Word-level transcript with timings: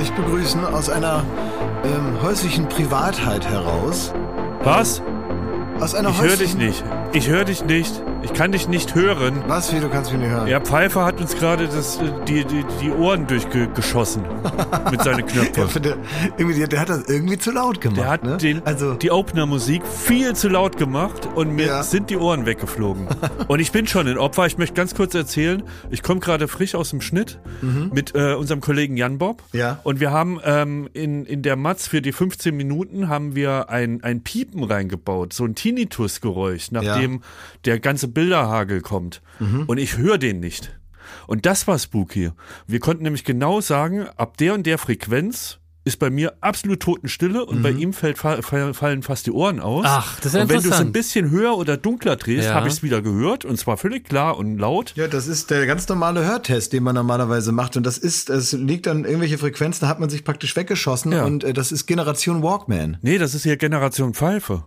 Ja, 0.00 0.06
ich 0.06 0.10
möchte 0.10 0.22
euch 0.22 0.26
begrüßen 0.26 0.64
aus 0.64 0.88
einer 0.88 1.22
ähm, 1.84 2.22
häuslichen 2.22 2.68
Privatheit 2.68 3.46
heraus. 3.46 4.12
Was? 4.64 5.02
Aus 5.78 5.94
einer 5.94 6.10
Ich 6.10 6.22
höre 6.22 6.36
dich 6.36 6.54
nicht. 6.54 6.82
Ich 7.12 7.28
höre 7.28 7.44
dich 7.44 7.64
nicht. 7.64 8.02
Ich 8.22 8.34
kann 8.34 8.52
dich 8.52 8.68
nicht 8.68 8.94
hören. 8.94 9.42
Was, 9.46 9.74
wie, 9.74 9.80
du 9.80 9.88
kannst 9.88 10.12
mich 10.12 10.20
nicht 10.20 10.30
hören? 10.30 10.46
Ja, 10.46 10.60
Pfeiffer 10.60 11.04
hat 11.04 11.20
uns 11.20 11.34
gerade 11.36 11.66
das, 11.66 11.96
äh, 11.96 12.12
die, 12.28 12.44
die, 12.44 12.64
die 12.82 12.90
Ohren 12.90 13.26
durchgeschossen 13.26 14.22
mit 14.90 15.02
seinen 15.02 15.26
Knöpfen. 15.26 15.72
Ja, 15.72 15.80
der, 15.80 15.96
irgendwie, 16.36 16.66
der, 16.66 16.80
hat 16.80 16.90
das 16.90 17.08
irgendwie 17.08 17.38
zu 17.38 17.50
laut 17.50 17.80
gemacht. 17.80 17.98
Der 17.98 18.08
hat 18.08 18.24
ne? 18.24 18.36
den, 18.36 18.66
also, 18.66 18.94
die 18.94 19.10
Opener-Musik 19.10 19.82
viel 19.86 20.34
zu 20.34 20.48
laut 20.48 20.76
gemacht 20.76 21.28
und 21.34 21.54
mir 21.54 21.66
Ja. 21.66 21.82
sind 21.82 22.10
die 22.10 22.16
Ohren 22.16 22.44
weggeflogen. 22.44 23.08
und 23.48 23.60
ich 23.60 23.72
bin 23.72 23.86
schon 23.86 24.06
ein 24.06 24.18
Opfer. 24.18 24.46
Ich 24.46 24.58
möchte 24.58 24.74
ganz 24.74 24.94
kurz 24.94 25.14
erzählen, 25.14 25.62
ich 25.90 26.02
komme 26.02 26.20
gerade 26.20 26.46
frisch 26.46 26.74
aus 26.74 26.90
dem 26.90 27.00
Schnitt 27.00 27.38
mit 27.92 28.14
äh, 28.14 28.34
unserem 28.34 28.60
Kollegen 28.60 28.96
Jan 28.96 29.18
Bob. 29.18 29.42
Mhm. 29.52 29.58
Ja. 29.58 29.80
Und 29.82 30.00
wir 30.00 30.10
haben 30.10 30.40
ähm, 30.44 30.88
in, 30.92 31.24
in 31.24 31.42
der 31.42 31.56
Matz 31.56 31.86
für 31.88 32.02
die 32.02 32.12
15 32.12 32.54
Minuten 32.56 33.08
haben 33.08 33.34
wir 33.34 33.70
ein, 33.70 34.02
ein 34.02 34.22
Piepen 34.22 34.64
reingebaut, 34.64 35.32
so 35.32 35.44
ein 35.44 35.54
Tinnitus-Geräusch, 35.54 36.70
nachdem 36.70 37.22
der 37.64 37.78
ganze 37.80 38.09
Bilderhagel 38.12 38.80
kommt. 38.80 39.22
Mhm. 39.38 39.64
Und 39.66 39.78
ich 39.78 39.96
höre 39.98 40.18
den 40.18 40.40
nicht. 40.40 40.76
Und 41.26 41.46
das 41.46 41.66
war 41.66 41.78
spooky. 41.78 42.30
Wir 42.66 42.80
konnten 42.80 43.02
nämlich 43.02 43.24
genau 43.24 43.60
sagen, 43.60 44.06
ab 44.16 44.36
der 44.36 44.54
und 44.54 44.64
der 44.66 44.78
Frequenz 44.78 45.58
ist 45.82 45.98
bei 45.98 46.10
mir 46.10 46.34
absolut 46.42 46.80
Totenstille 46.80 47.44
und 47.46 47.58
Mhm. 47.58 47.62
bei 47.62 47.70
ihm 47.70 47.92
fällt, 47.94 48.18
fa- 48.18 48.42
fall- 48.42 48.74
fallen 48.74 49.02
fast 49.02 49.26
die 49.26 49.30
Ohren 49.32 49.60
aus. 49.60 49.86
Ach, 49.88 50.16
das 50.20 50.26
ist 50.26 50.34
ja 50.34 50.42
Und 50.42 50.50
wenn 50.50 50.62
du 50.62 50.68
es 50.68 50.78
ein 50.78 50.92
bisschen 50.92 51.30
höher 51.30 51.56
oder 51.56 51.78
dunkler 51.78 52.16
drehst, 52.16 52.48
Ja. 52.48 52.54
habe 52.54 52.68
ich 52.68 52.74
es 52.74 52.82
wieder 52.82 53.00
gehört 53.00 53.46
und 53.46 53.56
zwar 53.58 53.78
völlig 53.78 54.04
klar 54.04 54.36
und 54.36 54.58
laut. 54.58 54.92
ja, 54.94 55.08
das 55.08 55.26
ist 55.26 55.50
der 55.50 55.64
ganz 55.66 55.88
normale 55.88 56.22
Hörtest, 56.24 56.74
den 56.74 56.82
man 56.82 56.94
normalerweise 56.94 57.50
macht. 57.50 57.78
Und 57.78 57.86
das 57.86 57.96
ist, 57.96 58.28
es 58.28 58.52
liegt 58.52 58.86
an 58.88 59.04
irgendwelche 59.06 59.38
Frequenzen, 59.38 59.80
da 59.80 59.88
hat 59.88 60.00
man 60.00 60.10
sich 60.10 60.22
praktisch 60.22 60.54
weggeschossen. 60.54 61.12
Ja. 61.12 61.24
Und 61.24 61.44
äh, 61.44 61.54
das 61.54 61.72
ist 61.72 61.86
Generation 61.86 62.42
Walkman. 62.42 62.98
Nee, 63.00 63.16
das 63.16 63.34
ist 63.34 63.44
hier 63.44 63.56
Generation 63.56 64.12
Pfeife. 64.12 64.66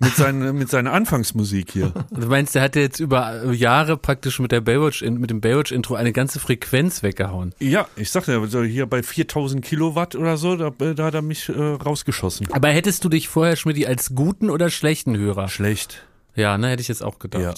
Mit, 0.00 0.14
seinen, 0.14 0.56
mit 0.56 0.68
seiner 0.68 0.92
Anfangsmusik 0.92 1.72
hier. 1.72 1.92
Du 2.10 2.28
meinst, 2.28 2.54
der 2.54 2.62
hat 2.62 2.76
ja 2.76 2.82
jetzt 2.82 3.00
über 3.00 3.52
Jahre 3.52 3.96
praktisch 3.96 4.38
mit 4.38 4.52
der 4.52 4.60
Baywatch, 4.60 5.02
mit 5.02 5.30
dem 5.30 5.40
Baywatch-Intro 5.40 5.96
eine 5.96 6.12
ganze 6.12 6.38
Frequenz 6.38 7.02
weggehauen. 7.02 7.52
Ja, 7.58 7.88
ich 7.96 8.10
sagte 8.10 8.32
ja, 8.32 8.62
hier 8.62 8.86
bei 8.86 9.02
4000 9.02 9.64
Kilowatt 9.64 10.14
oder 10.14 10.36
so, 10.36 10.56
da, 10.56 10.70
da 10.70 11.04
hat 11.04 11.14
er 11.14 11.22
mich 11.22 11.48
äh, 11.48 11.52
rausgeschossen. 11.52 12.46
Aber 12.52 12.68
hättest 12.68 13.04
du 13.04 13.08
dich 13.08 13.28
vorher, 13.28 13.56
Schmidti, 13.56 13.86
als 13.86 14.14
guten 14.14 14.50
oder 14.50 14.70
schlechten 14.70 15.16
Hörer? 15.16 15.48
Schlecht. 15.48 16.06
Ja, 16.36 16.56
ne, 16.58 16.68
hätte 16.68 16.82
ich 16.82 16.88
jetzt 16.88 17.02
auch 17.02 17.18
gedacht. 17.18 17.42
Ja. 17.42 17.54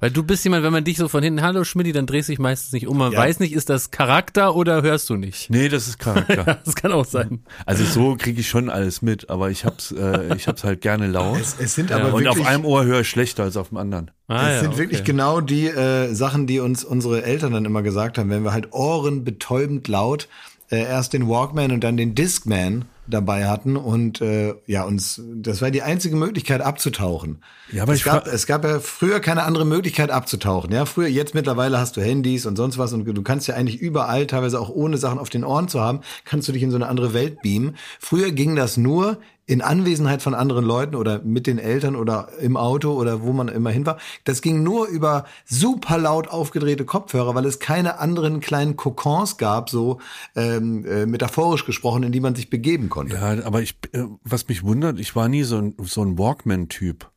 Weil 0.00 0.10
du 0.10 0.22
bist 0.22 0.44
jemand, 0.44 0.62
wenn 0.64 0.72
man 0.72 0.84
dich 0.84 0.96
so 0.98 1.08
von 1.08 1.22
hinten, 1.22 1.42
hallo 1.42 1.64
Schmidti, 1.64 1.92
dann 1.92 2.06
drehst 2.06 2.28
du 2.28 2.32
dich 2.32 2.38
meistens 2.38 2.72
nicht 2.72 2.86
um. 2.86 2.96
Man 2.98 3.12
Ja. 3.12 3.18
weiß 3.18 3.40
nicht, 3.40 3.52
ist 3.52 3.68
das 3.70 3.90
Charakter 3.90 4.54
oder 4.54 4.82
hörst 4.82 5.08
du 5.10 5.16
nicht? 5.16 5.50
Nee, 5.50 5.68
das 5.68 5.88
ist 5.88 5.98
Charakter. 5.98 6.60
Das 6.64 6.74
kann 6.74 6.92
auch 6.92 7.04
sein. 7.04 7.44
Also 7.66 7.84
so 7.84 8.16
kriege 8.16 8.40
ich 8.40 8.48
schon 8.48 8.70
alles 8.70 9.02
mit, 9.02 9.30
aber 9.30 9.50
ich 9.50 9.64
hab's, 9.64 9.92
äh, 9.92 10.34
ich 10.36 10.46
hab's 10.48 10.64
halt 10.64 10.80
gerne 10.80 11.06
laut. 11.06 11.40
Es, 11.40 11.56
es 11.58 11.74
sind 11.74 11.92
aber 11.92 12.12
und 12.14 12.24
wirklich, 12.24 12.40
auf 12.40 12.46
einem 12.46 12.64
Ohr 12.64 12.84
höre 12.84 13.00
ich 13.00 13.08
schlechter 13.08 13.44
als 13.44 13.56
auf 13.56 13.68
dem 13.68 13.78
anderen. 13.78 14.10
Ah, 14.28 14.48
es 14.48 14.54
ja, 14.54 14.60
sind 14.60 14.70
okay. 14.70 14.78
wirklich 14.78 15.04
genau 15.04 15.40
die 15.40 15.66
äh, 15.66 16.12
Sachen, 16.14 16.46
die 16.46 16.60
uns 16.60 16.84
unsere 16.84 17.22
Eltern 17.24 17.52
dann 17.52 17.64
immer 17.64 17.82
gesagt 17.82 18.18
haben, 18.18 18.30
wenn 18.30 18.44
wir 18.44 18.52
halt 18.52 18.72
ohrenbetäubend 18.72 19.88
laut 19.88 20.28
äh, 20.70 20.82
erst 20.84 21.12
den 21.12 21.28
Walkman 21.28 21.72
und 21.72 21.82
dann 21.82 21.96
den 21.96 22.14
Discman 22.14 22.84
dabei 23.10 23.46
hatten 23.46 23.76
und 23.76 24.20
äh, 24.20 24.54
ja 24.66 24.84
uns 24.84 25.20
das 25.34 25.60
war 25.60 25.70
die 25.70 25.82
einzige 25.82 26.16
Möglichkeit 26.16 26.60
abzutauchen. 26.60 27.42
Ja, 27.72 27.82
aber 27.82 27.92
es 27.92 27.98
ich 27.98 28.04
gab 28.04 28.26
es 28.26 28.46
gab 28.46 28.64
ja 28.64 28.80
früher 28.80 29.20
keine 29.20 29.42
andere 29.42 29.64
Möglichkeit 29.64 30.10
abzutauchen. 30.10 30.72
Ja, 30.72 30.86
früher 30.86 31.08
jetzt 31.08 31.34
mittlerweile 31.34 31.78
hast 31.78 31.96
du 31.96 32.00
Handys 32.00 32.46
und 32.46 32.56
sonst 32.56 32.78
was 32.78 32.92
und 32.92 33.04
du 33.04 33.22
kannst 33.22 33.48
ja 33.48 33.54
eigentlich 33.54 33.80
überall 33.80 34.26
teilweise 34.26 34.60
auch 34.60 34.70
ohne 34.70 34.96
Sachen 34.96 35.18
auf 35.18 35.30
den 35.30 35.44
Ohren 35.44 35.68
zu 35.68 35.80
haben, 35.80 36.00
kannst 36.24 36.48
du 36.48 36.52
dich 36.52 36.62
in 36.62 36.70
so 36.70 36.76
eine 36.76 36.88
andere 36.88 37.12
Welt 37.12 37.42
beamen. 37.42 37.76
Früher 37.98 38.32
ging 38.32 38.56
das 38.56 38.76
nur 38.76 39.18
in 39.50 39.62
Anwesenheit 39.62 40.22
von 40.22 40.32
anderen 40.32 40.64
Leuten 40.64 40.94
oder 40.94 41.20
mit 41.24 41.48
den 41.48 41.58
Eltern 41.58 41.96
oder 41.96 42.28
im 42.40 42.56
Auto 42.56 42.92
oder 42.92 43.22
wo 43.22 43.32
man 43.32 43.48
immer 43.48 43.70
hin 43.70 43.84
war. 43.84 43.98
Das 44.22 44.42
ging 44.42 44.62
nur 44.62 44.86
über 44.86 45.24
super 45.44 45.98
laut 45.98 46.28
aufgedrehte 46.28 46.84
Kopfhörer, 46.84 47.34
weil 47.34 47.44
es 47.46 47.58
keine 47.58 47.98
anderen 47.98 48.38
kleinen 48.38 48.76
Kokons 48.76 49.38
gab, 49.38 49.68
so 49.68 49.98
ähm, 50.36 50.84
äh, 50.86 51.04
metaphorisch 51.04 51.66
gesprochen, 51.66 52.04
in 52.04 52.12
die 52.12 52.20
man 52.20 52.36
sich 52.36 52.48
begeben 52.48 52.88
konnte. 52.90 53.16
Ja, 53.16 53.44
aber 53.44 53.60
ich, 53.60 53.74
äh, 53.90 54.04
was 54.22 54.46
mich 54.46 54.62
wundert, 54.62 55.00
ich 55.00 55.16
war 55.16 55.28
nie 55.28 55.42
so 55.42 55.56
ein, 55.56 55.74
so 55.82 56.02
ein 56.02 56.16
Walkman-Typ. 56.16 57.09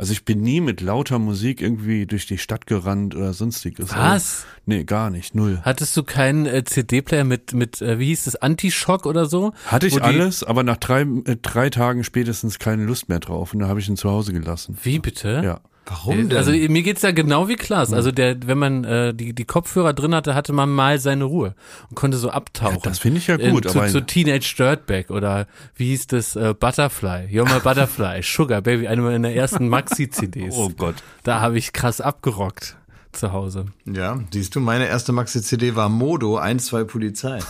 Also 0.00 0.12
ich 0.12 0.24
bin 0.24 0.40
nie 0.40 0.62
mit 0.62 0.80
lauter 0.80 1.18
Musik 1.18 1.60
irgendwie 1.60 2.06
durch 2.06 2.24
die 2.24 2.38
Stadt 2.38 2.66
gerannt 2.66 3.14
oder 3.14 3.34
sonstiges. 3.34 3.90
Was? 3.90 3.98
Also, 3.98 4.26
nee, 4.64 4.84
gar 4.84 5.10
nicht, 5.10 5.34
null. 5.34 5.60
Hattest 5.62 5.94
du 5.94 6.04
keinen 6.04 6.46
äh, 6.46 6.64
CD-Player 6.64 7.24
mit, 7.24 7.52
mit 7.52 7.82
äh, 7.82 7.98
wie 7.98 8.06
hieß 8.06 8.24
das, 8.24 8.36
Anti-Shock 8.36 9.04
oder 9.04 9.26
so? 9.26 9.52
Hatte 9.66 9.88
ich 9.88 10.02
alles, 10.02 10.42
aber 10.42 10.62
nach 10.62 10.78
drei, 10.78 11.02
äh, 11.02 11.36
drei 11.42 11.68
Tagen 11.68 12.02
spätestens 12.02 12.58
keine 12.58 12.84
Lust 12.84 13.10
mehr 13.10 13.20
drauf 13.20 13.52
und 13.52 13.60
da 13.60 13.68
habe 13.68 13.78
ich 13.80 13.90
ihn 13.90 13.98
zu 13.98 14.08
Hause 14.08 14.32
gelassen. 14.32 14.78
Wie 14.82 15.00
bitte? 15.00 15.42
Ja. 15.44 15.60
Warum 15.86 16.28
denn? 16.28 16.36
Also 16.38 16.52
mir 16.52 16.82
geht's 16.82 17.02
ja 17.02 17.10
genau 17.10 17.48
wie 17.48 17.56
Klaas. 17.56 17.92
Also 17.92 18.12
der, 18.12 18.36
wenn 18.46 18.58
man 18.58 18.84
äh, 18.84 19.12
die, 19.12 19.32
die 19.34 19.44
Kopfhörer 19.44 19.92
drin 19.92 20.14
hatte, 20.14 20.34
hatte 20.36 20.52
man 20.52 20.68
mal 20.70 20.98
seine 21.00 21.24
Ruhe 21.24 21.54
und 21.88 21.96
konnte 21.96 22.16
so 22.16 22.30
abtauchen. 22.30 22.74
Ja, 22.76 22.80
das 22.82 22.98
finde 23.00 23.18
ich 23.18 23.26
ja 23.26 23.36
gut, 23.36 23.66
Ähm, 23.66 23.72
zu, 23.72 23.78
aber- 23.80 23.88
zu 23.88 24.00
Teenage 24.06 24.54
Dirtbag 24.56 25.10
oder 25.10 25.46
wie 25.74 25.86
hieß 25.86 26.06
das 26.08 26.36
äh, 26.36 26.54
Butterfly, 26.58 27.26
You're 27.32 27.52
my 27.52 27.58
Butterfly, 27.60 28.20
Sugar 28.22 28.60
Baby, 28.62 28.86
eine 28.86 29.02
meiner 29.02 29.30
ersten 29.32 29.68
Maxi-CDs. 29.68 30.54
Oh 30.56 30.68
Gott. 30.70 30.96
Da 31.24 31.40
habe 31.40 31.58
ich 31.58 31.72
krass 31.72 32.00
abgerockt 32.00 32.76
zu 33.12 33.32
Hause. 33.32 33.66
ja, 33.86 34.20
siehst 34.32 34.54
du, 34.54 34.60
meine 34.60 34.86
erste 34.86 35.10
Maxi-CD 35.10 35.74
war 35.74 35.88
Modo 35.88 36.38
1-2 36.38 36.84
Polizei. 36.84 37.40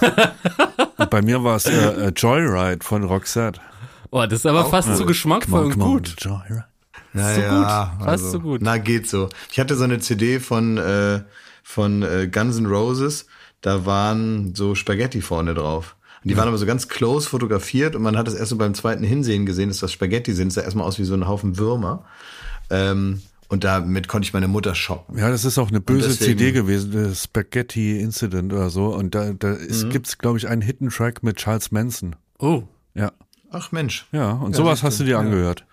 Und 0.97 1.11
bei 1.11 1.21
mir 1.21 1.45
war 1.45 1.57
es 1.57 1.67
äh, 1.67 2.07
äh, 2.07 2.13
Joyride 2.17 2.83
von 2.83 3.05
Roxette. 3.05 3.61
Oh, 4.11 4.23
das 4.25 4.39
ist 4.41 4.47
aber 4.47 4.65
fast 4.65 4.97
zu 4.97 5.05
geschmackvoll 5.05 5.67
und 5.67 5.79
gut. 5.79 6.15
Joyride. 6.19 6.65
Naja, 7.13 7.95
gut, 7.99 8.05
fast 8.07 8.31
so 8.31 8.41
gut. 8.41 8.61
Na, 8.63 8.79
geht 8.79 9.09
so. 9.09 9.29
Ich 9.51 9.59
hatte 9.61 9.77
so 9.77 9.85
eine 9.85 9.99
CD 10.01 10.39
von, 10.41 10.79
äh, 10.79 11.23
von 11.63 12.03
äh, 12.03 12.29
Guns 12.33 12.57
N' 12.59 12.67
Roses, 12.67 13.27
da 13.61 13.85
waren 13.87 14.55
so 14.55 14.75
Spaghetti 14.75 15.21
vorne 15.21 15.55
drauf. 15.55 15.97
Und 16.23 16.31
die 16.31 16.37
waren 16.37 16.49
aber 16.49 16.59
so 16.59 16.67
ganz 16.67 16.89
close 16.89 17.29
fotografiert 17.29 17.97
und 17.97 18.03
man 18.03 18.17
hat 18.19 18.29
es 18.29 18.35
erst 18.35 18.51
so 18.51 18.57
beim 18.57 18.75
zweiten 18.75 19.03
Hinsehen 19.05 19.47
gesehen, 19.47 19.69
dass 19.71 19.79
das 19.79 19.91
Spaghetti 19.93 20.35
sind. 20.35 20.49
Es 20.49 20.55
sah 20.55 20.61
erstmal 20.63 20.87
aus 20.87 20.99
wie 20.99 21.05
so 21.05 21.15
ein 21.15 21.27
Haufen 21.27 21.57
Würmer. 21.57 22.05
Ähm, 22.69 23.23
und 23.49 23.65
damit 23.65 24.07
konnte 24.07 24.27
ich 24.27 24.33
meine 24.33 24.47
Mutter 24.47 24.75
shoppen. 24.75 25.19
Ja, 25.19 25.29
das 25.31 25.45
ist 25.45 25.59
auch 25.59 25.71
eine 25.71 25.81
böse 25.81 26.09
deswegen- 26.09 26.39
CD 26.39 26.53
gewesen, 26.53 26.93
das 26.93 27.25
Spaghetti 27.25 27.99
Incident 28.01 28.53
oder 28.53 28.71
so. 28.71 28.95
Und 28.95 29.15
da, 29.15 29.33
da 29.33 29.49
Mhm. 29.49 29.91
gibt's, 29.91 30.19
glaube 30.19 30.39
ich, 30.39 30.47
einen 30.47 30.63
Hidden 30.63 30.91
Track 30.91 31.23
mit 31.23 31.37
Charles 31.37 31.73
Manson. 31.73 32.15
Oh, 32.39 32.63
Ja. 32.95 33.13
Ach 33.51 33.73
Mensch. 33.73 34.07
Ja, 34.13 34.31
und 34.33 34.55
sowas 34.55 34.79
siehst 34.79 34.85
hast 34.85 35.01
du 35.01 35.05
du, 35.05 35.07
dir 35.09 35.13
ja. 35.15 35.19
angehört. 35.21 35.65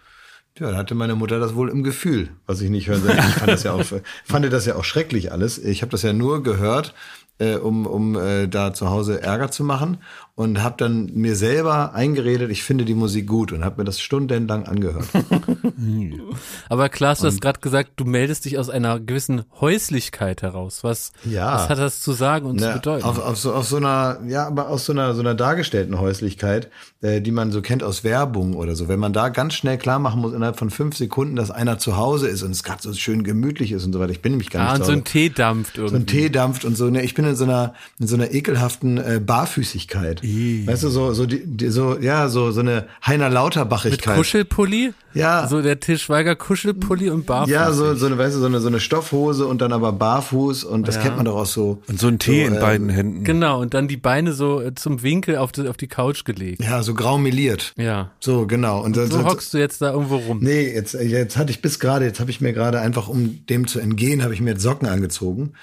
Ja, 0.60 0.72
da 0.72 0.78
hatte 0.78 0.96
meine 0.96 1.16
Mutter 1.16 1.40
das 1.40 1.56
wohl 1.56 1.70
im 1.70 1.84
Gefühl, 1.84 2.30
was 2.48 2.62
ich 2.62 2.70
nicht 2.70 2.88
hören 2.88 3.02
sollte. 3.04 3.20
Ich 3.20 3.36
fand 3.36 3.52
das 3.52 3.64
ja 3.64 3.74
auch, 3.74 3.84
fand 4.26 4.52
das 4.52 4.66
ja 4.66 4.76
auch 4.76 4.84
schrecklich 4.84 5.32
alles. 5.32 5.60
Ich 5.60 5.82
habe 5.82 5.92
das 5.92 6.02
ja 6.02 6.14
nur 6.14 6.42
gehört, 6.42 6.96
äh, 7.38 7.56
um, 7.56 7.86
um 7.86 8.16
äh, 8.16 8.48
da 8.48 8.74
zu 8.74 8.90
Hause 8.90 9.22
Ärger 9.22 9.52
zu 9.52 9.64
machen 9.64 10.00
und 10.38 10.62
habe 10.62 10.76
dann 10.78 11.10
mir 11.16 11.36
selber 11.36 11.96
eingeredet, 11.96 12.52
ich 12.52 12.62
finde 12.62 12.86
die 12.86 12.94
Musik 12.94 13.26
gut 13.26 13.52
und 13.52 13.66
habe 13.66 13.82
mir 13.82 13.86
das 13.86 14.00
stundenlang 14.00 14.68
angehört. 14.68 15.08
aber 16.70 16.90
Klaas, 16.90 17.22
du 17.22 17.26
hast 17.26 17.42
gerade 17.42 17.60
gesagt, 17.60 17.94
du 17.96 18.06
meldest 18.06 18.46
dich 18.46 18.60
aus 18.60 18.70
einer 18.70 19.00
gewissen 19.00 19.46
Häuslichkeit 19.60 20.44
heraus. 20.44 20.84
Was, 20.84 21.12
Ja. 21.26 21.56
was 21.56 21.70
hat 21.70 21.80
das 21.80 22.02
zu 22.02 22.12
sagen 22.12 22.46
und 22.46 22.60
zu 22.60 22.68
Ne, 22.68 22.74
bedeuten? 22.74 23.04
auf, 23.04 23.18
auf, 23.18 23.36
so, 23.36 23.52
auf 23.52 23.66
so 23.68 23.78
einer, 23.78 24.20
ja, 24.28 24.46
aber 24.46 24.70
aus 24.70 24.86
so 24.86 24.94
einer, 24.94 25.16
so 25.16 25.22
einer 25.22 25.34
dargestellten 25.34 26.00
Häuslichkeit, 26.00 26.70
äh, 27.02 27.20
die 27.20 27.32
man 27.32 27.52
so 27.52 27.64
kennt 27.64 27.82
aus 27.82 28.04
Werbung 28.04 28.56
oder 28.56 28.76
so. 28.76 28.88
Wenn 28.88 29.00
man 29.00 29.14
da 29.14 29.30
ganz 29.30 29.56
schnell 29.56 29.80
klar 29.80 29.98
machen 29.98 30.22
muss, 30.22 30.34
innerhalb 30.34 30.60
von 30.60 30.70
fünf 30.70 30.96
Sekunden, 30.96 31.36
dass 31.36 31.50
einer 31.50 31.80
zu 31.80 31.98
Hause 31.98 32.28
ist 32.28 32.44
und 32.44 32.52
es 32.52 32.62
gerade 32.64 32.84
so 32.84 32.94
schön 32.94 33.24
gemütlich 33.24 33.72
ist 33.72 33.86
und 33.86 33.92
so 33.94 34.00
weiter. 34.00 34.12
Ich 34.12 34.22
bin 34.22 34.34
nämlich 34.34 34.52
gar 34.52 34.70
ah, 34.70 34.74
nicht 34.74 34.82
und 34.82 34.86
zu 34.86 34.92
so 34.92 34.98
ein 35.00 35.04
Tee 35.04 35.30
dampft 35.30 35.78
irgendwie. 35.78 35.96
so 35.96 36.00
ein 36.00 36.06
Tee 36.06 36.30
dampft 36.30 36.64
und 36.64 36.78
so. 36.78 36.92
Ne, 36.92 37.02
ich 37.02 37.16
bin 37.16 37.26
in 37.26 37.36
so 37.36 37.46
einer 37.46 37.74
in 38.00 38.06
so 38.06 38.16
einer 38.16 38.32
ekelhaften 38.32 39.00
äh, 39.00 39.20
Barfüßigkeit. 39.26 40.27
Weißt 40.66 40.84
du, 40.84 40.90
so 40.90 41.14
so 41.14 41.26
die, 41.26 41.42
die 41.46 41.70
so 41.70 41.98
ja 42.00 42.28
so 42.30 42.52
so 42.52 42.60
eine 42.62 42.86
Heiner 43.06 43.26
Mit 43.26 43.34
Lauterbachigkeit. 43.36 44.16
Kuschelpulli? 44.18 44.94
Ja. 45.14 45.48
So 45.48 45.62
der 45.62 45.80
Til 45.80 45.98
Schweiger 45.98 46.36
Kuschelpulli 46.36 47.10
und 47.10 47.26
barfuß. 47.26 47.50
ja, 47.52 47.72
so 47.72 47.96
so 47.96 48.06
eine 48.06 48.18
weißt 48.18 48.36
du 48.36 48.40
so 48.40 48.46
eine 48.46 48.60
so 48.60 48.68
eine 48.68 48.80
Stoffhose 48.80 49.48
und 49.48 49.62
dann 49.62 49.74
aber 49.74 49.92
barfuß 49.92 50.64
und 50.64 50.88
das 50.88 50.96
Ja. 50.96 51.02
kennt 51.04 51.16
man 51.18 51.26
doch 51.26 51.36
auch 51.36 51.46
so. 51.46 51.82
Und 51.88 52.00
so 52.00 52.08
ein 52.08 52.20
Tee 52.20 52.44
So, 52.46 52.52
in 52.52 52.58
äh, 52.58 52.60
beiden 52.60 52.90
Händen. 52.90 53.24
Genau, 53.24 53.62
und 53.62 53.74
dann 53.74 53.88
die 53.88 53.98
Beine 53.98 54.34
so 54.34 54.62
äh, 54.62 54.76
zum 54.76 55.02
Winkel 55.04 55.38
auf 55.38 55.52
die, 55.52 55.68
auf 55.68 55.78
die 55.78 55.88
Couch 55.88 56.24
gelegt. 56.26 56.62
Ja, 56.64 56.84
so 56.84 56.94
graumeliert. 56.94 57.74
Ja. 57.78 58.12
So 58.20 58.46
genau 58.46 58.84
und 58.84 58.96
das, 58.98 59.10
So 59.10 59.18
das- 59.18 59.26
hockst 59.26 59.54
du 59.54 59.58
jetzt 59.58 59.82
da 59.82 59.92
irgendwo 59.92 60.18
rum. 60.18 60.40
Nee, 60.42 60.72
jetzt, 60.74 60.94
jetzt 60.94 61.38
hatte 61.38 61.52
ich 61.52 61.62
bis 61.62 61.80
gerade, 61.80 62.06
jetzt 62.06 62.20
habe 62.20 62.30
ich 62.30 62.42
mir 62.42 62.54
gerade 62.54 62.80
einfach, 62.80 63.08
um 63.08 63.46
dem 63.48 63.66
zu 63.68 63.80
entgehen, 63.80 64.24
habe 64.24 64.34
ich 64.34 64.42
mir 64.42 64.52
jetzt 64.52 64.62
Socken 64.64 64.88
angezogen. 64.88 65.54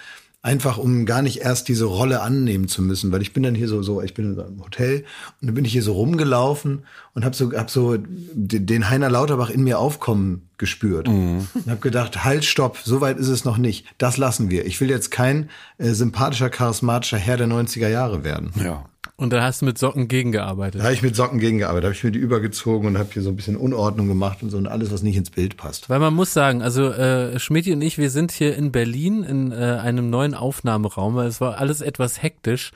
Einfach 0.45 0.77
um 0.77 1.07
gar 1.07 1.23
nicht 1.23 1.41
erst 1.41 1.69
diese 1.69 1.87
Rolle 1.87 2.21
annehmen 2.21 2.69
zu 2.69 2.83
müssen, 2.83 3.11
weil 3.11 3.23
ich 3.23 3.33
bin 3.33 3.43
dann 3.43 3.55
hier 3.55 3.67
so 3.67 3.83
so, 3.83 4.03
ich 4.03 4.13
bin 4.13 4.35
in 4.35 4.39
einem 4.39 4.63
Hotel 4.63 5.05
und 5.41 5.47
dann 5.47 5.55
bin 5.55 5.65
ich 5.65 5.73
hier 5.73 5.83
so 5.83 5.95
rumgelaufen 5.95 6.83
und 7.15 7.25
habe 7.25 7.35
so 7.35 7.51
hab 7.53 7.71
so 7.71 7.97
den 7.99 8.91
Heiner 8.91 9.09
Lauterbach 9.09 9.49
in 9.49 9.65
mir 9.65 9.79
aufkommen 9.79 10.43
gespürt 10.59 11.09
mhm. 11.09 11.49
und 11.55 11.67
habe 11.67 11.81
gedacht, 11.81 12.25
halt, 12.25 12.45
stopp, 12.45 12.77
so 12.85 13.01
weit 13.01 13.19
ist 13.19 13.29
es 13.29 13.47
noch 13.47 13.57
nicht. 13.57 13.87
Das 13.97 14.19
lassen 14.19 14.51
wir. 14.51 14.67
Ich 14.67 14.79
will 14.83 14.91
jetzt 14.91 15.11
kein 15.11 15.49
äh, 15.79 15.93
sympathischer, 15.93 16.51
charismatischer 16.51 17.19
Herr 17.19 17.39
der 17.39 17.49
90er 17.49 17.89
Jahre 17.89 18.23
werden. 18.23 18.53
Ja. 18.63 18.85
Und 19.17 19.33
dann 19.33 19.45
hast 19.45 19.63
du 19.63 19.67
mit 19.67 19.79
Socken 19.79 20.09
gegengearbeitet. 20.09 20.81
Da 20.81 20.87
habe 20.87 20.95
ich 20.95 21.03
mit 21.03 21.15
Socken 21.15 21.39
gegengearbeitet, 21.39 21.85
habe 21.85 21.95
ich 21.95 22.03
mir 22.03 22.11
die 22.11 22.19
übergezogen 22.19 22.89
und 22.89 22.99
habe 22.99 23.11
hier 23.13 23.23
so 23.23 23.31
ein 23.31 23.37
bisschen 23.37 23.57
Unordnung 23.57 24.09
gemacht 24.09 24.43
und 24.43 24.51
so 24.51 24.57
und 24.57 24.67
alles, 24.67 24.91
was 24.91 25.05
nicht 25.05 25.17
ins 25.17 25.31
Bild 25.31 25.57
passt. 25.57 25.89
Weil 25.89 26.01
man 26.01 26.13
muss 26.13 26.33
sagen, 26.33 26.63
also 26.63 26.91
äh, 26.91 27.39
Schmidt 27.39 27.69
und 27.69 27.81
ich, 27.81 27.97
wir 27.97 28.11
sind 28.11 28.33
hier 28.33 28.57
in 28.57 28.73
Berlin 28.73 29.23
in 29.23 29.53
äh, 29.53 29.55
einem 29.55 30.11
neuen 30.11 30.35
Aufnahmeraum, 30.35 31.15
weil 31.15 31.29
es 31.29 31.41
war 31.41 31.59
alles 31.59 31.81
etwas 31.81 32.25
hektisch, 32.25 32.73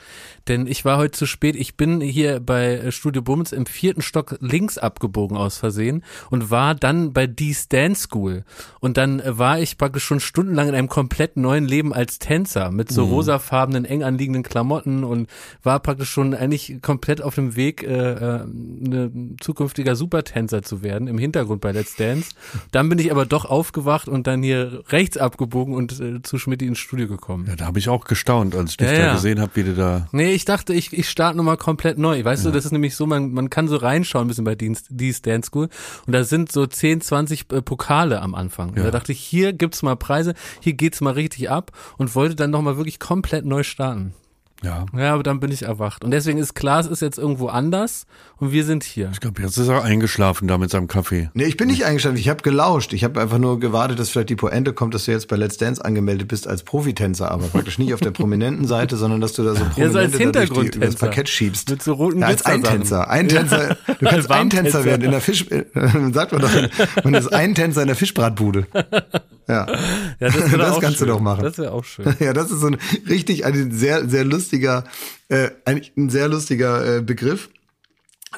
denn 0.49 0.67
ich 0.67 0.85
war 0.85 0.99
heute 0.99 1.13
zu 1.13 1.27
spät. 1.27 1.57
Ich 1.57 1.77
bin 1.77 2.01
hier 2.01 2.41
bei 2.41 2.91
Studio 2.91 3.23
Bums 3.23 3.53
im 3.53 3.67
vierten 3.67 4.03
Stock 4.03 4.37
links 4.41 4.79
abgebogen 4.79 5.37
aus 5.37 5.59
Versehen 5.59 6.03
und 6.31 6.51
war 6.51 6.75
dann 6.75 7.13
bei 7.13 7.27
Dee's 7.27 7.69
Dance 7.69 8.03
School. 8.03 8.45
Und 8.81 8.97
dann 8.97 9.23
war 9.25 9.61
ich 9.61 9.79
praktisch 9.79 10.05
schon 10.05 10.21
stundenlang 10.21 10.69
in 10.69 10.75
einem 10.75 10.89
komplett 10.89 11.37
neuen 11.37 11.67
Leben 11.67 11.93
als 11.93 12.19
Tänzer 12.19 12.71
mit 12.71 12.91
so 12.91 13.07
mhm. 13.07 13.13
rosafarbenen, 13.13 13.85
eng 13.85 14.03
anliegenden 14.03 14.43
Klamotten 14.43 15.05
und 15.05 15.29
war 15.63 15.81
praktisch 15.81 16.11
schon 16.11 16.35
eigentlich 16.35 16.81
komplett 16.83 17.21
auf 17.21 17.35
dem 17.35 17.57
Weg, 17.57 17.83
äh, 17.83 18.13
äh, 18.13 18.45
ne 18.47 19.11
zukünftiger 19.41 19.97
Supertänzer 19.97 20.63
zu 20.63 20.83
werden, 20.83 21.09
im 21.09 21.19
Hintergrund 21.19 21.61
bei 21.61 21.73
Let's 21.73 21.97
Dance. 21.97 22.31
Dann 22.73 22.89
bin 22.89 22.99
ich 22.99 23.11
aber 23.11 23.27
doch 23.27 23.45
aufgewacht 23.45 24.09
und 24.09 24.27
dann 24.27 24.43
hier 24.43 24.83
rechts 24.89 25.17
abgebogen 25.17 25.75
und 25.75 26.01
äh, 26.01 26.23
zu 26.23 26.39
Schmidt 26.39 26.63
ins 26.63 26.79
Studio 26.79 27.09
gekommen. 27.09 27.47
Ja, 27.49 27.57
da 27.57 27.67
habe 27.67 27.79
ich 27.79 27.89
auch 27.89 28.05
gestaunt, 28.05 28.55
als 28.55 28.73
ich 28.73 28.77
dich 28.79 28.89
ja, 28.89 28.95
da 28.95 29.01
ja. 29.01 29.15
gesehen 29.15 29.41
habe, 29.41 29.53
wie 29.55 29.65
du 29.65 29.75
da. 29.75 30.09
Nee, 30.13 30.38
ich 30.39 30.45
dachte, 30.45 30.73
ich, 30.73 30.93
ich 30.93 31.11
starte 31.11 31.37
nochmal 31.37 31.57
komplett 31.57 31.99
neu. 31.99 32.25
Weißt 32.25 32.45
ja. 32.45 32.51
du, 32.51 32.57
das 32.57 32.65
ist 32.65 32.71
nämlich 32.71 32.95
so, 32.95 33.07
man, 33.07 33.33
man 33.33 33.51
kann 33.51 33.67
so 33.67 33.75
reinschauen 33.75 34.25
ein 34.25 34.29
bisschen 34.29 34.45
bei 34.45 34.55
D's 34.55 35.21
Dance 35.21 35.49
School 35.49 35.69
und 36.07 36.13
da 36.13 36.23
sind 36.23 36.53
so 36.53 36.65
10, 36.65 37.01
20 37.01 37.53
äh, 37.53 37.61
Pokale 37.61 38.23
am 38.23 38.37
Anfang. 38.37 38.77
Ja. 38.77 38.85
da 38.85 38.93
dachte 38.93 39.11
ich, 39.11 39.19
hier 39.19 39.53
gibt's 39.53 39.83
mal 39.83 39.97
Preise, 39.97 40.35
hier 40.61 40.75
geht's 40.75 41.01
mal 41.01 41.13
richtig 41.13 41.51
ab 41.51 41.73
und 41.97 42.15
wollte 42.15 42.37
dann 42.37 42.53
nochmal 42.53 42.77
wirklich 42.77 43.01
komplett 43.01 43.45
neu 43.45 43.65
starten. 43.65 44.15
Ja. 44.63 44.87
Ja, 44.97 45.15
aber 45.15 45.23
dann 45.23 45.39
bin 45.39 45.53
ich 45.53 45.63
erwacht. 45.63 46.05
Und 46.05 46.11
deswegen 46.11 46.39
ist 46.39 46.55
Klaas 46.55 46.87
ist 46.87 47.01
jetzt 47.01 47.19
irgendwo 47.19 47.47
anders 47.47 48.07
und 48.39 48.53
wir 48.53 48.65
sind 48.65 48.83
hier. 48.83 49.11
Ich 49.13 49.21
glaube, 49.21 49.41
jetzt 49.43 49.57
ist 49.57 49.69
er 49.69 49.85
eingeschlafen 49.85 50.49
da 50.49 50.59
mit 50.59 50.71
seinem 50.71 50.89
Kaffee. 50.89 51.31
Nee, 51.35 51.45
ich 51.45 51.57
bin 51.57 51.69
nicht 51.69 51.85
eingeschlafen. 51.85 52.17
Ich 52.17 52.29
habe 52.29 52.43
gelauscht. 52.43 52.93
Ich 52.93 53.05
habe 53.05 53.21
einfach 53.21 53.39
nur 53.39 53.61
gewartet, 53.61 53.99
dass 53.99 54.11
vielleicht 54.11 54.31
die 54.31 54.37
Pointe 54.37 54.73
kommt, 54.73 54.95
dass 54.95 55.05
du 55.05 55.13
jetzt 55.13 55.29
bei 55.29 55.37
Let's 55.37 55.59
Dance 55.59 55.85
angemeldet 55.85 56.29
bist 56.29 56.49
als 56.49 56.65
Profitänzer, 56.65 57.31
aber 57.31 57.47
praktisch 57.53 57.79
nicht 57.79 57.95
auf 57.95 58.01
der 58.01 58.11
prominenten 58.11 58.67
Seite, 58.67 58.97
sondern 58.97 59.21
dass 59.21 59.33
du 59.33 59.45
da 59.45 59.55
so 59.55 59.65
prominente 59.65 59.81
ja, 59.81 59.91
so 59.91 59.99
als 59.99 60.17
Hintergrund 60.17 60.83
das 60.83 60.97
Parkett 60.97 61.29
schiebst. 61.29 61.71
Mit 61.71 61.83
so 61.83 61.93
roten 61.93 62.21
ja, 62.21 62.27
als 62.27 62.45
Eintänzer. 62.45 63.09
Eintänzer. 63.09 63.77
Du 63.87 64.07
kannst 64.07 64.31
Eintänzer 64.31 64.85
werden 64.85 65.03
in 65.03 65.11
der 65.13 65.21
Fisch, 65.21 65.47
sagt 66.13 66.33
man 66.33 66.41
doch, 66.41 67.05
man 67.05 67.15
ist 67.15 67.33
Eintänzer 67.33 67.83
in 67.83 67.89
der 67.89 67.97
Fischbratbude. 67.97 68.67
Ja, 69.49 69.67
ja 69.67 69.77
das, 70.21 70.35
das 70.53 70.81
kannst 70.81 70.99
schön. 70.99 71.09
du 71.09 71.15
doch 71.15 71.21
machen. 71.21 71.43
Das 71.43 71.59
wäre 71.59 71.73
auch 71.73 71.85
schön. 71.85 72.07
Ja, 72.21 72.33
das 72.33 72.51
ist 72.51 72.61
so 72.61 72.69
ein 72.69 72.77
richtig 73.09 73.45
ein 73.45 73.73
sehr 73.73 74.09
sehr 74.09 74.25
lustiger, 74.25 74.85
äh, 75.29 75.51
eigentlich 75.65 75.93
ein 75.97 76.11
sehr 76.11 76.29
lustiger 76.29 76.99
äh, 76.99 77.01
Begriff 77.01 77.49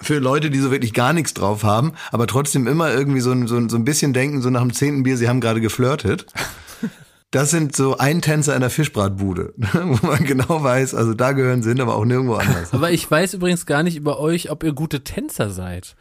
für 0.00 0.18
Leute, 0.18 0.50
die 0.50 0.58
so 0.60 0.70
wirklich 0.70 0.94
gar 0.94 1.12
nichts 1.12 1.34
drauf 1.34 1.64
haben, 1.64 1.92
aber 2.12 2.28
trotzdem 2.28 2.68
immer 2.68 2.92
irgendwie 2.92 3.20
so 3.20 3.32
ein, 3.32 3.48
so 3.48 3.56
ein, 3.56 3.68
so 3.68 3.76
ein 3.76 3.84
bisschen 3.84 4.12
denken, 4.12 4.40
so 4.40 4.48
nach 4.48 4.60
dem 4.60 4.72
zehnten 4.72 5.02
Bier, 5.02 5.16
sie 5.16 5.28
haben 5.28 5.40
gerade 5.40 5.60
geflirtet. 5.60 6.26
Das 7.32 7.50
sind 7.50 7.74
so 7.74 7.96
Eintänzer 7.96 8.54
in 8.54 8.60
der 8.60 8.70
Fischbratbude, 8.70 9.54
wo 9.56 10.06
man 10.06 10.24
genau 10.24 10.62
weiß, 10.62 10.94
also 10.94 11.14
da 11.14 11.32
gehören 11.32 11.62
sie 11.62 11.70
hin, 11.70 11.80
aber 11.80 11.96
auch 11.96 12.04
nirgendwo 12.04 12.34
anders. 12.34 12.72
Aber 12.72 12.90
ich 12.90 13.08
weiß 13.08 13.34
übrigens 13.34 13.66
gar 13.66 13.82
nicht 13.82 13.96
über 13.96 14.18
euch, 14.20 14.50
ob 14.50 14.62
ihr 14.62 14.72
gute 14.72 15.02
Tänzer 15.02 15.50
seid. 15.50 15.96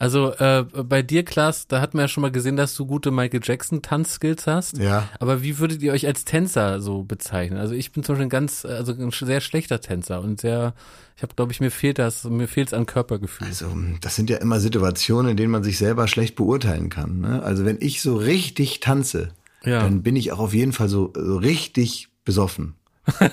Also 0.00 0.32
äh, 0.32 0.64
bei 0.64 1.02
dir, 1.02 1.26
Klaas, 1.26 1.68
da 1.68 1.82
hat 1.82 1.92
man 1.92 2.04
ja 2.04 2.08
schon 2.08 2.22
mal 2.22 2.32
gesehen, 2.32 2.56
dass 2.56 2.74
du 2.74 2.86
gute 2.86 3.10
Michael 3.10 3.42
Jackson 3.42 3.82
Tanzskills 3.82 4.46
hast. 4.46 4.78
Ja. 4.78 5.06
Aber 5.20 5.42
wie 5.42 5.58
würdet 5.58 5.82
ihr 5.82 5.92
euch 5.92 6.06
als 6.06 6.24
Tänzer 6.24 6.80
so 6.80 7.02
bezeichnen? 7.02 7.58
Also 7.58 7.74
ich 7.74 7.92
bin 7.92 8.02
zum 8.02 8.14
Beispiel 8.14 8.26
ein 8.26 8.30
ganz, 8.30 8.64
also 8.64 8.92
ein 8.94 9.10
sehr 9.10 9.42
schlechter 9.42 9.82
Tänzer 9.82 10.22
und 10.22 10.40
sehr, 10.40 10.72
ich 11.16 11.22
habe, 11.22 11.34
glaube 11.34 11.52
ich, 11.52 11.60
mir 11.60 11.70
fehlt 11.70 11.98
das, 11.98 12.24
mir 12.24 12.48
fehlt 12.48 12.68
es 12.68 12.74
an 12.74 12.86
Körpergefühl. 12.86 13.46
Also 13.46 13.66
das 14.00 14.16
sind 14.16 14.30
ja 14.30 14.38
immer 14.38 14.58
Situationen, 14.58 15.32
in 15.32 15.36
denen 15.36 15.52
man 15.52 15.64
sich 15.64 15.76
selber 15.76 16.08
schlecht 16.08 16.34
beurteilen 16.34 16.88
kann. 16.88 17.20
Ne? 17.20 17.42
Also 17.42 17.66
wenn 17.66 17.76
ich 17.80 18.00
so 18.00 18.16
richtig 18.16 18.80
tanze, 18.80 19.34
ja. 19.64 19.82
dann 19.82 20.02
bin 20.02 20.16
ich 20.16 20.32
auch 20.32 20.38
auf 20.38 20.54
jeden 20.54 20.72
Fall 20.72 20.88
so, 20.88 21.12
so 21.14 21.36
richtig 21.36 22.08
besoffen. 22.24 22.74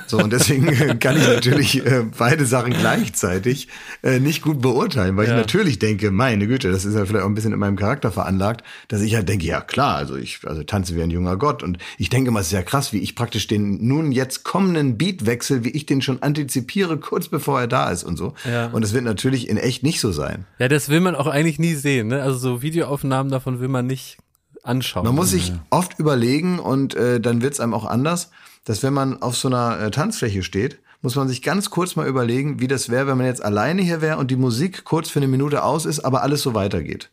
So, 0.08 0.18
und 0.18 0.32
deswegen 0.32 1.00
kann 1.00 1.18
ich 1.18 1.28
natürlich 1.28 1.86
äh, 1.86 2.06
beide 2.18 2.46
Sachen 2.46 2.74
gleichzeitig 2.74 3.68
äh, 4.02 4.20
nicht 4.20 4.42
gut 4.42 4.62
beurteilen, 4.62 5.18
weil 5.18 5.28
ja. 5.28 5.34
ich 5.34 5.38
natürlich 5.38 5.80
denke, 5.80 6.12
meine 6.12 6.48
Güte, 6.48 6.72
das 6.72 6.86
ist 6.86 6.96
ja 6.96 7.06
vielleicht 7.06 7.24
auch 7.24 7.30
ein 7.30 7.36
bisschen 7.36 7.54
in 7.54 7.60
meinem 7.60 7.76
Charakter 7.76 8.12
veranlagt, 8.12 8.64
dass 8.88 9.02
ich 9.02 9.16
halt 9.16 9.30
denke, 9.30 9.46
ja 9.46 9.62
klar, 9.62 9.96
also 9.96 10.16
ich 10.16 10.40
also 10.46 10.64
tanze 10.64 10.96
wie 10.96 11.02
ein 11.02 11.12
junger 11.12 11.38
Gott. 11.38 11.64
Und 11.64 11.78
ich 11.98 12.10
denke 12.10 12.32
mal, 12.32 12.40
es 12.40 12.48
ist 12.48 12.54
ja 12.54 12.64
krass, 12.64 12.94
wie 12.94 13.00
ich 13.00 13.16
praktisch 13.16 13.48
den 13.48 13.86
nun 13.88 14.12
jetzt 14.12 14.44
kommenden 14.44 14.98
Beatwechsel, 14.98 15.64
wie 15.64 15.72
ich 15.72 15.86
den 15.86 16.02
schon 16.02 16.22
antizipiere, 16.22 16.98
kurz 16.98 17.28
bevor 17.28 17.60
er 17.60 17.68
da 17.68 17.90
ist 17.90 18.04
und 18.04 18.18
so. 18.18 18.34
Ja. 18.50 18.68
Und 18.68 18.84
es 18.84 18.94
wird 18.94 19.04
natürlich 19.04 19.50
in 19.50 19.58
echt 19.58 19.84
nicht 19.84 20.00
so 20.00 20.12
sein. 20.12 20.46
Ja, 20.60 20.68
das 20.68 20.90
will 20.90 21.02
man 21.02 21.16
auch 21.16 21.28
eigentlich 21.28 21.60
nie 21.60 21.76
sehen. 21.76 22.08
Ne? 22.08 22.22
Also 22.22 22.38
so 22.38 22.62
Videoaufnahmen 22.62 23.32
davon 23.32 23.60
will 23.60 23.68
man 23.68 23.86
nicht 23.86 24.18
anschauen. 24.64 25.06
Man 25.06 25.16
muss 25.16 25.32
sich 25.32 25.54
oft 25.70 26.00
überlegen 26.00 26.60
und 26.60 26.96
äh, 26.96 27.20
dann 27.20 27.42
wird's 27.42 27.60
einem 27.60 27.74
auch 27.74 27.86
anders 27.86 28.32
dass 28.68 28.84
wenn 28.84 28.94
man 28.94 29.22
auf 29.22 29.38
so 29.38 29.48
einer 29.48 29.80
äh, 29.80 29.92
Tanzfläche 29.92 30.44
steht, 30.44 30.80
muss 31.02 31.16
man 31.16 31.30
sich 31.30 31.42
ganz 31.42 31.70
kurz 31.70 31.96
mal 31.96 32.06
überlegen, 32.06 32.60
wie 32.60 32.68
das 32.68 32.90
wäre, 32.90 33.08
wenn 33.08 33.18
man 33.18 33.26
jetzt 33.26 33.42
alleine 33.42 33.82
hier 33.82 34.02
wäre 34.02 34.18
und 34.18 34.30
die 34.30 34.36
Musik 34.36 34.84
kurz 34.84 35.10
für 35.10 35.20
eine 35.20 35.30
Minute 35.30 35.64
aus 35.64 35.86
ist, 35.86 36.02
aber 36.02 36.22
alles 36.22 36.42
so 36.42 36.54
weitergeht. 36.54 37.10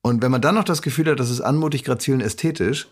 Und 0.00 0.22
wenn 0.22 0.30
man 0.30 0.40
dann 0.40 0.54
noch 0.54 0.62
das 0.62 0.80
Gefühl 0.80 1.10
hat, 1.10 1.18
das 1.18 1.28
ist 1.28 1.40
anmutig, 1.40 1.82
grazil 1.82 2.14
und 2.14 2.20
ästhetisch, 2.20 2.86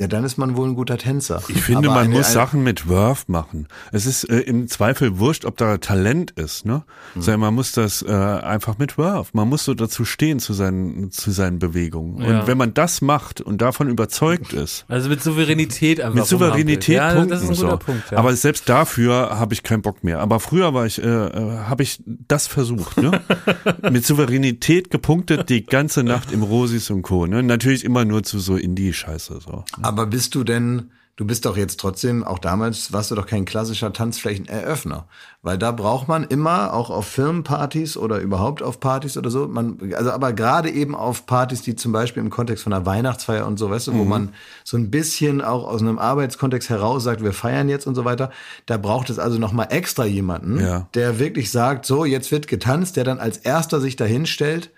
ja, 0.00 0.08
dann 0.08 0.24
ist 0.24 0.38
man 0.38 0.56
wohl 0.56 0.68
ein 0.68 0.74
guter 0.74 0.98
Tänzer. 0.98 1.40
Ich 1.46 1.62
finde, 1.62 1.86
Aber 1.88 1.98
man 1.98 2.06
eine, 2.06 2.16
muss 2.16 2.26
eine 2.26 2.34
Sachen 2.34 2.64
mit 2.64 2.88
Wurf 2.88 3.28
machen. 3.28 3.68
Es 3.92 4.06
ist 4.06 4.24
äh, 4.24 4.40
im 4.40 4.66
Zweifel 4.66 5.20
wurscht, 5.20 5.44
ob 5.44 5.56
da 5.56 5.78
Talent 5.78 6.32
ist, 6.32 6.66
ne? 6.66 6.82
Mhm. 7.14 7.22
Sondern 7.22 7.40
man 7.40 7.54
muss 7.54 7.70
das 7.70 8.02
äh, 8.02 8.10
einfach 8.10 8.76
mit 8.78 8.98
Wurf. 8.98 9.32
Man 9.34 9.48
muss 9.48 9.64
so 9.64 9.72
dazu 9.72 10.04
stehen 10.04 10.40
zu 10.40 10.52
seinen, 10.52 11.12
zu 11.12 11.30
seinen 11.30 11.60
Bewegungen. 11.60 12.20
Ja. 12.20 12.40
Und 12.40 12.48
wenn 12.48 12.58
man 12.58 12.74
das 12.74 13.02
macht 13.02 13.40
und 13.40 13.62
davon 13.62 13.88
überzeugt 13.88 14.52
ist. 14.52 14.84
Also 14.88 15.08
mit 15.08 15.22
Souveränität 15.22 16.00
einfach. 16.00 16.14
Mit 16.14 16.26
Souveränität 16.26 16.96
ja, 16.96 17.12
punkten, 17.12 17.30
das 17.30 17.42
ist 17.44 17.50
ein 17.50 17.54
guter 17.54 17.70
so. 17.70 17.76
Punkt, 17.76 18.10
ja. 18.10 18.18
Aber 18.18 18.34
selbst 18.34 18.68
dafür 18.68 19.38
habe 19.38 19.54
ich 19.54 19.62
keinen 19.62 19.82
Bock 19.82 20.02
mehr. 20.02 20.18
Aber 20.18 20.40
früher 20.40 20.74
war 20.74 20.86
ich, 20.86 21.00
äh, 21.00 21.06
äh 21.06 21.58
habe 21.68 21.84
ich 21.84 22.02
das 22.04 22.48
versucht, 22.48 22.96
ne? 22.96 23.20
mit 23.92 24.04
Souveränität 24.04 24.90
gepunktet 24.90 25.50
die 25.50 25.64
ganze 25.64 26.02
Nacht 26.02 26.32
im 26.32 26.42
Rosis 26.42 26.90
und 26.90 27.02
Co. 27.02 27.26
Ne? 27.26 27.44
Natürlich 27.44 27.84
immer 27.84 28.04
nur 28.04 28.24
zu 28.24 28.40
so 28.40 28.56
Indie-Scheiße, 28.56 29.38
so. 29.40 29.64
Aber 29.84 30.06
bist 30.06 30.34
du 30.34 30.44
denn, 30.44 30.92
du 31.16 31.26
bist 31.26 31.44
doch 31.44 31.58
jetzt 31.58 31.78
trotzdem, 31.78 32.24
auch 32.24 32.38
damals 32.38 32.94
warst 32.94 33.10
du 33.10 33.14
doch 33.14 33.26
kein 33.26 33.44
klassischer 33.44 33.92
Tanzflächeneröffner. 33.92 35.06
Weil 35.42 35.58
da 35.58 35.72
braucht 35.72 36.08
man 36.08 36.24
immer, 36.24 36.72
auch 36.72 36.88
auf 36.88 37.06
Firmenpartys 37.06 37.98
oder 37.98 38.18
überhaupt 38.20 38.62
auf 38.62 38.80
Partys 38.80 39.18
oder 39.18 39.28
so, 39.28 39.46
man, 39.46 39.92
also 39.94 40.10
aber 40.10 40.32
gerade 40.32 40.70
eben 40.70 40.94
auf 40.94 41.26
Partys, 41.26 41.60
die 41.60 41.76
zum 41.76 41.92
Beispiel 41.92 42.22
im 42.22 42.30
Kontext 42.30 42.64
von 42.64 42.72
einer 42.72 42.86
Weihnachtsfeier 42.86 43.46
und 43.46 43.58
so, 43.58 43.68
weißt 43.68 43.88
du, 43.88 43.92
mhm. 43.92 43.98
wo 43.98 44.04
man 44.04 44.30
so 44.64 44.78
ein 44.78 44.90
bisschen 44.90 45.42
auch 45.42 45.66
aus 45.66 45.82
einem 45.82 45.98
Arbeitskontext 45.98 46.70
heraus 46.70 47.04
sagt, 47.04 47.22
wir 47.22 47.34
feiern 47.34 47.68
jetzt 47.68 47.86
und 47.86 47.94
so 47.94 48.06
weiter, 48.06 48.30
da 48.64 48.78
braucht 48.78 49.10
es 49.10 49.18
also 49.18 49.38
nochmal 49.38 49.66
extra 49.68 50.06
jemanden, 50.06 50.60
ja. 50.60 50.88
der 50.94 51.18
wirklich 51.18 51.50
sagt, 51.50 51.84
so, 51.84 52.06
jetzt 52.06 52.32
wird 52.32 52.48
getanzt, 52.48 52.96
der 52.96 53.04
dann 53.04 53.20
als 53.20 53.36
erster 53.36 53.82
sich 53.82 53.96
dahin 53.96 54.24
stellt 54.24 54.70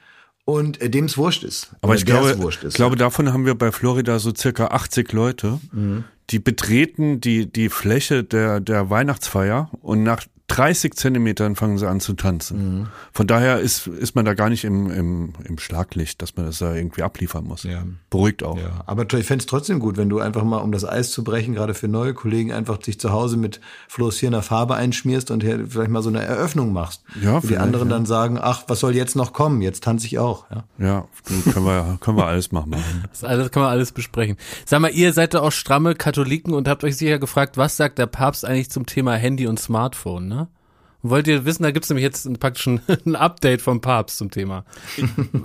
und 0.47 0.81
äh, 0.81 0.88
dem 0.88 1.05
es 1.05 1.19
wurscht 1.19 1.45
ist. 1.45 1.73
Aber 1.83 1.95
ich 1.95 2.07
glaube, 2.07 2.31
ist, 2.31 2.76
glaube, 2.76 2.97
davon 2.97 3.33
haben 3.33 3.45
wir 3.45 3.57
bei 3.57 3.73
Florida 3.73 4.19
so 4.19 4.33
circa 4.35 4.69
80 4.69 5.12
Leute, 5.12 5.61
mhm. 5.73 6.05
die 6.31 6.38
betreten 6.38 7.21
die, 7.21 7.53
die 7.53 7.69
Fläche 7.69 8.25
der, 8.25 8.61
der 8.61 8.88
Weihnachtsfeier 8.88 9.69
und 9.83 10.05
nach 10.05 10.23
30 10.49 10.95
Zentimetern 10.95 11.57
fangen 11.57 11.76
sie 11.76 11.88
an 11.88 11.99
zu 11.99 12.12
tanzen. 12.12 12.79
Mhm. 12.79 12.87
Von 13.12 13.26
daher 13.26 13.59
ist, 13.59 13.88
ist 13.88 14.15
man 14.15 14.25
da 14.25 14.35
gar 14.35 14.49
nicht 14.49 14.65
im, 14.65 14.91
im, 14.91 15.33
im 15.45 15.59
Schlaglicht, 15.59 16.23
dass 16.23 16.37
man 16.37 16.47
das 16.47 16.59
da 16.59 16.73
irgendwie 16.73 17.03
abliefern 17.03 17.45
muss. 17.45 17.65
Ja. 17.65 17.83
Beruhigt 18.11 18.45
auch. 18.45 18.57
Ja. 18.57 18.85
Aber 18.87 19.03
ich 19.03 19.26
fände 19.26 19.43
es 19.43 19.47
trotzdem 19.47 19.81
gut, 19.81 19.97
wenn 19.97 20.09
du 20.09 20.21
einfach 20.21 20.45
mal, 20.45 20.59
um 20.59 20.71
das 20.71 20.85
Eis 20.85 21.11
zu 21.11 21.25
brechen, 21.25 21.55
gerade 21.55 21.75
für 21.75 21.88
neue 21.88 22.15
Kollegen, 22.15 22.53
einfach 22.53 22.79
dich 22.79 23.00
zu 23.00 23.11
Hause 23.11 23.37
mit 23.37 23.61
fluoreszierender 23.88 24.43
Farbe 24.43 24.76
einschmierst 24.76 25.33
und 25.33 25.43
hier 25.43 25.67
vielleicht 25.69 25.91
mal 25.91 26.03
so 26.03 26.11
eine 26.11 26.23
Eröffnung 26.23 26.73
machst. 26.73 27.03
Ja, 27.21 27.43
Wo 27.43 27.47
die 27.49 27.59
anderen 27.59 27.88
ja. 27.88 27.97
dann 27.97 28.07
sagen, 28.07 28.38
ach, 28.41 28.65
was 28.69 28.79
soll 28.79 28.95
jetzt 28.95 29.17
noch 29.17 29.33
kommen? 29.33 29.62
Jetzt 29.62 29.83
tanze 29.83 30.07
ich 30.07 30.21
auch. 30.21 30.47
Ja, 30.50 30.65
ja 30.79 31.09
können, 31.53 31.65
wir, 31.65 31.99
können 32.00 32.17
wir 32.17 32.26
alles 32.26 32.53
machen. 32.53 32.76
Das 33.11 33.25
alles 33.25 33.50
kann 33.50 33.62
man 33.62 33.71
alles 33.71 33.93
besprechen. 33.93 34.37
Sag 34.65 34.81
mal, 34.81 34.91
ihr 34.91 35.12
seid 35.12 35.33
da 35.33 35.41
auch 35.41 35.53
stramme 35.53 35.95
Katholiken 35.95 36.53
und 36.53 36.69
habt 36.69 36.85
euch 36.85 36.97
sicher 36.97 37.19
gefragt, 37.19 37.57
was 37.57 37.76
sagt 37.76 37.99
der 37.99 38.07
Papst 38.07 38.45
eigentlich 38.45 38.71
zum 38.71 38.85
Thema 38.85 39.15
Handy 39.15 39.47
und 39.47 39.59
Smartphone, 39.59 40.29
ne? 40.29 40.36
Wollt 41.11 41.27
ihr 41.29 41.45
wissen, 41.45 41.63
da 41.63 41.71
gibt's 41.71 41.89
nämlich 41.89 42.05
jetzt 42.05 42.29
praktisch 42.41 42.67
ein, 42.67 42.81
ein 43.07 43.17
Update 43.17 43.63
vom 43.63 43.81
Papst 43.81 44.19
zum 44.19 44.31
Thema. 44.31 44.65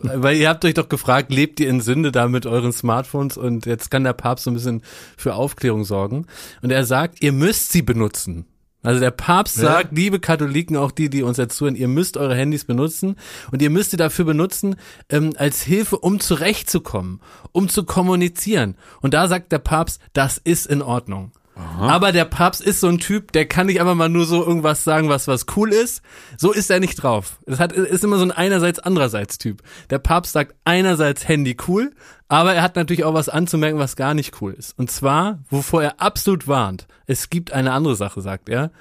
Weil 0.01 0.38
ihr 0.38 0.50
habt 0.50 0.65
euch 0.65 0.74
doch 0.74 0.89
gefragt, 0.89 1.32
lebt 1.32 1.60
ihr 1.60 1.70
in 1.70 1.82
Sünde 1.82 2.12
da 2.12 2.27
mit 2.27 2.46
euren 2.46 2.72
Smartphones 2.72 3.38
und 3.38 3.65
jetzt 3.65 3.91
kann 3.91 4.03
der 4.03 4.13
Papst 4.13 4.46
so 4.46 4.51
ein 4.51 4.56
bisschen 4.56 4.82
für 5.18 5.36
Aufklärung 5.36 5.84
sorgen. 5.86 6.25
Und 6.62 6.72
er 6.72 6.86
sagt, 6.86 7.22
ihr 7.22 7.32
müsst 7.32 7.72
sie 7.72 7.82
benutzen. 7.82 8.46
Also 8.84 9.00
der 9.00 9.12
Papst 9.12 9.58
Ja. 9.58 9.63
sagt, 9.74 9.96
liebe 9.96 10.20
Katholiken, 10.20 10.75
auch 10.75 10.91
die, 10.91 11.10
die 11.10 11.22
uns 11.22 11.38
jetzt 11.38 11.56
zuhören, 11.56 11.75
ihr 11.75 11.88
müsst 11.88 12.18
eure 12.18 12.36
Handys 12.36 12.65
benutzen 12.65 13.15
und 13.51 13.62
ihr 13.62 13.70
müsst 13.70 13.91
sie 13.91 13.98
dafür 13.98 14.25
benutzen, 14.25 14.75
ähm, 15.10 15.34
als 15.38 15.62
Hilfe, 15.62 16.00
um 16.00 16.20
zurechtzukommen, 16.20 17.22
um 17.51 17.70
zu 17.70 17.84
kommunizieren. 17.84 18.75
Und 19.01 19.13
da 19.13 19.27
sagt 19.27 19.51
der 19.51 19.60
Papst, 19.60 20.01
das 20.13 20.39
ist 20.39 20.65
in 20.65 20.82
Ordnung. 20.82 21.32
Aber 21.55 22.12
der 22.12 22.25
Papst 22.25 22.62
ist 22.62 22.79
so 22.79 22.88
ein 22.88 23.00
Typ, 23.00 23.31
der 23.34 23.46
kann 23.46 23.67
nicht 23.67 23.81
einfach 23.81 23.96
mal 23.96 24.10
nur 24.10 24.25
so 24.25 24.46
irgendwas 24.46 24.84
sagen, 24.84 25.10
was 25.10 25.27
was 25.27 25.46
cool 25.55 25.72
ist. 25.72 26.01
So 26.38 26.51
ist 26.51 26.70
er 26.70 26.79
nicht 26.79 26.96
drauf. 26.96 27.39
Das 27.46 27.60
hat, 27.60 27.74
ist 27.74 28.03
immer 28.03 28.17
so 28.17 28.24
ein 28.24 28.31
einerseits 28.31 28.79
andererseits 28.79 29.38
Typ. 29.38 29.62
Der 29.89 30.00
Papst 30.00 30.34
sagt 30.34 30.55
einerseits 30.63 31.27
Handy 31.27 31.58
cool, 31.67 31.91
aber 32.29 32.53
er 32.53 32.62
hat 32.62 32.75
natürlich 32.75 33.03
auch 33.03 33.13
was 33.13 33.29
anzumerken, 33.29 33.79
was 33.79 33.96
gar 33.96 34.13
nicht 34.13 34.41
cool 34.41 34.53
ist. 34.53 34.77
Und 34.77 34.89
zwar, 34.91 35.39
wovor 35.50 35.84
er 35.84 36.01
absolut 36.01 36.48
warnt. 36.48 36.88
Es 37.05 37.29
gibt 37.29 37.51
eine 37.51 37.74
andere 37.74 37.96
Sache, 37.96 38.22
sagt 38.22 38.48
er, 38.48 38.72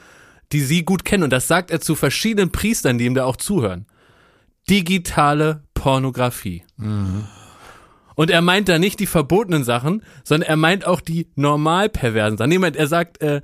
die 0.52 0.60
Sie 0.60 0.84
gut 0.84 1.04
kennen. 1.04 1.24
Und 1.24 1.32
das 1.32 1.48
sagt 1.48 1.70
er 1.70 1.80
zu 1.80 1.94
verschiedenen 1.96 2.52
Priestern, 2.52 2.98
die 2.98 3.06
ihm 3.06 3.14
da 3.14 3.24
auch 3.24 3.36
zuhören. 3.36 3.86
Digitale 4.68 5.64
Pornografie. 5.74 6.62
Und 8.20 8.30
er 8.30 8.42
meint 8.42 8.68
da 8.68 8.78
nicht 8.78 9.00
die 9.00 9.06
verbotenen 9.06 9.64
Sachen, 9.64 10.02
sondern 10.24 10.46
er 10.50 10.56
meint 10.56 10.86
auch 10.86 11.00
die 11.00 11.28
normal 11.36 11.88
perversen 11.88 12.36
Sachen. 12.36 12.50
Niemand, 12.50 12.76
er 12.76 12.86
sagt 12.86 13.22
äh, 13.22 13.40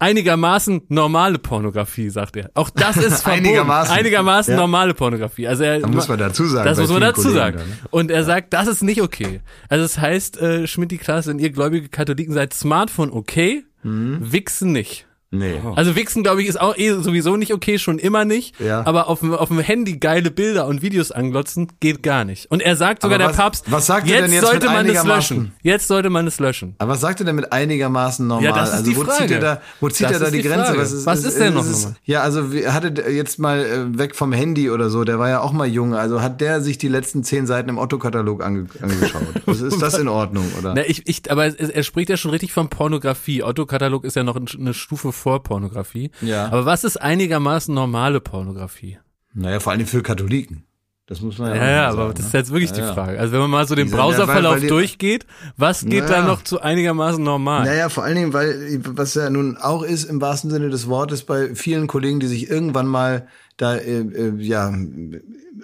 einigermaßen 0.00 0.82
normale 0.88 1.38
Pornografie, 1.38 2.08
sagt 2.10 2.36
er. 2.36 2.50
Auch 2.54 2.70
das 2.70 2.96
ist 2.98 3.22
verboten. 3.22 3.46
Einigermaßen. 3.46 3.94
einigermaßen 3.94 4.54
Ja. 4.54 4.60
normale 4.60 4.94
Pornografie. 4.94 5.46
Also 5.46 5.62
er, 5.64 5.80
Da 5.80 5.86
muss 5.88 6.08
man 6.08 6.18
dazu 6.18 6.46
sagen. 6.46 6.68
das 6.68 6.78
muss 6.78 6.90
man 6.90 7.00
dazu 7.00 7.22
Kollegen 7.22 7.38
sagen. 7.38 7.56
dann, 7.58 7.68
ne? 7.68 7.76
Und 7.90 8.10
er 8.10 8.24
sagt, 8.24 8.52
das 8.54 8.66
ist 8.66 8.82
nicht 8.82 9.02
okay. 9.02 9.40
Also 9.68 9.84
das 9.84 9.98
heißt, 9.98 10.40
äh, 10.40 10.66
Schmidt 10.66 10.90
die 10.90 10.98
Klasse, 10.98 11.30
wenn 11.30 11.38
ihr 11.38 11.50
gläubige 11.50 11.88
Katholiken 11.88 12.34
seid, 12.34 12.54
Smartphone 12.54 13.10
okay, 13.12 13.64
Mhm. 13.84 14.32
Wichsen 14.32 14.72
nicht. 14.72 15.06
Nee. 15.30 15.60
Also 15.76 15.94
Wichsen, 15.94 16.22
glaube 16.22 16.40
ich, 16.42 16.48
ist 16.48 16.58
auch 16.58 16.74
eh 16.76 16.90
sowieso 17.02 17.36
nicht 17.36 17.52
okay, 17.52 17.78
schon 17.78 17.98
immer 17.98 18.24
nicht. 18.24 18.58
Ja. 18.60 18.86
Aber 18.86 19.08
auf 19.08 19.20
dem, 19.20 19.34
auf 19.34 19.48
dem 19.48 19.58
Handy 19.58 19.98
geile 19.98 20.30
Bilder 20.30 20.66
und 20.66 20.80
Videos 20.80 21.12
anglotzen, 21.12 21.68
geht 21.80 22.02
gar 22.02 22.24
nicht. 22.24 22.50
Und 22.50 22.62
er 22.62 22.76
sagt 22.76 23.02
sogar, 23.02 23.16
Aber 23.16 23.24
der 23.24 23.30
was- 23.30 23.36
Papst, 23.36 23.70
was 23.70 23.84
sagt 23.86 24.08
er 24.08 24.14
jetzt 24.16 24.24
denn 24.24 24.32
jetzt 24.32 24.46
sollte 24.46 24.66
man 24.68 24.86
es 24.88 25.04
löschen. 25.04 25.52
Jetzt 25.62 25.86
sollte 25.88 26.08
man 26.08 26.26
es 26.26 26.38
löschen. 26.40 26.76
Aber 26.78 26.92
was 26.92 27.02
sagt 27.02 27.20
er 27.20 27.26
denn 27.26 27.36
mit 27.36 27.52
einigermaßen 27.52 28.26
normal? 28.26 28.44
Ja, 28.44 28.52
das 28.52 28.70
ist 28.70 28.74
also 28.76 28.90
die 28.90 28.96
wo 28.96 29.02
Frage. 29.04 29.18
zieht 29.18 29.30
er 29.32 29.40
da, 29.40 29.60
wo 29.80 29.88
zieht 29.90 30.06
Das 30.06 30.12
er 30.12 30.18
da 30.20 30.24
ist 30.26 30.32
die, 30.34 30.40
die 30.42 30.48
Grenze? 30.48 30.64
Frage. 30.74 31.06
Was 31.06 31.24
ist 31.24 31.38
denn 31.38 31.52
noch? 31.54 31.66
Ja, 32.04 32.22
also 32.22 32.44
hatte 32.68 33.10
jetzt 33.10 33.38
mal 33.38 33.58
äh, 33.60 33.98
weg 33.98 34.16
vom 34.16 34.32
Handy 34.32 34.70
oder 34.70 34.88
so, 34.88 35.04
der 35.04 35.18
war 35.18 35.28
ja 35.28 35.40
auch 35.40 35.52
mal 35.52 35.66
jung, 35.66 35.94
also 35.94 36.22
hat 36.22 36.40
der 36.40 36.62
sich 36.62 36.78
die 36.78 36.88
letzten 36.88 37.22
zehn 37.22 37.46
Seiten 37.46 37.68
im 37.68 37.76
Otto-Katalog 37.76 38.42
ange 38.42 38.66
angeschaut? 38.80 39.22
Ist 39.46 39.82
das 39.82 39.98
in 39.98 40.08
Ordnung, 40.08 40.50
oder? 40.58 40.72
Na, 40.74 40.86
ich, 40.86 41.02
ich, 41.06 41.30
aber 41.30 41.46
er 41.46 41.82
spricht 41.82 42.08
ja 42.08 42.16
schon 42.16 42.30
richtig 42.30 42.52
von 42.54 42.68
Pornografie. 42.70 43.42
Otto-Katalog 43.42 44.04
ist 44.04 44.16
ja 44.16 44.24
noch 44.24 44.36
eine 44.36 44.72
Stufe 44.72 45.12
vor 45.18 45.42
Pornografie. 45.42 46.10
Ja. 46.22 46.46
Aber 46.46 46.64
was 46.66 46.84
ist 46.84 46.96
einigermaßen 46.96 47.74
normale 47.74 48.20
Pornografie? 48.20 48.98
Naja, 49.34 49.60
vor 49.60 49.72
allem 49.72 49.86
für 49.86 50.02
Katholiken. 50.02 50.64
Das 51.06 51.22
muss 51.22 51.38
man 51.38 51.50
ja, 51.50 51.56
Ja, 51.56 51.62
ja, 51.70 51.76
mal 51.76 51.86
aber 51.86 51.96
sagen, 52.02 52.14
das 52.16 52.26
ist 52.26 52.32
ne? 52.34 52.38
jetzt 52.40 52.52
wirklich 52.52 52.70
Ja, 52.70 52.76
die. 52.88 52.94
Frage. 52.94 53.18
Also 53.18 53.32
wenn 53.32 53.40
man 53.40 53.50
mal 53.50 53.66
so 53.66 53.74
den 53.74 53.90
weil- 53.90 53.98
Browserverlauf 53.98 54.60
weil 54.60 54.68
durchgeht, 54.68 55.24
was 55.56 55.86
geht 55.86 56.04
da 56.04 56.20
Naja. 56.20 56.26
noch 56.26 56.42
zu 56.44 56.60
einigermaßen 56.60 57.22
normal? 57.24 57.64
Naja, 57.64 57.88
vor 57.88 58.04
allen 58.04 58.16
Dingen, 58.16 58.32
weil, 58.34 58.80
was 58.84 59.14
ja 59.14 59.30
nun 59.30 59.56
auch 59.56 59.82
ist, 59.84 60.04
im 60.04 60.20
wahrsten 60.20 60.50
Sinne 60.50 60.68
des 60.68 60.86
Wortes, 60.86 61.22
bei 61.24 61.54
vielen 61.54 61.86
Kollegen, 61.86 62.20
die 62.20 62.26
sich 62.26 62.50
irgendwann 62.50 62.86
mal 62.86 63.26
da, 63.56 63.76
äh, 63.76 64.00
äh, 64.00 64.34
ja, 64.38 64.70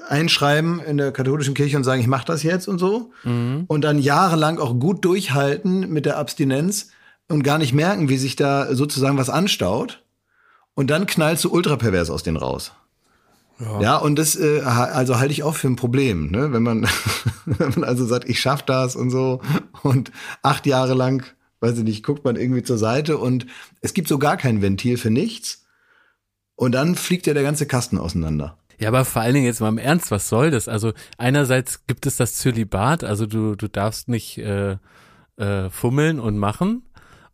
einschreiben 0.08 0.80
in 0.80 0.96
der 0.96 1.12
katholischen 1.12 1.54
Kirche 1.54 1.76
und 1.76 1.84
sagen, 1.84 2.00
ich 2.00 2.06
mache 2.06 2.26
das 2.26 2.42
jetzt 2.42 2.66
und 2.68 2.78
so. 2.78 3.10
Und 3.24 3.80
dann 3.84 3.98
jahrelang 3.98 4.58
auch 4.58 4.78
gut 4.78 5.04
durchhalten 5.04 5.88
mit 5.92 6.06
der 6.06 6.18
Abstinenz 6.18 6.90
und 7.28 7.42
gar 7.42 7.58
nicht 7.58 7.72
merken, 7.72 8.08
wie 8.08 8.18
sich 8.18 8.36
da 8.36 8.74
sozusagen 8.74 9.18
was 9.18 9.30
anstaut. 9.30 10.02
Und 10.74 10.90
dann 10.90 11.06
knallst 11.06 11.44
du 11.44 11.52
ultrapervers 11.52 12.10
aus 12.10 12.22
denen 12.22 12.36
raus. 12.36 12.72
Ja, 13.80 13.96
und 13.98 14.16
das 14.16 14.34
äh, 14.34 14.62
also 14.62 15.18
halte 15.18 15.32
ich 15.32 15.44
auch 15.44 15.54
für 15.54 15.68
ein 15.68 15.76
Problem, 15.76 16.30
ne? 16.30 16.52
wenn 16.52 16.64
man 16.64 16.88
wenn 17.46 17.70
man 17.70 17.84
also 17.84 18.04
sagt, 18.04 18.28
ich 18.28 18.40
schaff 18.40 18.62
das 18.62 18.96
und 18.96 19.10
so 19.10 19.40
und 19.82 20.10
acht 20.42 20.66
Jahre 20.66 20.94
lang, 20.94 21.24
weiß 21.60 21.78
ich 21.78 21.84
nicht, 21.84 22.02
guckt 22.04 22.24
man 22.24 22.34
irgendwie 22.34 22.64
zur 22.64 22.78
Seite 22.78 23.16
und 23.16 23.46
es 23.80 23.94
gibt 23.94 24.08
so 24.08 24.18
gar 24.18 24.36
kein 24.36 24.60
Ventil 24.60 24.98
für 24.98 25.10
nichts 25.10 25.66
und 26.56 26.72
dann 26.72 26.96
fliegt 26.96 27.28
ja 27.28 27.34
der 27.34 27.44
ganze 27.44 27.66
Kasten 27.66 27.96
auseinander. 27.96 28.58
Ja, 28.80 28.88
aber 28.88 29.04
vor 29.04 29.22
allen 29.22 29.34
Dingen 29.34 29.46
jetzt 29.46 29.60
mal 29.60 29.68
im 29.68 29.78
Ernst, 29.78 30.10
was 30.10 30.28
soll 30.28 30.50
das? 30.50 30.66
Also 30.66 30.92
einerseits 31.16 31.86
gibt 31.86 32.06
es 32.06 32.16
das 32.16 32.34
Zölibat, 32.34 33.04
also 33.04 33.26
du, 33.26 33.54
du 33.54 33.68
darfst 33.68 34.08
nicht 34.08 34.36
äh, 34.38 34.78
äh, 35.36 35.70
fummeln 35.70 36.18
und 36.18 36.38
machen 36.38 36.82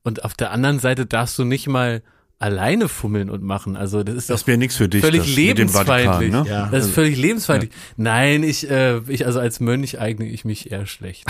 und 0.02 0.24
auf 0.24 0.34
der 0.34 0.50
anderen 0.50 0.78
Seite 0.78 1.06
darfst 1.06 1.38
du 1.38 1.44
nicht 1.44 1.68
mal 1.68 2.02
alleine 2.40 2.88
fummeln 2.88 3.28
und 3.28 3.42
machen. 3.42 3.76
Also 3.76 4.02
das 4.02 4.14
ist 4.14 4.30
Das 4.30 4.46
wäre 4.46 4.56
nichts 4.56 4.74
für 4.74 4.88
dich. 4.88 5.02
völlig 5.02 5.36
lebensfeindlich. 5.36 6.06
Vatikan, 6.06 6.44
ne? 6.44 6.50
Ja. 6.50 6.68
Das 6.72 6.86
ist 6.86 6.94
völlig 6.94 7.18
lebensfeindlich. 7.18 7.70
Nein, 7.98 8.42
ich, 8.42 8.68
äh, 8.68 9.00
ich 9.08 9.26
also 9.26 9.40
als 9.40 9.60
Mönch 9.60 10.00
eigne 10.00 10.26
ich 10.26 10.46
mich 10.46 10.72
eher 10.72 10.86
schlecht. 10.86 11.24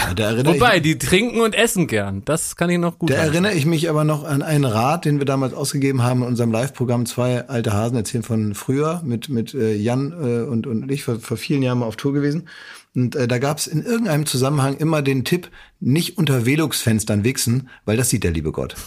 Wobei, 0.44 0.76
ich, 0.76 0.82
die 0.82 0.98
trinken 0.98 1.40
und 1.40 1.56
essen 1.56 1.88
gern. 1.88 2.22
Das 2.24 2.54
kann 2.54 2.70
ich 2.70 2.78
noch 2.78 3.00
gut. 3.00 3.10
da 3.10 3.14
heißen. 3.14 3.32
erinnere 3.32 3.54
ich 3.54 3.66
mich 3.66 3.90
aber 3.90 4.04
noch 4.04 4.22
an 4.22 4.42
einen 4.42 4.64
Rat, 4.64 5.04
den 5.04 5.18
wir 5.18 5.26
damals 5.26 5.52
ausgegeben 5.52 6.04
haben 6.04 6.22
in 6.22 6.28
unserem 6.28 6.52
Live-Programm 6.52 7.06
Zwei 7.06 7.48
alte 7.48 7.72
Hasen 7.72 7.96
erzählen 7.96 8.22
von 8.22 8.54
früher 8.54 9.02
mit 9.04 9.28
mit 9.28 9.52
äh, 9.52 9.74
Jan 9.74 10.12
äh, 10.12 10.42
und 10.42 10.68
und 10.68 10.92
ich 10.92 11.02
vor, 11.02 11.18
vor 11.18 11.36
vielen 11.36 11.62
Jahren 11.64 11.80
mal 11.80 11.86
auf 11.86 11.96
Tour 11.96 12.12
gewesen. 12.12 12.46
Und 12.94 13.14
äh, 13.14 13.28
da 13.28 13.38
gab 13.38 13.58
es 13.58 13.66
in 13.66 13.84
irgendeinem 13.84 14.26
Zusammenhang 14.26 14.76
immer 14.76 15.02
den 15.02 15.24
Tipp, 15.24 15.50
nicht 15.78 16.18
unter 16.18 16.44
Velux-Fenstern 16.44 17.22
wichsen, 17.24 17.68
weil 17.84 17.96
das 17.96 18.10
sieht 18.10 18.24
der 18.24 18.32
liebe 18.32 18.52
Gott. 18.52 18.74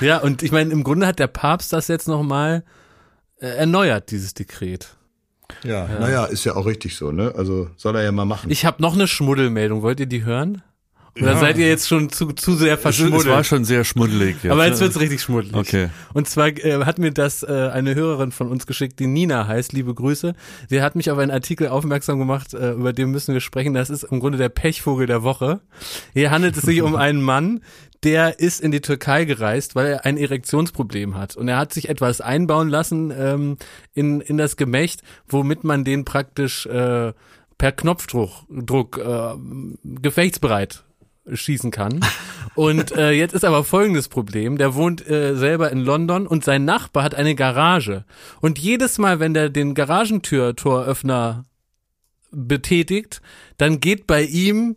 Ja, 0.00 0.18
und 0.18 0.42
ich 0.42 0.52
meine, 0.52 0.70
im 0.72 0.84
Grunde 0.84 1.06
hat 1.06 1.18
der 1.18 1.26
Papst 1.26 1.72
das 1.72 1.88
jetzt 1.88 2.08
nochmal 2.08 2.64
äh, 3.38 3.46
erneuert, 3.46 4.10
dieses 4.10 4.34
Dekret. 4.34 4.96
Ja, 5.64 5.88
naja, 5.88 6.26
ist 6.26 6.44
ja 6.44 6.54
auch 6.54 6.66
richtig 6.66 6.96
so, 6.96 7.10
ne? 7.10 7.34
Also 7.36 7.70
soll 7.76 7.96
er 7.96 8.02
ja 8.02 8.12
mal 8.12 8.24
machen. 8.24 8.50
Ich 8.50 8.64
habe 8.64 8.80
noch 8.82 8.94
eine 8.94 9.08
Schmuddelmeldung. 9.08 9.82
Wollt 9.82 9.98
ihr 10.00 10.06
die 10.06 10.24
hören? 10.24 10.62
Oder 11.20 11.36
seid 11.36 11.58
ihr 11.58 11.68
jetzt 11.68 11.88
schon 11.88 12.10
zu, 12.10 12.32
zu 12.32 12.54
sehr 12.54 12.74
Es, 12.74 12.80
es 12.80 12.84
war 12.84 12.92
verschmuddelt? 12.92 13.46
schon 13.46 13.64
sehr 13.64 13.84
schmuddelig. 13.84 14.36
Jetzt, 14.42 14.52
Aber 14.52 14.66
jetzt 14.66 14.76
ne? 14.76 14.82
wird's 14.82 15.00
richtig 15.00 15.20
schmuddelig. 15.22 15.54
Okay. 15.56 15.88
Und 16.14 16.28
zwar 16.28 16.48
äh, 16.48 16.84
hat 16.84 16.98
mir 16.98 17.10
das 17.10 17.42
äh, 17.42 17.70
eine 17.72 17.94
Hörerin 17.94 18.32
von 18.32 18.48
uns 18.48 18.66
geschickt, 18.66 18.98
die 19.00 19.06
Nina 19.06 19.46
heißt, 19.46 19.72
liebe 19.72 19.94
Grüße. 19.94 20.34
Sie 20.68 20.82
hat 20.82 20.96
mich 20.96 21.10
auf 21.10 21.18
einen 21.18 21.30
Artikel 21.30 21.68
aufmerksam 21.68 22.18
gemacht, 22.18 22.54
äh, 22.54 22.72
über 22.72 22.92
den 22.92 23.10
müssen 23.10 23.34
wir 23.34 23.40
sprechen. 23.40 23.74
Das 23.74 23.90
ist 23.90 24.04
im 24.04 24.20
Grunde 24.20 24.38
der 24.38 24.48
Pechvogel 24.48 25.06
der 25.06 25.22
Woche. 25.22 25.60
Hier 26.14 26.30
handelt 26.30 26.56
es 26.56 26.62
sich 26.62 26.82
um 26.82 26.96
einen 26.96 27.22
Mann, 27.22 27.60
der 28.02 28.40
ist 28.40 28.60
in 28.60 28.70
die 28.70 28.80
Türkei 28.80 29.24
gereist, 29.24 29.74
weil 29.74 29.86
er 29.86 30.06
ein 30.06 30.16
Erektionsproblem 30.16 31.16
hat. 31.18 31.36
Und 31.36 31.48
er 31.48 31.58
hat 31.58 31.74
sich 31.74 31.88
etwas 31.88 32.20
einbauen 32.20 32.68
lassen 32.68 33.12
ähm, 33.16 33.56
in, 33.92 34.20
in 34.20 34.38
das 34.38 34.56
Gemächt, 34.56 35.02
womit 35.28 35.64
man 35.64 35.84
den 35.84 36.04
praktisch 36.04 36.66
äh, 36.66 37.12
per 37.58 37.72
Knopfdruck 37.72 38.30
Druck, 38.48 38.96
äh, 38.98 39.34
gefechtsbereit 39.84 40.84
schießen 41.32 41.70
kann. 41.70 42.00
Und 42.54 42.92
äh, 42.92 43.12
jetzt 43.12 43.34
ist 43.34 43.44
aber 43.44 43.64
folgendes 43.64 44.08
Problem. 44.08 44.58
Der 44.58 44.74
wohnt 44.74 45.06
äh, 45.08 45.36
selber 45.36 45.70
in 45.70 45.80
London 45.80 46.26
und 46.26 46.44
sein 46.44 46.64
Nachbar 46.64 47.04
hat 47.04 47.14
eine 47.14 47.34
Garage. 47.34 48.04
Und 48.40 48.58
jedes 48.58 48.98
Mal, 48.98 49.20
wenn 49.20 49.34
der 49.34 49.50
den 49.50 49.74
Garagentür-Toröffner 49.74 51.44
betätigt, 52.30 53.20
dann 53.56 53.80
geht 53.80 54.06
bei 54.06 54.22
ihm 54.22 54.76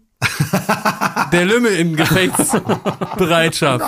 der 1.31 1.45
Lümmel 1.45 1.73
in 1.73 1.95
Gefechtsbereitschaft. 1.95 3.85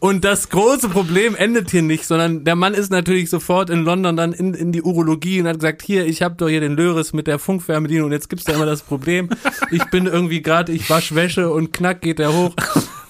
Und 0.00 0.24
das 0.24 0.48
große 0.48 0.88
Problem 0.88 1.34
endet 1.34 1.70
hier 1.70 1.82
nicht, 1.82 2.04
sondern 2.04 2.44
der 2.44 2.54
Mann 2.54 2.74
ist 2.74 2.90
natürlich 2.90 3.30
sofort 3.30 3.68
in 3.68 3.80
London 3.82 4.16
dann 4.16 4.32
in, 4.32 4.54
in 4.54 4.70
die 4.70 4.82
Urologie 4.82 5.40
und 5.40 5.48
hat 5.48 5.56
gesagt, 5.56 5.82
hier, 5.82 6.06
ich 6.06 6.22
habe 6.22 6.36
doch 6.36 6.48
hier 6.48 6.60
den 6.60 6.76
Löris 6.76 7.12
mit 7.12 7.26
der 7.26 7.40
Funkfernbedienung 7.40 8.06
und 8.06 8.12
jetzt 8.12 8.28
gibt's 8.28 8.44
da 8.44 8.52
immer 8.54 8.66
das 8.66 8.82
Problem, 8.82 9.28
ich 9.72 9.84
bin 9.86 10.06
irgendwie 10.06 10.40
gerade, 10.40 10.72
ich 10.72 10.88
wasch 10.88 11.14
Wäsche 11.14 11.50
und 11.50 11.72
knack 11.72 12.00
geht 12.00 12.20
der 12.20 12.32
hoch. 12.32 12.54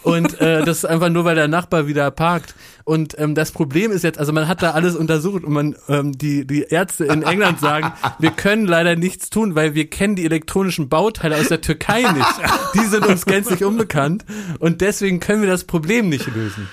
Und 0.03 0.41
äh, 0.41 0.65
das 0.65 0.79
ist 0.79 0.85
einfach 0.85 1.09
nur, 1.09 1.25
weil 1.25 1.35
der 1.35 1.49
Nachbar 1.49 1.87
wieder 1.87 2.11
parkt. 2.11 2.55
Und 2.85 3.19
ähm, 3.19 3.35
das 3.35 3.53
Problem 3.53 3.91
ist 3.91 4.05
jetzt, 4.05 4.19
also 4.19 4.33
man 4.33 4.49
hat 4.49 4.63
da 4.63 4.71
alles 4.71 4.97
untersucht 4.97 5.45
und 5.45 5.53
man 5.53 5.77
ähm, 5.89 6.17
die 6.17 6.47
die 6.47 6.63
Ärzte 6.63 7.05
in 7.05 7.23
England 7.23 7.61
sagen, 7.61 7.93
wir 8.19 8.31
können 8.31 8.67
leider 8.67 8.97
nichts 8.97 9.29
tun, 9.29 9.55
weil 9.55 9.75
wir 9.75 9.91
kennen 9.91 10.17
die 10.17 10.25
elektronischen 10.25 10.89
Bauteile 10.89 11.37
aus 11.37 11.49
der 11.49 11.61
Türkei 11.61 12.01
nicht. 12.01 12.35
Die 12.75 12.87
sind 12.87 13.07
uns 13.07 13.27
gänzlich 13.27 13.65
unbekannt 13.65 14.25
und 14.59 14.81
deswegen 14.81 15.21
können 15.21 15.43
wir 15.43 15.49
das 15.49 15.65
Problem 15.65 16.09
nicht 16.09 16.27
lösen. 16.35 16.69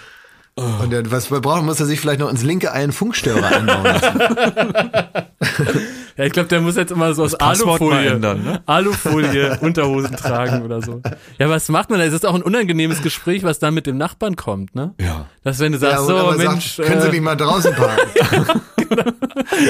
Und 0.56 0.90
der, 0.92 1.12
was 1.12 1.32
wir 1.32 1.42
brauchen, 1.42 1.66
muss 1.66 1.82
er 1.82 1.86
sich 1.86 2.00
vielleicht 2.00 2.22
noch 2.22 2.30
ins 2.30 2.42
linke 2.42 2.72
Ei 2.72 2.84
einen 2.84 2.94
Funkstörer 2.94 3.46
einbauen 3.46 3.84
lassen. 3.84 4.20
Ja, 6.18 6.24
ich 6.24 6.32
glaube, 6.32 6.48
der 6.48 6.62
muss 6.62 6.78
jetzt 6.78 6.94
immer 6.94 7.14
so 7.14 7.26
aus 7.26 7.36
Alufolie, 7.36 8.12
ändern, 8.12 8.42
ne? 8.42 8.64
Alufolie 8.66 9.58
Unterhosen 9.62 10.16
tragen 10.16 10.64
oder 10.64 10.82
so. 10.82 11.02
Ja, 11.38 11.50
was 11.50 11.68
macht 11.68 11.90
man 11.90 12.00
da? 12.00 12.06
Es 12.06 12.14
ist 12.14 12.26
auch 12.26 12.36
ein 12.36 12.42
unangenehmes 12.42 13.02
Gespräch, 13.02 13.44
was 13.44 13.60
dann 13.60 13.74
mit 13.74 13.86
dem 13.86 13.98
Nachbarn 13.98 14.38
kommt, 14.38 14.76
ne? 14.76 14.94
Ja. 14.98 15.26
Dass 15.44 15.60
wenn 15.60 15.74
du 15.74 15.78
Ja, 15.78 15.98
sagst, 15.98 16.10
und 16.10 16.16
so 16.16 16.38
Mensch, 16.38 16.76
sagt, 16.76 16.88
können 16.88 17.02
Sie 17.02 17.08
äh, 17.10 17.12
nicht 17.12 17.22
mal 17.22 17.36
draußen 17.36 17.74
parken? 17.76 18.46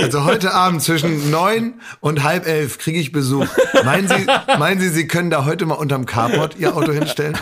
Also 0.04 0.26
heute 0.26 0.54
Abend 0.54 0.82
zwischen 0.84 1.32
neun 1.32 1.76
und 2.00 2.24
halb 2.24 2.46
elf 2.48 2.78
kriege 2.78 3.00
ich 3.00 3.12
Besuch. 3.12 3.48
Meinen 3.84 4.08
Sie, 4.08 4.26
meinen 4.60 4.80
Sie, 4.80 4.90
Sie 4.90 5.08
können 5.08 5.30
da 5.30 5.46
heute 5.46 5.66
mal 5.66 5.76
unterm 5.76 6.06
Carport 6.06 6.58
Ihr 6.58 6.76
Auto 6.76 6.92
hinstellen? 6.92 7.38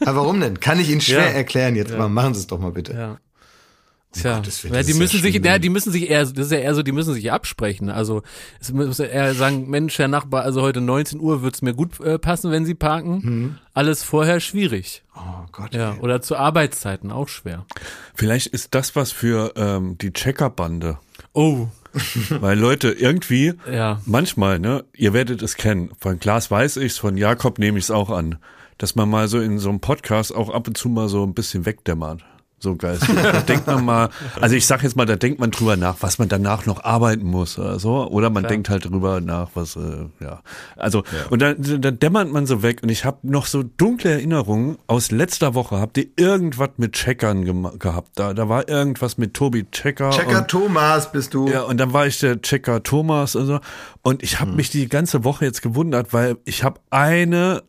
Aber 0.00 0.16
warum 0.16 0.40
denn? 0.40 0.60
Kann 0.60 0.80
ich 0.80 0.90
Ihnen 0.90 1.00
schwer 1.00 1.18
Ja. 1.30 1.32
erklären 1.32 1.76
jetzt 1.76 1.96
mal. 1.96 2.08
Machen 2.08 2.34
Sie 2.34 2.40
es 2.40 2.46
doch 2.46 2.58
mal 2.58 2.72
bitte. 2.72 2.92
ja. 2.92 3.18
Tja, 4.16 4.36
Gottes 4.36 4.62
Willen, 4.62 4.74
ja, 4.74 4.78
das 4.78 4.86
die 4.86 4.92
ist 4.92 4.96
ja 4.98 5.02
müssen 5.02 5.22
sich, 5.22 5.34
ja, 5.44 5.58
die 5.58 5.68
müssen 5.70 5.90
sich 5.90 6.08
eher, 6.08 6.20
das 6.24 6.46
ist 6.46 6.52
ja 6.52 6.58
eher 6.58 6.74
so, 6.76 6.84
die 6.84 6.92
müssen 6.92 7.14
sich 7.14 7.32
absprechen. 7.32 7.90
Also 7.90 8.22
es 8.60 8.72
muss 8.72 8.98
ja 8.98 9.06
eher 9.06 9.34
sagen, 9.34 9.68
Mensch, 9.68 9.98
Herr 9.98 10.06
Nachbar, 10.06 10.42
also 10.44 10.62
heute 10.62 10.80
19 10.80 11.18
Uhr 11.18 11.42
wird's 11.42 11.62
mir 11.62 11.74
gut 11.74 11.98
äh, 11.98 12.16
passen, 12.20 12.52
wenn 12.52 12.64
Sie 12.64 12.76
parken. 12.76 13.20
Mhm. 13.24 13.58
Alles 13.72 14.04
vorher 14.04 14.38
schwierig. 14.38 15.02
Oh 15.16 15.46
Gott. 15.50 15.74
Ja, 15.74 15.94
ey. 15.94 15.98
oder 15.98 16.22
zu 16.22 16.36
Arbeitszeiten 16.36 17.10
auch 17.10 17.26
schwer. 17.26 17.66
Vielleicht 18.14 18.46
ist 18.46 18.76
das 18.76 18.94
was 18.94 19.10
für 19.10 19.52
ähm, 19.56 19.98
die 19.98 20.12
Checkerbande. 20.12 20.98
Oh, 21.32 21.66
Weil 22.30 22.56
Leute, 22.56 22.90
irgendwie, 22.92 23.54
ja. 23.68 24.00
manchmal, 24.06 24.60
ne, 24.60 24.84
ihr 24.94 25.12
werdet 25.12 25.42
es 25.42 25.56
kennen. 25.56 25.90
Von 25.98 26.20
Klaas 26.20 26.52
weiß 26.52 26.76
ich's, 26.76 26.98
von 26.98 27.16
Jakob 27.16 27.58
nehme 27.58 27.78
ich's 27.80 27.90
auch 27.90 28.10
an. 28.10 28.38
Dass 28.78 28.94
man 28.94 29.08
mal 29.08 29.28
so 29.28 29.40
in 29.40 29.58
so 29.58 29.68
einem 29.68 29.80
Podcast 29.80 30.34
auch 30.34 30.52
ab 30.52 30.66
und 30.68 30.76
zu 30.76 30.88
mal 30.88 31.08
so 31.08 31.22
ein 31.24 31.34
bisschen 31.34 31.66
wegdämmert. 31.66 32.24
So 32.64 32.76
geistig. 32.76 33.14
Da 33.22 33.40
denkt 33.42 33.66
man 33.66 33.84
mal, 33.84 34.08
also 34.40 34.56
ich 34.56 34.66
sag 34.66 34.82
jetzt 34.82 34.96
mal, 34.96 35.04
da 35.04 35.16
denkt 35.16 35.38
man 35.38 35.50
drüber 35.50 35.76
nach, 35.76 35.96
was 36.00 36.18
man 36.18 36.30
danach 36.30 36.64
noch 36.64 36.82
arbeiten 36.82 37.26
muss 37.26 37.58
oder 37.58 37.78
so. 37.78 38.08
Oder 38.08 38.30
man 38.30 38.44
denkt 38.44 38.70
halt 38.70 38.86
drüber 38.86 39.20
nach, 39.20 39.50
was, 39.52 39.76
äh, 39.76 40.06
ja. 40.20 40.40
Also, 40.74 41.02
und 41.28 41.42
dann, 41.42 41.56
dann 41.58 41.98
dämmert 41.98 42.32
man 42.32 42.46
so 42.46 42.62
weg. 42.62 42.82
Und 42.82 42.88
ich 42.88 43.04
habe 43.04 43.18
noch 43.22 43.44
so 43.44 43.62
dunkle 43.62 44.12
Erinnerungen 44.12 44.78
aus 44.86 45.10
letzter 45.10 45.54
Woche. 45.54 45.78
Habt 45.78 45.98
ihr 45.98 46.06
irgendwas 46.16 46.70
mit 46.78 46.94
Checkern 46.94 47.78
gehabt? 47.78 48.12
Da, 48.14 48.32
da 48.32 48.48
war 48.48 48.66
irgendwas 48.66 49.18
mit 49.18 49.34
Tobi 49.34 49.66
Checker. 49.70 50.08
Checker 50.08 50.38
und, 50.38 50.48
Thomas 50.48 51.12
bist 51.12 51.34
du. 51.34 51.48
ja, 51.48 51.64
und 51.64 51.78
dann 51.78 51.92
war 51.92 52.06
ich 52.06 52.18
der 52.18 52.40
Checker 52.40 52.82
Thomas 52.82 53.36
und 53.36 53.44
so. 53.44 53.60
Und 54.00 54.22
ich 54.22 54.40
habe 54.40 54.52
mich 54.52 54.70
die 54.70 54.88
ganze 54.88 55.22
Woche 55.22 55.44
jetzt 55.44 55.60
gewundert, 55.60 56.14
weil 56.14 56.38
ich 56.46 56.64
habe 56.64 56.80
eine 56.88 57.62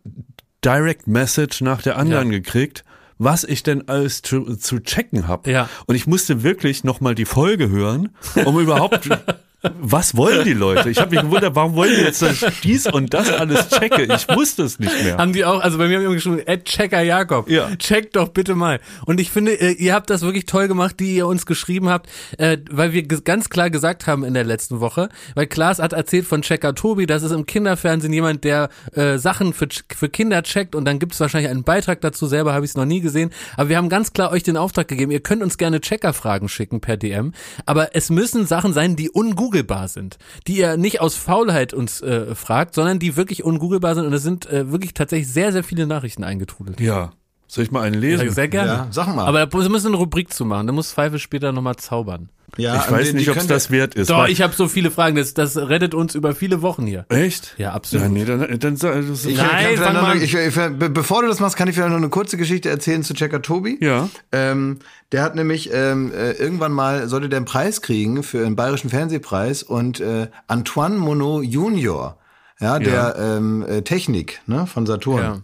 Direct 0.65 1.07
Message 1.07 1.61
nach 1.61 1.81
der 1.83 1.97
anderen 1.97 2.31
gekriegt, 2.31 2.83
was 3.17 3.43
ich 3.43 3.63
denn 3.63 3.87
alles 3.87 4.21
zu, 4.23 4.55
zu 4.55 4.79
checken 4.79 5.27
habe. 5.27 5.49
Ja. 5.51 5.69
Und 5.85 5.95
ich 5.95 6.07
musste 6.07 6.43
wirklich 6.43 6.83
nochmal 6.83 7.15
die 7.15 7.25
Folge 7.25 7.69
hören, 7.69 8.09
um 8.45 8.59
überhaupt. 8.59 9.09
Was 9.79 10.15
wollen 10.17 10.43
die 10.45 10.53
Leute? 10.53 10.89
Ich 10.89 10.99
habe 10.99 11.11
mich 11.15 11.21
gewundert, 11.21 11.55
warum 11.55 11.75
wollen 11.75 11.95
die 11.95 12.01
jetzt 12.01 12.21
das, 12.21 12.45
dies 12.63 12.85
und 12.87 13.13
das 13.13 13.31
alles 13.31 13.69
checke? 13.69 14.03
Ich 14.03 14.27
wusste 14.35 14.63
es 14.63 14.79
nicht 14.79 15.03
mehr. 15.03 15.17
Haben 15.17 15.33
die 15.33 15.45
auch, 15.45 15.59
also 15.61 15.77
bei 15.77 15.87
mir 15.87 15.95
haben 15.95 16.01
die 16.01 16.05
immer 16.05 16.15
geschrieben, 16.15 16.39
Ed 16.45 16.65
Checker 16.65 17.01
Jakob, 17.01 17.49
Ja. 17.49 17.75
checkt 17.77 18.15
doch 18.15 18.29
bitte 18.29 18.55
mal. 18.55 18.79
Und 19.05 19.19
ich 19.19 19.31
finde, 19.31 19.53
äh, 19.59 19.71
ihr 19.71 19.93
habt 19.93 20.09
das 20.09 20.21
wirklich 20.21 20.45
toll 20.45 20.67
gemacht, 20.67 20.99
die 20.99 21.15
ihr 21.15 21.27
uns 21.27 21.45
geschrieben 21.45 21.89
habt, 21.89 22.09
äh, 22.37 22.57
weil 22.69 22.93
wir 22.93 23.03
ganz 23.03 23.49
klar 23.49 23.69
gesagt 23.69 24.07
haben 24.07 24.23
in 24.23 24.33
der 24.33 24.43
letzten 24.43 24.79
Woche, 24.79 25.09
weil 25.35 25.47
Klaas 25.47 25.79
hat 25.79 25.93
erzählt 25.93 26.25
von 26.25 26.41
Checker 26.41 26.75
Tobi, 26.75 27.05
das 27.05 27.23
ist 27.23 27.31
im 27.31 27.45
Kinderfernsehen 27.45 28.13
jemand, 28.13 28.43
der 28.43 28.69
äh, 28.93 29.17
Sachen 29.17 29.53
für, 29.53 29.67
für 29.95 30.09
Kinder 30.09 30.43
checkt 30.43 30.75
und 30.75 30.85
dann 30.85 30.99
gibt 30.99 31.13
es 31.13 31.19
wahrscheinlich 31.19 31.49
einen 31.51 31.63
Beitrag 31.63 32.01
dazu, 32.01 32.27
selber 32.27 32.53
habe 32.53 32.65
ich 32.65 32.71
es 32.71 32.77
noch 32.77 32.85
nie 32.85 33.01
gesehen, 33.01 33.31
aber 33.57 33.69
wir 33.69 33.77
haben 33.77 33.89
ganz 33.89 34.13
klar 34.13 34.31
euch 34.31 34.43
den 34.43 34.57
Auftrag 34.57 34.87
gegeben, 34.87 35.11
ihr 35.11 35.19
könnt 35.21 35.41
uns 35.43 35.57
gerne 35.57 35.81
Checker-Fragen 35.81 36.49
schicken 36.49 36.81
per 36.81 36.97
DM, 36.97 37.33
aber 37.65 37.95
es 37.95 38.09
müssen 38.09 38.45
Sachen 38.45 38.73
sein, 38.73 38.95
die 38.95 39.09
ungoogelbar 39.09 39.54
sind, 39.87 40.17
die 40.47 40.57
ihr 40.57 40.77
nicht 40.77 41.01
aus 41.01 41.15
Faulheit 41.15 41.73
uns 41.73 42.01
äh, 42.01 42.35
fragt, 42.35 42.75
sondern 42.75 42.99
die 42.99 43.15
wirklich 43.15 43.43
ungoogelbar 43.43 43.95
sind 43.95 44.05
und 44.05 44.13
es 44.13 44.23
sind 44.23 44.45
äh, 44.47 44.71
wirklich 44.71 44.93
tatsächlich 44.93 45.31
sehr, 45.31 45.51
sehr 45.51 45.63
viele 45.63 45.87
Nachrichten 45.87 46.23
eingetrudelt. 46.23 46.79
Ja. 46.79 47.11
Soll 47.47 47.63
ich 47.63 47.71
mal 47.71 47.83
einen 47.83 47.99
lesen? 47.99 48.31
Sehr 48.31 48.47
gerne. 48.47 48.71
Ja, 48.71 48.87
sag 48.89 49.07
mal. 49.15 49.25
Aber 49.25 49.45
da 49.45 49.57
müssen 49.57 49.71
wir 49.71 49.89
eine 49.89 49.97
Rubrik 49.97 50.33
zu 50.33 50.45
machen. 50.45 50.65
Da 50.65 50.73
muss 50.73 50.91
Pfeife 50.91 51.19
später 51.19 51.51
nochmal 51.51 51.75
zaubern. 51.75 52.29
Ja, 52.57 52.77
ich 52.85 52.91
weiß 52.91 53.07
die- 53.09 53.13
nicht, 53.15 53.29
ob 53.29 53.37
es 53.37 53.47
das 53.47 53.71
wert 53.71 53.95
ist. 53.95 54.09
Doch, 54.09 54.27
ich 54.27 54.41
habe 54.41 54.53
so 54.53 54.67
viele 54.67 54.91
Fragen. 54.91 55.15
Das, 55.15 55.33
das 55.33 55.57
rettet 55.57 55.93
uns 55.93 56.15
über 56.15 56.33
viele 56.35 56.61
Wochen 56.61 56.85
hier. 56.85 57.05
Echt? 57.09 57.53
Ja, 57.57 57.73
absolut. 57.73 58.05
Ja, 58.05 58.09
nee, 58.11 58.25
dann, 58.25 58.59
dann, 58.59 58.75
sag- 58.77 59.07
das 59.07 59.25
Ich 59.25 59.37
Nein, 59.37 59.77
fang 59.77 59.93
noch, 59.93 60.01
mal 60.01 60.17
ich, 60.21 60.33
ich, 60.35 60.55
be- 60.55 60.89
bevor 60.89 61.21
du 61.21 61.27
das 61.27 61.39
machst, 61.39 61.57
kann 61.57 61.67
ich 61.67 61.75
vielleicht 61.75 61.89
noch 61.91 61.97
eine 61.97 62.09
kurze 62.09 62.37
Geschichte 62.37 62.69
erzählen 62.69 63.03
zu 63.03 63.13
Checker 63.13 63.41
Tobi. 63.41 63.77
Ja. 63.81 64.09
Ähm, 64.31 64.79
der 65.11 65.21
hat 65.23 65.35
nämlich 65.35 65.69
ähm, 65.73 66.11
äh, 66.11 66.31
irgendwann 66.31 66.71
mal, 66.71 67.07
sollte 67.07 67.29
der 67.29 67.37
einen 67.37 67.45
Preis 67.45 67.81
kriegen 67.81 68.23
für 68.23 68.45
einen 68.45 68.55
bayerischen 68.55 68.89
Fernsehpreis 68.89 69.63
und 69.63 69.99
äh, 69.99 70.27
Antoine 70.47 70.97
Monod 70.97 71.45
Junior, 71.45 72.17
ja, 72.59 72.79
der 72.79 73.15
Ähm, 73.19 73.65
äh, 73.67 73.81
Technik 73.81 74.41
ne, 74.47 74.65
von 74.67 74.85
Saturn. 74.85 75.21
Ja. 75.21 75.37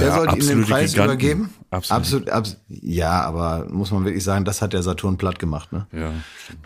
Der 0.00 0.08
Ja, 0.08 0.14
sollte 0.14 0.36
ihm 0.38 0.46
den 0.48 0.64
Preis 0.64 0.92
Giganten. 0.92 1.12
übergeben. 1.12 1.50
Absolut. 1.74 2.28
Absolut, 2.28 2.30
abs 2.30 2.56
ja, 2.68 3.22
aber 3.22 3.66
muss 3.68 3.90
man 3.90 4.04
wirklich 4.04 4.22
sagen, 4.22 4.44
das 4.44 4.62
hat 4.62 4.72
der 4.72 4.82
Saturn 4.82 5.16
platt 5.16 5.38
gemacht. 5.38 5.72
Ne? 5.72 5.86
Ja. 5.92 6.12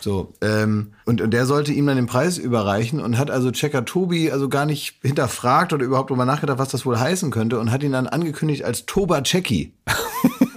So, 0.01 0.35
ähm, 0.43 0.93
und, 1.07 1.21
und 1.21 1.31
der 1.31 1.47
sollte 1.47 1.73
ihm 1.73 1.87
dann 1.87 1.97
den 1.97 2.07
Preis 2.07 2.37
überreichen 2.37 3.01
und 3.01 3.17
hat 3.17 3.31
also 3.31 3.51
Checker 3.51 3.85
Tobi 3.85 4.31
also 4.31 4.49
gar 4.49 4.67
nicht 4.67 4.97
hinterfragt 5.03 5.73
oder 5.73 5.85
überhaupt 5.85 6.11
drüber 6.11 6.27
nachgedacht, 6.27 6.59
was 6.59 6.69
das 6.69 6.85
wohl 6.85 6.99
heißen 6.99 7.31
könnte 7.31 7.59
und 7.59 7.73
hat 7.73 7.83
ihn 7.83 7.93
dann 7.93 8.07
angekündigt 8.07 8.65
als 8.65 8.87
Toba 8.87 9.25
Cecchi. 9.25 9.75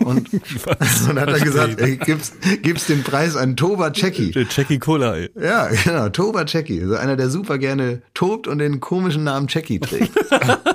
Und, 0.01 0.33
und 0.33 1.19
hat 1.19 1.29
er 1.29 1.39
gesagt, 1.39 1.79
ey, 1.79 1.95
gib's, 1.95 2.33
gib's 2.63 2.87
den 2.87 3.03
Preis 3.03 3.35
an 3.35 3.55
Toba. 3.55 3.91
Der 3.91 4.47
Jackie 4.49 4.79
Cola, 4.79 5.15
ey. 5.15 5.29
Ja, 5.39 5.67
genau, 5.67 6.09
Toba 6.09 6.47
Cecchi. 6.47 6.81
Also 6.81 6.95
einer, 6.95 7.15
der 7.15 7.29
super 7.29 7.59
gerne 7.59 8.01
tobt 8.15 8.47
und 8.47 8.57
den 8.57 8.79
komischen 8.79 9.23
Namen 9.23 9.47
Cecchi 9.47 9.79
trägt. 9.79 10.11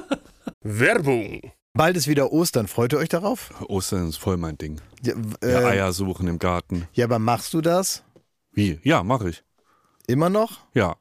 Werbung. 0.63 1.41
Bald 1.77 1.97
ist 1.97 2.09
wieder 2.09 2.33
Ostern. 2.33 2.69
Freut 2.69 2.93
ihr 2.93 2.99
euch 2.99 3.09
darauf? 3.09 3.51
Ostern 3.69 4.09
ist 4.09 4.17
voll 4.17 4.37
mein 4.37 4.57
Ding. 4.59 4.81
Ja, 5.03 5.15
Ja, 5.43 5.49
äh, 5.61 5.65
Eier 5.65 5.93
suchen 5.93 6.27
im 6.29 6.39
Garten. 6.39 6.89
ja 6.95 7.05
aber 7.05 7.19
machst 7.19 7.53
du 7.55 7.61
das 7.61 8.03
Wie? 8.53 8.81
Ja, 8.83 9.03
mache 9.03 9.31
ich. 9.31 9.45
immer 10.07 10.31
noch? 10.31 10.61
Ja. 10.75 10.97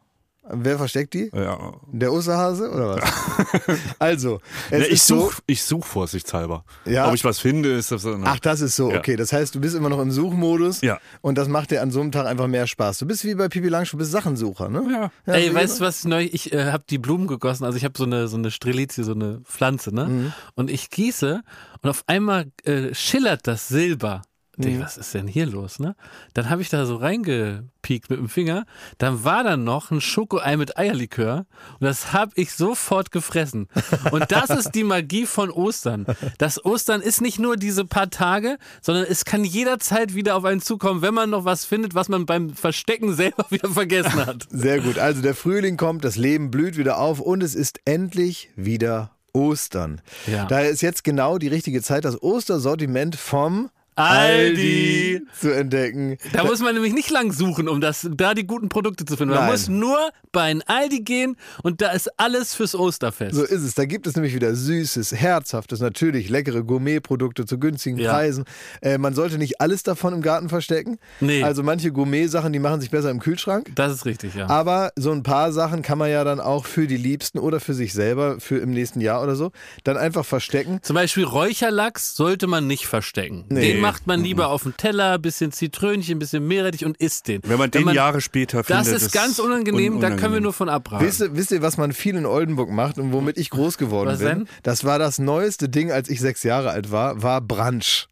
Wer 0.50 0.78
versteckt 0.78 1.14
die? 1.16 1.30
ja. 1.34 1.74
Der 1.92 2.14
Osterhase 2.14 2.70
oder 2.70 2.96
was? 2.96 3.80
also, 4.00 4.40
es 4.70 4.80
Ne, 4.80 4.86
ich 4.88 5.02
so, 5.02 5.22
suche 5.22 5.42
ich 5.48 5.64
such 5.64 5.86
vorsichtshalber. 5.86 6.64
Ja. 6.86 7.08
Ob 7.08 7.16
ich 7.16 7.24
was 7.24 7.40
finde, 7.40 7.74
ist 7.74 7.92
das 7.92 8.04
so. 8.04 8.16
Ach, 8.24 8.40
das 8.40 8.62
ist 8.62 8.76
so, 8.76 8.92
Ja. 8.92 9.00
okay. 9.00 9.16
Das 9.16 9.34
heißt, 9.34 9.56
du 9.56 9.60
bist 9.62 9.76
immer 9.76 9.90
noch 9.90 10.00
im 10.00 10.12
Suchmodus 10.12 10.82
Ja. 10.82 11.00
und 11.22 11.38
das 11.38 11.48
macht 11.48 11.72
dir 11.72 11.82
an 11.82 11.90
so 11.92 12.00
einem 12.02 12.12
Tag 12.12 12.28
einfach 12.28 12.48
mehr 12.48 12.68
Spaß. 12.68 13.00
Du 13.00 13.06
bist 13.06 13.24
wie 13.26 13.34
bei 13.36 13.48
Pipi 13.50 13.70
Langstrumpf, 13.70 14.00
du 14.02 14.04
bist 14.04 14.12
Sachensucher, 14.12 14.70
ne? 14.70 15.12
Ja. 15.26 15.34
Ey, 15.34 15.54
weißt 15.54 15.80
du 15.80 15.86
was 15.86 16.04
neu? 16.06 16.28
Ich 16.32 16.54
äh, 16.54 16.72
habe 16.72 16.84
die 16.90 16.98
Blumen 17.00 17.28
gegossen. 17.28 17.64
Also 17.66 17.78
ich 17.78 17.84
habe 17.84 17.98
so 17.98 18.04
eine 18.04 18.28
so 18.28 18.38
eine 18.38 18.52
Strelizie, 18.52 19.04
so 19.04 19.14
eine 19.14 19.42
Pflanze, 19.46 19.94
ne? 19.96 20.06
Mhm. 20.06 20.34
Und 20.56 20.70
ich 20.70 20.90
gieße 20.90 21.42
und 21.82 21.90
auf 21.90 22.04
einmal 22.08 22.52
äh, 22.64 22.94
schillert 22.94 23.48
das 23.48 23.68
Silber. 23.68 24.22
Denk, 24.58 24.82
was 24.82 24.98
ist 24.98 25.14
denn 25.14 25.28
hier 25.28 25.46
los, 25.46 25.80
ne? 25.80 25.96
Dann 26.34 26.50
habe 26.50 26.62
ich 26.62 26.70
da 26.70 26.86
so 26.86 26.96
reingepiekt 26.96 28.10
mit 28.10 28.20
dem 28.20 28.30
Finger. 28.30 28.66
Dann 28.98 29.24
war 29.24 29.44
da 29.44 29.58
noch 29.58 29.92
ein 29.92 30.02
Schokoei 30.02 30.58
mit 30.58 30.78
Eierlikör 30.78 31.46
und 31.80 31.82
das 31.82 32.14
habe 32.14 32.32
ich 32.36 32.54
sofort 32.54 33.12
gefressen. 33.12 33.68
Und 34.12 34.32
das 34.32 34.50
ist 34.50 34.72
die 34.72 34.84
Magie 34.84 35.26
von 35.26 35.50
Ostern. 35.50 36.06
Das 36.38 36.64
Ostern 36.64 37.02
ist 37.02 37.22
nicht 37.22 37.40
nur 37.40 37.58
diese 37.58 37.86
paar 37.86 38.10
Tage, 38.10 38.58
sondern 38.82 39.06
es 39.10 39.26
kann 39.26 39.44
jederzeit 39.44 40.16
wieder 40.16 40.36
auf 40.36 40.46
einen 40.46 40.62
zukommen, 40.62 41.02
wenn 41.02 41.14
man 41.14 41.30
noch 41.30 41.46
was 41.46 41.66
findet, 41.66 41.96
was 41.96 42.10
man 42.10 42.26
beim 42.26 42.52
Verstecken 42.54 43.14
selber 43.14 43.46
wieder 43.50 43.70
vergessen 43.70 44.26
hat. 44.26 44.48
Sehr 44.50 44.80
gut. 44.80 44.98
Also 45.00 45.22
der 45.22 45.36
Frühling 45.36 45.78
kommt, 45.78 46.06
das 46.06 46.16
Leben 46.16 46.52
blüht 46.52 46.78
wieder 46.78 46.98
auf 46.98 47.20
und 47.20 47.44
es 47.44 47.56
ist 47.56 47.82
endlich 47.86 48.50
wieder 48.56 49.12
Ostern. 49.36 50.02
Ja. 50.28 50.46
Daher 50.46 50.70
ist 50.70 50.82
jetzt 50.82 51.04
genau 51.04 51.38
die 51.38 51.50
richtige 51.50 51.82
Zeit, 51.82 52.06
das 52.06 52.22
Ostersortiment 52.24 53.16
vom 53.16 53.70
Aldi. 53.96 55.22
zu 55.40 55.52
entdecken. 55.54 56.18
Da 56.34 56.44
muss 56.44 56.60
man 56.62 56.74
nämlich 56.74 56.94
nicht 56.94 57.10
lang 57.10 57.32
suchen, 57.32 57.68
um 57.68 57.82
das, 57.82 58.08
da 58.16 58.34
die 58.34 58.46
guten 58.46 58.70
Produkte 58.70 59.06
zu 59.06 59.18
finden. 59.18 59.34
Man 59.34 59.44
Nein. 59.44 59.52
muss 59.52 59.68
nur 59.68 59.98
bei 60.32 60.44
ein 60.44 60.62
Aldi 60.64 61.02
gehen 61.02 61.36
und 61.64 61.82
da 61.82 61.92
ist 61.92 62.10
alles 62.18 62.54
fürs 62.56 62.76
Osterfest. 62.76 63.36
So 63.36 63.44
ist 63.44 63.62
es. 63.64 63.74
Da 63.76 63.86
gibt 63.86 64.08
es 64.08 64.16
nämlich 64.16 64.34
wieder 64.36 64.54
süßes, 64.56 65.14
herzhaftes, 65.14 65.80
natürlich 65.80 66.30
leckere 66.30 66.64
Gourmetprodukte 66.64 67.46
zu 67.46 67.58
günstigen 67.60 67.98
Ja. 67.98 68.12
Preisen. 68.14 68.46
Äh, 68.82 68.98
man 68.98 69.14
sollte 69.14 69.38
nicht 69.38 69.62
alles 69.62 69.84
davon 69.84 70.14
im 70.14 70.22
Garten 70.22 70.50
verstecken. 70.50 70.98
Nee. 71.20 71.44
Also 71.44 71.64
manche 71.64 71.92
Gourmet-Sachen, 71.92 72.52
die 72.54 72.60
machen 72.60 72.82
sich 72.82 72.92
besser 72.92 73.12
im 73.12 73.20
Kühlschrank. 73.20 73.72
Das 73.76 73.92
ist 73.94 74.06
richtig, 74.06 74.36
ja. 74.36 74.50
Aber 74.50 74.92
so 74.96 75.12
ein 75.12 75.24
paar 75.24 75.52
Sachen 75.52 75.82
kann 75.82 75.98
man 75.98 76.10
ja 76.10 76.24
dann 76.24 76.40
auch 76.40 76.66
für 76.66 76.88
die 76.88 76.98
Liebsten 76.98 77.40
oder 77.40 77.60
für 77.60 77.74
sich 77.74 77.94
selber, 77.94 78.40
für 78.40 78.58
im 78.58 78.72
nächsten 78.72 79.02
Jahr 79.02 79.22
oder 79.24 79.36
so, 79.36 79.52
dann 79.84 79.98
einfach 79.98 80.26
verstecken. 80.26 80.80
Zum 80.82 80.96
Beispiel 80.96 81.24
Räucherlachs 81.24 82.16
sollte 82.16 82.48
man 82.48 82.68
nicht 82.68 82.88
verstecken. 82.88 83.46
Nee. 83.50 83.85
Macht 83.86 84.08
man 84.08 84.24
lieber 84.24 84.48
auf 84.50 84.64
den 84.64 84.76
Teller, 84.78 85.18
bisschen 85.20 85.52
Zitrönchen, 85.52 86.20
bisschen 86.20 86.48
Meerrettich 86.48 86.86
und 86.86 86.98
isst 86.98 87.28
den. 87.28 87.42
Wenn 87.46 87.58
man 87.58 87.72
den 87.72 87.90
Jahre 87.90 88.22
später 88.22 88.64
Das 88.64 88.88
findet. 88.88 89.02
ist 89.04 89.12
ganz 89.12 89.40
unangenehm, 89.40 89.96
un- 89.96 90.02
da 90.02 90.08
können 90.10 90.20
wir 90.20 90.26
unangenehm. 90.26 90.44
nur 90.44 90.54
von 90.54 90.70
abraten. 90.70 91.06
Wisst 91.06 91.22
ihr, 91.22 91.36
wisst 91.36 91.52
ihr, 91.52 91.62
was 91.62 91.78
man 91.78 91.94
viel 91.94 92.16
in 92.16 92.26
Oldenburg 92.26 92.70
macht 92.70 92.98
und 92.98 93.14
womit 93.14 93.38
ich 93.38 93.50
groß 93.50 93.78
geworden 93.78 94.10
Was 94.10 94.20
bin? 94.20 94.28
denn? 94.28 94.48
Das 94.64 94.84
war 94.84 95.00
das 95.00 95.20
neueste 95.20 95.70
Ding, 95.70 95.92
als 95.92 96.10
ich 96.10 96.20
sechs 96.20 96.44
Jahre 96.44 96.72
alt 96.72 96.92
war, 96.92 97.22
war 97.24 97.42
Brunch. 97.42 98.08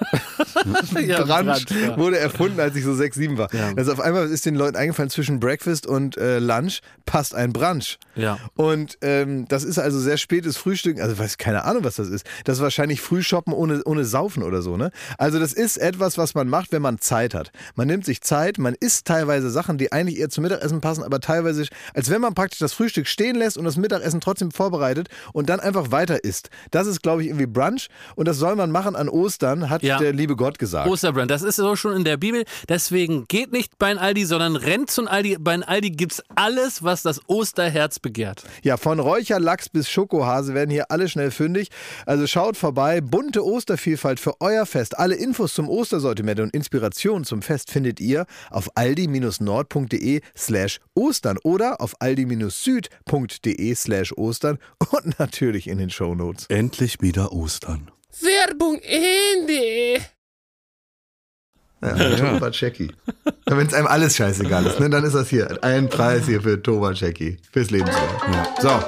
Ja, 1.06 1.24
Brunch 1.24 1.66
Brunch, 1.66 1.66
ja. 1.70 1.96
wurde 1.96 2.18
erfunden, 2.18 2.60
als 2.60 2.76
ich 2.76 2.84
so 2.84 2.94
sechs, 2.94 3.16
sieben 3.16 3.38
war. 3.38 3.52
Ja. 3.54 3.72
Also 3.76 3.92
auf 3.92 4.00
einmal 4.00 4.28
ist 4.28 4.46
den 4.46 4.54
Leuten 4.54 4.76
eingefallen, 4.76 5.10
zwischen 5.10 5.40
Breakfast 5.40 5.86
und 5.86 6.16
äh, 6.16 6.38
Lunch 6.38 6.80
passt 7.06 7.34
ein 7.34 7.52
Brunch. 7.52 7.98
Ja. 8.14 8.38
Und 8.54 8.98
ähm, 9.00 9.46
das 9.48 9.64
ist 9.64 9.78
also 9.78 9.98
sehr 9.98 10.16
spätes 10.16 10.56
Frühstück, 10.56 11.00
also 11.00 11.18
weiß 11.18 11.38
keine 11.38 11.64
Ahnung, 11.64 11.84
was 11.84 11.96
das 11.96 12.08
ist. 12.08 12.26
Das 12.44 12.58
ist 12.58 12.62
wahrscheinlich 12.62 13.00
Frühshoppen 13.00 13.52
ohne, 13.52 13.82
ohne 13.84 14.04
Saufen 14.04 14.42
oder 14.42 14.62
so, 14.62 14.76
ne? 14.76 14.90
Also 15.16 15.38
das 15.38 15.52
ist 15.52 15.76
etwas, 15.78 16.18
was 16.18 16.34
man 16.34 16.48
macht, 16.48 16.72
wenn 16.72 16.82
man 16.82 16.98
Zeit 16.98 17.34
hat. 17.34 17.50
Man 17.74 17.88
nimmt 17.88 18.04
sich 18.04 18.20
Zeit, 18.20 18.58
man 18.58 18.74
isst 18.78 19.06
teilweise 19.06 19.50
Sachen, 19.50 19.78
die 19.78 19.92
eigentlich 19.92 20.18
eher 20.18 20.28
zum 20.28 20.42
Mittagessen 20.42 20.80
passen, 20.80 21.02
aber 21.02 21.20
teilweise, 21.20 21.66
als 21.94 22.10
wenn 22.10 22.20
man 22.20 22.34
praktisch 22.34 22.58
das 22.58 22.72
Frühstück 22.72 23.06
stehen 23.06 23.36
lässt 23.36 23.56
und 23.56 23.64
das 23.64 23.76
Mittagessen 23.76 24.20
trotzdem 24.20 24.50
vorbereitet 24.50 25.08
und 25.32 25.48
dann 25.48 25.60
einfach 25.60 25.90
weiter 25.90 26.24
isst. 26.24 26.50
Das 26.70 26.86
ist, 26.86 27.02
glaube 27.02 27.22
ich, 27.22 27.28
irgendwie 27.28 27.46
Brunch 27.46 27.88
und 28.16 28.28
das 28.28 28.36
soll 28.36 28.56
man 28.56 28.70
machen 28.70 28.96
an 28.96 29.08
Ostern, 29.08 29.70
hat 29.70 29.77
Ja. 29.82 29.98
der 29.98 30.12
liebe 30.12 30.36
Gott 30.36 30.58
gesagt. 30.58 30.88
Osterbrand, 30.88 31.30
das 31.30 31.42
ist 31.42 31.56
so 31.56 31.76
schon 31.76 31.94
in 31.94 32.04
der 32.04 32.16
Bibel. 32.16 32.44
Deswegen 32.68 33.26
geht 33.28 33.52
nicht 33.52 33.78
bei 33.78 33.96
Aldi, 33.96 34.24
sondern 34.24 34.56
rennt 34.56 34.90
zum 34.90 35.08
Aldi. 35.08 35.36
Bei 35.40 35.58
Aldi 35.60 35.90
gibt's 35.90 36.22
alles, 36.34 36.82
was 36.82 37.02
das 37.02 37.20
Osterherz 37.28 37.98
begehrt. 37.98 38.44
Ja, 38.62 38.76
von 38.76 39.00
Räucherlachs 39.00 39.68
bis 39.68 39.88
Schokohase 39.90 40.54
werden 40.54 40.70
hier 40.70 40.90
alle 40.90 41.08
schnell 41.08 41.30
fündig. 41.30 41.68
Also 42.06 42.26
schaut 42.26 42.56
vorbei. 42.56 43.00
Bunte 43.00 43.44
Ostervielfalt 43.44 44.20
für 44.20 44.40
euer 44.40 44.66
Fest. 44.66 44.98
Alle 44.98 45.14
Infos 45.14 45.54
zum 45.54 45.68
Ostersortiment 45.68 46.40
und 46.40 46.54
Inspiration 46.54 47.24
zum 47.24 47.42
Fest 47.42 47.70
findet 47.70 48.00
ihr 48.00 48.26
auf 48.50 48.68
aldi-nord.de 48.76 50.20
slash 50.36 50.80
ostern 50.94 51.38
oder 51.42 51.80
auf 51.80 51.94
aldi-süd.de 52.00 53.74
slash 53.74 54.12
ostern 54.16 54.58
und 54.90 55.18
natürlich 55.18 55.68
in 55.68 55.78
den 55.78 55.90
Shownotes. 55.90 56.46
Endlich 56.48 57.00
wieder 57.00 57.32
Ostern. 57.32 57.90
Werbung 58.22 58.80
Ende. 58.82 60.02
Ja, 61.80 62.16
Tobaceki. 62.16 62.90
Wenn 63.46 63.66
es 63.66 63.74
einem 63.74 63.86
alles 63.86 64.16
scheißegal 64.16 64.66
ist, 64.66 64.80
ne, 64.80 64.90
dann 64.90 65.04
ist 65.04 65.14
das 65.14 65.28
hier. 65.28 65.62
Ein 65.62 65.88
Preis 65.88 66.26
hier 66.26 66.42
für 66.42 66.60
Tobaceki. 66.60 67.38
Fürs 67.52 67.70
Lebenswerk. 67.70 68.24
So. 68.60 68.82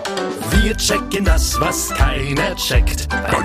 Wir 0.59 0.77
checken 0.77 1.25
das, 1.25 1.59
was 1.61 1.91
keiner 1.91 2.57
checkt. 2.57 3.07
Ein 3.13 3.45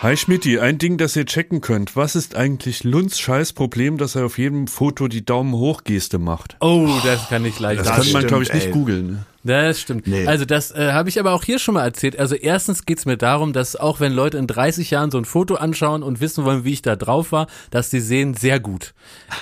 Hi 0.00 0.16
Schmidti, 0.16 0.60
ein 0.60 0.78
Ding, 0.78 0.96
das 0.96 1.16
ihr 1.16 1.26
checken 1.26 1.60
könnt. 1.60 1.96
Was 1.96 2.14
ist 2.14 2.36
eigentlich 2.36 2.84
Lunds 2.84 3.18
Scheißproblem, 3.18 3.98
dass 3.98 4.14
er 4.14 4.26
auf 4.26 4.38
jedem 4.38 4.68
Foto 4.68 5.08
die 5.08 5.24
Daumen 5.24 5.54
hoch 5.54 5.82
Geste 5.82 6.20
macht? 6.20 6.56
Oh, 6.60 6.88
das 7.04 7.28
kann 7.28 7.44
ich 7.44 7.58
leicht 7.58 7.80
Das, 7.80 7.88
Das 7.88 7.96
kann 8.04 8.12
man, 8.12 8.26
glaube 8.28 8.44
ich, 8.44 8.52
nicht 8.52 8.66
ey. 8.66 8.72
googeln. 8.72 9.26
Das 9.48 9.80
stimmt. 9.80 10.06
Nee. 10.06 10.26
Also 10.26 10.44
das 10.44 10.72
äh, 10.72 10.92
habe 10.92 11.08
ich 11.08 11.18
aber 11.18 11.32
auch 11.32 11.42
hier 11.42 11.58
schon 11.58 11.74
mal 11.74 11.84
erzählt. 11.84 12.18
Also 12.18 12.34
erstens 12.34 12.84
geht's 12.84 13.06
mir 13.06 13.16
darum, 13.16 13.54
dass 13.54 13.76
auch 13.76 13.98
wenn 13.98 14.12
Leute 14.12 14.36
in 14.36 14.46
30 14.46 14.90
Jahren 14.90 15.10
so 15.10 15.16
ein 15.16 15.24
Foto 15.24 15.54
anschauen 15.54 16.02
und 16.02 16.20
wissen 16.20 16.44
wollen, 16.44 16.64
wie 16.64 16.74
ich 16.74 16.82
da 16.82 16.96
drauf 16.96 17.32
war, 17.32 17.46
dass 17.70 17.88
die 17.88 18.00
sehen 18.00 18.34
sehr 18.34 18.60
gut. 18.60 18.92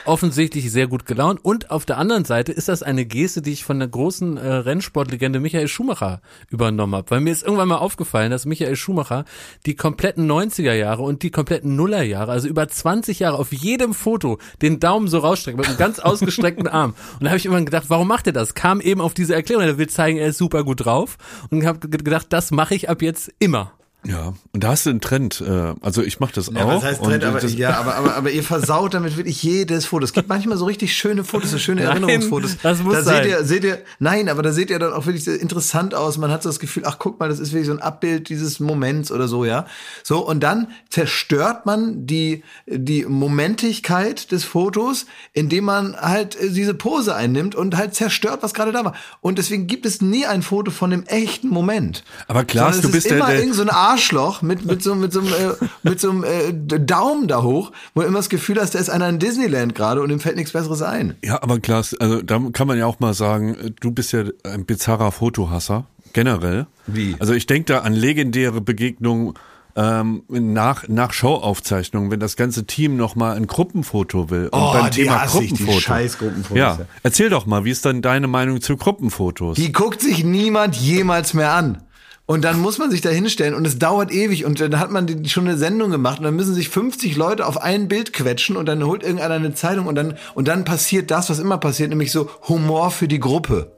Offensichtlich 0.05 0.71
sehr 0.71 0.87
gut 0.87 1.07
gelaunt. 1.07 1.45
Und 1.45 1.73
auf 1.73 1.87
der 1.87 1.99
anderen 1.99 2.25
Seite 2.25 2.53
ist 2.53 2.69
das 2.69 2.85
eine 2.85 3.05
Geste, 3.05 3.43
die 3.43 3.53
ich 3.53 3.65
von 3.65 3.81
der 3.81 3.89
großen 3.89 4.37
äh, 4.37 4.47
Rennsportlegende 4.47 5.41
Michael 5.41 5.67
Schumacher 5.67 6.21
übernommen 6.51 6.95
habe. 6.95 7.11
Weil 7.11 7.21
mir 7.21 7.33
ist 7.33 7.43
irgendwann 7.43 7.69
mal 7.69 7.79
aufgefallen, 7.79 8.31
dass 8.31 8.47
Michael 8.47 8.77
Schumacher 8.77 9.25
die 9.67 9.75
kompletten 9.75 10.31
90er 10.31 10.75
Jahre 10.75 11.03
und 11.03 11.25
die 11.25 11.33
kompletten 11.33 11.75
Nullerjahre, 11.75 12.31
also 12.31 12.47
über 12.47 12.69
20 12.69 13.19
Jahre 13.19 13.39
auf 13.39 13.53
jedem 13.53 13.93
Foto 13.93 14.39
den 14.63 14.79
Daumen 14.79 15.09
so 15.09 15.19
rausstreckt 15.19 15.59
mit 15.59 15.67
einem 15.67 15.79
ganz 15.79 15.99
ausgestreckten 15.99 16.69
Arm. 16.69 16.95
Und 17.15 17.25
da 17.25 17.31
habe 17.31 17.39
ich 17.39 17.47
immer 17.47 17.61
gedacht, 17.61 17.87
warum 17.89 18.07
macht 18.07 18.29
er 18.29 18.33
das? 18.33 18.55
Kam 18.55 18.81
eben 18.81 19.01
auf 19.01 19.13
diese 19.13 19.35
Erklärung, 19.35 19.65
er 19.65 19.79
will 19.79 19.89
zeigen, 19.97 20.19
er 20.19 20.29
ist 20.29 20.39
super 20.39 20.65
gut 20.65 20.85
drauf 20.85 21.17
und 21.51 21.67
habe 21.67 21.89
gedacht, 21.89 22.27
das 22.31 22.51
mache 22.51 22.75
ich 22.75 22.89
ab 22.89 23.03
jetzt 23.03 23.33
immer. 23.39 23.76
Ja, 24.05 24.35
und 24.53 24.63
da 24.63 24.69
hast 24.69 24.87
du 24.87 24.91
einen 24.91 25.01
Trend. 25.01 25.41
Äh, 25.41 25.75
also 25.81 26.01
ich 26.01 26.21
mache 26.21 26.33
das 26.33 26.49
Ja, 26.55 26.65
auch. 26.65 26.77
was 26.77 26.85
heißt 26.85 27.03
Trend, 27.03 27.25
aber, 27.25 27.41
das, 27.41 27.55
ja, 27.55 27.77
aber, 27.77 27.97
aber, 27.97 28.15
aber 28.15 28.31
ihr 28.31 28.45
versaut 28.45 28.95
damit 28.95 29.17
wirklich 29.17 29.43
jedes 29.43 29.87
Foto. 29.87 30.05
Es 30.05 30.13
gibt 30.13 30.29
manchmal 30.29 30.57
so 30.59 30.65
richtig 30.65 30.95
schöne 30.97 31.25
Fotos, 31.25 31.51
so 31.51 31.59
schöne 31.59 31.81
Nein, 31.85 31.91
Erinnerungsfotos. 32.05 32.59
das 32.63 32.83
muss 32.85 32.95
da 32.95 33.03
sein. 33.03 33.25
seht 33.25 33.33
ihr, 33.33 33.45
seht 33.45 33.65
ihr, 33.65 33.79
nein, 33.99 34.29
aber 34.29 34.43
da 34.43 34.53
seht 34.53 34.71
ihr 34.71 34.79
dann 34.79 34.93
auch 34.93 35.07
wirklich 35.07 35.27
interessant 35.27 35.93
aus. 35.97 36.19
Man 36.19 36.31
hat 36.31 36.45
so 36.45 36.49
das 36.49 36.61
Gefühl, 36.61 36.85
ach 36.87 36.99
guck 37.01 37.19
mal, 37.19 37.29
das 37.29 37.41
ist 37.41 37.51
wirklich 37.53 37.67
so 37.67 37.73
ein 37.73 37.81
Abbild 37.83 38.29
dieses 38.29 38.61
Moments 38.61 39.11
oder 39.11 39.27
so, 39.27 39.45
ja. 39.45 39.67
So, 40.05 40.25
und 40.25 40.39
dann 40.41 40.69
zerstört 40.89 41.67
man 41.67 42.07
die, 42.07 42.45
die 42.67 43.05
Momentigkeit 43.07 44.31
des 44.31 44.45
Fotos, 44.45 45.07
indem 45.33 45.65
man 45.65 45.97
halt 45.97 46.41
äh, 46.41 46.51
diese 46.51 46.75
Pose 46.75 47.15
einnimmt 47.15 47.55
und 47.55 47.77
halt 47.77 47.95
zerstört, 47.95 48.43
was 48.43 48.55
gerade 48.55 48.71
da 48.73 48.85
war. 48.85 48.95
Und 49.21 49.39
deswegen 49.39 49.67
gibt 49.67 49.85
es 49.87 50.01
nie 50.01 50.27
ein 50.27 50.43
Foto 50.43 50.71
von 50.71 50.91
dem 50.91 51.05
echten 51.07 51.49
Moment. 51.49 52.05
Aber 52.29 52.45
Sondern 52.49 52.83
du 52.83 52.91
bist 52.93 53.07
ist 53.07 53.11
der- 53.11 53.19
immer 53.19 53.29
der- 53.31 53.53
so 53.55 53.63
ein 53.63 53.71
Arschloch 53.87 54.43
mit, 54.43 54.65
mit 54.67 54.83
so, 54.83 54.95
mit 54.95 55.13
so 55.13 55.21
einem, 55.21 55.29
äh, 55.29 55.67
mit 55.83 56.01
so 56.01 56.11
einem 56.11 56.25
äh, 56.25 56.53
Daumen 56.53 57.29
da 57.29 57.43
hoch, 57.43 57.73
wo 57.95 58.01
du 58.03 58.07
immer 58.09 58.19
das 58.19 58.29
Gefühl 58.29 58.61
hast, 58.61 58.75
da 58.75 58.79
ist 58.79 58.91
einer 58.91 59.09
in 59.09 59.19
Disneyland 59.19 59.75
gerade 59.75 60.03
und 60.03 60.11
ihm 60.11 60.21
fällt 60.21 60.37
nichts 60.37 60.53
Besseres 60.53 60.83
ein. 60.83 61.15
ja, 61.25 61.43
aber 61.43 61.61
Klaas, 61.61 61.95
also 61.95 62.23
da 62.23 62.41
kann 62.53 62.67
man 62.67 62.79
ja 62.79 62.87
auch 62.87 63.01
mal 63.01 63.15
sagen, 63.15 63.55
äh, 63.55 63.71
du 63.81 63.91
bist 63.93 64.13
ja 64.13 64.25
ein 64.45 64.65
bizarrer 64.67 65.13
Fotohasser, 65.13 65.87
generell. 66.13 66.67
Wie? 66.87 67.17
Also 67.19 67.33
ich 67.35 67.47
denke 67.47 67.73
da 67.73 67.79
an 67.81 67.93
legendäre 67.93 68.61
Begegnungen 68.61 69.35
ähm, 69.79 70.23
nach, 70.29 70.89
nach 70.89 71.13
Showaufzeichnungen, 71.13 72.11
wenn 72.11 72.19
das 72.21 72.37
ganze 72.37 72.65
Team 72.65 72.97
nochmal 72.97 73.37
ein 73.37 73.47
Gruppenfoto 73.47 74.31
will. 74.31 74.45
Und 74.45 74.59
Oh, 74.59 74.73
beim 74.73 74.91
die 74.91 75.03
Thema 75.03 75.23
hasse 75.23 75.43
ich, 75.45 75.51
die 75.53 75.57
Gruppenfoto. 75.59 75.81
scheiß 75.81 76.19
Gruppenfotos, 76.19 76.57
Ja, 76.57 76.77
ja. 76.79 76.87
erzähl 77.03 77.29
doch 77.29 77.45
mal, 77.45 77.65
wie 77.67 77.71
ist 77.73 77.85
dann 77.85 78.01
deine 78.01 78.27
Meinung 78.27 78.63
zu 78.63 78.77
Gruppenfotos? 78.79 79.57
Die 79.57 79.73
guckt 79.73 80.01
sich 80.01 80.25
niemand 80.25 80.77
jemals 80.77 81.35
mehr 81.35 81.53
an. 81.53 81.83
Und 82.27 82.43
dann 82.45 82.61
muss 82.61 82.79
man 82.79 82.91
sich 82.91 83.01
da 83.01 83.09
hinstellen 83.09 83.55
und 83.55 83.65
es 83.67 83.79
dauert 83.79 84.11
ewig 84.13 84.45
und 84.45 84.61
dann 84.61 84.81
hat 84.81 84.91
man 84.91 85.07
die- 85.07 85.29
schon 85.29 85.47
eine 85.47 85.57
Sendung 85.57 85.93
gemacht 85.93 86.19
und 86.19 86.25
dann 86.25 86.35
müssen 86.35 86.55
sich 86.55 86.69
50 86.69 87.17
Leute 87.17 87.47
auf 87.47 87.57
ein 87.57 87.87
Bild 87.87 88.13
quetschen 88.13 88.57
und 88.57 88.67
dann 88.67 88.85
holt 88.85 89.05
irgendeiner 89.05 89.35
eine 89.35 89.55
Zeitung 89.55 89.87
und 89.87 89.95
dann, 89.95 90.19
und 90.35 90.49
dann 90.49 90.65
passiert 90.65 91.13
das, 91.13 91.31
was 91.31 91.39
immer 91.39 91.59
passiert, 91.59 91.91
nämlich 91.91 92.11
so 92.11 92.29
Humor 92.49 92.91
für 92.91 93.07
die 93.07 93.21
Gruppe. 93.21 93.71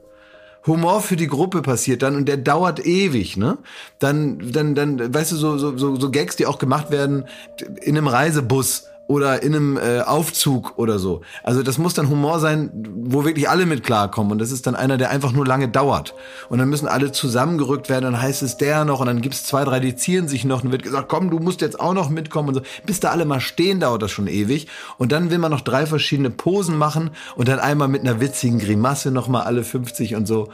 Humor 0.65 1.01
für 1.01 1.15
die 1.15 1.27
Gruppe 1.27 1.61
passiert 1.61 2.01
dann 2.01 2.15
und 2.15 2.27
der 2.27 2.37
dauert 2.37 2.85
ewig, 2.85 3.37
ne? 3.37 3.59
Dann, 3.99 4.51
dann, 4.51 4.75
dann, 4.75 5.13
weißt 5.13 5.31
du, 5.31 5.35
so, 5.35 5.57
so, 5.57 5.77
so, 5.77 5.95
so 5.95 6.11
Gags, 6.11 6.35
die 6.35 6.47
auch 6.47 6.57
gemacht 6.57 6.91
werden 6.91 7.25
in 7.81 7.97
einem 7.97 8.07
Reisebus 8.07 8.85
oder 9.09 9.41
in 9.41 9.55
einem 9.55 9.77
äh, 9.77 10.01
Aufzug 10.01 10.77
oder 10.77 10.99
so. 10.99 11.21
Also 11.41 11.63
das 11.63 11.79
muss 11.79 11.95
dann 11.95 12.09
Humor 12.09 12.39
sein, 12.39 12.69
wo 13.07 13.25
wirklich 13.25 13.49
alle 13.49 13.65
mit 13.65 13.83
klarkommen. 13.83 14.33
Und 14.33 14.37
das 14.37 14.51
ist 14.51 14.67
dann 14.67 14.75
einer, 14.75 14.99
der 14.99 15.09
einfach 15.09 15.31
nur 15.31 15.47
lange 15.47 15.67
dauert. 15.67 16.13
Und 16.47 16.59
dann 16.59 16.69
müssen 16.69 16.87
alle 16.87 17.11
zusammengerückt 17.11 17.89
werden, 17.89 18.03
dann 18.03 18.21
heißt 18.21 18.43
es 18.43 18.57
der 18.57 18.85
noch 18.85 18.99
und 18.99 19.07
dann 19.07 19.21
gibt's 19.21 19.45
zwei, 19.45 19.63
drei, 19.63 19.79
die 19.79 19.95
zieren 19.95 20.27
sich 20.27 20.45
noch 20.45 20.63
und 20.63 20.71
wird 20.71 20.83
gesagt, 20.83 21.09
komm, 21.09 21.31
du 21.31 21.39
musst 21.39 21.61
jetzt 21.61 21.79
auch 21.79 21.95
noch 21.95 22.11
mitkommen 22.11 22.49
und 22.49 22.53
so. 22.53 22.61
Bis 22.85 22.99
da 22.99 23.09
alle 23.09 23.25
mal 23.25 23.41
stehen, 23.41 23.79
dauert 23.79 24.03
das 24.03 24.11
schon 24.11 24.27
ewig. 24.27 24.67
Und 24.99 25.11
dann 25.11 25.31
will 25.31 25.39
man 25.39 25.49
noch 25.49 25.61
drei 25.61 25.87
verschiedene 25.87 26.29
Posen 26.29 26.77
machen 26.77 27.09
und 27.35 27.47
dann 27.47 27.57
einmal 27.57 27.87
mit 27.87 28.01
einer 28.01 28.21
witzigen 28.21 28.59
Grimasse 28.59 29.09
nochmal 29.09 29.41
alle 29.41 29.63
50 29.63 30.17
und 30.17 30.27
so. 30.27 30.49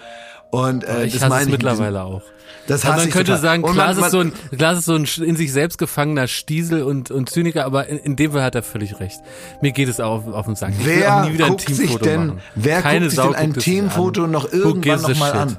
Und 0.51 0.83
äh, 0.83 1.05
Ich 1.05 1.13
das 1.13 1.23
hasse 1.23 1.29
meine 1.29 1.45
es 1.45 1.49
mittlerweile 1.49 1.91
diesem- 1.99 2.05
auch. 2.05 2.21
Das 2.67 2.81
Also 2.83 2.87
hasse 2.87 2.97
man 2.99 3.07
ich 3.07 3.13
könnte 3.13 3.31
total. 3.33 3.41
sagen, 3.41 3.63
Klaas, 3.63 3.97
man- 3.97 4.05
ist 4.05 4.11
so 4.11 4.17
man- 4.17 4.27
ein, 4.51 4.57
Klaas 4.57 4.77
ist 4.79 4.85
so 4.85 4.95
ein 4.95 5.05
in 5.27 5.35
sich 5.35 5.51
selbst 5.53 5.77
gefangener 5.77 6.27
Stiesel 6.27 6.81
und, 6.83 7.11
und 7.11 7.29
Zyniker, 7.29 7.65
aber 7.65 7.87
in, 7.87 7.97
in 7.99 8.15
dem 8.15 8.31
Fall 8.31 8.41
hat 8.43 8.55
er 8.55 8.63
völlig 8.63 8.99
recht. 8.99 9.19
Mir 9.61 9.71
geht 9.71 9.87
es 9.89 9.99
auch 9.99 10.25
auf, 10.25 10.33
auf 10.33 10.45
den 10.47 10.55
Sack. 10.55 10.71
Ich 10.79 10.85
Wer 10.85 11.29
guckt 11.47 11.61
sich 11.69 11.95
denn, 11.97 12.27
machen. 12.27 12.41
wer 12.55 12.81
Keine 12.81 12.99
guckt 13.01 13.11
sich 13.11 13.17
Sau 13.17 13.27
denn 13.27 13.35
ein 13.35 13.53
Teamfoto 13.53 14.25
noch 14.27 14.51
irgendwann 14.51 14.81
gives 14.81 15.05
a 15.05 15.09
noch 15.09 15.17
mal 15.19 15.31
shit? 15.31 15.35
an? 15.41 15.57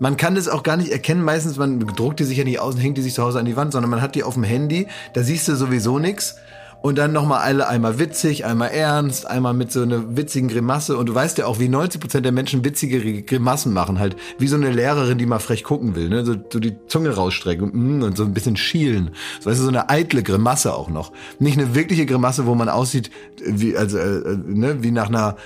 Man 0.00 0.16
kann 0.16 0.34
das 0.34 0.48
auch 0.48 0.62
gar 0.62 0.76
nicht 0.78 0.90
erkennen. 0.90 1.22
Meistens, 1.22 1.56
man 1.58 1.78
druckt 1.80 2.20
die 2.20 2.24
sich 2.24 2.38
ja 2.38 2.44
nicht 2.44 2.58
aus 2.58 2.74
und 2.74 2.80
hängt 2.80 2.96
die 2.96 3.02
sich 3.02 3.12
zu 3.14 3.22
Hause 3.22 3.38
an 3.38 3.44
die 3.44 3.54
Wand, 3.56 3.72
sondern 3.72 3.90
man 3.90 4.00
hat 4.00 4.14
die 4.14 4.22
auf 4.24 4.34
dem 4.34 4.44
Handy. 4.44 4.88
Da 5.12 5.22
siehst 5.22 5.46
du 5.46 5.54
sowieso 5.54 5.98
nix. 5.98 6.36
Und 6.82 6.96
dann 6.96 7.12
nochmal 7.12 7.40
alle 7.40 7.68
einmal 7.68 7.98
witzig, 7.98 8.46
einmal 8.46 8.70
ernst, 8.70 9.26
einmal 9.26 9.52
mit 9.52 9.70
so 9.70 9.82
einer 9.82 10.16
witzigen 10.16 10.48
Grimasse. 10.48 10.96
Und 10.96 11.06
du 11.06 11.14
weißt 11.14 11.36
ja 11.38 11.46
auch, 11.46 11.58
wie 11.58 11.68
90% 11.68 12.20
der 12.20 12.32
Menschen 12.32 12.64
witzige 12.64 13.22
Grimassen 13.22 13.74
machen. 13.74 13.98
Halt 13.98 14.16
wie 14.38 14.46
so 14.46 14.56
eine 14.56 14.70
Lehrerin, 14.70 15.18
die 15.18 15.26
mal 15.26 15.40
frech 15.40 15.62
gucken 15.62 15.94
will. 15.94 16.08
Ne? 16.08 16.24
So, 16.24 16.36
so 16.50 16.58
die 16.58 16.76
Zunge 16.86 17.10
rausstrecken 17.10 17.70
und, 17.70 17.98
mm, 17.98 18.02
und 18.02 18.16
so 18.16 18.24
ein 18.24 18.32
bisschen 18.32 18.56
schielen. 18.56 19.10
So, 19.40 19.50
weißt 19.50 19.60
du, 19.60 19.64
so 19.64 19.68
eine 19.68 19.90
eitle 19.90 20.22
Grimasse 20.22 20.74
auch 20.74 20.88
noch. 20.88 21.12
Nicht 21.38 21.58
eine 21.58 21.74
wirkliche 21.74 22.06
Grimasse, 22.06 22.46
wo 22.46 22.54
man 22.54 22.70
aussieht, 22.70 23.10
wie, 23.44 23.76
also, 23.76 23.98
äh, 23.98 24.18
äh, 24.18 24.38
ne, 24.46 24.82
wie 24.82 24.90
nach 24.90 25.08
einer, 25.08 25.36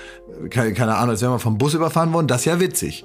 keine, 0.51 0.73
keine 0.73 0.95
Ahnung, 0.97 1.11
als 1.11 1.21
wäre 1.21 1.33
man 1.33 1.41
vom 1.41 1.59
Bus 1.59 1.75
überfahren 1.75 2.13
worden. 2.13 2.29
Das 2.29 2.43
ist 2.43 2.47
ja 2.47 2.61
witzig 2.61 3.05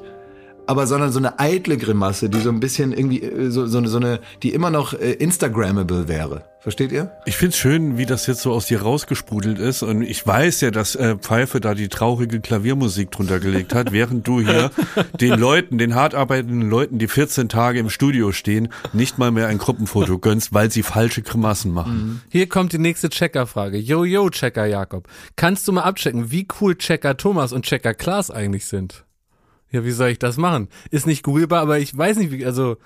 aber 0.69 0.86
sondern 0.86 1.12
so 1.12 1.17
eine 1.17 1.39
eitle 1.39 1.77
Grimasse, 1.77 2.29
die 2.29 2.39
so 2.39 2.49
ein 2.49 2.60
bisschen 2.60 2.93
irgendwie 2.93 3.23
äh, 3.23 3.49
so, 3.49 3.65
so, 3.65 3.79
eine, 3.79 3.88
so 3.88 3.97
eine, 3.97 4.19
die 4.43 4.53
immer 4.53 4.69
noch 4.69 4.93
äh, 4.93 5.13
Instagrammable 5.13 6.08
wäre. 6.08 6.43
Versteht 6.60 6.91
ihr? 6.91 7.12
Ich 7.25 7.38
find's 7.38 7.58
schön, 7.58 7.97
wie 7.97 8.05
das 8.05 8.27
jetzt 8.27 8.41
so 8.41 8.51
aus 8.51 8.67
dir 8.67 8.84
rausgesprudelt 8.84 9.58
ist. 9.58 9.82
Und 9.82 10.03
ich 10.03 10.27
weiß 10.27 10.62
ja, 10.62 10.69
dass 10.69 10.93
äh, 10.93 11.15
Pfeife 11.15 11.60
da 11.60 11.73
die 11.73 11.88
traurige 11.88 12.39
Klaviermusik 12.39 13.10
drunter 13.10 13.39
gelegt 13.39 13.73
hat, 13.73 13.91
während 13.91 14.27
du 14.27 14.41
hier 14.41 14.69
den 15.19 15.39
Leuten, 15.39 15.79
den 15.79 15.95
hart 15.95 16.13
arbeitenden 16.13 16.69
Leuten, 16.69 16.99
die 16.99 17.08
14 17.08 17.49
Tage 17.49 17.79
im 17.79 17.89
Studio 17.89 18.32
stehen, 18.32 18.67
nicht 18.93 19.17
mal 19.17 19.32
mehr 19.32 19.47
ein 19.47 19.58
Gruppenfoto 19.58 20.19
gönnst, 20.19 20.53
weil 20.53 20.69
sie 20.69 20.84
falsche 20.84 21.23
Grimassen 21.23 21.73
machen. 21.73 22.21
Hier 22.29 22.47
kommt 22.47 22.73
die 22.73 22.77
nächste 22.77 23.10
Checker-Frage. 23.10 23.79
Yo, 23.79 24.03
yo, 24.03 24.29
Checker 24.29 24.67
Jakob. 24.67 25.08
Kannst 25.36 25.67
du 25.67 25.71
mal 25.71 25.82
abchecken, 25.82 26.29
wie 26.29 26.47
cool 26.62 26.75
Checker 26.75 27.17
Thomas 27.17 27.53
und 27.53 27.65
Checker 27.65 27.95
Klaas 27.95 28.29
eigentlich 28.29 28.67
sind? 28.67 29.05
Ja, 29.71 29.84
wie 29.84 29.91
soll 29.91 30.10
ich 30.10 30.19
das 30.19 30.38
machen? 30.38 30.67
Ist 30.91 31.05
nicht 31.08 31.23
googelbar, 31.23 31.62
aber 31.62 31.79
ich 31.79 31.95
weiß 31.95 32.17
nicht, 32.17 32.32
wie, 32.32 32.45
also, 32.45 32.77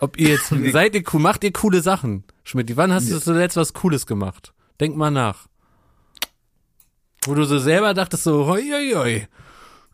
Ob 0.00 0.18
ihr 0.18 0.28
jetzt, 0.30 0.52
seid 0.72 0.94
ihr 0.94 1.02
cool, 1.12 1.20
macht 1.20 1.44
ihr 1.44 1.52
coole 1.52 1.80
Sachen? 1.80 2.24
Schmidt, 2.44 2.76
wann 2.76 2.92
hast 2.92 3.10
du 3.10 3.18
zuletzt 3.20 3.56
was 3.56 3.72
Cooles 3.72 4.06
gemacht? 4.06 4.52
Denk 4.80 4.96
mal 4.96 5.10
nach. 5.10 5.46
Wo 7.24 7.34
du 7.34 7.44
so 7.44 7.58
selber 7.58 7.94
dachtest 7.94 8.24
so, 8.24 8.46
hoi, 8.46 8.62
hoi, 8.62 8.92
hoi. 8.94 9.28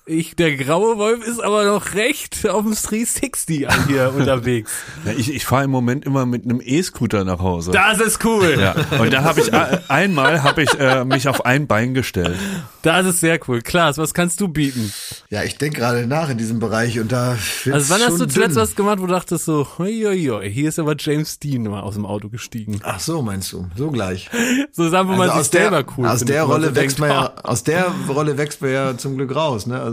Ich, 0.05 0.35
der 0.35 0.57
graue 0.57 0.99
Wolf 0.99 1.25
ist 1.25 1.39
aber 1.41 1.65
noch 1.65 1.95
recht 1.95 2.49
auf 2.49 2.63
dem 2.65 2.75
360 2.75 3.69
an 3.71 3.87
hier 3.87 4.13
unterwegs. 4.17 4.73
Ja, 5.05 5.13
ich 5.13 5.33
ich 5.33 5.45
fahre 5.47 5.63
im 5.65 5.71
Moment 5.71 6.05
immer 6.05 6.27
mit 6.27 6.45
einem 6.45 6.61
E-Scooter 6.61 7.23
nach 7.25 7.39
Hause. 7.39 7.71
Das 7.71 8.01
ist 8.01 8.25
cool. 8.25 8.57
ja. 8.59 8.75
Und 8.99 9.13
da 9.13 9.23
habe 9.23 9.41
ich 9.41 9.53
äh, 9.53 9.79
einmal 9.87 10.43
habe 10.43 10.63
ich 10.65 10.71
äh, 10.77 11.05
mich 11.05 11.29
auf 11.29 11.47
ein 11.47 11.69
Bein 11.69 11.95
gestellt. 11.95 12.37
Das 12.83 13.07
ist 13.07 13.21
sehr 13.21 13.39
cool. 13.47 13.63
Klaas, 13.63 13.97
was 13.97 14.13
kannst 14.13 14.41
du 14.41 14.49
bieten? 14.49 14.93
Ja, 15.31 15.45
ich 15.45 15.57
denke 15.57 15.79
gerade 15.79 16.05
nach 16.09 16.29
in 16.31 16.37
diesem 16.39 16.59
Bereich 16.59 16.99
und 16.99 17.13
da 17.13 17.37
Also 17.71 17.95
wann 17.95 18.01
hast 18.03 18.19
du 18.21 18.27
zuletzt 18.27 18.57
dünn. 18.57 18.63
was 18.63 18.75
gemacht, 18.75 18.99
wo 19.01 19.07
du 19.07 19.13
dachtest 19.13 19.45
so, 19.45 19.69
hoi, 19.79 20.03
hoi, 20.05 20.27
hoi, 20.27 20.51
hier 20.51 20.69
ist 20.69 20.81
aber 20.81 20.97
James 20.99 21.39
Dean 21.39 21.63
mal 21.63 21.81
aus 21.81 21.95
dem 21.95 22.07
Auto 22.07 22.29
gestiegen. 22.29 22.81
Ach 22.83 22.99
so, 22.99 23.23
meinst 23.23 23.53
du? 23.53 23.69
So 23.77 23.91
gleich. 23.93 24.29
So 24.75 24.89
sagen 24.89 25.09
wir 25.11 25.17
mal, 25.17 25.29
Also 25.29 25.35
sich 25.35 25.41
aus 25.43 25.51
der, 25.51 25.61
selber 25.71 25.85
cool 25.99 26.07
aus 26.07 26.25
der 26.25 26.43
Rolle 26.45 26.75
wächst 26.75 26.99
denkt, 26.99 26.99
man 27.01 27.11
ja, 27.11 27.33
"Ah, 27.37 27.41
aus 27.51 27.63
der 27.63 27.87
Rolle 28.09 28.39
wächst 28.39 28.63
man 28.63 28.73
ja 28.73 28.97
zum 28.97 29.17
Glück 29.17 29.35
raus, 29.37 29.67
ne? 29.67 29.79
Also 29.79 29.92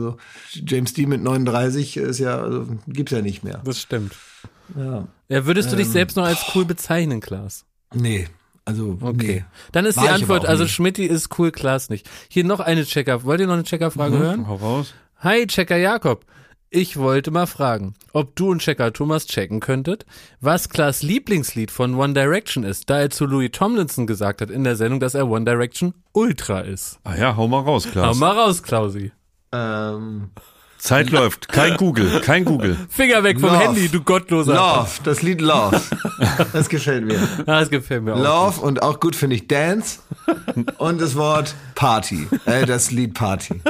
James 0.66 0.94
Dean 0.94 1.10
mit 1.10 1.22
39 1.22 1.98
ist 1.98 2.20
ja, 2.20 2.40
also, 2.42 2.66
gibt's 2.88 3.12
ja 3.12 3.22
nicht 3.22 3.44
mehr. 3.44 3.62
Das 3.64 3.80
stimmt. 3.82 4.14
Ja. 4.78 5.08
Ja, 5.30 5.46
würdest 5.46 5.70
du 5.70 5.74
Ähm. 5.74 5.80
dich 5.80 5.90
selbst 5.90 6.16
noch 6.18 6.26
als 6.26 6.44
cool 6.56 6.66
bezeichnen, 6.66 7.22
Klaas? 7.22 7.66
Nee, 7.94 8.28
also 8.66 8.98
Okay. 9.02 9.16
nee. 9.18 9.46
Dann 9.72 9.86
ist 9.86 9.98
War 9.98 10.04
die 10.06 10.10
Antwort, 10.10 10.46
also. 10.46 10.68
Schmidti 10.68 11.06
ist 11.06 11.38
cool, 11.40 11.52
Klaas 11.52 11.90
nicht. 11.90 12.08
Hier 12.30 12.44
noch 12.44 12.60
eine 12.60 12.84
Checker. 12.86 13.24
Wollt 13.24 13.40
ihr 13.42 13.48
noch 13.48 13.54
eine 13.56 13.64
Checkerfrage 13.64 14.16
Mhm. 14.16 14.20
hören? 14.22 14.48
Hau 14.48 14.56
raus. 14.56 14.94
Hi, 15.20 15.46
Checker 15.48 15.78
Jakob. 15.78 16.26
Ich 16.72 16.98
wollte 16.98 17.32
mal 17.32 17.48
fragen, 17.48 17.96
ob 18.14 18.36
du 18.36 18.52
und 18.52 18.60
Checker 18.62 18.94
Thomas 18.94 19.26
checken 19.26 19.60
könntet, 19.60 20.06
was 20.40 20.70
Klaas 20.70 21.02
Lieblingslied 21.02 21.72
von 21.72 21.96
One 21.96 22.14
Direction 22.14 22.64
ist, 22.64 22.92
da 22.92 23.00
er 23.00 23.10
zu 23.10 23.26
Louis 23.26 23.50
Tomlinson 23.52 24.06
gesagt 24.06 24.40
hat 24.40 24.52
in 24.52 24.64
der 24.64 24.76
Sendung, 24.76 25.00
dass 25.00 25.16
er 25.16 25.28
One 25.28 25.46
Direction 25.46 25.96
Ultra 26.12 26.60
ist. 26.60 27.00
Ah 27.04 27.16
ja, 27.16 27.36
hau 27.36 27.48
mal 27.48 27.62
raus, 27.62 27.88
Hau 27.88 27.92
Klaas. 27.92 28.18
mal 28.20 28.38
raus, 28.38 28.62
Klausi. 28.62 29.12
Ähm, 29.52 30.30
Zeit 30.78 31.10
läuft. 31.10 31.50
Kein 31.50 31.76
Google, 31.76 32.22
kein 32.22 32.46
Google. 32.46 32.78
Finger 32.90 33.24
weg 33.24 33.40
vom 33.40 33.50
Love. 33.50 33.60
Handy, 33.60 33.90
du 33.90 34.02
gottloser. 34.02 34.54
Love, 34.54 34.90
das 35.04 35.22
Lied 35.22 35.42
Love. 35.42 35.82
Das 36.54 36.70
gefällt 36.70 37.06
mir. 37.06 37.20
Das 37.46 37.70
gefällt 37.70 38.04
mir 38.04 38.16
auch. 38.16 38.20
Love 38.20 38.62
und 38.62 38.82
auch 38.82 39.00
gut 39.00 39.16
finde 39.16 39.36
ich 39.36 39.48
Dance 39.48 40.00
und 40.78 41.02
das 41.02 41.16
Wort 41.16 41.56
Party. 41.76 42.28
Äh, 42.46 42.66
das 42.66 42.92
Lied 42.92 43.14
Party. 43.14 43.62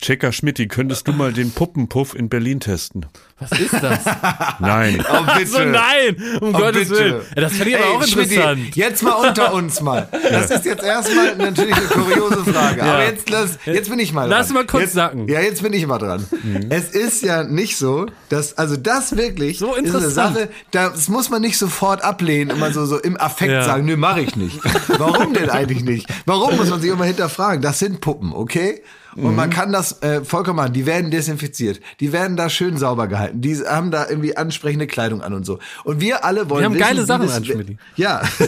Checker 0.00 0.32
Schmidti, 0.32 0.66
könntest 0.66 1.06
du 1.08 1.12
mal 1.12 1.32
den 1.32 1.50
Puppenpuff 1.52 2.14
in 2.14 2.28
Berlin 2.30 2.58
testen? 2.60 3.06
Was 3.38 3.52
ist 3.58 3.72
das? 3.74 4.00
Nein. 4.58 5.04
Oh, 5.10 5.24
bitte. 5.36 5.46
so 5.50 5.58
nein, 5.64 6.16
um 6.40 6.54
Oh, 6.54 6.58
Gottes 6.58 6.88
bitte. 6.88 7.00
Willen. 7.00 7.20
Ja, 7.36 7.40
Das 7.42 7.52
fand 7.54 7.66
ich 7.68 7.76
aber 7.76 7.86
auch 7.86 8.02
interessant. 8.06 8.76
Jetzt 8.76 9.02
mal 9.02 9.12
unter 9.28 9.52
uns 9.54 9.80
mal. 9.80 10.08
Das 10.30 10.50
ist 10.50 10.64
jetzt 10.64 10.82
erstmal 10.82 11.36
natürlich 11.36 11.74
eine 11.74 11.86
kuriose 11.86 12.44
Frage. 12.44 12.82
Aber 12.82 13.04
jetzt, 13.04 13.28
lass, 13.30 13.58
jetzt 13.66 13.90
bin 13.90 13.98
ich 13.98 14.12
mal 14.12 14.22
dran. 14.22 14.30
Lass 14.30 14.50
mal 14.52 14.64
kurz 14.66 14.82
jetzt, 14.84 14.92
sacken. 14.94 15.28
Ja, 15.28 15.40
jetzt 15.40 15.62
bin 15.62 15.72
ich 15.72 15.86
mal 15.86 15.98
dran. 15.98 16.24
Es 16.70 16.90
ist 16.90 17.22
ja 17.22 17.42
nicht 17.44 17.76
so, 17.76 18.06
dass, 18.28 18.56
also 18.56 18.76
das 18.76 19.16
wirklich 19.16 19.58
So 19.58 19.72
ist 19.74 19.78
eine 19.78 19.86
interessant. 19.88 20.36
Sache, 20.36 20.48
das 20.70 21.08
muss 21.08 21.28
man 21.30 21.42
nicht 21.42 21.58
sofort 21.58 22.02
ablehnen, 22.02 22.50
immer 22.56 22.72
so, 22.72 22.86
so 22.86 22.98
im 22.98 23.18
Affekt 23.20 23.52
Ja. 23.52 23.64
sagen, 23.64 23.84
nö, 23.86 23.96
mache 23.96 24.20
ich 24.22 24.36
nicht. 24.36 24.60
Warum 24.98 25.34
denn 25.34 25.50
eigentlich 25.50 25.82
nicht? 25.84 26.06
Warum 26.26 26.56
muss 26.56 26.70
man 26.70 26.80
sich 26.80 26.90
immer 26.90 27.04
hinterfragen? 27.04 27.60
Das 27.62 27.78
sind 27.78 28.00
Puppen, 28.00 28.32
okay? 28.32 28.82
Und 29.16 29.30
Mhm. 29.30 29.36
man 29.36 29.50
kann 29.50 29.72
das 29.72 30.02
äh, 30.02 30.24
vollkommen 30.24 30.56
machen. 30.56 30.72
Die 30.72 30.86
werden 30.86 31.10
desinfiziert. 31.10 31.80
Die 32.00 32.12
werden 32.12 32.36
da 32.36 32.48
schön 32.48 32.76
sauber 32.76 33.08
gehalten. 33.08 33.40
Die 33.40 33.56
haben 33.56 33.90
da 33.90 34.08
irgendwie 34.08 34.36
ansprechende 34.36 34.86
Kleidung 34.86 35.20
an 35.22 35.34
und 35.34 35.44
so. 35.44 35.58
Und 35.84 36.00
wir 36.00 36.24
alle 36.24 36.48
wollen 36.48 36.60
Die 36.60 36.64
haben 36.66 36.74
wissen, 36.74 36.84
geile 36.84 37.02
wie 37.02 37.06
Sachen 37.06 37.26
das- 37.26 37.36
an, 37.36 37.44
Schmidti. 37.44 37.76
Ja. 37.96 38.20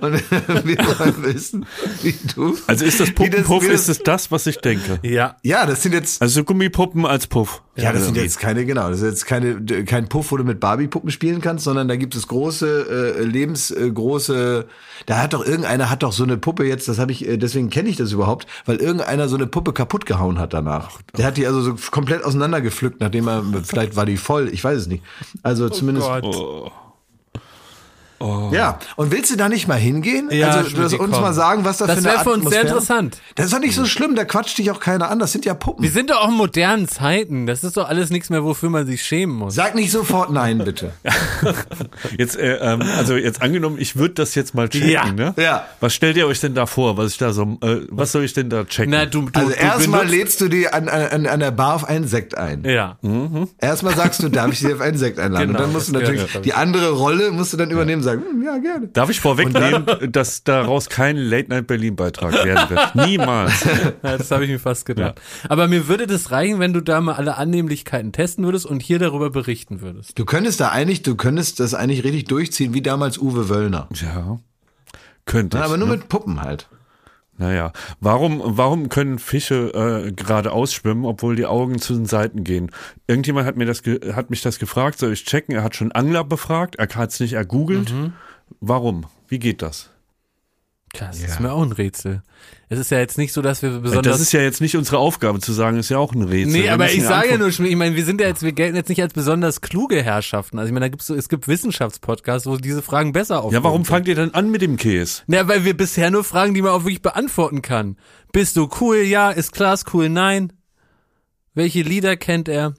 und 0.00 0.12
wir 0.64 0.78
wollen 0.78 1.24
wissen, 1.24 1.66
wie 2.02 2.14
du. 2.34 2.56
Also 2.66 2.84
ist 2.84 3.00
das 3.00 3.10
Puppenpuff, 3.12 3.62
wie 3.62 3.66
ist 3.68 3.88
es 3.88 3.98
das, 3.98 4.30
was 4.30 4.46
ich 4.46 4.58
denke? 4.58 4.98
Ja. 5.02 5.36
Ja, 5.42 5.66
das 5.66 5.82
sind 5.82 5.92
jetzt. 5.92 6.22
Also 6.22 6.44
Gummipuppen 6.44 7.04
als 7.06 7.26
Puff. 7.26 7.62
Ja, 7.76 7.92
das 7.92 8.02
sind 8.02 8.10
Irgendwie. 8.10 8.22
jetzt 8.22 8.38
keine, 8.38 8.64
genau, 8.64 8.88
das 8.88 9.00
ist 9.00 9.06
jetzt 9.06 9.26
keine, 9.26 9.62
kein 9.84 10.08
Puff, 10.08 10.32
wo 10.32 10.38
du 10.38 10.44
mit 10.44 10.60
Barbie-Puppen 10.60 11.10
spielen 11.10 11.42
kannst, 11.42 11.64
sondern 11.64 11.88
da 11.88 11.96
gibt 11.96 12.14
es 12.14 12.26
große, 12.26 13.16
äh, 13.18 13.22
lebensgroße, 13.22 14.66
da 15.04 15.18
hat 15.22 15.34
doch 15.34 15.44
irgendeiner 15.44 15.90
hat 15.90 16.02
doch 16.02 16.12
so 16.12 16.24
eine 16.24 16.38
Puppe 16.38 16.64
jetzt, 16.64 16.88
das 16.88 16.98
habe 16.98 17.12
ich, 17.12 17.28
äh, 17.28 17.36
deswegen 17.36 17.68
kenne 17.68 17.90
ich 17.90 17.96
das 17.96 18.12
überhaupt, 18.12 18.46
weil 18.64 18.76
irgendeiner 18.76 19.28
so 19.28 19.36
eine 19.36 19.46
Puppe 19.46 19.74
kaputt 19.74 20.06
gehauen 20.06 20.38
hat 20.38 20.54
danach. 20.54 21.00
Der 21.18 21.26
hat 21.26 21.36
die 21.36 21.46
also 21.46 21.60
so 21.60 21.76
komplett 21.90 22.24
auseinandergepflückt, 22.24 23.00
nachdem 23.00 23.28
er, 23.28 23.44
vielleicht 23.62 23.94
war 23.94 24.06
die 24.06 24.16
voll, 24.16 24.48
ich 24.48 24.64
weiß 24.64 24.78
es 24.78 24.86
nicht. 24.86 25.02
Also 25.42 25.68
zumindest. 25.68 26.06
Gott. 26.08 26.72
Ja, 28.52 28.78
und 28.96 29.10
willst 29.12 29.30
du 29.30 29.36
da 29.36 29.48
nicht 29.48 29.68
mal 29.68 29.74
hingehen? 29.78 30.28
Ja, 30.30 30.50
also 30.50 30.98
uns 30.98 31.12
komm. 31.12 31.20
mal 31.20 31.32
sagen, 31.34 31.64
was 31.64 31.78
da 31.78 31.86
Das 31.86 31.98
für 32.00 32.04
eine 32.08 32.14
wäre 32.16 32.24
für 32.24 32.30
uns 32.30 32.48
sehr 32.50 32.62
interessant. 32.62 33.18
Das 33.34 33.46
ist 33.46 33.52
doch 33.54 33.60
nicht 33.60 33.74
so 33.74 33.84
schlimm, 33.84 34.14
da 34.14 34.24
quatscht 34.24 34.56
dich 34.58 34.70
auch 34.70 34.80
keiner 34.80 35.10
an, 35.10 35.18
das 35.18 35.32
sind 35.32 35.44
ja 35.44 35.54
Puppen. 35.54 35.82
Wir 35.82 35.90
sind 35.90 36.10
doch 36.10 36.22
auch 36.22 36.28
in 36.28 36.34
modernen 36.34 36.88
Zeiten. 36.88 37.46
Das 37.46 37.62
ist 37.64 37.76
doch 37.76 37.88
alles 37.88 38.10
nichts 38.10 38.30
mehr, 38.30 38.42
wofür 38.44 38.70
man 38.70 38.86
sich 38.86 39.02
schämen 39.02 39.34
muss. 39.36 39.54
Sag 39.54 39.74
nicht 39.74 39.90
sofort 39.90 40.30
nein, 40.30 40.58
bitte. 40.58 40.92
Jetzt, 42.18 42.36
äh, 42.38 42.56
ähm, 42.56 42.82
also 42.96 43.14
jetzt 43.16 43.42
angenommen, 43.42 43.76
ich 43.78 43.96
würde 43.96 44.14
das 44.14 44.34
jetzt 44.34 44.54
mal 44.54 44.68
checken, 44.68 44.88
Ja. 44.88 45.12
ne? 45.12 45.34
Ja. 45.36 45.66
Was 45.80 45.94
stellt 45.94 46.16
ihr 46.16 46.26
euch 46.26 46.40
denn 46.40 46.54
da 46.54 46.66
vor? 46.66 46.96
Was 46.96 47.12
ich 47.12 47.18
da 47.18 47.32
so, 47.32 47.58
äh, 47.62 47.80
was 47.90 48.12
soll 48.12 48.24
ich 48.24 48.32
denn 48.32 48.48
da 48.50 48.64
checken? 48.64 48.90
Na, 48.90 49.06
du, 49.06 49.22
du, 49.22 49.38
Also 49.38 49.50
du 49.50 49.56
erstmal 49.56 50.06
lädst 50.06 50.40
du 50.40 50.48
die 50.48 50.68
an, 50.68 50.88
an, 50.88 51.26
an 51.26 51.40
der 51.40 51.50
Bar 51.50 51.74
auf 51.74 51.84
einen 51.84 52.06
Sekt 52.08 52.36
ein. 52.36 52.64
Ja. 52.64 52.96
Erstmal 53.58 53.94
sagst 53.96 54.22
du, 54.22 54.28
darf 54.28 54.52
ich 54.52 54.60
dir 54.60 54.74
auf 54.74 54.80
einen 54.80 54.98
Sekt 54.98 55.18
einladen? 55.18 55.48
Genau, 55.48 55.58
und 55.58 55.64
dann 55.64 55.72
musst 55.72 55.88
du 55.88 55.92
das 55.92 56.02
natürlich, 56.02 56.26
gehört, 56.26 56.44
die 56.44 56.54
andere 56.54 56.90
Rolle 56.90 57.30
musst 57.30 57.52
du 57.52 57.56
dann 57.56 57.70
übernehmen 57.70 58.02
sagen, 58.06 58.22
hm, 58.28 58.42
ja, 58.42 58.58
gerne. 58.58 58.88
Darf 58.88 59.10
ich 59.10 59.20
vorwegnehmen, 59.20 59.84
dass 60.10 60.42
daraus 60.44 60.88
kein 60.88 61.16
Late 61.16 61.50
Night 61.50 61.66
Berlin 61.66 61.96
Beitrag 61.96 62.32
werden 62.32 62.70
wird? 62.70 62.94
Niemals. 63.06 63.64
Ja, 64.02 64.16
das 64.16 64.30
habe 64.30 64.44
ich 64.44 64.50
mir 64.50 64.58
fast 64.58 64.86
gedacht. 64.86 65.20
Aber 65.48 65.68
mir 65.68 65.88
würde 65.88 66.06
das 66.06 66.30
reichen, 66.30 66.58
wenn 66.58 66.72
du 66.72 66.80
da 66.80 67.00
mal 67.00 67.14
alle 67.14 67.36
Annehmlichkeiten 67.36 68.12
testen 68.12 68.44
würdest 68.44 68.66
und 68.66 68.82
hier 68.82 68.98
darüber 68.98 69.30
berichten 69.30 69.80
würdest. 69.80 70.18
Du 70.18 70.24
könntest 70.24 70.60
da 70.60 70.68
eigentlich, 70.70 71.02
du 71.02 71.14
könntest 71.14 71.60
das 71.60 71.74
eigentlich 71.74 72.04
richtig 72.04 72.24
durchziehen, 72.24 72.74
wie 72.74 72.82
damals 72.82 73.18
Uwe 73.18 73.48
Wöllner. 73.48 73.88
Ja. 73.94 74.38
Könnte 75.24 75.58
Ja, 75.58 75.64
aber 75.64 75.76
nur 75.76 75.88
ne? 75.88 75.96
mit 75.96 76.08
Puppen 76.08 76.40
halt. 76.42 76.68
Naja, 77.38 77.72
warum, 78.00 78.40
warum 78.44 78.88
können 78.88 79.18
Fische 79.18 80.04
äh, 80.06 80.12
geradeaus 80.12 80.72
schwimmen, 80.72 81.04
obwohl 81.04 81.36
die 81.36 81.44
Augen 81.46 81.78
zu 81.78 81.92
den 81.94 82.06
Seiten 82.06 82.44
gehen? 82.44 82.70
Irgendjemand 83.06 83.46
hat 83.46 83.56
mir 83.56 83.66
das 83.66 83.82
ge- 83.82 84.14
hat 84.14 84.30
mich 84.30 84.40
das 84.40 84.58
gefragt, 84.58 84.98
soll 84.98 85.12
ich 85.12 85.24
checken? 85.26 85.54
Er 85.54 85.62
hat 85.62 85.76
schon 85.76 85.92
Angler 85.92 86.24
befragt, 86.24 86.76
er 86.76 86.88
hat 86.94 87.10
es 87.10 87.20
nicht 87.20 87.34
ergoogelt. 87.34 87.92
Mhm. 87.92 88.14
Warum? 88.60 89.04
Wie 89.28 89.38
geht 89.38 89.60
das? 89.60 89.90
Das 90.98 91.20
ist 91.20 91.40
mir 91.40 91.52
auch 91.52 91.62
ein 91.62 91.72
Rätsel. 91.72 92.22
Es 92.68 92.78
ist 92.78 92.90
ja 92.90 92.98
jetzt 92.98 93.16
nicht 93.18 93.32
so, 93.32 93.42
dass 93.42 93.62
wir 93.62 93.74
Weil 93.74 93.80
besonders. 93.80 94.12
das 94.14 94.20
ist 94.20 94.32
ja 94.32 94.40
jetzt 94.40 94.60
nicht 94.60 94.76
unsere 94.76 94.98
Aufgabe 94.98 95.38
zu 95.40 95.52
sagen, 95.52 95.78
ist 95.78 95.88
ja 95.88 95.98
auch 95.98 96.12
ein 96.12 96.22
Rätsel. 96.22 96.52
Nee, 96.52 96.64
Wir 96.64 96.72
aber 96.72 96.90
ich 96.90 96.98
ja 96.98 97.08
sage 97.08 97.30
ja 97.30 97.38
nur, 97.38 97.52
Schmidt, 97.52 97.70
ich 97.70 97.76
meine, 97.76 97.94
wir 97.94 98.04
sind 98.04 98.20
ja 98.20 98.26
jetzt, 98.26 98.42
wir 98.42 98.52
gelten 98.52 98.74
jetzt 98.76 98.88
nicht 98.88 99.00
als 99.02 99.14
besonders 99.14 99.60
kluge 99.60 100.02
Herrschaften. 100.02 100.58
Also 100.58 100.68
ich 100.68 100.72
meine, 100.72 100.86
da 100.86 100.88
gibt's 100.88 101.06
so, 101.06 101.14
es 101.14 101.28
gibt 101.28 101.46
Wissenschaftspodcasts, 101.46 102.46
wo 102.48 102.56
diese 102.56 102.82
Fragen 102.82 103.12
besser 103.12 103.38
aufkommen. 103.38 103.54
Ja, 103.54 103.62
warum 103.62 103.84
fangt 103.84 104.08
ihr 104.08 104.14
dann 104.16 104.32
an 104.32 104.50
mit 104.50 104.62
dem 104.62 104.76
Käse? 104.76 105.22
Na, 105.26 105.46
weil 105.46 105.64
wir 105.64 105.76
bisher 105.76 106.10
nur 106.10 106.24
Fragen, 106.24 106.54
die 106.54 106.62
man 106.62 106.72
auch 106.72 106.82
wirklich 106.84 107.02
beantworten 107.02 107.62
kann. 107.62 107.96
Bist 108.32 108.56
du 108.56 108.68
cool? 108.80 108.98
Ja. 108.98 109.30
Ist 109.30 109.52
Klaas 109.52 109.84
cool? 109.92 110.08
Nein. 110.08 110.52
Welche 111.54 111.82
Lieder 111.82 112.16
kennt 112.16 112.48
er? 112.48 112.74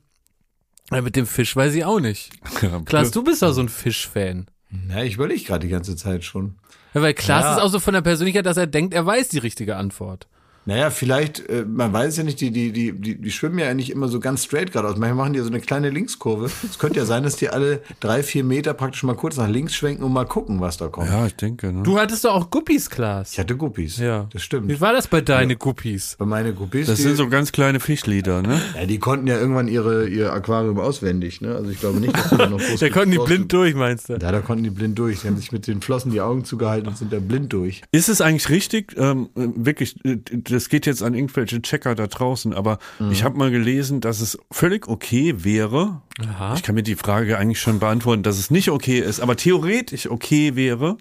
Ja, 0.91 1.01
mit 1.01 1.15
dem 1.15 1.25
Fisch 1.25 1.56
weiß 1.56 1.73
ich 1.73 1.84
auch 1.86 1.99
nicht. 1.99 2.32
Klaas, 2.86 3.12
du 3.12 3.23
bist 3.23 3.41
doch 3.41 3.51
so 3.53 3.62
ein 3.62 3.69
Fischfan. 3.69 4.47
Ja, 4.89 5.03
ich 5.03 5.15
überlege 5.15 5.43
gerade 5.43 5.65
die 5.65 5.71
ganze 5.71 5.95
Zeit 5.95 6.23
schon. 6.23 6.58
Ja, 6.97 7.03
weil 7.03 7.13
Klaas 7.13 7.43
Ja. 7.43 7.55
ist 7.57 7.62
auch 7.63 7.69
so 7.69 7.79
von 7.79 7.93
der 7.93 8.01
Persönlichkeit, 8.01 8.45
dass 8.45 8.57
er 8.57 8.67
denkt, 8.67 8.93
er 8.93 9.05
weiß 9.05 9.29
die 9.29 9.38
richtige 9.39 9.75
Antwort. 9.75 10.27
Naja, 10.67 10.89
vielleicht, 10.89 11.47
äh, 11.49 11.63
man 11.65 11.93
weiß 11.93 12.17
ja 12.17 12.23
nicht, 12.23 12.41
die, 12.41 12.51
die, 12.51 12.73
die, 12.73 12.91
die, 12.91 13.15
die 13.15 13.32
schwimmen 13.32 13.58
ja 13.58 13.73
nicht 13.73 13.89
immer 13.89 14.10
so 14.10 14.19
ganz 14.19 14.43
straight 14.43 14.73
geradeaus. 14.73 14.97
Manchmal 14.97 15.15
machen 15.15 15.34
die 15.34 15.39
ja 15.39 15.45
so 15.45 15.49
eine 15.49 15.62
kleine 15.62 15.89
Linkskurve. 15.89 16.51
Es 16.69 16.77
könnte 16.77 16.99
ja 16.99 17.06
sein, 17.06 17.23
dass 17.23 17.38
die 17.38 17.47
alle 17.47 17.82
drei, 18.01 18.21
vier 18.21 18.43
Meter 18.43 18.73
praktisch 18.73 19.03
mal 19.03 19.15
kurz 19.15 19.38
nach 19.38 19.47
links 19.47 19.75
schwenken 19.75 20.03
und 20.03 20.12
mal 20.12 20.25
gucken, 20.25 20.60
was 20.60 20.75
da 20.75 20.89
kommt. 20.89 21.10
Ja, 21.10 21.25
ich 21.25 21.38
denke. 21.38 21.71
Ne? 21.71 21.84
Du 21.84 21.97
hattest 21.97 22.25
doch 22.25 22.34
auch 22.34 22.51
Guppies, 22.51 22.89
Klaas. 22.89 23.32
Ich 23.32 23.39
hatte 23.39 23.56
Guppies. 23.56 23.97
Ja. 23.97 24.27
Das 24.34 24.43
stimmt. 24.43 24.67
Wie 24.67 24.82
war 24.82 24.91
das 24.91 25.08
bei 25.08 25.21
deine 25.21 25.56
Guppies? 25.56 26.17
Bei 26.19 26.25
meine 26.25 26.53
Guppies, 26.53 26.88
Das 26.88 26.97
die, 26.97 27.03
sind 27.03 27.15
so 27.15 27.30
ganz 27.30 27.53
kleine 27.53 27.80
Fischlieder, 27.80 28.41
ne? 28.41 28.60
ja, 28.75 28.86
die 28.86 28.99
konnten 28.99 29.27
ja 29.27 29.39
irgendwann 29.39 29.69
ihre, 29.69 30.10
ihr 30.10 30.34
Aquarium 30.34 30.80
auswendig. 30.80 31.39
Ne? 31.39 31.56
Also 31.56 31.71
ich 31.71 31.80
glaube 31.80 32.01
nicht, 32.01 32.13
dass 32.13 32.30
die 32.30 32.36
da 32.38 32.49
noch 32.49 32.60
groß 32.69 32.82
Da 32.82 32.89
konnten 32.89 33.12
die 33.12 33.19
blind 33.19 33.53
durch, 33.53 33.73
meinst 33.73 34.10
du? 34.10 34.13
Ja, 34.13 34.19
da 34.34 34.41
konnten 34.41 34.65
die 34.65 34.69
blind 34.69 34.99
durch. 34.99 35.21
Sie 35.21 35.30
haben 35.30 35.38
sich 35.38 35.53
mit 35.53 35.65
den 35.65 35.82
Flossen 35.82 36.12
die 36.12 36.19
Augen 36.19 36.43
zugehalten 36.43 36.89
und 36.89 36.97
sind 36.97 37.13
da 37.13 37.19
blind 37.19 37.53
durch. 37.53 37.84
Ist 37.93 38.10
es 38.10 38.19
eigentlich 38.19 38.49
richtig, 38.49 38.95
ähm, 38.97 39.30
äh, 39.38 39.47
wirklich, 39.56 39.95
äh, 40.03 40.17
das 40.58 40.70
geht 40.70 40.86
jetzt 40.88 41.04
an 41.04 41.13
irgendwelche 41.13 41.62
Checker 41.62 41.93
da 41.96 42.08
draußen, 42.08 42.52
aber 42.54 42.80
Mhm. 43.00 43.12
ich 43.12 43.24
habe 43.24 43.38
mal 43.38 43.52
gelesen, 43.52 44.02
dass 44.02 44.20
es 44.22 44.38
völlig 44.52 44.88
okay 44.88 45.43
wäre, 45.43 46.02
Aha. 46.20 46.56
ich 46.56 46.63
kann 46.63 46.74
mir 46.76 46.84
die 46.84 46.96
Frage 46.96 47.38
eigentlich 47.38 47.62
schon 47.62 47.80
beantworten, 47.80 48.24
dass 48.24 48.38
es 48.39 48.50
nicht 48.52 48.70
okay 48.70 49.00
ist, 49.00 49.20
aber 49.20 49.36
theoretisch 49.36 50.10
okay 50.10 50.56
wäre, 50.56 50.98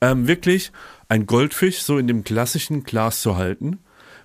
ähm, 0.00 0.26
wirklich 0.28 0.72
ein 1.08 1.26
Goldfisch 1.26 1.82
so 1.82 1.96
in 1.98 2.06
dem 2.06 2.22
klassischen 2.24 2.84
Glas 2.84 3.22
zu 3.22 3.36
halten, 3.36 3.78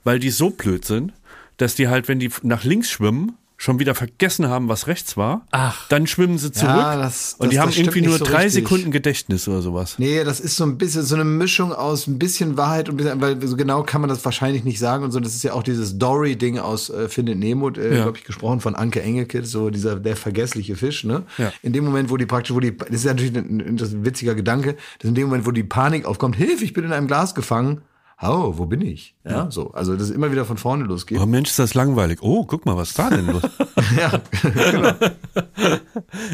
weil 0.03 0.19
die 0.19 0.29
so 0.29 0.49
blöd 0.49 0.83
sind, 0.85 1.13
dass 1.57 1.75
die 1.75 1.87
halt, 1.87 2.07
wenn 2.07 2.19
die 2.19 2.29
nach 2.43 2.63
links 2.63 2.89
schwimmen, 2.91 3.37
schon 3.59 3.79
wieder 3.79 3.95
vergessen 3.95 4.47
haben, 4.49 4.69
was 4.69 4.85
rechts 4.85 5.17
war. 5.17 5.47
Ach. 5.49 5.87
Dann 5.89 6.05
schwimmen 6.05 6.37
sie 6.37 6.51
zurück 6.51 6.69
Ja, 6.75 6.95
das- 6.95 7.35
und 7.39 7.51
die 7.51 7.55
das- 7.55 7.63
haben 7.63 7.69
das 7.71 7.77
irgendwie 7.79 8.01
nur 8.01 8.17
so 8.19 8.23
drei 8.23 8.43
richtig. 8.43 8.53
Sekunden 8.63 8.91
Gedächtnis 8.91 9.47
oder 9.47 9.63
sowas. 9.63 9.95
Nee, 9.97 10.23
das 10.23 10.39
ist 10.39 10.55
so 10.57 10.63
ein 10.63 10.77
bisschen 10.77 11.01
so 11.01 11.15
eine 11.15 11.23
Mischung 11.23 11.73
aus 11.73 12.05
ein 12.05 12.19
bisschen 12.19 12.55
Wahrheit 12.55 12.87
und 12.87 12.93
ein 12.93 12.97
bisschen, 12.97 13.19
weil 13.21 13.47
so 13.47 13.57
genau 13.57 13.81
kann 13.81 14.01
man 14.01 14.11
das 14.11 14.23
wahrscheinlich 14.23 14.63
nicht 14.63 14.77
sagen 14.77 15.03
und 15.03 15.11
so. 15.11 15.19
Das 15.19 15.33
ist 15.33 15.43
ja 15.43 15.53
auch 15.53 15.63
dieses 15.63 15.97
Dory-Ding 15.97 16.59
aus 16.59 16.91
äh, 16.91 17.09
Findet 17.09 17.39
Nemo, 17.39 17.69
äh, 17.71 17.95
Ja. 17.97 18.03
glaube 18.03 18.19
ich, 18.19 18.25
gesprochen 18.25 18.59
von 18.61 18.75
Anke 18.75 19.01
Engelke, 19.01 19.43
so 19.43 19.71
dieser 19.71 19.95
der 19.99 20.15
vergessliche 20.15 20.75
Fisch. 20.75 21.03
Ne? 21.03 21.23
Ja. 21.39 21.51
In 21.63 21.73
dem 21.73 21.83
Moment, 21.83 22.11
wo 22.11 22.17
die 22.17 22.27
praktisch, 22.27 22.53
wo 22.55 22.59
die, 22.59 22.77
das 22.77 22.89
ist 22.91 23.05
ja 23.05 23.13
natürlich 23.13 23.35
ein, 23.35 23.75
das 23.75 23.89
ist 23.89 23.95
ein 23.95 24.05
witziger 24.05 24.35
Gedanke, 24.35 24.75
dass 24.99 25.09
in 25.09 25.15
dem 25.15 25.29
Moment, 25.29 25.47
wo 25.47 25.51
die 25.51 25.63
Panik 25.63 26.05
aufkommt, 26.05 26.35
Hilfe, 26.35 26.63
ich 26.63 26.73
bin 26.73 26.83
in 26.83 26.93
einem 26.93 27.07
Glas 27.07 27.33
gefangen. 27.33 27.81
Oh, 28.19 28.53
wo 28.57 28.65
bin 28.65 28.81
ich? 28.81 29.15
Ja, 29.23 29.51
so. 29.51 29.71
Also, 29.73 29.95
das 29.95 30.09
immer 30.09 30.31
wieder 30.31 30.43
von 30.43 30.57
vorne 30.57 30.85
losgeht. 30.85 31.19
Oh 31.19 31.27
Mensch, 31.27 31.51
ist 31.51 31.59
das 31.59 31.75
langweilig. 31.75 32.19
Oh, 32.21 32.45
guck 32.45 32.65
mal, 32.65 32.75
was 32.75 32.93
da 32.95 33.11
denn 33.11 33.27
los? 33.27 33.43
ja, 33.97 34.19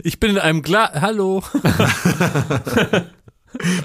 Ich 0.04 0.20
bin 0.20 0.32
in 0.32 0.38
einem 0.38 0.62
Glas. 0.62 0.92
Hallo. 1.02 1.44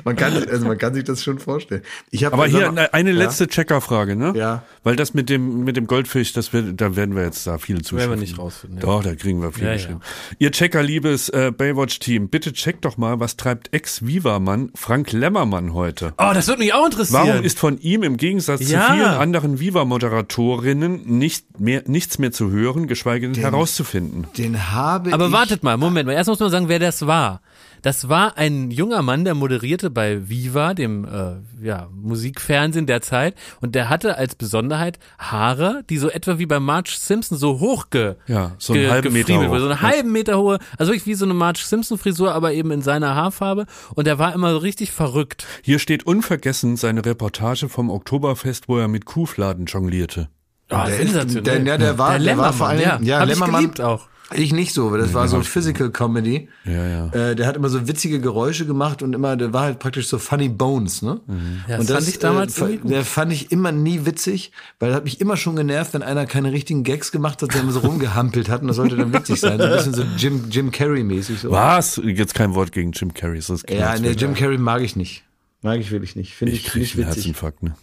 man 0.05 0.17
kann, 0.17 0.33
also 0.49 0.67
man 0.67 0.79
kann 0.79 0.95
sich 0.95 1.05
das 1.05 1.23
schon 1.23 1.39
vorstellen. 1.39 1.83
Ich 2.11 2.25
hab 2.25 2.33
Aber 2.33 2.47
hier 2.47 2.73
mal- 2.73 2.89
eine- 2.93 3.13
letzte 3.13 3.49
Checkerfrage, 3.49 4.17
ne? 4.17 4.33
Ja. 4.37 4.63
Weil 4.85 4.97
das 4.97 5.15
mit 5.15 5.29
dem 5.29 5.65
mit 5.65 5.77
dem 5.77 5.87
Goldfisch, 5.87 6.33
das 6.33 6.53
wird, 6.53 6.81
da 6.81 6.97
werden 6.97 7.15
wir 7.17 7.25
jetzt 7.25 7.47
da 7.47 7.59
viele 7.59 7.83
Zuschriften. 7.83 8.11
wir 8.11 8.17
nicht 8.17 8.39
rausfinden, 8.39 8.79
ja. 8.79 8.85
Doch, 8.85 9.03
da 9.03 9.15
kriegen 9.15 9.43
wir 9.43 9.53
viele 9.53 9.77
Ja, 9.77 9.89
ja. 9.91 10.01
Ihr 10.39 10.51
Checker, 10.53 10.83
liebes 10.83 11.29
äh, 11.31 11.53
Baywatch-Team, 11.57 12.29
bitte 12.29 12.53
checkt 12.53 12.85
doch 12.85 12.97
mal, 12.97 13.21
was 13.21 13.37
treibt 13.37 13.73
Ex-Viva-Mann 13.73 14.71
Frank 14.75 15.13
Lemmermann 15.13 15.75
heute? 15.75 16.13
Oh, 16.19 16.31
das 16.35 16.49
würde 16.49 16.61
mich 16.61 16.73
auch 16.75 16.85
interessieren. 16.87 17.27
Warum 17.29 17.45
ist 17.45 17.59
von 17.59 17.79
ihm 17.79 18.03
im 18.03 18.17
Gegensatz 18.17 18.69
Ja. 18.69 18.87
zu 18.89 18.93
vielen 18.95 19.07
anderen 19.07 19.61
Viva-Moderatorinnen 19.61 21.03
nicht 21.19 21.61
mehr, 21.61 21.83
nichts 21.87 22.19
mehr 22.19 22.33
zu 22.33 22.51
hören, 22.51 22.87
geschweige 22.87 23.29
denn 23.31 23.41
herauszufinden? 23.43 24.27
Den 24.37 24.71
habe 24.73 25.13
Aber 25.13 25.27
ich, 25.27 25.33
wartet 25.33 25.63
mal, 25.63 25.77
Moment 25.77 26.07
mal. 26.07 26.13
Erst 26.13 26.29
muss 26.29 26.41
man 26.41 26.51
sagen, 26.51 26.69
wer 26.69 26.79
das 26.79 27.07
war. 27.07 27.41
Das 27.83 28.09
war 28.09 28.37
ein 28.37 28.71
junger 28.73 29.03
Mann, 29.03 29.25
der 29.25 29.35
moderierte 29.35 29.89
bei 29.91 30.29
Viva, 30.29 30.75
dem 30.75 31.05
äh, 31.05 31.65
ja, 31.65 31.89
Musikfernsehen 31.93 32.87
der 32.87 33.03
Zeit. 33.03 33.35
Und 33.61 33.75
der 33.75 33.89
hatte 33.89 34.17
als 34.19 34.35
Besonderheit 34.35 34.99
Haare, 35.19 35.83
die 35.89 35.99
so 35.99 36.11
etwa 36.11 36.39
wie 36.39 36.47
bei 36.47 36.59
Marge 36.61 36.91
Simpson 36.99 37.39
so 37.39 37.61
hoch 37.61 37.91
ge, 37.91 38.17
Ja, 38.27 38.53
so 38.59 38.73
einen 38.73 38.83
ge- 38.83 38.91
halben 38.91 39.13
Meter 39.13 39.35
hoch. 39.49 39.59
So 39.59 39.65
eine 39.67 39.81
halben 39.81 40.11
Meter 40.13 40.39
hohe, 40.39 40.59
also 40.77 40.91
wirklich 40.93 41.07
wie 41.07 41.15
so 41.15 41.25
eine 41.25 41.35
Marge 41.35 41.61
Simpson 41.63 41.99
Frisur, 41.99 42.33
aber 42.35 42.53
eben 42.53 42.71
in 42.73 42.83
seiner 42.83 43.15
Haarfarbe. 43.15 43.67
Und 43.95 44.07
der 44.07 44.19
war 44.19 44.35
immer 44.35 44.53
so 44.53 44.59
richtig 44.59 44.91
verrückt. 44.93 45.47
Hier 45.63 45.79
steht 45.79 46.05
unvergessen 46.05 46.77
seine 46.77 47.05
Reportage 47.05 47.69
vom 47.69 47.91
Oktoberfest, 47.91 48.69
wo 48.69 48.79
er 48.79 48.89
mit 48.89 49.05
Kuhfladen 49.05 49.67
jonglierte. 49.67 50.29
Oh, 50.71 50.77
Der 50.87 50.99
ist- 51.01 51.15
der- 51.15 51.61
der- 51.61 51.79
der 51.79 51.97
war- 51.99 52.19
der 52.19 52.37
war 52.37 52.53
vor 52.53 52.69
allem- 52.69 52.81
ja, 52.81 52.99
ja, 53.03 53.21
hab 53.21 53.29
ich 53.29 53.35
Lemmermann- 53.35 53.61
geliebt 53.63 53.81
auch. 53.81 54.09
Ich 54.35 54.53
nicht 54.53 54.75
so, 54.75 54.93
weil 54.93 54.99
das 55.01 55.15
war 55.15 55.27
so 55.27 55.41
Physical 55.41 55.91
Comedy. 55.91 56.51
Ja, 56.65 56.87
ja. 56.87 57.07
Äh, 57.13 57.35
der 57.35 57.47
hat 57.47 57.57
immer 57.57 57.71
so 57.71 57.89
witzige 57.89 58.21
Geräusche 58.21 58.67
gemacht 58.67 59.03
und 59.03 59.15
immer, 59.15 59.37
der 59.37 59.55
war 59.55 59.63
halt 59.63 59.79
praktisch 59.79 60.07
so 60.09 60.19
Funny 60.19 60.51
Bones, 60.51 61.01
ne? 61.01 61.21
Ja, 61.67 61.79
und 61.79 61.89
das 61.89 61.97
fand 61.97 62.09
ich 62.09 62.19
damals 62.19 62.61
äh, 62.61 62.77
der 62.77 63.07
fand 63.07 63.33
ich 63.33 63.51
immer 63.53 63.73
nie 63.73 64.05
witzig, 64.05 64.53
weil 64.81 64.91
er 64.91 64.97
hat 64.97 65.05
mich 65.05 65.23
immer 65.23 65.39
schon 65.39 65.57
genervt, 65.57 65.95
wenn 65.95 66.03
einer 66.03 66.27
keine 66.27 66.53
richtigen 66.53 66.85
Gags 66.85 67.11
gemacht 67.11 67.41
hat, 67.41 67.55
der 67.55 67.63
immer 67.63 67.73
so 67.73 67.81
rumgehampelt 67.81 68.51
hat 68.51 68.61
und 68.61 68.69
das 68.69 68.77
sollte 68.77 68.97
dann 68.97 69.15
witzig 69.15 69.41
sein. 69.41 69.59
So 69.59 69.65
ein 69.65 69.71
bisschen 69.73 69.95
so 69.95 70.03
Jim, 70.19 70.51
Jim 70.51 70.71
Carrey-mäßig. 70.71 71.39
So. 71.39 71.51
Was? 71.51 71.99
Jetzt 72.05 72.35
kein 72.35 72.55
Wort 72.55 72.73
gegen 72.73 72.93
Jim 72.93 73.15
Carrey. 73.15 73.39
Das 73.39 73.49
ist 73.49 73.71
Ja, 73.71 73.99
nee, 73.99 74.11
Jim 74.11 74.35
Carrey 74.35 74.59
mag 74.59 74.83
ich 74.83 74.95
nicht. 74.95 75.25
Mag 75.63 75.81
ich 75.81 75.91
wirklich 75.91 76.17
nicht. 76.17 76.35
Finde 76.35 76.53
Ich 76.53 76.67
ich, 76.67 76.71
krieg 76.71 76.83
nicht 76.83 76.97
witzig. 76.99 77.17
Herzinfarkt, 77.17 77.63
ne? 77.63 77.75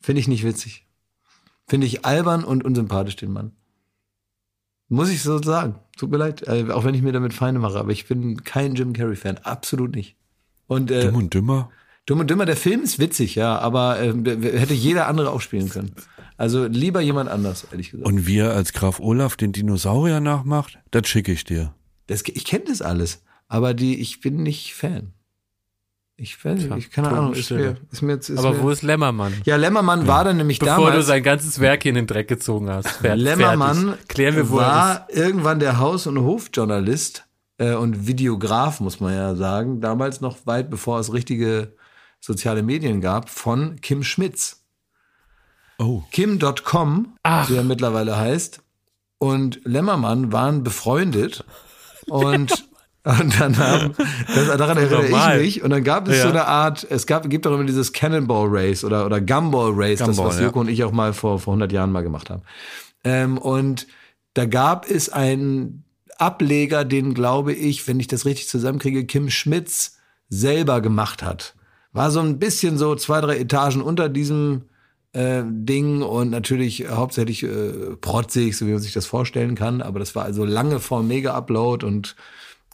Finde 0.00 0.20
ich 0.20 0.28
nicht 0.28 0.44
witzig. 0.44 0.86
Finde 1.68 1.86
ich 1.86 2.04
albern 2.04 2.42
und 2.44 2.64
unsympathisch, 2.64 3.16
den 3.16 3.32
Mann. 3.32 3.52
Muss 4.88 5.08
ich 5.08 5.22
so 5.22 5.40
sagen. 5.40 5.76
Tut 5.96 6.10
mir 6.10 6.16
leid, 6.16 6.46
äh, 6.46 6.66
auch 6.70 6.84
wenn 6.84 6.94
ich 6.94 7.02
mir 7.02 7.12
damit 7.12 7.32
Feinde 7.32 7.60
mache, 7.60 7.78
aber 7.78 7.92
ich 7.92 8.06
bin 8.06 8.42
kein 8.42 8.74
Jim 8.74 8.92
Carrey-Fan. 8.92 9.38
Absolut 9.38 9.94
nicht. 9.94 10.16
Und 10.66 10.90
äh, 10.90 11.06
Dumm 11.06 11.16
und 11.16 11.34
dümmer? 11.34 11.70
Dumm 12.06 12.20
und 12.20 12.28
Dümmer, 12.28 12.44
der 12.44 12.56
Film 12.56 12.82
ist 12.82 12.98
witzig, 12.98 13.34
ja, 13.34 13.58
aber 13.58 14.00
äh, 14.00 14.12
hätte 14.58 14.74
jeder 14.74 15.06
andere 15.06 15.30
auch 15.30 15.40
spielen 15.40 15.70
können. 15.70 15.94
Also 16.36 16.66
lieber 16.66 17.00
jemand 17.00 17.30
anders, 17.30 17.66
ehrlich 17.70 17.92
gesagt. 17.92 18.06
Und 18.06 18.26
wie 18.26 18.38
er 18.38 18.52
als 18.52 18.72
Graf 18.72 19.00
Olaf 19.00 19.36
den 19.36 19.52
Dinosaurier 19.52 20.20
nachmacht, 20.20 20.78
das 20.90 21.06
schicke 21.08 21.32
ich 21.32 21.44
dir. 21.44 21.74
Das, 22.08 22.22
ich 22.26 22.44
kenne 22.44 22.64
das 22.66 22.82
alles, 22.82 23.22
aber 23.48 23.72
die, 23.72 24.00
ich 24.00 24.20
bin 24.20 24.42
nicht 24.42 24.74
Fan. 24.74 25.12
Ich 26.16 26.44
weiß 26.44 26.60
nicht, 26.60 26.76
ich 26.76 26.90
keine 26.92 27.08
Ahnung, 27.08 27.32
ist 27.32 27.50
mir, 27.50 27.76
ist 27.90 28.02
mir 28.02 28.12
jetzt, 28.12 28.28
ist 28.28 28.38
Aber 28.38 28.52
mir, 28.52 28.62
wo 28.62 28.70
ist 28.70 28.82
Lämmermann? 28.82 29.34
ja, 29.44 29.56
Lämmermann 29.56 30.06
war 30.06 30.22
dann 30.22 30.36
nämlich 30.36 30.60
Bevor 30.60 30.76
du 30.76 30.84
damals. 30.86 31.06
sein 31.06 31.24
ganzes 31.24 31.58
Werk 31.58 31.82
hier 31.82 31.90
in 31.90 31.96
den 31.96 32.06
Dreck 32.06 32.28
gezogen 32.28 32.70
hast. 32.70 32.88
Fer 32.88 33.16
Lämmermann 33.16 33.88
fertig. 33.88 34.08
Klären 34.08 34.36
wir, 34.36 34.48
wo 34.48 34.58
er 34.58 34.66
war 34.66 35.06
irgendwann 35.10 35.58
der 35.58 35.78
Haus- 35.78 36.06
und 36.06 36.20
Hofjournalist 36.20 37.26
äh, 37.58 37.74
und 37.74 38.06
Videograf, 38.06 38.78
muss 38.78 39.00
man 39.00 39.12
ja 39.12 39.34
sagen, 39.34 39.80
damals 39.80 40.20
noch 40.20 40.46
weit 40.46 40.70
bevor 40.70 41.00
es 41.00 41.12
richtige 41.12 41.74
soziale 42.20 42.62
Medien 42.62 43.00
gab, 43.00 43.28
von 43.28 43.80
Kim 43.80 44.04
Schmitz. 44.04 44.62
Oh. 45.78 46.04
Kim.com, 46.12 47.16
wie 47.48 47.56
er 47.56 47.64
mittlerweile 47.64 48.16
heißt, 48.16 48.62
und 49.18 49.60
Lämmermann 49.64 50.32
waren 50.32 50.62
befreundet 50.62 51.44
und 52.06 52.68
und 53.04 53.38
dann 53.40 53.56
haben, 53.58 53.94
das, 54.34 54.56
daran 54.56 54.78
erinnere 54.78 55.02
normal. 55.04 55.40
ich 55.40 55.56
mich. 55.56 55.62
Und 55.62 55.70
dann 55.70 55.84
gab 55.84 56.08
es 56.08 56.16
Ja. 56.16 56.22
so 56.22 56.28
eine 56.30 56.46
Art, 56.46 56.86
es 56.88 57.06
gab, 57.06 57.28
gibt 57.28 57.46
auch 57.46 57.52
immer 57.52 57.64
dieses 57.64 57.92
Cannonball 57.92 58.46
Race 58.48 58.82
oder, 58.84 59.04
oder 59.06 59.20
Gumball 59.20 59.72
Race, 59.74 59.98
das, 59.98 60.08
Gumball, 60.08 60.26
was 60.26 60.38
ja. 60.38 60.46
Joko 60.46 60.60
und 60.60 60.68
ich 60.68 60.82
auch 60.84 60.92
mal 60.92 61.12
vor, 61.12 61.38
vor 61.38 61.52
100 61.52 61.70
Jahren 61.72 61.92
mal 61.92 62.02
gemacht 62.02 62.30
haben. 62.30 62.42
Ähm, 63.04 63.38
und 63.38 63.86
da 64.32 64.46
gab 64.46 64.90
es 64.90 65.10
einen 65.10 65.84
Ableger, 66.18 66.84
den 66.84 67.14
glaube 67.14 67.52
ich, 67.52 67.86
wenn 67.86 68.00
ich 68.00 68.06
das 68.06 68.24
richtig 68.24 68.48
zusammenkriege, 68.48 69.04
Kim 69.04 69.30
Schmitz 69.30 69.98
selber 70.28 70.80
gemacht 70.80 71.22
hat. 71.22 71.54
War 71.92 72.10
so 72.10 72.20
ein 72.20 72.38
bisschen 72.38 72.78
so 72.78 72.94
zwei, 72.96 73.20
drei 73.20 73.38
Etagen 73.38 73.82
unter 73.82 74.08
diesem 74.08 74.62
äh, 75.12 75.42
Ding 75.46 76.02
und 76.02 76.30
natürlich 76.30 76.88
hauptsächlich 76.88 77.42
äh, 77.44 77.96
protzig, 78.00 78.56
so 78.56 78.66
wie 78.66 78.72
man 78.72 78.80
sich 78.80 78.92
das 78.92 79.06
vorstellen 79.06 79.54
kann. 79.54 79.80
Aber 79.82 79.98
das 79.98 80.14
war 80.14 80.24
also 80.24 80.44
lange 80.44 80.80
vor 80.80 81.02
Mega-Upload 81.02 81.86
und 81.86 82.16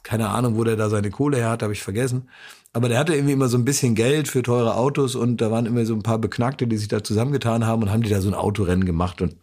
keine 0.03 0.29
Ahnung, 0.29 0.57
wo 0.57 0.63
der 0.63 0.75
da 0.75 0.89
seine 0.89 1.09
Kohle 1.09 1.37
her 1.37 1.49
hat, 1.49 1.63
habe 1.63 1.73
ich 1.73 1.83
vergessen. 1.83 2.29
Aber 2.73 2.87
der 2.87 2.99
hatte 2.99 3.13
irgendwie 3.13 3.33
immer 3.33 3.49
so 3.49 3.57
ein 3.57 3.65
bisschen 3.65 3.95
Geld 3.95 4.27
für 4.27 4.43
teure 4.43 4.75
Autos 4.75 5.15
und 5.15 5.41
da 5.41 5.51
waren 5.51 5.65
immer 5.65 5.85
so 5.85 5.93
ein 5.93 6.03
paar 6.03 6.19
Beknackte, 6.19 6.67
die 6.67 6.77
sich 6.77 6.87
da 6.87 7.03
zusammengetan 7.03 7.65
haben 7.65 7.83
und 7.83 7.91
haben 7.91 8.03
die 8.03 8.09
da 8.09 8.21
so 8.21 8.29
ein 8.29 8.33
Autorennen 8.33 8.85
gemacht 8.85 9.21
und 9.21 9.35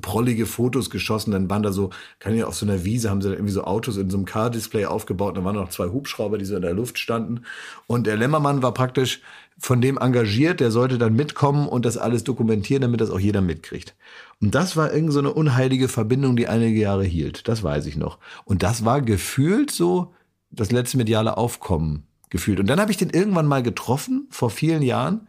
prollige 0.00 0.46
Fotos 0.46 0.88
geschossen, 0.90 1.32
dann 1.32 1.50
waren 1.50 1.62
da 1.62 1.72
so, 1.72 1.90
kann 2.20 2.34
ich 2.34 2.44
auf 2.44 2.54
so 2.54 2.64
einer 2.64 2.84
Wiese, 2.84 3.10
haben 3.10 3.22
sie 3.22 3.28
da 3.28 3.34
irgendwie 3.34 3.52
so 3.52 3.64
Autos 3.64 3.96
in 3.96 4.08
so 4.08 4.16
einem 4.16 4.24
Car-Display 4.24 4.86
aufgebaut, 4.86 5.36
dann 5.36 5.44
waren 5.44 5.56
noch 5.56 5.70
zwei 5.70 5.88
Hubschrauber, 5.88 6.38
die 6.38 6.44
so 6.44 6.54
in 6.56 6.62
der 6.62 6.74
Luft 6.74 6.98
standen 6.98 7.42
und 7.88 8.06
der 8.06 8.16
Lämmermann 8.16 8.62
war 8.62 8.72
praktisch 8.72 9.20
von 9.58 9.80
dem 9.80 9.98
engagiert, 9.98 10.60
der 10.60 10.70
sollte 10.70 10.96
dann 10.96 11.14
mitkommen 11.14 11.68
und 11.68 11.84
das 11.84 11.98
alles 11.98 12.24
dokumentieren, 12.24 12.82
damit 12.82 13.00
das 13.00 13.10
auch 13.10 13.20
jeder 13.20 13.40
mitkriegt. 13.40 13.94
Und 14.40 14.54
das 14.54 14.76
war 14.76 14.92
irgend 14.92 15.12
so 15.12 15.18
eine 15.18 15.32
unheilige 15.32 15.88
Verbindung, 15.88 16.36
die 16.36 16.48
einige 16.48 16.80
Jahre 16.80 17.04
hielt, 17.04 17.46
das 17.46 17.62
weiß 17.62 17.86
ich 17.86 17.96
noch. 17.96 18.18
Und 18.44 18.62
das 18.62 18.84
war 18.84 19.02
gefühlt 19.02 19.70
so 19.70 20.14
das 20.50 20.70
letzte 20.70 20.96
mediale 20.96 21.36
Aufkommen 21.36 22.06
gefühlt. 22.30 22.58
Und 22.58 22.66
dann 22.66 22.80
habe 22.80 22.90
ich 22.90 22.96
den 22.96 23.10
irgendwann 23.10 23.46
mal 23.46 23.62
getroffen, 23.62 24.28
vor 24.30 24.50
vielen 24.50 24.82
Jahren, 24.82 25.28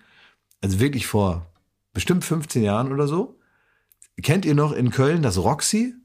also 0.62 0.80
wirklich 0.80 1.08
vor 1.08 1.48
bestimmt 1.94 2.24
15 2.24 2.64
Jahren 2.64 2.92
oder 2.92 3.08
so. 3.08 3.38
Kennt 4.22 4.46
ihr 4.46 4.56
noch 4.56 4.72
in 4.72 4.92
Köln 4.92 5.22
das 5.22 5.38
Roxy? 5.38 5.96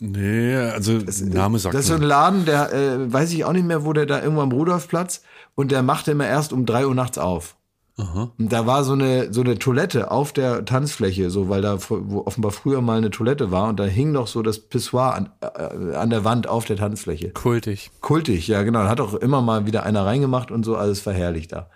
Nee, 0.00 0.56
also 0.56 0.98
Name 1.22 1.58
sagt 1.58 1.74
Das 1.74 1.82
ist 1.82 1.88
so 1.88 1.94
ein. 1.94 2.02
Laden, 2.02 2.44
der 2.44 2.72
äh, 2.72 3.12
weiß 3.12 3.32
ich 3.32 3.44
auch 3.44 3.52
nicht 3.52 3.66
mehr, 3.66 3.84
wo 3.84 3.92
der 3.92 4.06
da 4.06 4.20
irgendwo 4.20 4.42
am 4.42 4.52
Rudolfplatz 4.52 5.22
und 5.54 5.70
der 5.70 5.82
machte 5.82 6.10
immer 6.10 6.26
erst 6.26 6.52
um 6.52 6.66
drei 6.66 6.86
Uhr 6.86 6.94
nachts 6.94 7.18
auf. 7.18 7.56
Und 7.96 8.52
da 8.52 8.66
war 8.66 8.82
so 8.82 8.94
eine 8.94 9.32
so 9.32 9.40
eine 9.40 9.56
Toilette 9.56 10.10
auf 10.10 10.32
der 10.32 10.64
Tanzfläche, 10.64 11.30
so 11.30 11.48
weil 11.48 11.62
da 11.62 11.78
wo 11.88 12.26
offenbar 12.26 12.50
früher 12.50 12.80
mal 12.80 12.98
eine 12.98 13.10
Toilette 13.10 13.52
war 13.52 13.68
und 13.68 13.78
da 13.78 13.84
hing 13.84 14.10
noch 14.10 14.26
so 14.26 14.42
das 14.42 14.58
Pissoir 14.58 15.14
an, 15.14 15.30
äh, 15.40 15.94
an 15.94 16.10
der 16.10 16.24
Wand 16.24 16.48
auf 16.48 16.64
der 16.64 16.76
Tanzfläche. 16.76 17.30
Kultig. 17.30 17.92
Kultig, 18.00 18.48
ja 18.48 18.64
genau. 18.64 18.82
Da 18.82 18.88
hat 18.88 19.00
auch 19.00 19.14
immer 19.14 19.42
mal 19.42 19.66
wieder 19.66 19.84
einer 19.84 20.04
reingemacht 20.04 20.50
und 20.50 20.64
so, 20.64 20.76
alles 20.76 21.00
verherrlicht 21.00 21.52
da. 21.52 21.68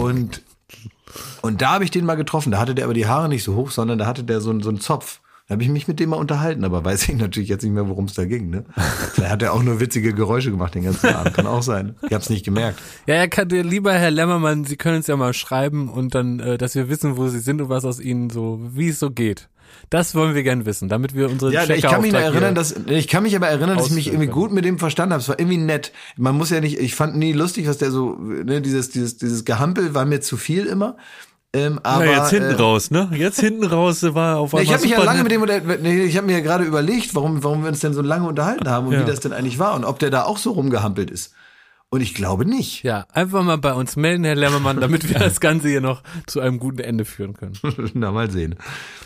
Und, 0.00 0.40
und 1.42 1.60
da 1.60 1.72
habe 1.74 1.84
ich 1.84 1.90
den 1.90 2.06
mal 2.06 2.14
getroffen. 2.14 2.52
Da 2.52 2.58
hatte 2.58 2.74
der 2.74 2.86
aber 2.86 2.94
die 2.94 3.06
Haare 3.06 3.28
nicht 3.28 3.44
so 3.44 3.54
hoch, 3.54 3.70
sondern 3.70 3.98
da 3.98 4.06
hatte 4.06 4.24
der 4.24 4.40
so, 4.40 4.58
so 4.60 4.70
einen 4.70 4.80
Zopf. 4.80 5.20
Da 5.46 5.52
habe 5.52 5.62
ich 5.62 5.68
mich 5.68 5.86
mit 5.86 6.00
dem 6.00 6.08
mal 6.08 6.16
unterhalten, 6.16 6.64
aber 6.64 6.82
weiß 6.86 7.06
ich 7.06 7.16
natürlich 7.16 7.50
jetzt 7.50 7.62
nicht 7.62 7.72
mehr, 7.72 7.86
worum 7.86 8.06
es 8.06 8.14
da 8.14 8.24
ging. 8.24 8.48
Ne? 8.48 8.64
Da 9.16 9.28
hat 9.28 9.42
er 9.42 9.52
auch 9.52 9.62
nur 9.62 9.78
witzige 9.78 10.14
Geräusche 10.14 10.50
gemacht 10.50 10.74
den 10.74 10.84
ganzen 10.84 11.08
Abend. 11.14 11.34
Kann 11.34 11.46
auch 11.46 11.62
sein. 11.62 11.96
Ich 12.02 12.12
habe 12.12 12.22
es 12.22 12.30
nicht 12.30 12.46
gemerkt. 12.46 12.80
Ja, 13.06 13.16
er 13.16 13.28
kann, 13.28 13.50
lieber 13.50 13.92
Herr 13.92 14.10
Lämmermann, 14.10 14.64
Sie 14.64 14.76
können 14.76 14.96
uns 14.96 15.06
ja 15.06 15.16
mal 15.16 15.34
schreiben 15.34 15.90
und 15.90 16.14
dann, 16.14 16.40
äh, 16.40 16.56
dass 16.56 16.74
wir 16.74 16.88
wissen, 16.88 17.18
wo 17.18 17.28
Sie 17.28 17.40
sind 17.40 17.60
und 17.60 17.68
was 17.68 17.84
aus 17.84 18.00
Ihnen 18.00 18.30
so, 18.30 18.58
wie 18.72 18.88
es 18.88 18.98
so 18.98 19.10
geht. 19.10 19.50
Das 19.90 20.14
wollen 20.14 20.34
wir 20.34 20.42
gern 20.42 20.64
wissen, 20.64 20.88
damit 20.88 21.14
wir 21.14 21.28
unsere 21.28 21.52
Ja, 21.52 21.68
ich 21.68 21.82
kann 21.82 22.00
mich 22.00 22.14
erinnern, 22.14 22.54
dass 22.54 22.74
ich 22.86 23.08
kann 23.08 23.22
mich 23.22 23.36
aber 23.36 23.48
erinnern, 23.48 23.76
dass 23.76 23.88
ich 23.88 23.92
mich 23.92 24.06
irgendwie 24.06 24.28
gut 24.28 24.50
mit 24.50 24.64
dem 24.64 24.78
verstanden 24.78 25.12
habe. 25.12 25.20
Es 25.20 25.28
war 25.28 25.38
irgendwie 25.38 25.58
nett. 25.58 25.92
Man 26.16 26.36
muss 26.36 26.50
ja 26.50 26.60
nicht, 26.60 26.78
ich 26.78 26.94
fand 26.94 27.16
nie 27.16 27.32
lustig, 27.32 27.68
was 27.68 27.78
der 27.78 27.90
so, 27.90 28.16
ne, 28.18 28.62
dieses, 28.62 28.90
dieses, 28.90 29.18
dieses 29.18 29.44
Gehampel 29.44 29.94
war 29.94 30.06
mir 30.06 30.20
zu 30.20 30.36
viel 30.36 30.64
immer. 30.66 30.96
Ähm, 31.54 31.78
aber, 31.84 32.04
Na, 32.04 32.12
jetzt 32.16 32.30
hinten 32.30 32.50
äh, 32.50 32.54
raus, 32.60 32.90
ne? 32.90 33.10
Jetzt 33.14 33.38
hinten 33.40 33.64
raus 33.64 34.02
war 34.02 34.38
auf 34.38 34.52
einmal 34.54 34.64
ich 34.64 34.72
habe 34.72 34.82
mich 34.82 34.90
ja 34.90 35.02
lange 35.02 35.22
mit 35.22 35.30
dem 35.32 35.82
nee, 35.82 36.02
ich 36.02 36.16
habe 36.16 36.26
mir 36.26 36.32
ja 36.32 36.40
gerade 36.40 36.64
überlegt, 36.64 37.14
warum 37.14 37.44
warum 37.44 37.62
wir 37.62 37.68
uns 37.68 37.78
denn 37.78 37.94
so 37.94 38.02
lange 38.02 38.26
unterhalten 38.26 38.68
haben 38.68 38.88
und 38.88 38.94
Ja. 38.94 39.02
wie 39.02 39.04
das 39.06 39.20
denn 39.20 39.32
eigentlich 39.32 39.60
war 39.60 39.74
und 39.74 39.84
ob 39.84 40.00
der 40.00 40.10
da 40.10 40.24
auch 40.24 40.36
so 40.38 40.50
rumgehampelt 40.52 41.10
ist. 41.10 41.32
Und 41.90 42.00
ich 42.00 42.12
glaube 42.14 42.44
nicht. 42.44 42.82
Ja, 42.82 43.06
einfach 43.12 43.44
mal 43.44 43.56
bei 43.58 43.72
uns 43.72 43.94
melden, 43.94 44.24
Herr 44.24 44.34
Lemmermann, 44.34 44.80
damit 44.80 45.08
wir 45.08 45.16
das 45.20 45.38
Ganze 45.38 45.68
hier 45.68 45.80
noch 45.80 46.02
zu 46.26 46.40
einem 46.40 46.58
guten 46.58 46.80
Ende 46.80 47.04
führen 47.04 47.34
können. 47.34 47.54
Na 47.94 48.10
mal 48.10 48.32
sehen. 48.32 48.56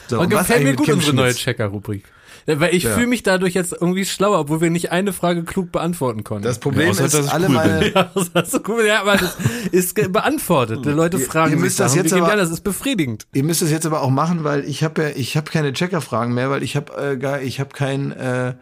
So, 0.06 0.18
Und 0.18 0.30
gefällt 0.30 0.64
mir 0.64 0.74
gut 0.74 0.88
unsere 0.88 1.14
neue? 1.14 1.34
Checker-Rubrik. 1.34 2.04
Weil 2.46 2.74
ich 2.74 2.84
Ja. 2.84 2.94
fühle 2.94 3.06
mich 3.06 3.22
dadurch 3.22 3.54
jetzt 3.54 3.72
irgendwie 3.72 4.04
schlauer, 4.04 4.38
obwohl 4.40 4.60
wir 4.60 4.70
nicht 4.70 4.90
eine 4.92 5.12
Frage 5.12 5.44
klug 5.44 5.72
beantworten 5.72 6.24
konnten. 6.24 6.44
Das 6.44 6.58
Problem 6.58 6.86
Ja, 6.86 6.90
ist, 7.04 7.14
dass 7.14 7.26
ich 7.26 7.32
alle 7.32 7.46
cool 7.48 7.54
meine 7.54 7.78
bin. 7.80 7.92
ja, 7.94 8.10
das 8.34 8.50
du 8.50 8.60
gut, 8.60 8.84
ja, 8.86 9.00
aber 9.00 9.16
das 9.16 9.36
ist 9.72 10.12
beantwortet. 10.12 10.84
Die 10.84 10.90
Leute 10.90 11.18
fragen 11.18 11.50
ihr 11.52 11.56
sich 11.58 11.64
müsst 11.64 11.80
das 11.80 11.94
jetzt 11.94 12.12
aber- 12.12 12.28
ja, 12.28 12.36
das 12.36 12.50
ist 12.50 12.62
befriedigend. 12.62 13.26
Ihr 13.32 13.44
müsst 13.44 13.62
es 13.62 13.70
jetzt 13.70 13.86
aber 13.86 14.02
auch 14.02 14.10
machen, 14.10 14.44
weil 14.44 14.64
ich 14.64 14.82
habe 14.84 15.02
ja, 15.02 15.08
ich 15.14 15.36
habe 15.36 15.50
keine 15.50 15.72
Checker-Fragen 15.72 16.34
mehr, 16.34 16.50
weil 16.50 16.62
ich 16.62 16.76
habe 16.76 16.92
äh, 16.96 17.16
gar, 17.16 17.40
ich 17.42 17.60
habe 17.60 17.70
kein, 17.74 18.12
äh, 18.12 18.54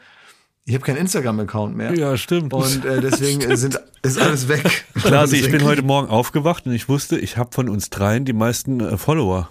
ich 0.64 0.74
habe 0.74 0.84
keinen 0.84 0.96
Instagram-Account 0.96 1.76
mehr. 1.76 1.94
Ja, 1.94 2.16
stimmt. 2.16 2.52
Und 2.52 2.84
äh, 2.84 3.00
deswegen 3.00 3.40
äh, 3.50 3.56
sind 3.56 3.80
ist 4.02 4.20
alles 4.20 4.48
weg. 4.48 4.84
Klar, 5.00 5.30
ich 5.32 5.50
bin 5.50 5.64
heute 5.64 5.82
Morgen 5.82 6.08
aufgewacht 6.08 6.66
und 6.66 6.72
ich 6.72 6.88
wusste, 6.88 7.18
ich 7.18 7.36
habe 7.36 7.50
von 7.52 7.68
uns 7.68 7.90
dreien 7.90 8.24
die 8.24 8.32
meisten 8.32 8.80
äh, 8.80 8.96
Follower. 8.96 9.48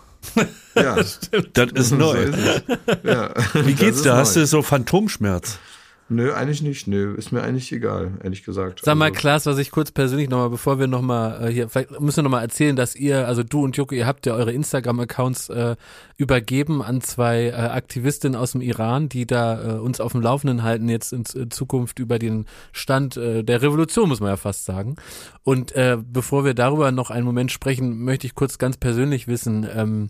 Ja, 0.76 0.96
Das 1.54 1.72
ist 1.74 1.90
so 1.90 1.96
neu. 1.96 2.16
ist 2.24 2.38
es. 2.38 2.62
Ja. 3.04 3.34
Wie 3.54 3.74
geht's 3.74 4.02
da? 4.02 4.18
Hast 4.18 4.36
neu. 4.36 4.42
du 4.42 4.48
so 4.48 4.62
Phantomschmerz? 4.62 5.60
Nö, 6.08 6.32
eigentlich 6.34 6.62
nicht. 6.62 6.86
Nö, 6.88 7.16
ist 7.16 7.32
mir 7.32 7.42
eigentlich 7.42 7.72
egal, 7.72 8.12
ehrlich 8.24 8.44
gesagt. 8.44 8.82
Sag 8.86 8.96
mal, 8.96 9.06
Also- 9.06 9.16
Klaas, 9.20 9.46
was 9.48 9.58
ich 9.58 9.72
kurz 9.72 9.90
persönlich 9.92 10.30
nochmal, 10.30 10.52
bevor 10.52 10.78
wir 10.78 10.86
nochmal 10.86 11.48
äh, 11.48 11.52
hier, 11.52 11.68
vielleicht 11.68 12.00
müssen 12.00 12.18
wir 12.18 12.24
nochmal 12.24 12.44
erzählen, 12.44 12.76
dass 12.76 12.96
ihr, 12.96 13.28
also 13.28 13.42
du 13.42 13.64
und 13.64 13.76
Jucke, 13.76 13.96
ihr 13.96 14.06
habt 14.06 14.28
ja 14.28 14.36
eure 14.36 14.52
Instagram-Accounts 14.54 15.50
äh, 15.50 15.76
übergeben 16.18 16.84
an 16.84 17.02
zwei 17.02 17.46
äh, 17.48 17.54
Aktivistinnen 17.54 18.40
aus 18.40 18.52
dem 18.52 18.62
Iran, 18.62 19.10
die 19.10 19.26
da 19.26 19.78
äh, 19.78 19.80
uns 19.80 20.00
auf 20.00 20.12
dem 20.12 20.22
Laufenden 20.22 20.62
halten 20.62 20.90
jetzt 20.90 21.12
in, 21.12 21.24
in 21.34 21.50
Zukunft 21.50 21.98
über 21.98 22.20
den 22.20 22.46
Stand 22.72 23.18
äh, 23.18 23.42
der 23.44 23.64
Revolution, 23.64 24.08
muss 24.10 24.20
man 24.20 24.30
ja 24.30 24.38
fast 24.38 24.66
sagen. 24.66 24.98
Und 25.46 25.74
äh, 25.74 25.96
bevor 26.04 26.44
wir 26.44 26.56
darüber 26.56 26.92
noch 26.92 27.12
einen 27.12 27.24
Moment 27.24 27.52
sprechen, 27.52 28.04
möchte 28.04 28.26
ich 28.26 28.34
kurz 28.34 28.58
ganz 28.58 28.78
persönlich 28.78 29.28
wissen, 29.28 29.66
ähm, 29.74 30.10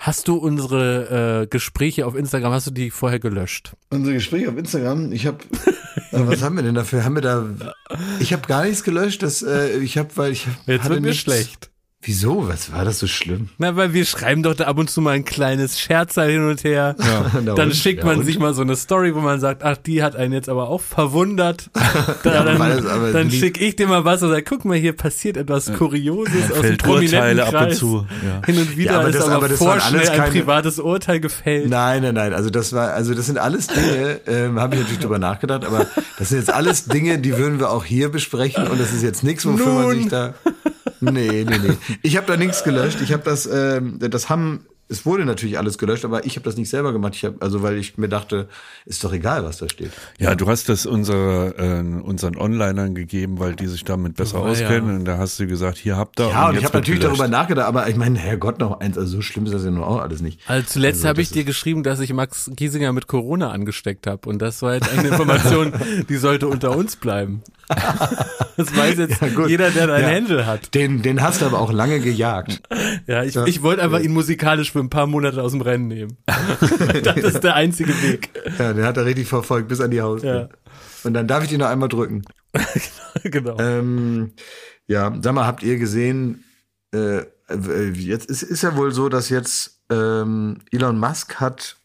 hast 0.00 0.26
du 0.26 0.34
unsere 0.34 1.42
äh, 1.42 1.46
Gespräche 1.46 2.04
auf 2.04 2.16
Instagram, 2.16 2.52
hast 2.52 2.66
du 2.66 2.72
die 2.72 2.90
vorher 2.90 3.20
gelöscht? 3.20 3.74
Unser 3.90 4.12
Gespräch 4.12 4.48
auf 4.48 4.56
Instagram, 4.56 5.12
ich 5.12 5.26
habe, 5.28 5.38
was 6.10 6.42
haben 6.42 6.56
wir 6.56 6.64
denn 6.64 6.74
dafür? 6.74 7.04
Haben 7.04 7.14
wir 7.14 7.22
da, 7.22 7.46
ich 8.18 8.32
habe 8.32 8.46
gar 8.48 8.64
nichts 8.64 8.82
gelöscht, 8.82 9.22
das, 9.22 9.42
äh, 9.42 9.78
ich 9.78 9.96
habe, 9.98 10.10
weil 10.16 10.32
ich 10.32 10.46
Jetzt 10.66 10.82
hatte 10.82 10.94
wird 10.94 11.02
mir 11.02 11.08
nichts- 11.10 11.22
schlecht. 11.22 11.70
Wieso? 12.04 12.48
Was 12.48 12.72
war 12.72 12.84
das 12.84 12.98
so 12.98 13.06
schlimm? 13.06 13.50
Na, 13.58 13.76
weil 13.76 13.92
wir 13.92 14.04
schreiben 14.04 14.42
doch 14.42 14.56
da 14.56 14.64
ab 14.64 14.76
und 14.76 14.90
zu 14.90 15.00
mal 15.00 15.12
ein 15.12 15.24
kleines 15.24 15.78
Scherzer 15.78 16.24
hin 16.24 16.44
und 16.48 16.64
her. 16.64 16.96
Na 17.44 17.54
Dann 17.54 17.68
und? 17.68 17.76
schickt 17.76 18.00
Ja 18.00 18.06
man 18.06 18.18
und? 18.18 18.24
sich 18.24 18.40
mal 18.40 18.54
so 18.54 18.62
eine 18.62 18.74
Story, 18.74 19.14
wo 19.14 19.20
man 19.20 19.38
sagt, 19.38 19.62
ach, 19.62 19.76
die 19.76 20.02
hat 20.02 20.16
einen 20.16 20.32
jetzt 20.32 20.48
aber 20.48 20.68
auch 20.68 20.80
verwundert. 20.80 21.70
Da, 22.24 22.34
Ja, 22.34 22.42
dann 22.44 22.60
aber 22.86 23.12
dann 23.12 23.30
schicke 23.30 23.62
ich 23.64 23.76
dir 23.76 23.86
mal 23.86 24.04
was 24.04 24.22
und 24.22 24.30
sag, 24.30 24.44
guck 24.46 24.64
mal, 24.64 24.76
hier 24.76 24.92
passiert 24.94 25.36
etwas 25.36 25.72
Kurioses 25.74 26.50
aus 26.52 26.60
dem 26.62 26.76
prominenten 26.78 27.18
Urteile 27.18 27.42
ab 27.44 27.52
und 27.52 27.58
Kreis. 27.60 27.78
zu. 27.78 28.06
Ja. 28.24 28.46
Hin 28.46 28.58
und 28.58 28.76
wieder 28.76 28.92
Ja, 28.92 28.98
aber 29.00 29.08
ist 29.08 29.14
das- 29.16 29.24
aber, 29.24 29.34
aber 29.36 29.48
das 29.48 29.58
vorschnell 29.58 30.00
alles 30.00 30.08
ein 30.10 30.16
keine- 30.18 30.30
privates 30.32 30.78
Urteil 30.80 31.20
gefällt. 31.20 31.68
Nein, 31.68 32.02
nein, 32.02 32.14
nein. 32.14 32.32
Also 32.34 32.50
das 32.50 32.72
war, 32.72 32.92
also 32.92 33.14
das 33.14 33.26
sind 33.26 33.38
alles 33.38 33.66
Dinge, 33.68 34.20
ähm, 34.26 34.58
habe 34.58 34.74
ich 34.76 34.80
natürlich 34.82 35.00
drüber 35.00 35.18
nachgedacht, 35.18 35.64
aber 35.64 35.86
das 36.18 36.30
sind 36.30 36.38
jetzt 36.38 36.52
alles 36.52 36.86
Dinge, 36.86 37.18
die 37.18 37.36
würden 37.36 37.60
wir 37.60 37.70
auch 37.70 37.84
hier 37.84 38.10
besprechen 38.10 38.66
und 38.66 38.80
das 38.80 38.92
ist 38.92 39.02
jetzt 39.02 39.22
nichts, 39.22 39.44
wofür 39.46 39.66
man 39.72 39.82
Nun. 39.82 39.94
sich 39.98 40.08
da. 40.08 40.34
Nee, 41.02 41.44
nee, 41.44 41.58
nee. 41.58 41.74
Ich 42.02 42.16
habe 42.16 42.26
da 42.26 42.36
nichts 42.36 42.64
gelöscht. 42.64 43.00
Ich 43.02 43.12
habe 43.12 43.22
das, 43.24 43.46
ähm, 43.52 43.98
das 43.98 44.28
haben, 44.28 44.66
es 44.88 45.06
wurde 45.06 45.24
natürlich 45.24 45.56
alles 45.58 45.78
gelöscht, 45.78 46.04
aber 46.04 46.26
ich 46.26 46.36
habe 46.36 46.44
das 46.44 46.56
nicht 46.58 46.68
selber 46.68 46.92
gemacht. 46.92 47.14
Ich 47.16 47.24
habe, 47.24 47.36
also 47.40 47.62
weil 47.62 47.78
ich 47.78 47.96
mir 47.96 48.08
dachte, 48.10 48.46
ist 48.84 49.02
doch 49.02 49.12
egal, 49.14 49.42
was 49.42 49.56
da 49.56 49.68
steht. 49.68 49.90
Ja, 50.18 50.34
du 50.34 50.46
hast 50.48 50.68
das 50.68 50.84
unsere, 50.84 51.54
äh, 51.56 51.80
unseren 52.02 52.36
Onlinern 52.36 52.94
gegeben, 52.94 53.38
weil 53.38 53.54
die 53.56 53.68
sich 53.68 53.84
damit 53.84 54.16
besser 54.16 54.40
Oh, 54.42 54.44
ja. 54.44 54.50
auskennen. 54.52 54.98
Und 54.98 55.04
da 55.06 55.16
hast 55.16 55.40
du 55.40 55.46
gesagt, 55.46 55.78
hier 55.78 55.96
habt 55.96 56.20
ihr. 56.20 56.28
Ja, 56.28 56.48
und 56.48 56.56
ich 56.56 56.60
jetzt 56.60 56.68
habe 56.70 56.78
natürlich 56.78 57.00
gelöscht. 57.00 57.18
darüber 57.20 57.30
nachgedacht, 57.34 57.66
aber 57.68 57.88
ich 57.88 57.96
meine, 57.96 58.18
Herrgott 58.18 58.58
noch 58.60 58.80
eins, 58.80 58.98
also 58.98 59.16
so 59.16 59.22
schlimm 59.22 59.46
ist 59.46 59.54
das 59.54 59.64
ja 59.64 59.70
nun 59.70 59.82
auch 59.82 59.98
alles 60.00 60.20
nicht. 60.20 60.40
Also 60.46 60.66
zuletzt 60.68 60.98
Also 60.98 61.08
habe 61.08 61.22
ich 61.22 61.30
dir 61.30 61.44
geschrieben, 61.44 61.82
dass 61.84 61.98
ich 62.00 62.12
Max 62.12 62.50
Giesinger 62.54 62.92
mit 62.92 63.06
Corona 63.06 63.50
angesteckt 63.50 64.06
habe. 64.06 64.28
Und 64.28 64.40
das 64.42 64.60
war 64.60 64.74
jetzt 64.74 64.90
eine 64.90 65.08
Information, 65.08 65.72
die 66.10 66.16
sollte 66.16 66.48
unter 66.48 66.76
uns 66.76 66.96
bleiben. 66.96 67.42
Das 68.56 68.76
weiß 68.76 68.98
jetzt 68.98 69.20
Ja, 69.22 69.46
jeder, 69.46 69.70
der 69.70 69.86
dein 69.86 70.02
Ja. 70.02 70.08
Händel 70.08 70.46
hat. 70.46 70.74
Den, 70.74 71.00
den 71.02 71.22
hast 71.22 71.40
du 71.40 71.46
aber 71.46 71.58
auch 71.58 71.72
lange 71.72 72.00
gejagt. 72.00 72.62
Ja, 73.06 73.24
ich, 73.24 73.34
Ja. 73.34 73.46
ich 73.46 73.62
wollte 73.62 73.82
einfach 73.82 74.00
ihn 74.00 74.12
musikalisch 74.12 74.72
für 74.72 74.80
ein 74.80 74.90
paar 74.90 75.06
Monate 75.06 75.42
aus 75.42 75.52
dem 75.52 75.62
Rennen 75.62 75.88
nehmen. 75.88 76.18
das 77.02 77.16
ist 77.16 77.40
der 77.44 77.54
einzige 77.54 77.90
Weg. 78.02 78.30
Ja, 78.58 78.72
den 78.74 78.84
hat 78.84 78.96
er 78.98 79.06
richtig 79.06 79.26
verfolgt 79.26 79.68
bis 79.68 79.80
an 79.80 79.90
die 79.90 80.02
Haustür. 80.02 80.34
Ja. 80.34 80.48
Und 81.04 81.14
dann 81.14 81.26
darf 81.26 81.44
ich 81.44 81.52
ihn 81.52 81.60
noch 81.60 81.68
einmal 81.68 81.88
drücken. 81.88 82.22
genau. 83.24 83.58
Ähm, 83.58 84.32
ja, 84.86 85.12
sag 85.22 85.32
mal, 85.34 85.46
habt 85.46 85.62
ihr 85.62 85.78
gesehen, 85.78 86.44
äh, 86.94 87.18
äh, 87.48 87.88
jetzt 87.94 88.26
ist, 88.30 88.42
ist 88.42 88.62
ja 88.62 88.76
wohl 88.76 88.92
so, 88.92 89.08
dass 89.08 89.30
jetzt 89.30 89.80
ähm, 89.90 90.58
Elon 90.70 90.98
Musk 90.98 91.36
hat, 91.40 91.76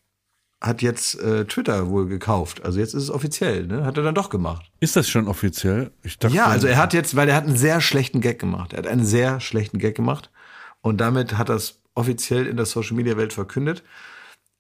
hat 0.60 0.82
jetzt 0.82 1.20
äh, 1.20 1.46
Twitter 1.46 1.90
wohl 1.90 2.08
gekauft. 2.08 2.66
Also 2.66 2.80
jetzt 2.80 2.94
ist 2.94 3.04
es 3.04 3.12
offiziell, 3.12 3.68
ne? 3.68 3.86
Hat 3.86 3.98
er 3.98 4.04
dann 4.04 4.16
doch 4.16 4.30
gemacht. 4.30 4.72
Ist 4.80 4.96
das 4.96 5.08
schon 5.08 5.28
offiziell? 5.28 5.92
Ich 6.04 6.18
dachte, 6.18 6.36
Ja, 6.36 6.48
also 6.48 6.68
er 6.68 6.78
hat 6.78 6.94
jetzt, 6.94 7.16
weil 7.16 7.30
er 7.30 7.36
hat 7.36 7.46
einen 7.46 7.58
sehr 7.58 7.80
schlechten 7.80 8.22
Gag 8.22 8.40
gemacht. 8.40 8.74
Er 8.74 8.80
hat 8.80 8.88
einen 8.88 9.06
sehr 9.06 9.40
schlechten 9.40 9.78
Gag 9.78 9.96
gemacht. 9.96 10.32
Und 10.82 11.00
damit 11.00 11.38
hat 11.38 11.50
er 11.50 11.56
es 11.56 11.82
offiziell 11.94 12.48
in 12.48 12.58
der 12.58 12.66
Social 12.66 12.96
Media 12.96 13.18
Welt 13.18 13.34
verkündet. 13.34 13.84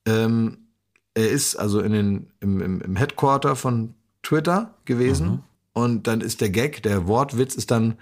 Ähm, 0.07 0.67
er 1.15 1.29
ist 1.29 1.55
also 1.55 1.79
in 1.79 1.91
den, 1.91 2.27
im, 2.41 2.61
im, 2.61 2.81
im 2.81 2.95
Headquarter 2.95 3.55
von 3.55 3.95
Twitter 4.21 4.75
gewesen. 4.85 5.43
Und 5.73 6.07
dann 6.07 6.21
ist 6.21 6.41
der 6.41 6.49
Gag, 6.49 6.83
der 6.83 7.07
Wortwitz 7.07 7.55
ist 7.55 7.71
dann, 7.71 7.97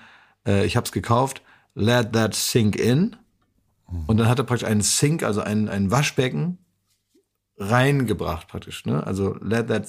äh, 0.45 0.65
ich 0.65 0.75
hab's 0.75 0.91
gekauft, 0.91 1.41
let 1.75 2.13
that 2.13 2.35
sink 2.35 2.75
in. 2.75 3.15
Und 4.07 4.17
dann 4.17 4.27
hat 4.27 4.39
er 4.39 4.45
praktisch 4.45 4.67
einen 4.67 4.81
Sink, 4.81 5.23
also 5.23 5.41
ein, 5.41 5.69
ein 5.69 5.91
Waschbecken, 5.91 6.57
reingebracht 7.58 8.47
praktisch. 8.47 8.86
Ne? 8.86 9.06
Also 9.06 9.36
let 9.41 9.68
that 9.68 9.88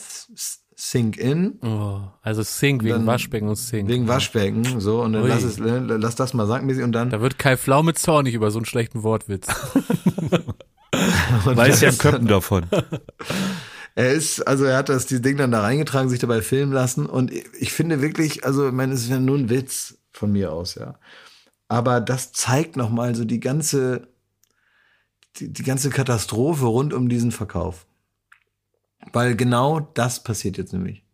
sink 0.77 1.17
in. 1.17 1.59
Oh, 1.63 2.01
also 2.23 2.43
Sink 2.43 2.83
wegen 2.83 2.93
Dann- 2.95 3.07
Waschbecken 3.07 3.49
und 3.49 3.57
Sink. 3.57 3.89
Wegen 3.89 4.07
Waschbecken, 4.09 4.81
so, 4.81 5.03
und 5.03 5.15
dann 5.15 5.23
Ui. 5.23 5.29
lass 5.29 5.43
es, 5.43 5.59
ne, 5.59 5.79
lass 5.79 6.17
das 6.17 6.35
mal 6.35 6.47
sacken, 6.47 6.69
und 6.83 6.93
dann. 6.93 7.11
Da 7.11 7.21
wird 7.21 7.39
Kai 7.39 7.57
Pflaume 7.57 7.95
zornig 7.95 8.35
über 8.35 8.51
so 8.51 8.59
einen 8.59 8.67
schlechten 8.67 9.03
Wortwitz. 9.03 9.47
weiß 11.45 11.81
ja 11.81 11.93
Köppen 11.93 12.27
davon. 12.27 12.67
Er 13.99 14.13
ist, 14.13 14.47
also 14.47 14.67
er 14.67 14.77
hat 14.77 14.91
das, 14.91 15.07
die 15.07 15.23
Ding 15.23 15.39
dann 15.39 15.53
da 15.53 15.63
reingetragen, 15.63 16.11
sich 16.11 16.19
dabei 16.19 16.43
filmen 16.43 16.71
lassen, 16.71 17.07
und 17.07 17.33
ich, 17.33 17.47
ich 17.59 17.73
finde 17.73 18.03
wirklich, 18.03 18.45
also, 18.45 18.67
ich 18.67 18.75
meine, 18.75 18.93
es 18.93 19.05
ist 19.05 19.09
ja 19.09 19.19
nur 19.19 19.39
ein 19.39 19.49
Witz 19.49 19.97
von 20.13 20.31
mir 20.31 20.53
aus, 20.53 20.75
ja. 20.75 20.99
Aber 21.69 22.03
das 22.03 22.31
zeigt 22.33 22.77
nochmal 22.77 23.15
so 23.15 23.25
die 23.25 23.41
ganze, 23.41 24.09
die, 25.37 25.53
die 25.53 25.63
ganze 25.63 25.91
Katastrophe 25.91 26.67
rund 26.67 26.93
um 26.93 27.09
diesen 27.09 27.33
Verkauf. 27.33 27.87
Weil 29.13 29.37
genau 29.37 29.81
das 29.81 30.23
passiert 30.23 30.57
jetzt 30.59 30.73
nämlich. 30.73 31.05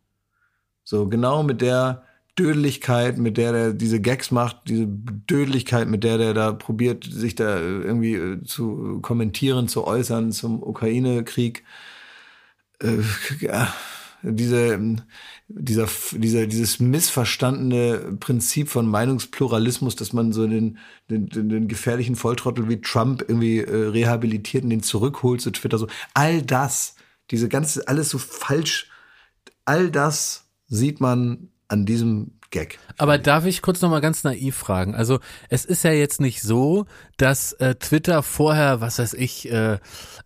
So, 0.83 1.07
genau 1.07 1.43
mit 1.43 1.61
der 1.61 2.03
Dödeligkeit, 2.37 3.17
mit 3.17 3.37
der 3.37 3.51
der 3.51 3.73
diese 3.73 4.01
Gags 4.01 4.31
macht, 4.31 4.67
diese 4.67 4.87
Dödeligkeit, 4.87 5.87
mit 5.87 6.03
der 6.03 6.17
der 6.17 6.33
da 6.33 6.51
probiert, 6.51 7.03
sich 7.05 7.35
da 7.35 7.57
äh, 7.57 7.61
irgendwie 7.61 8.15
äh, 8.15 8.43
zu 8.43 8.99
kommentieren, 9.01 9.67
zu 9.67 9.85
äußern 9.85 10.31
zum 10.31 10.63
Ukraine-Krieg. 10.63 11.63
Äh, 12.81 13.01
ja, 13.39 13.73
diese, 14.23 14.73
ähm, 14.73 15.01
dieser, 15.47 15.87
dieser, 16.11 16.47
dieses 16.47 16.79
missverstandene 16.79 18.17
Prinzip 18.19 18.69
von 18.69 18.87
Meinungspluralismus, 18.87 19.95
dass 19.95 20.13
man 20.13 20.31
so 20.31 20.47
den, 20.47 20.77
den, 21.09 21.27
den, 21.27 21.67
gefährlichen 21.67 22.15
Volltrottel 22.15 22.69
wie 22.69 22.81
Trump 22.81 23.23
irgendwie 23.27 23.59
äh, 23.59 23.87
rehabilitiert 23.87 24.63
und 24.63 24.69
den 24.69 24.83
zurückholt 24.83 25.41
zu 25.41 25.51
Twitter, 25.51 25.77
so 25.77 25.87
all 26.13 26.41
das, 26.41 26.95
diese 27.29 27.49
ganze, 27.49 27.87
alles 27.87 28.09
so 28.09 28.17
falsch, 28.17 28.89
all 29.65 29.91
das 29.91 30.45
sieht 30.67 31.01
man 31.01 31.49
an 31.67 31.85
diesem 31.85 32.39
Gag. 32.49 32.79
Aber 32.97 33.17
darf 33.17 33.45
ich 33.45 33.61
kurz 33.61 33.81
nochmal 33.81 34.01
ganz 34.01 34.23
naiv 34.23 34.55
fragen? 34.55 34.95
Also 34.95 35.19
es 35.49 35.65
ist 35.65 35.83
ja 35.83 35.91
jetzt 35.91 36.21
nicht 36.21 36.41
so, 36.41 36.85
dass 37.17 37.53
äh, 37.53 37.75
Twitter 37.75 38.23
vorher, 38.23 38.81
was 38.81 38.99
weiß 38.99 39.13
ich, 39.13 39.51
äh, 39.51 39.77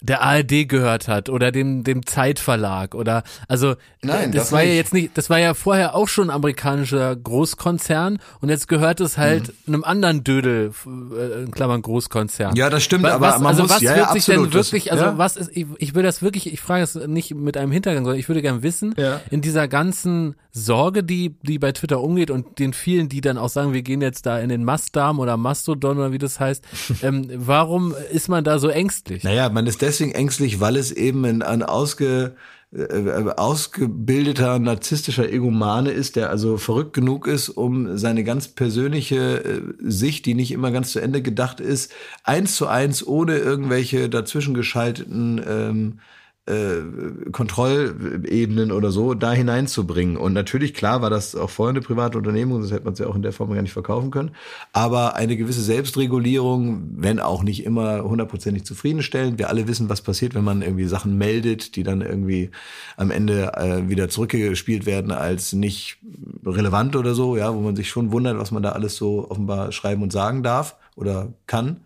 der 0.02 0.22
ARD 0.22 0.68
gehört 0.70 1.08
hat 1.08 1.30
oder 1.30 1.52
dem 1.52 1.84
dem 1.84 2.06
Zeitverlag 2.06 2.94
oder 2.96 3.24
also 3.48 3.76
Nein, 4.04 4.32
das, 4.32 4.44
das 4.44 4.52
war 4.52 4.62
ja 4.62 4.68
nicht. 4.68 4.76
jetzt 4.78 4.94
nicht, 4.94 5.18
das 5.18 5.30
war 5.30 5.40
ja 5.40 5.54
vorher 5.54 5.96
auch 5.96 6.08
schon 6.08 6.30
ein 6.30 6.36
amerikanischer 6.36 7.16
Großkonzern 7.16 8.20
und 8.42 8.50
jetzt 8.50 8.68
gehört 8.68 9.00
es 9.00 9.18
halt 9.18 9.54
einem 9.68 9.84
anderen 9.84 10.24
Dödel, 10.24 10.72
äh, 10.86 11.44
in 11.44 11.52
Klammern 11.52 11.82
Großkonzern. 11.82 12.56
Ja, 12.56 12.70
das 12.70 12.84
stimmt, 12.84 13.04
Wa- 13.04 13.14
aber 13.16 13.28
was, 13.28 13.38
man 13.40 13.48
also 13.48 13.64
muss- 13.64 13.72
was 13.72 13.82
ja, 13.82 13.96
wird 13.96 14.06
ja, 14.08 14.14
sich 14.14 14.26
denn 14.26 14.36
absolut, 14.36 14.56
das- 14.56 14.72
wirklich, 14.72 14.92
also 14.92 15.06
ja. 15.06 15.18
was 15.18 15.38
ist, 15.38 15.52
ich, 15.56 15.66
ich 15.80 15.96
will 15.96 16.04
das 16.04 16.22
wirklich, 16.22 16.52
ich 16.54 16.62
frage 16.62 16.84
es 16.84 16.96
nicht 16.96 17.34
mit 17.34 17.58
einem 17.58 17.72
Hintergrund, 17.72 18.06
sondern 18.06 18.20
ich 18.20 18.28
würde 18.30 18.42
gern 18.42 18.64
wissen, 18.64 18.94
Ja. 18.98 19.22
in 19.32 19.42
dieser 19.42 19.68
ganzen 19.68 20.36
Sorge, 20.52 21.04
die, 21.04 21.36
die 21.42 21.60
bei 21.60 21.72
Twitter 21.72 22.02
umgeht 22.02 22.32
und 22.32 22.57
den 22.60 22.74
vielen, 22.74 23.10
die 23.10 23.22
dann 23.22 23.38
auch 23.38 23.50
sagen, 23.50 23.74
wir 23.74 23.82
gehen 23.82 24.02
jetzt 24.02 24.26
da 24.26 24.40
in 24.40 24.50
den 24.50 24.64
Mastdarm 24.64 25.20
oder 25.20 25.38
Mastodon 25.38 25.98
oder 25.98 26.12
wie 26.12 26.18
das 26.18 26.40
heißt, 26.40 26.64
ähm, 27.04 27.30
warum 27.34 27.94
ist 28.12 28.28
man 28.28 28.44
da 28.44 28.60
so 28.60 28.70
ängstlich? 28.70 29.24
Naja, 29.24 29.50
man 29.50 29.68
ist 29.68 29.82
deswegen 29.82 30.12
ängstlich, 30.12 30.60
weil 30.60 30.76
es 30.76 30.92
eben 30.92 31.26
ein, 31.26 31.42
ein 31.42 31.64
ausge, 31.64 32.36
äh, 32.74 33.30
ausgebildeter 33.38 34.60
narzisstischer 34.60 35.32
Egomane 35.32 35.92
ist, 35.92 36.16
der 36.16 36.30
also 36.30 36.58
verrückt 36.58 36.94
genug 36.94 37.26
ist, 37.28 37.50
um 37.50 37.98
seine 37.98 38.24
ganz 38.24 38.50
persönliche 38.50 39.44
äh, 39.44 39.62
Sicht, 39.80 40.26
die 40.26 40.34
nicht 40.34 40.52
immer 40.52 40.72
ganz 40.72 40.92
zu 40.92 41.00
Ende 41.00 41.22
gedacht 41.22 41.60
ist, 41.60 41.94
eins 42.24 42.56
zu 42.56 42.68
eins 42.68 43.06
ohne 43.06 43.38
irgendwelche 43.38 44.10
dazwischen 44.10 44.54
geschalteten 44.54 45.42
ähm, 45.48 46.00
äh, 46.48 47.30
Kontrollebenen 47.32 48.72
oder 48.72 48.92
so 48.92 49.14
da 49.14 49.34
hineinzubringen. 49.34 50.18
Und 50.18 50.34
natürlich, 50.34 50.74
klar, 50.74 51.02
war 51.02 51.10
das 51.10 51.36
auch 51.36 51.50
vorher 51.50 51.72
eine 51.72 51.82
private 51.82 52.18
Unternehmung, 52.18 52.62
das 52.62 52.72
hätte 52.72 52.86
man 52.86 52.94
es 52.94 53.00
ja 53.00 53.08
auch 53.08 53.16
in 53.16 53.22
der 53.22 53.34
Form 53.34 53.54
gar 53.54 53.62
nicht 53.62 53.74
verkaufen 53.74 54.12
können. 54.12 54.32
Aber 54.72 55.16
eine 55.16 55.36
gewisse 55.36 55.62
Selbstregulierung, 55.62 56.90
wenn 56.96 57.20
auch 57.20 57.44
nicht 57.44 57.66
immer 57.66 58.02
hundertprozentig 58.04 58.66
zufriedenstellend. 58.66 59.38
Wir 59.38 59.50
alle 59.50 59.68
wissen, 59.68 59.90
was 59.90 60.02
passiert, 60.02 60.36
wenn 60.36 60.44
man 60.44 60.62
irgendwie 60.62 60.88
Sachen 60.88 61.18
meldet, 61.18 61.76
die 61.76 61.84
dann 61.84 62.02
irgendwie 62.02 62.52
am 62.96 63.12
Ende 63.12 63.54
äh, 63.56 63.90
wieder 63.90 64.10
zurückgespielt 64.10 64.86
werden 64.86 65.12
als 65.12 65.54
nicht 65.54 65.98
relevant 66.46 66.96
oder 66.96 67.14
so, 67.14 67.36
ja, 67.36 67.54
wo 67.54 67.60
man 67.60 67.76
sich 67.76 67.90
schon 67.90 68.12
wundert, 68.12 68.38
was 68.38 68.52
man 68.52 68.64
da 68.64 68.72
alles 68.72 68.96
so 68.96 69.30
offenbar 69.30 69.72
schreiben 69.72 70.02
und 70.02 70.14
sagen 70.14 70.44
darf 70.44 70.78
oder 70.96 71.34
kann. 71.46 71.82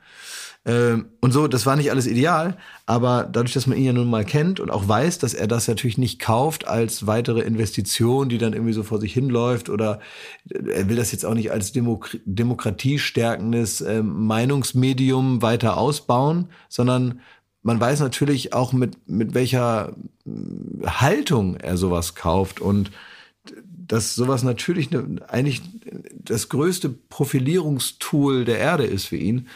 Ähm, 0.64 1.08
und 1.22 1.32
so, 1.32 1.48
das 1.48 1.66
war 1.66 1.76
nicht 1.76 1.90
alles 1.90 2.06
ideal, 2.06 2.58
aber 2.92 3.24
dadurch, 3.24 3.54
dass 3.54 3.68
man 3.68 3.78
ihn 3.78 3.86
ja 3.86 3.94
nun 3.94 4.10
mal 4.10 4.26
kennt 4.26 4.60
und 4.60 4.70
auch 4.70 4.86
weiß, 4.86 5.18
dass 5.18 5.34
er 5.34 5.48
das 5.48 5.70
natürlich 5.70 5.98
nicht 5.98 6.20
kauft 6.20 6.68
als 6.68 7.08
weitere 7.08 7.40
Investition, 7.40 8.28
die 8.28 8.38
dann 8.38 8.52
irgendwie 8.52 8.74
so 8.74 8.84
vor 8.84 9.00
sich 9.00 9.14
hinläuft 9.14 9.70
oder 9.70 10.02
äh, 10.50 10.72
er 10.72 10.90
will 10.90 10.98
das 10.98 11.14
jetzt 11.14 11.26
auch 11.26 11.34
nicht 11.34 11.52
als 11.54 11.72
Demok 11.72 12.18
demokratiestärkendes 12.26 13.80
äh, 13.80 14.04
Meinungsmedium 14.04 15.42
weiter 15.42 15.78
ausbauen, 15.78 16.50
sondern 16.68 17.22
man 17.64 17.80
weiß 17.80 18.02
natürlich 18.02 18.52
auch 18.52 18.74
mit, 18.74 19.08
mit 19.08 19.36
welcher 19.36 19.96
äh, 20.26 20.86
Haltung 20.86 21.56
er 21.56 21.78
sowas 21.78 22.14
kauft 22.14 22.60
und 22.60 22.92
dass 23.88 24.16
sowas 24.16 24.44
natürlich 24.44 24.92
ne, 24.92 25.16
eigentlich 25.30 25.62
das 26.12 26.50
größte 26.50 26.90
Profilierungstool 26.90 28.44
der 28.44 28.60
Erde 28.60 28.84
ist 28.84 29.06
für 29.06 29.16
ihn. 29.18 29.48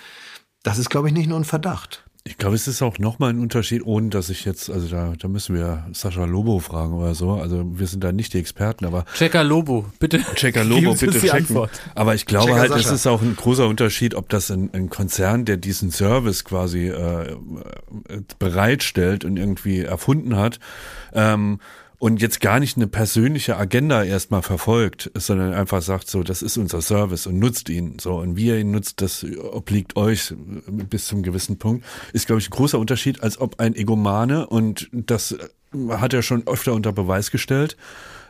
Das 0.63 0.77
ist, 0.77 0.89
glaube 0.89 1.09
ich, 1.09 1.13
nicht 1.13 1.27
nur 1.27 1.37
ein 1.37 1.43
Verdacht. 1.43 2.04
Ich 2.27 2.39
glaube, 2.39 2.55
es 2.55 2.67
ist 2.67 2.81
auch 2.81 2.97
nochmal 2.97 3.29
ein 3.29 3.39
Unterschied, 3.39 3.85
ohne 3.85 4.09
dass 4.09 4.31
ich 4.31 4.45
jetzt, 4.45 4.71
also 4.71 4.87
da, 4.87 5.13
da 5.15 5.27
müssen 5.27 5.55
wir 5.55 5.85
Sascha 5.93 6.25
Lobo 6.25 6.57
fragen 6.57 6.95
oder 6.95 7.13
so. 7.13 7.33
Also 7.33 7.63
wir 7.77 7.85
sind 7.85 8.03
da 8.03 8.11
nicht 8.11 8.33
die 8.33 8.39
Experten, 8.39 8.83
aber. 8.85 9.05
Checker 9.13 9.43
Lobo, 9.43 9.85
bitte. 9.99 10.21
Checker 10.33 10.63
Lobo, 10.65 10.95
bitte 10.95 11.19
checken. 11.19 11.37
Antwort. 11.37 11.69
Aber 11.93 12.15
ich 12.15 12.25
glaube 12.25 12.47
Checker 12.47 12.59
halt, 12.59 12.71
es 12.71 12.89
ist 12.89 13.05
auch 13.05 13.21
ein 13.21 13.35
großer 13.35 13.67
Unterschied, 13.67 14.15
ob 14.15 14.27
das 14.29 14.49
ein, 14.49 14.71
ein 14.73 14.89
Konzern, 14.89 15.45
der 15.45 15.57
diesen 15.57 15.91
Service 15.91 16.43
quasi 16.43 16.87
äh, 16.87 17.33
äh, 17.33 17.35
bereitstellt 18.39 19.23
und 19.23 19.37
irgendwie 19.37 19.81
erfunden 19.81 20.35
hat, 20.35 20.59
ähm, 21.13 21.59
und 21.99 22.21
jetzt 22.21 22.41
gar 22.41 22.59
nicht 22.59 22.77
eine 22.77 22.87
persönliche 22.87 23.57
Agenda 23.57 24.03
erstmal 24.03 24.41
verfolgt, 24.41 25.11
sondern 25.13 25.53
einfach 25.53 25.81
sagt 25.81 26.09
so, 26.09 26.23
das 26.23 26.41
ist 26.41 26.57
unser 26.57 26.81
Service 26.81 27.27
und 27.27 27.39
nutzt 27.39 27.69
ihn 27.69 27.97
so 27.99 28.17
und 28.17 28.35
wie 28.35 28.47
ihr 28.47 28.57
ihn 28.57 28.71
nutzt, 28.71 29.01
das 29.01 29.25
obliegt 29.51 29.95
euch 29.95 30.33
bis 30.67 31.07
zum 31.07 31.23
gewissen 31.23 31.57
Punkt, 31.57 31.85
ist 32.13 32.27
glaube 32.27 32.41
ich 32.41 32.47
ein 32.47 32.51
großer 32.51 32.79
Unterschied, 32.79 33.23
als 33.23 33.39
ob 33.39 33.59
ein 33.59 33.75
Egomane 33.75 34.47
und 34.47 34.89
das 34.91 35.35
hat 35.89 36.13
er 36.13 36.21
schon 36.21 36.47
öfter 36.47 36.73
unter 36.73 36.91
Beweis 36.91 37.31
gestellt, 37.31 37.77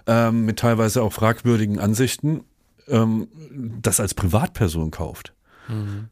ähm, 0.07 0.45
mit 0.45 0.59
teilweise 0.59 1.01
auch 1.01 1.13
fragwürdigen 1.13 1.79
Ansichten, 1.79 2.43
ähm, 2.87 3.27
das 3.81 3.99
als 3.99 4.13
Privatperson 4.13 4.91
kauft. 4.91 5.34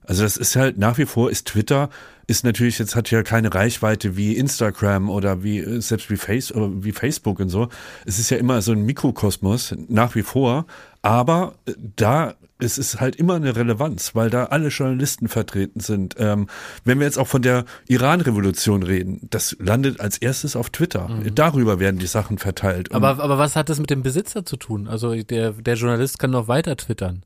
Also 0.06 0.24
das 0.24 0.38
ist 0.38 0.56
halt 0.56 0.78
nach 0.78 0.98
wie 0.98 1.06
vor 1.06 1.30
ist 1.30 1.48
Twitter 1.48 1.90
ist 2.28 2.44
natürlich 2.44 2.80
jetzt 2.80 2.96
hat 2.96 3.12
ja 3.12 3.24
keine 3.24 3.54
Reichweite 3.54 4.16
wie 4.16 4.38
Instagram 4.38 5.10
oder 5.10 5.44
wie 5.44 5.60
äh, 5.60 5.82
selbst 5.82 6.10
wie 6.10 6.18
Face 6.18 6.54
oder 6.54 6.70
wie 6.84 6.92
Facebook 6.92 7.40
und 7.40 7.50
so. 7.50 7.70
Es 8.06 8.20
ist 8.20 8.30
ja 8.30 8.38
immer 8.38 8.62
so 8.62 8.72
ein 8.72 8.84
Mikrokosmos 8.84 9.76
nach 9.90 10.16
wie 10.16 10.24
vor, 10.24 10.66
aber 11.02 11.56
äh, 11.66 11.74
da 11.96 12.36
es 12.60 12.78
ist 12.78 13.02
halt 13.02 13.18
immer 13.18 13.36
eine 13.36 13.58
Relevanz, 13.58 14.16
weil 14.16 14.30
da 14.30 14.46
alle 14.46 14.70
Journalisten 14.70 15.28
vertreten 15.28 15.82
sind. 15.82 16.16
Ähm, 16.18 16.48
wenn 16.86 17.00
wir 17.00 17.06
jetzt 17.06 17.18
auch 17.20 17.28
von 17.28 17.42
der 17.42 17.66
Iran-Revolution 17.90 18.84
reden, 18.84 19.28
das 19.30 19.58
landet 19.60 20.00
als 20.00 20.18
erstes 20.18 20.56
auf 20.56 20.70
Twitter. 20.70 21.10
Darüber 21.36 21.80
werden 21.80 22.00
die 22.00 22.08
Sachen 22.08 22.38
verteilt. 22.38 22.94
Aber, 22.94 23.22
aber 23.22 23.38
was 23.38 23.58
hat 23.58 23.68
das 23.68 23.80
mit 23.80 23.90
dem 23.90 24.02
Besitzer 24.02 24.46
zu 24.46 24.56
tun? 24.56 24.88
Also 24.88 25.14
der, 25.14 25.52
der 25.52 25.76
Journalist 25.76 26.20
kann 26.20 26.32
noch 26.32 26.48
weiter 26.48 26.78
twittern. 26.78 27.24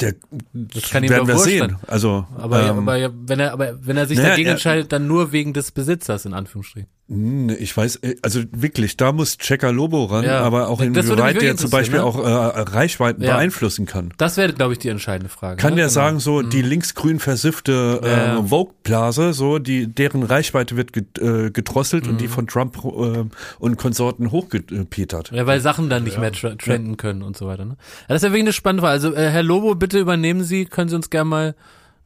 Der, 0.00 0.14
Das 0.52 0.90
kann 0.90 1.04
ihm 1.04 1.10
werden 1.10 1.26
doch 1.26 1.34
wir 1.34 1.38
sehen. 1.38 1.76
Also, 1.86 2.26
Aber, 2.36 2.68
ähm, 2.68 2.88
aber 2.88 3.10
wenn 3.26 3.40
er, 3.40 3.52
aber 3.52 3.78
wenn 3.86 3.96
er 3.96 4.06
sich 4.06 4.18
naja, 4.18 4.30
dagegen 4.30 4.50
entscheidet, 4.50 4.92
dann 4.92 5.06
nur 5.06 5.32
wegen 5.32 5.52
des 5.52 5.70
Besitzers 5.70 6.24
in 6.24 6.34
Anführungsstrichen. 6.34 6.90
Nee, 7.08 7.54
Ich 7.54 7.76
weiß, 7.76 7.96
äh, 8.02 8.16
also 8.22 8.40
wirklich, 8.50 8.96
da 8.96 9.12
muss 9.12 9.38
Checker 9.38 9.70
Lobo 9.70 10.06
ran, 10.06 10.24
Ja. 10.24 10.40
aber 10.40 10.68
auch 10.68 10.80
inwieweit 10.80 11.40
der 11.40 11.56
zum 11.56 11.70
Beispiel 11.70 12.00
interessieren, 12.00 12.26
auch 12.26 12.56
äh, 12.56 12.60
Reichweiten 12.62 13.22
Ja. 13.22 13.34
beeinflussen 13.36 13.86
kann. 13.86 14.12
Das 14.18 14.36
wäre, 14.36 14.52
glaube 14.52 14.72
ich, 14.72 14.80
die 14.80 14.88
entscheidende 14.88 15.28
Frage. 15.28 15.56
Kann 15.56 15.70
ne? 15.74 15.76
der 15.76 15.84
Genau. 15.84 15.94
sagen, 15.94 16.18
so 16.18 16.42
die 16.42 16.62
linksgrün 16.62 17.20
versiffte 17.20 18.00
äh. 18.02 18.48
Vogue-Blase, 18.48 19.34
so 19.34 19.60
die 19.60 19.86
deren 19.86 20.24
Reichweite 20.24 20.76
wird 20.76 20.92
get, 20.92 21.16
äh, 21.20 21.50
gedrosselt 21.52 22.08
und 22.08 22.14
Mhm. 22.14 22.18
die 22.18 22.28
von 22.28 22.48
Trump 22.48 22.76
äh, 22.84 23.24
und 23.60 23.76
Konsorten 23.78 24.32
hochgepetert. 24.32 25.30
Ja, 25.30 25.46
weil 25.46 25.60
Sachen 25.60 25.88
dann 25.88 26.02
nicht 26.02 26.18
mehr 26.18 26.32
tra 26.32 26.56
trenden 26.56 26.96
können 26.96 27.22
und 27.22 27.36
so 27.36 27.46
weiter. 27.46 27.64
Ne? 27.66 27.76
Das 28.08 28.16
ist 28.16 28.22
ja 28.22 28.30
wirklich 28.30 28.42
eine 28.46 28.52
spannende 28.52 28.82
Frage. 28.82 28.92
Also, 28.92 29.14
äh, 29.14 29.30
Herr 29.30 29.44
Lobo, 29.44 29.76
bitte 29.76 30.00
übernehmen 30.00 30.42
Sie, 30.42 30.64
können 30.66 30.88
Sie 30.88 30.96
uns 30.96 31.08
gerne 31.08 31.28
mal 31.30 31.54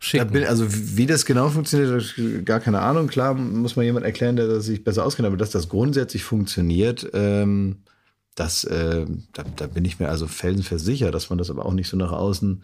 schicken. 0.00 0.32
bin, 0.32 0.44
also 0.44 0.66
wie 0.68 1.06
das 1.06 1.24
genau 1.24 1.50
funktioniert, 1.50 2.44
gar 2.44 2.58
keine 2.58 2.80
Ahnung. 2.80 3.06
Klar 3.06 3.34
muss 3.34 3.76
mal 3.76 3.84
jemand 3.84 4.04
erklären, 4.04 4.36
der 4.36 4.60
sich 4.60 4.82
besser 4.82 5.04
auskennt, 5.04 5.26
aber 5.26 5.36
dass 5.36 5.50
das 5.50 5.68
grundsätzlich 5.68 6.24
funktioniert, 6.24 7.08
ähm, 7.12 7.82
das, 8.34 8.64
äh, 8.64 9.06
da, 9.32 9.44
da 9.56 9.66
bin 9.66 9.84
ich 9.84 10.00
mir 10.00 10.08
also 10.08 10.26
felsenversichert, 10.26 11.14
dass 11.14 11.28
man 11.30 11.38
das 11.38 11.50
aber 11.50 11.66
auch 11.66 11.74
nicht 11.74 11.88
so 11.88 11.96
nach 11.96 12.12
außen 12.12 12.62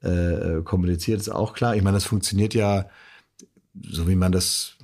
äh, 0.00 0.62
kommuniziert, 0.64 1.20
ist 1.20 1.28
auch 1.28 1.52
klar. 1.52 1.76
Ich 1.76 1.82
meine, 1.82 1.96
das 1.96 2.04
funktioniert 2.04 2.54
ja, 2.54 2.86
so 3.80 4.08
wie 4.08 4.16
man 4.16 4.32
das 4.32 4.76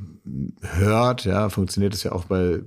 hört, 0.60 1.24
ja, 1.24 1.48
funktioniert 1.48 1.94
es 1.94 2.02
ja 2.02 2.12
auch 2.12 2.24
bei 2.24 2.60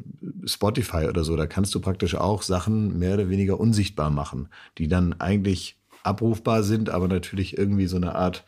Spotify 0.45 1.05
oder 1.07 1.23
so. 1.23 1.35
Da 1.35 1.45
kannst 1.45 1.73
du 1.75 1.79
praktisch 1.79 2.15
auch 2.15 2.41
Sachen 2.41 2.97
mehr 2.97 3.13
oder 3.13 3.29
weniger 3.29 3.59
unsichtbar 3.59 4.09
machen, 4.09 4.49
die 4.77 4.87
dann 4.87 5.19
eigentlich 5.19 5.77
abrufbar 6.03 6.63
sind, 6.63 6.89
aber 6.89 7.07
natürlich 7.07 7.57
irgendwie 7.57 7.87
so 7.87 7.97
eine 7.97 8.15
Art 8.15 8.43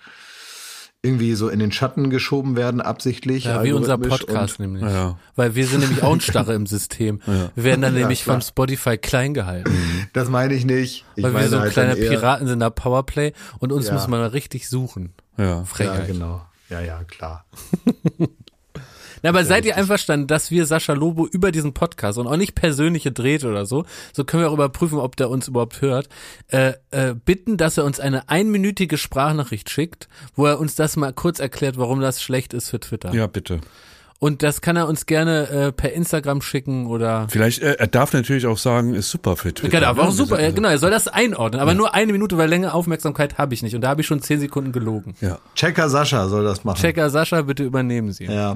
irgendwie 1.06 1.36
so 1.36 1.50
in 1.50 1.60
den 1.60 1.74
Schatten 1.74 2.10
geschoben 2.10 2.56
werden, 2.56 2.80
absichtlich. 2.80 3.44
ja, 3.44 3.62
wie 3.64 3.74
unser 3.74 3.98
Podcast 3.98 4.60
nämlich. 4.60 4.84
Ja. 4.84 5.20
Weil 5.36 5.54
wir 5.54 5.68
sind 5.68 5.82
nämlich 5.82 6.02
auch 6.02 6.14
ein 6.14 6.22
Starre 6.22 6.54
im 6.54 6.66
System. 6.66 7.20
Wir 7.56 7.64
werden 7.64 7.82
dann 7.82 7.94
Ja, 7.94 8.00
nämlich 8.02 8.24
klar. 8.24 8.36
von 8.38 8.42
Spotify 8.42 8.98
klein 8.98 9.34
gehalten. 9.34 9.72
Das 10.14 10.30
meine 10.30 10.54
ich 10.54 10.64
nicht. 10.66 11.04
Ich 11.16 11.24
weil 11.24 11.34
wir 11.34 11.48
so 11.50 11.58
ein 11.58 11.64
halt 11.64 11.74
kleiner 11.74 11.96
Piraten 11.96 12.48
sind, 12.48 12.60
da 12.62 12.70
Powerplay 12.70 13.34
und 13.60 13.74
uns 13.74 13.88
Ja. 13.88 13.94
muss 13.96 14.08
man 14.08 14.22
richtig 14.24 14.70
suchen. 14.70 15.14
Ja. 15.38 15.44
Ja, 15.44 15.66
Frechheit. 15.66 16.08
genau. 16.08 16.42
Ja, 16.70 16.80
ja, 16.80 17.04
klar. 17.04 17.46
Na, 19.24 19.30
aber 19.30 19.46
seid 19.46 19.66
ihr 19.66 19.78
einverstanden, 19.78 20.28
dass 20.28 20.52
wir 20.52 20.66
Sascha 20.66 20.94
Lobo 20.94 21.26
über 21.26 21.52
diesen 21.52 21.74
Podcast 21.74 22.18
und 22.20 22.28
auch 22.28 22.38
nicht 22.38 22.56
persönliche 22.56 23.12
Drähte 23.12 23.50
oder 23.50 23.66
so, 23.66 23.86
so 24.12 24.26
können 24.26 24.44
wir 24.44 24.50
auch 24.50 24.54
überprüfen, 24.54 25.00
ob 25.00 25.16
der 25.16 25.30
uns 25.30 25.48
überhaupt 25.48 25.82
hört, 25.82 26.10
äh, 26.50 26.74
äh, 26.92 27.16
bitten, 27.16 27.58
dass 27.58 27.78
er 27.78 27.86
uns 27.86 28.00
eine 28.00 28.30
einminütige 28.30 28.98
Sprachnachricht 28.98 29.70
schickt, 29.70 30.10
wo 30.36 30.46
er 30.46 30.60
uns 30.60 30.76
das 30.76 30.98
mal 30.98 31.14
kurz 31.14 31.40
erklärt, 31.40 31.78
warum 31.78 32.02
das 32.02 32.22
schlecht 32.22 32.54
ist 32.54 32.70
für 32.70 32.80
Twitter. 32.80 33.14
ja, 33.14 33.26
bitte. 33.28 33.60
Und 34.20 34.42
das 34.42 34.62
kann 34.62 34.78
er 34.78 34.88
uns 34.88 35.06
gerne 35.06 35.50
äh, 35.50 35.72
per 35.74 35.92
Instagram 35.92 36.42
schicken 36.42 36.88
oder 36.88 37.28
Vielleicht, 37.30 37.62
äh, 37.62 37.74
er 37.74 37.88
darf 37.88 38.14
natürlich 38.14 38.46
auch 38.48 38.58
sagen, 38.58 38.94
ist 38.94 39.10
super 39.10 39.36
für 39.36 39.54
Twitter. 39.54 39.80
Genau, 39.80 40.02
auch 40.02 40.12
super, 40.12 40.40
ja, 40.40 40.46
Also, 40.46 40.56
genau, 40.56 40.70
er 40.70 40.78
soll 40.78 40.92
das 40.92 41.10
einordnen, 41.10 41.60
aber 41.62 41.74
nur 41.74 41.94
eine 41.94 42.14
Minute, 42.14 42.38
weil 42.38 42.48
länger 42.48 42.74
Aufmerksamkeit 42.74 43.38
habe 43.38 43.54
ich 43.54 43.64
nicht 43.64 43.76
und 43.76 43.82
da 43.82 43.90
habe 43.90 44.00
ich 44.00 44.08
schon 44.08 44.22
zehn 44.22 44.40
Sekunden 44.40 44.72
gelogen. 44.72 45.16
Ja. 45.20 45.40
Checker 45.56 45.90
Sascha 45.90 46.30
soll 46.30 46.46
das 46.46 46.64
machen. 46.64 46.80
Checker 46.80 47.10
Sascha, 47.10 47.42
bitte 47.42 47.64
übernehmen 47.66 48.14
Sie. 48.14 48.24
Ja. 48.24 48.56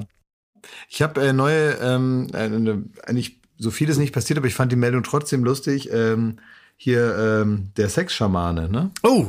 Ich 0.88 1.02
habe 1.02 1.20
äh, 1.20 1.32
neue, 1.32 1.72
ähm, 1.80 2.28
eine, 2.32 2.84
eigentlich 3.06 3.38
so 3.58 3.70
vieles 3.70 3.98
nicht 3.98 4.12
passiert, 4.14 4.38
aber 4.38 4.46
ich 4.46 4.54
fand 4.54 4.70
die 4.72 4.76
Meldung 4.76 5.02
trotzdem 5.02 5.44
lustig. 5.44 5.90
Ähm, 5.92 6.36
hier 6.76 7.16
ähm, 7.42 7.70
der 7.76 7.88
Sexschamane, 7.88 8.68
ne? 8.68 8.90
Oh, 9.02 9.26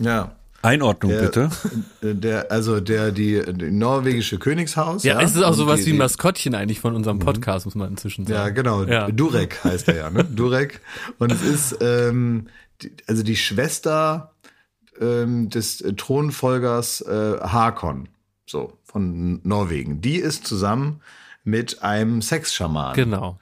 Ja. 0.00 0.34
Einordnung 0.62 1.12
Der, 1.12 1.20
bitte. 1.24 1.50
äh, 2.00 2.14
Der, 2.14 2.50
also 2.50 2.80
der, 2.80 3.12
die, 3.12 3.42
die 3.52 3.70
norwegische 3.70 4.38
Königshaus. 4.38 5.04
ja, 5.04 5.20
es 5.20 5.34
ist 5.36 5.42
auch 5.42 5.52
sowas 5.52 5.80
die, 5.80 5.86
wie 5.88 5.90
ein 5.92 5.98
Maskottchen 5.98 6.54
eigentlich 6.54 6.80
von 6.80 6.94
unserem 6.96 7.18
Podcast, 7.18 7.66
muss 7.66 7.74
man 7.74 7.90
inzwischen 7.90 8.24
sagen. 8.24 8.34
Ja, 8.34 8.48
genau. 8.48 8.84
Ja. 8.84 9.10
Durek 9.10 9.62
heißt 9.62 9.88
er 9.88 9.96
ja, 9.96 10.08
ne? 10.10 10.24
Durek. 10.24 10.80
Und 11.18 11.30
es 11.32 11.42
ist 11.42 11.76
ähm, 11.82 12.46
die, 12.80 12.92
also 13.06 13.22
die 13.22 13.36
Schwester 13.36 14.32
ähm, 14.98 15.50
des 15.50 15.82
äh, 15.82 15.92
Thronfolgers 15.92 17.02
äh, 17.02 17.40
Hakon, 17.42 18.08
so 18.46 18.72
von 18.84 19.40
Norwegen. 19.44 20.00
Die 20.00 20.16
ist 20.16 20.46
zusammen 20.46 21.00
mit 21.44 21.82
einem 21.82 22.22
Sexschaman. 22.22 22.94
Genau. 22.94 23.38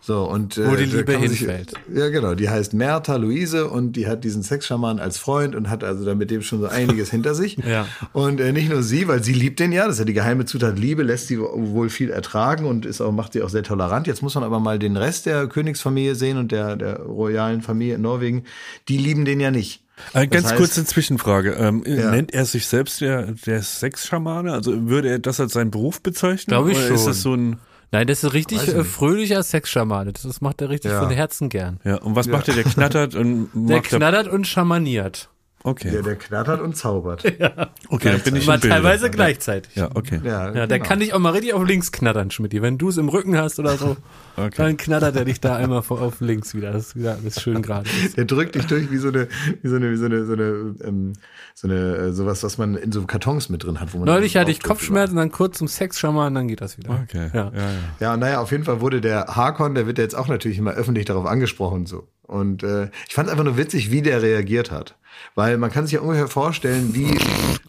So, 0.00 0.22
und, 0.30 0.56
äh, 0.56 0.70
Wo 0.70 0.76
die 0.76 0.86
da 0.88 0.98
Liebe 0.98 1.18
man 1.18 1.28
sich- 1.28 1.40
hinfällt. 1.40 1.72
Ja, 1.92 2.10
genau. 2.10 2.34
Die 2.36 2.48
heißt 2.48 2.74
Mertha 2.74 3.16
Luise 3.16 3.68
und 3.68 3.94
die 3.94 4.06
hat 4.06 4.22
diesen 4.22 4.44
Sexschaman 4.44 5.00
als 5.00 5.18
Freund 5.18 5.56
und 5.56 5.68
hat 5.68 5.82
also 5.82 6.04
da 6.04 6.14
mit 6.14 6.30
dem 6.30 6.42
schon 6.42 6.60
so 6.60 6.68
einiges 6.68 7.10
hinter 7.10 7.34
sich. 7.34 7.56
Ja. 7.56 7.88
Und 8.12 8.40
äh, 8.40 8.52
nicht 8.52 8.68
nur 8.68 8.84
sie, 8.84 9.08
weil 9.08 9.24
sie 9.24 9.32
liebt 9.32 9.58
den 9.58 9.72
ja, 9.72 9.84
das 9.86 9.94
ist 9.94 9.98
ja 10.00 10.04
die 10.04 10.12
geheime 10.12 10.44
Zutat 10.44 10.78
Liebe, 10.78 11.02
lässt 11.02 11.26
sie 11.26 11.40
wohl 11.40 11.88
viel 11.90 12.10
ertragen 12.10 12.66
und 12.66 12.86
ist 12.86 13.00
auch, 13.00 13.10
macht 13.10 13.32
sie 13.32 13.42
auch 13.42 13.48
sehr 13.48 13.64
tolerant. 13.64 14.06
Jetzt 14.06 14.22
muss 14.22 14.36
man 14.36 14.44
aber 14.44 14.60
mal 14.60 14.78
den 14.78 14.96
Rest 14.96 15.26
der 15.26 15.48
Königsfamilie 15.48 16.14
sehen 16.14 16.36
und 16.38 16.52
der, 16.52 16.76
der 16.76 17.00
royalen 17.00 17.62
Familie 17.62 17.96
in 17.96 18.02
Norwegen. 18.02 18.44
Die 18.88 18.98
lieben 18.98 19.24
den 19.24 19.40
ja 19.40 19.50
nicht. 19.50 19.82
Äh, 20.12 20.26
ganz 20.26 20.44
Das 20.44 20.52
heißt- 20.52 20.56
kurze 20.56 20.84
Zwischenfrage. 20.84 21.52
Ähm, 21.52 21.82
Ja. 21.86 22.10
Nennt 22.10 22.32
er 22.34 22.44
sich 22.44 22.66
selbst 22.66 23.00
der, 23.00 23.32
der 23.46 23.62
Sexschamane? 23.62 24.52
Also 24.52 24.88
würde 24.88 25.08
er 25.10 25.18
das 25.18 25.40
als 25.40 25.52
seinen 25.54 25.70
Beruf 25.70 26.00
bezeichnen? 26.02 26.46
Glaub 26.48 26.68
ich 26.68 26.76
Oder 26.76 26.88
Ist 26.88 27.00
schon. 27.00 27.06
das 27.06 27.22
so 27.22 27.34
ein, 27.34 27.58
Nein, 27.92 28.06
das 28.08 28.24
ist 28.24 28.32
richtig 28.34 28.66
äh, 28.68 28.82
fröhlicher 28.84 29.42
Sexschamane. 29.42 30.12
Das, 30.12 30.22
das 30.22 30.40
macht 30.40 30.60
er 30.60 30.68
richtig 30.70 30.90
Ja. 30.90 31.00
von 31.00 31.10
Herzen 31.10 31.48
gern. 31.48 31.78
ja, 31.84 31.96
und 31.96 32.16
was 32.16 32.26
macht 32.26 32.48
er? 32.48 32.54
Der 32.54 32.64
knattert 32.64 33.14
und 33.14 33.48
Der 33.54 33.76
er, 33.76 33.82
knattert 33.82 34.28
und 34.28 34.46
schamaniert. 34.46 35.30
Okay. 35.66 35.90
Der, 35.90 36.02
der 36.02 36.16
knattert 36.16 36.60
und 36.60 36.76
zaubert. 36.76 37.24
okay, 37.88 38.10
dann 38.12 38.20
bin 38.22 38.36
ich 38.36 38.48
Aber 38.48 38.54
im 38.54 38.60
teilweise 38.70 39.10
gleichzeitig. 39.10 39.74
Ja, 39.76 39.90
okay. 39.94 40.20
Ja, 40.24 40.52
Ja, 40.54 40.66
der 40.66 40.78
genau. 40.78 40.88
kann 40.88 41.00
dich 41.00 41.12
auch 41.14 41.18
mal 41.18 41.30
richtig 41.30 41.54
auf 41.54 41.66
links 41.66 41.92
knattern, 41.92 42.30
Schmidt. 42.30 42.52
Wenn 42.60 42.78
du 42.78 42.88
es 42.88 42.96
im 42.96 43.08
Rücken 43.08 43.36
hast 43.36 43.58
oder 43.58 43.76
so, 43.76 43.96
Okay. 44.38 44.50
dann 44.56 44.76
knattert 44.76 45.16
er 45.16 45.24
dich 45.24 45.40
da 45.40 45.56
einmal 45.56 45.80
vor- 45.82 46.02
auf 46.02 46.20
links 46.20 46.54
wieder. 46.54 46.70
Das 46.72 46.88
ist 46.88 46.96
wieder 46.96 47.14
alles 47.16 47.40
schön 47.40 47.62
gerade. 47.62 47.88
ist. 48.04 48.16
Der 48.18 48.26
drückt 48.26 48.54
dich 48.54 48.66
durch 48.66 48.90
wie 48.90 48.98
so 48.98 49.08
eine, 49.08 49.28
wie 49.62 49.68
so 49.68 49.76
eine, 49.76 49.90
wie 49.90 49.96
so 49.96 50.04
eine, 50.04 50.24
so 50.26 50.32
eine, 50.34 50.74
ähm, 50.84 51.12
so 51.54 51.68
eine, 51.68 51.96
äh, 51.96 52.12
sowas, 52.12 52.42
was 52.42 52.58
man 52.58 52.74
in 52.76 52.92
so 52.92 53.04
Kartons 53.06 53.48
mit 53.48 53.64
drin 53.64 53.80
hat. 53.80 53.94
Wo 53.94 53.98
man 53.98 54.06
Neulich 54.06 54.36
hatte 54.36 54.50
ich 54.50 54.62
Kopfschmerzen, 54.62 55.16
dann 55.16 55.30
kurz 55.32 55.56
zum 55.56 55.68
Sexschaman, 55.68 56.34
dann 56.34 56.48
geht 56.48 56.60
das 56.60 56.76
wieder. 56.76 57.00
Okay. 57.02 57.30
Ja. 57.32 57.50
Ja, 57.54 57.60
ja. 57.60 57.70
Ja, 58.00 58.16
naja, 58.18 58.40
auf 58.40 58.50
jeden 58.52 58.64
Fall 58.64 58.82
wurde 58.82 59.00
der 59.00 59.24
Hakon, 59.36 59.74
der 59.74 59.86
wird 59.86 59.96
ja 59.96 60.04
jetzt 60.04 60.14
auch 60.14 60.28
natürlich 60.28 60.58
immer 60.58 60.72
öffentlich 60.72 61.06
darauf 61.06 61.24
angesprochen 61.24 61.86
so. 61.86 62.06
Und 62.22 62.62
äh, 62.62 62.90
ich 63.08 63.14
fand 63.14 63.30
einfach 63.30 63.44
nur 63.44 63.56
witzig, 63.56 63.90
wie 63.90 64.02
der 64.02 64.20
reagiert 64.20 64.70
hat. 64.70 64.96
Weil 65.34 65.58
man 65.58 65.70
kann 65.70 65.84
sich 65.86 65.92
ja 65.92 66.00
ungefähr 66.00 66.28
vorstellen, 66.28 66.94
wie, 66.94 67.18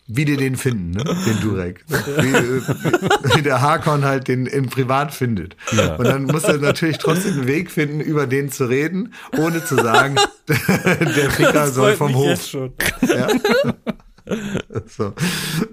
wie 0.08 0.26
die 0.26 0.38
den 0.38 0.56
finden, 0.56 0.92
ne? 0.92 1.04
den 1.04 1.42
Durek. 1.42 1.84
Ne? 1.90 2.04
Wie, 2.18 2.34
äh, 2.34 3.36
wie 3.36 3.42
der 3.42 3.62
Hakon 3.62 4.06
halt 4.06 4.28
den 4.28 4.46
im 4.46 4.70
Privat 4.70 5.14
findet. 5.14 5.58
Und 5.98 6.06
dann 6.06 6.24
muss 6.24 6.44
er 6.46 6.58
natürlich 6.58 6.98
trotzdem 6.98 7.34
einen 7.34 7.48
Weg 7.48 7.70
finden, 7.72 8.00
über 8.00 8.26
den 8.26 8.50
zu 8.52 8.66
reden, 8.66 9.14
ohne 9.38 9.64
zu 9.64 9.76
sagen, 9.76 10.16
der 10.48 11.32
Ficker 11.32 11.70
soll 11.70 11.96
vom 11.96 12.16
Hof. 12.16 12.30
jetzt 12.30 12.50
schon. 12.50 12.74
Ja. 13.02 13.28
So. 14.88 15.14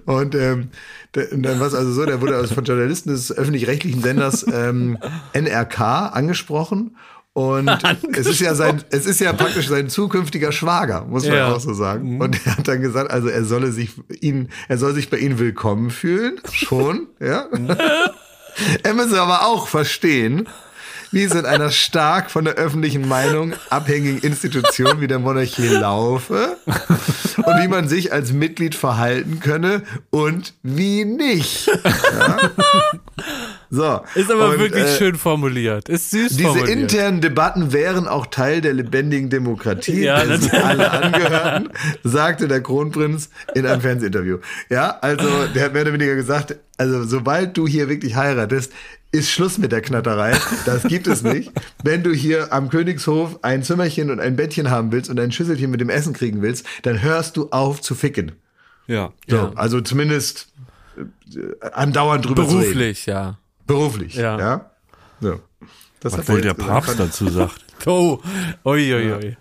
Und 0.05 0.35
ähm, 0.35 0.69
dann 1.11 1.59
war 1.59 1.67
es 1.67 1.73
also 1.73 1.91
so, 1.91 2.05
der 2.05 2.21
wurde 2.21 2.35
also 2.35 2.55
von 2.55 2.63
Journalisten 2.63 3.09
des 3.09 3.35
öffentlich-rechtlichen 3.35 4.01
Senders 4.01 4.45
ähm, 4.51 4.97
NRK 5.33 5.81
angesprochen. 5.81 6.95
Und 7.35 7.69
es 8.13 8.27
ist 8.27 8.39
ja 8.39 8.55
sein, 8.55 8.81
es 8.91 9.05
ist 9.05 9.19
ja 9.19 9.33
praktisch 9.33 9.67
sein 9.67 9.89
zukünftiger 9.89 10.53
Schwager, 10.53 11.03
muss 11.05 11.25
man 11.27 11.35
Ja. 11.35 11.51
auch 11.53 11.59
so 11.59 11.73
sagen. 11.73 12.21
Und 12.21 12.39
er 12.45 12.55
hat 12.57 12.67
dann 12.69 12.79
gesagt, 12.81 13.11
also 13.11 13.27
er 13.27 13.43
solle 13.43 13.73
sich 13.73 13.91
ihn, 14.21 14.47
er 14.69 14.77
soll 14.77 14.93
sich 14.93 15.09
bei 15.09 15.17
ihnen 15.17 15.37
willkommen 15.37 15.89
fühlen, 15.89 16.39
schon, 16.49 17.07
ja. 17.19 17.45
er 18.83 18.93
müsse 18.93 19.21
aber 19.21 19.45
auch 19.47 19.67
verstehen, 19.67 20.47
wie 21.15 21.23
es 21.23 21.33
in 21.33 21.45
einer 21.45 21.71
stark 21.71 22.29
von 22.29 22.43
der 22.43 22.55
öffentlichen 22.55 23.07
Meinung 23.07 23.53
abhängigen 23.69 24.19
Institution 24.19 24.99
wie 24.99 25.07
der 25.07 25.17
Monarchie 25.17 25.67
laufe 25.67 26.57
und 27.37 27.61
wie 27.61 27.69
man 27.69 27.87
sich 27.87 28.11
als 28.11 28.33
Mitglied 28.33 28.75
verhalten 28.75 29.39
könne 29.39 29.83
und 30.09 30.53
wie 30.61 31.05
nicht. 31.05 31.67
Ja? 31.67 32.51
So. 33.69 34.01
Ist 34.13 34.31
aber 34.31 34.49
und, 34.49 34.59
wirklich 34.59 34.85
äh, 34.85 34.97
schön 34.97 35.15
formuliert. 35.15 35.89
Ist 35.89 36.11
süß 36.11 36.35
diese 36.35 36.49
formuliert. 36.49 36.69
internen 36.69 37.21
Debatten 37.21 37.73
wären 37.73 38.07
auch 38.07 38.27
Teil 38.27 38.61
der 38.61 38.73
lebendigen 38.73 39.29
Demokratie, 39.29 40.03
Ja, 40.03 40.23
der 40.23 40.37
sie 40.37 40.51
alle 40.51 40.91
angehörten, 40.91 41.69
sagte 42.03 42.47
der 42.47 42.61
Kronprinz 42.61 43.29
in 43.53 43.65
einem 43.65 43.81
Fernsehinterview. 43.81 44.37
Ja, 44.69 44.97
also 45.01 45.27
der 45.53 45.65
hat 45.65 45.73
mehr 45.73 45.81
oder 45.81 45.93
weniger 45.93 46.15
gesagt, 46.15 46.55
also 46.77 47.03
sobald 47.05 47.57
du 47.57 47.67
hier 47.67 47.89
wirklich 47.89 48.15
heiratest, 48.15 48.71
ist 49.15 49.29
Schluss 49.31 49.57
mit 49.57 49.71
der 49.71 49.81
Knatterei. 49.81 50.37
Das 50.65 50.83
gibt 50.83 51.07
es 51.07 51.23
nicht. 51.23 51.51
Wenn 51.83 52.03
du 52.03 52.11
hier 52.11 52.51
am 52.53 52.69
Königshof 52.69 53.39
ein 53.43 53.63
Zimmerchen 53.63 54.11
und 54.11 54.19
ein 54.19 54.35
Bettchen 54.35 54.69
haben 54.69 54.91
willst 54.91 55.09
und 55.09 55.19
ein 55.19 55.31
Schüsselchen 55.31 55.71
mit 55.71 55.81
dem 55.81 55.89
Essen 55.89 56.13
kriegen 56.13 56.41
willst, 56.41 56.65
dann 56.83 57.01
hörst 57.01 57.37
du 57.37 57.49
auf 57.49 57.81
zu 57.81 57.95
ficken. 57.95 58.33
Ja. 58.87 59.11
So, 59.27 59.35
Ja. 59.35 59.51
also 59.55 59.81
zumindest 59.81 60.49
äh, 60.97 61.69
andauernd 61.73 62.25
drüber 62.25 62.47
zu 62.47 62.57
reden. 62.57 62.61
Beruflich, 62.73 63.05
ja. 63.05 63.37
Beruflich. 63.67 64.15
Ja. 64.15 64.37
Ja. 64.39 64.71
So. 65.21 65.39
Das 66.01 66.13
wohl 66.29 66.41
der 66.41 66.51
jetzt 66.51 66.57
gesagt. 66.59 66.85
Papst 66.85 66.99
dazu 66.99 67.29
sagt. 67.29 67.61
Oh, 67.87 68.19
oi, 68.63 68.93
oi, 68.93 69.11
oi. 69.13 69.37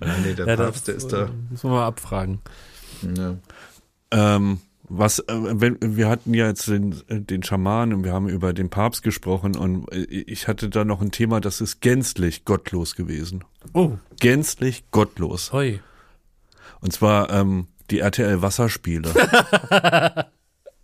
Nein, 0.00 0.22
nee, 0.24 0.32
der 0.34 0.46
Ja, 0.46 0.56
Papst, 0.56 0.88
der 0.88 0.94
das 0.94 1.04
ist 1.04 1.12
da. 1.12 1.28
Muss 1.50 1.62
man 1.62 1.72
mal 1.72 1.86
abfragen. 1.86 2.40
Ja. 3.16 3.36
Ähm, 4.10 4.60
was, 4.90 5.20
äh, 5.20 5.24
wenn, 5.28 5.78
wir 5.80 6.08
hatten 6.08 6.34
ja 6.34 6.48
jetzt 6.48 6.66
den, 6.66 7.00
den 7.08 7.42
Schaman 7.44 7.94
und 7.94 8.04
wir 8.04 8.12
haben 8.12 8.28
über 8.28 8.52
den 8.52 8.68
Papst 8.68 9.02
gesprochen 9.02 9.56
und 9.56 9.90
äh, 9.92 10.02
ich 10.02 10.48
hatte 10.48 10.68
da 10.68 10.84
noch 10.84 11.00
ein 11.00 11.12
Thema, 11.12 11.40
das 11.40 11.60
ist 11.60 11.80
gänzlich 11.80 12.44
gottlos 12.44 12.96
gewesen. 12.96 13.44
Oh, 13.72 13.92
Gänzlich 14.18 14.84
gottlos. 14.90 15.52
oi. 15.52 15.80
Und 16.80 16.92
zwar 16.92 17.30
ähm, 17.30 17.68
die 17.90 18.00
RTL 18.00 18.42
Wasserspiele. 18.42 19.14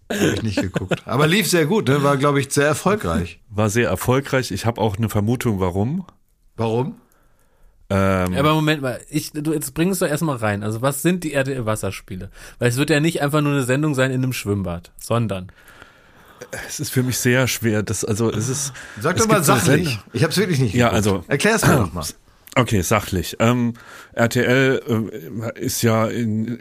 Habe 0.09 0.35
ich 0.35 0.43
nicht 0.45 0.61
geguckt. 0.61 1.03
Aber 1.05 1.27
lief 1.27 1.49
sehr 1.49 1.67
gut, 1.67 1.89
ne? 1.89 2.03
war, 2.05 2.17
glaube 2.17 2.41
ich, 2.41 2.53
sehr 2.53 2.67
erfolgreich. 2.67 3.41
War 3.51 3.71
sehr 3.71 3.89
erfolgreich. 3.89 4.53
Ich 4.53 4.65
habe 4.65 4.81
auch 4.81 4.97
eine 4.97 5.09
Vermutung, 5.09 5.59
warum. 5.59 6.07
Warum? 6.57 6.95
Ähm, 7.89 8.35
Aber 8.37 8.55
Moment 8.55 8.83
mal, 8.83 9.01
ich, 9.11 9.31
du, 9.33 9.53
jetzt 9.53 9.73
bringst 9.75 10.01
du 10.01 10.07
erstmal 10.07 10.37
rein. 10.37 10.63
Also 10.65 10.83
was 10.83 11.03
sind 11.03 11.23
die 11.25 11.33
RTL-Wasserspiele? 11.35 12.31
Weil 12.59 12.69
es 12.69 12.77
wird 12.77 12.91
ja 12.91 13.01
nicht 13.01 13.23
einfach 13.23 13.41
nur 13.43 13.53
eine 13.53 13.63
Sendung 13.63 13.95
sein 13.95 14.11
in 14.11 14.23
einem 14.23 14.33
Schwimmbad, 14.33 14.91
sondern. 15.01 15.53
es 16.69 16.81
ist 16.81 16.91
für 16.91 17.03
mich 17.03 17.19
sehr 17.19 17.47
schwer. 17.49 17.83
Das, 17.83 18.05
also 18.05 18.31
es 18.33 18.49
ist. 18.49 18.73
Sag 19.01 19.17
es 19.17 19.23
doch 19.23 19.29
mal 19.33 19.43
sachlich. 19.45 19.99
Ich 20.13 20.23
habe 20.23 20.33
es 20.33 20.39
wirklich 20.39 20.59
nicht 20.59 20.75
Ja, 20.75 20.89
geguckt. 20.91 21.07
also- 21.07 21.25
Erklär 21.29 21.55
es 21.55 21.67
mir 21.67 21.77
doch 21.79 21.93
mal. 21.93 22.05
Okay, 22.59 22.81
sachlich. 22.81 23.37
Ähm, 23.39 23.75
RTL 24.15 24.81
äh, 25.55 25.61
ist 25.61 25.83
ja 25.83 26.07
in, 26.07 26.57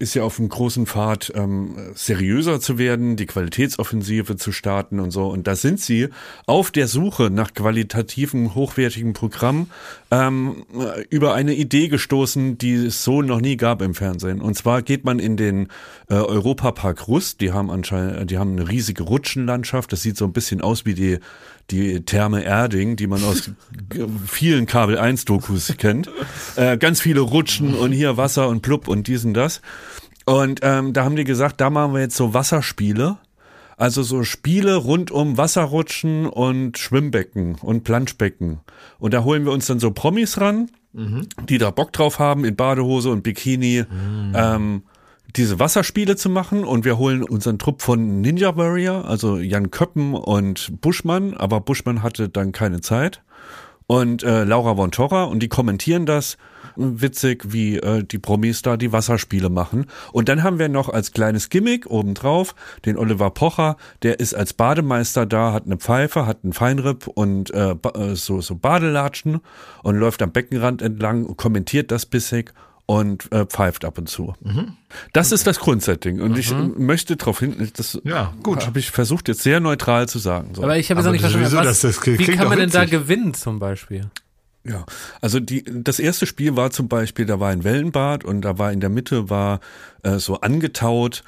ist 0.00 0.14
ja 0.14 0.24
auf 0.24 0.40
einem 0.40 0.48
großen 0.48 0.84
Pfad, 0.86 1.30
ähm, 1.36 1.76
seriöser 1.94 2.58
zu 2.60 2.76
werden, 2.76 3.14
die 3.14 3.26
Qualitätsoffensive 3.26 4.34
zu 4.34 4.50
starten 4.50 4.98
und 4.98 5.12
so. 5.12 5.28
Und 5.28 5.46
da 5.46 5.54
sind 5.54 5.80
sie 5.80 6.08
auf 6.46 6.72
der 6.72 6.88
Suche 6.88 7.30
nach 7.30 7.54
qualitativen, 7.54 8.56
hochwertigen 8.56 9.12
Programm 9.12 9.70
ähm, 10.10 10.64
über 11.10 11.34
eine 11.34 11.54
Idee 11.54 11.88
gestoßen, 11.88 12.58
die 12.58 12.74
es 12.74 13.04
so 13.04 13.22
noch 13.22 13.40
nie 13.40 13.56
gab 13.56 13.82
im 13.82 13.94
Fernsehen. 13.94 14.40
Und 14.40 14.54
zwar 14.54 14.82
geht 14.82 15.04
man 15.04 15.18
in 15.18 15.36
den 15.36 15.68
äh, 16.08 16.14
Europapark 16.14 17.08
Rust. 17.08 17.40
Die 17.40 17.52
haben 17.52 17.70
anscheinend, 17.70 18.30
die 18.30 18.38
haben 18.38 18.52
eine 18.52 18.68
riesige 18.68 19.02
Rutschenlandschaft. 19.02 19.92
Das 19.92 20.02
sieht 20.02 20.16
so 20.16 20.24
ein 20.24 20.32
bisschen 20.32 20.60
aus 20.60 20.86
wie 20.86 20.94
die 20.94 21.18
die 21.70 22.00
Therme 22.00 22.44
Erding, 22.44 22.96
die 22.96 23.06
man 23.06 23.22
aus 23.24 23.50
vielen 24.26 24.66
Kabel 24.66 24.98
1 24.98 25.26
Dokus 25.26 25.74
kennt. 25.76 26.10
Äh, 26.56 26.78
ganz 26.78 27.00
viele 27.00 27.20
Rutschen 27.20 27.74
und 27.74 27.92
hier 27.92 28.16
Wasser 28.16 28.48
und 28.48 28.62
Plupp 28.62 28.88
und 28.88 29.06
dies 29.06 29.24
und 29.24 29.34
das. 29.34 29.60
Und 30.24 30.60
ähm, 30.62 30.92
da 30.92 31.04
haben 31.04 31.16
die 31.16 31.24
gesagt, 31.24 31.60
da 31.60 31.70
machen 31.70 31.94
wir 31.94 32.00
jetzt 32.00 32.16
so 32.16 32.34
Wasserspiele. 32.34 33.18
Also 33.78 34.02
so 34.02 34.24
Spiele 34.24 34.76
rund 34.76 35.10
um 35.10 35.38
Wasserrutschen 35.38 36.26
und 36.26 36.76
Schwimmbecken 36.76 37.54
und 37.62 37.84
Planschbecken. 37.84 38.60
Und 38.98 39.14
da 39.14 39.22
holen 39.24 39.44
wir 39.44 39.52
uns 39.52 39.66
dann 39.66 39.78
so 39.78 39.92
Promis 39.92 40.40
ran, 40.40 40.68
die 41.48 41.58
da 41.58 41.70
Bock 41.70 41.92
drauf 41.92 42.18
haben, 42.18 42.44
in 42.44 42.56
Badehose 42.56 43.08
und 43.10 43.22
Bikini. 43.22 43.84
Ähm, 44.34 44.82
diese 45.36 45.58
Wasserspiele 45.58 46.16
zu 46.16 46.28
machen 46.30 46.64
und 46.64 46.84
wir 46.84 46.98
holen 46.98 47.22
unseren 47.22 47.58
Trupp 47.58 47.82
von 47.82 48.20
Ninja 48.20 48.56
Warrior, 48.56 49.04
also 49.04 49.38
Jan 49.38 49.70
Köppen 49.70 50.14
und 50.14 50.80
Buschmann, 50.80 51.34
aber 51.34 51.60
Buschmann 51.60 52.02
hatte 52.02 52.28
dann 52.28 52.52
keine 52.52 52.80
Zeit 52.80 53.22
und 53.86 54.22
äh, 54.22 54.44
Laura 54.44 54.74
von 54.74 54.90
Torra 54.90 55.24
und 55.24 55.40
die 55.40 55.48
kommentieren 55.48 56.06
das 56.06 56.38
witzig, 56.78 57.52
wie 57.52 57.76
äh, 57.78 58.04
die 58.04 58.18
Promis 58.18 58.62
da 58.62 58.76
die 58.76 58.92
Wasserspiele 58.92 59.50
machen. 59.50 59.86
Und 60.12 60.28
dann 60.28 60.42
haben 60.42 60.58
wir 60.58 60.68
noch 60.68 60.88
als 60.88 61.12
kleines 61.12 61.48
Gimmick 61.50 61.86
obendrauf 61.90 62.54
den 62.84 62.96
Oliver 62.96 63.30
Pocher, 63.30 63.76
der 64.02 64.20
ist 64.20 64.34
als 64.34 64.52
Bademeister 64.52 65.26
da, 65.26 65.52
hat 65.52 65.66
eine 65.66 65.76
Pfeife, 65.76 66.26
hat 66.26 66.38
einen 66.44 66.52
Feinripp 66.52 67.06
und 67.08 67.52
äh, 67.52 67.72
äh, 67.72 68.14
so, 68.14 68.40
so 68.40 68.54
Badelatschen 68.54 69.40
und 69.82 69.96
läuft 69.96 70.22
am 70.22 70.30
Beckenrand 70.32 70.82
entlang 70.82 71.24
und 71.26 71.36
kommentiert 71.36 71.90
das 71.90 72.06
bissig 72.06 72.52
und 72.86 73.30
äh, 73.32 73.44
pfeift 73.44 73.84
ab 73.84 73.98
und 73.98 74.08
zu. 74.08 74.32
Das 75.12 75.30
ist 75.30 75.46
das 75.46 75.58
Grundsetting. 75.58 76.22
Und 76.22 76.38
ich 76.38 76.52
äh, 76.52 76.54
möchte 76.54 77.16
darauf 77.16 77.40
hin, 77.40 77.70
das 77.76 78.00
Ja, 78.04 78.32
gut. 78.42 78.66
habe 78.66 78.78
ich 78.78 78.90
versucht 78.90 79.28
jetzt 79.28 79.42
sehr 79.42 79.60
neutral 79.60 80.08
zu 80.08 80.18
sagen. 80.18 80.54
So. 80.54 80.62
Aber 80.62 80.78
ich 80.78 80.88
habe 80.90 81.00
jetzt 81.00 81.04
noch 81.04 81.08
Aber 81.10 81.12
nicht 81.12 81.20
verstanden, 81.20 81.54
was, 81.68 81.80
das- 81.82 81.96
das 81.98 82.06
wie 82.06 82.24
kann 82.34 82.48
man 82.48 82.58
denn 82.58 82.70
da 82.70 82.86
gewinnen 82.86 83.34
zum 83.34 83.58
Beispiel? 83.58 84.06
Ja, 84.68 84.84
also 85.20 85.40
die, 85.40 85.64
das 85.64 85.98
erste 85.98 86.26
Spiel 86.26 86.56
war 86.56 86.70
zum 86.70 86.88
Beispiel, 86.88 87.26
da 87.26 87.40
war 87.40 87.50
ein 87.50 87.64
Wellenbad 87.64 88.24
und 88.24 88.42
da 88.42 88.58
war 88.58 88.72
in 88.72 88.80
der 88.80 88.90
Mitte 88.90 89.30
war 89.30 89.60
äh, 90.02 90.18
so 90.18 90.40
angetaut 90.40 91.22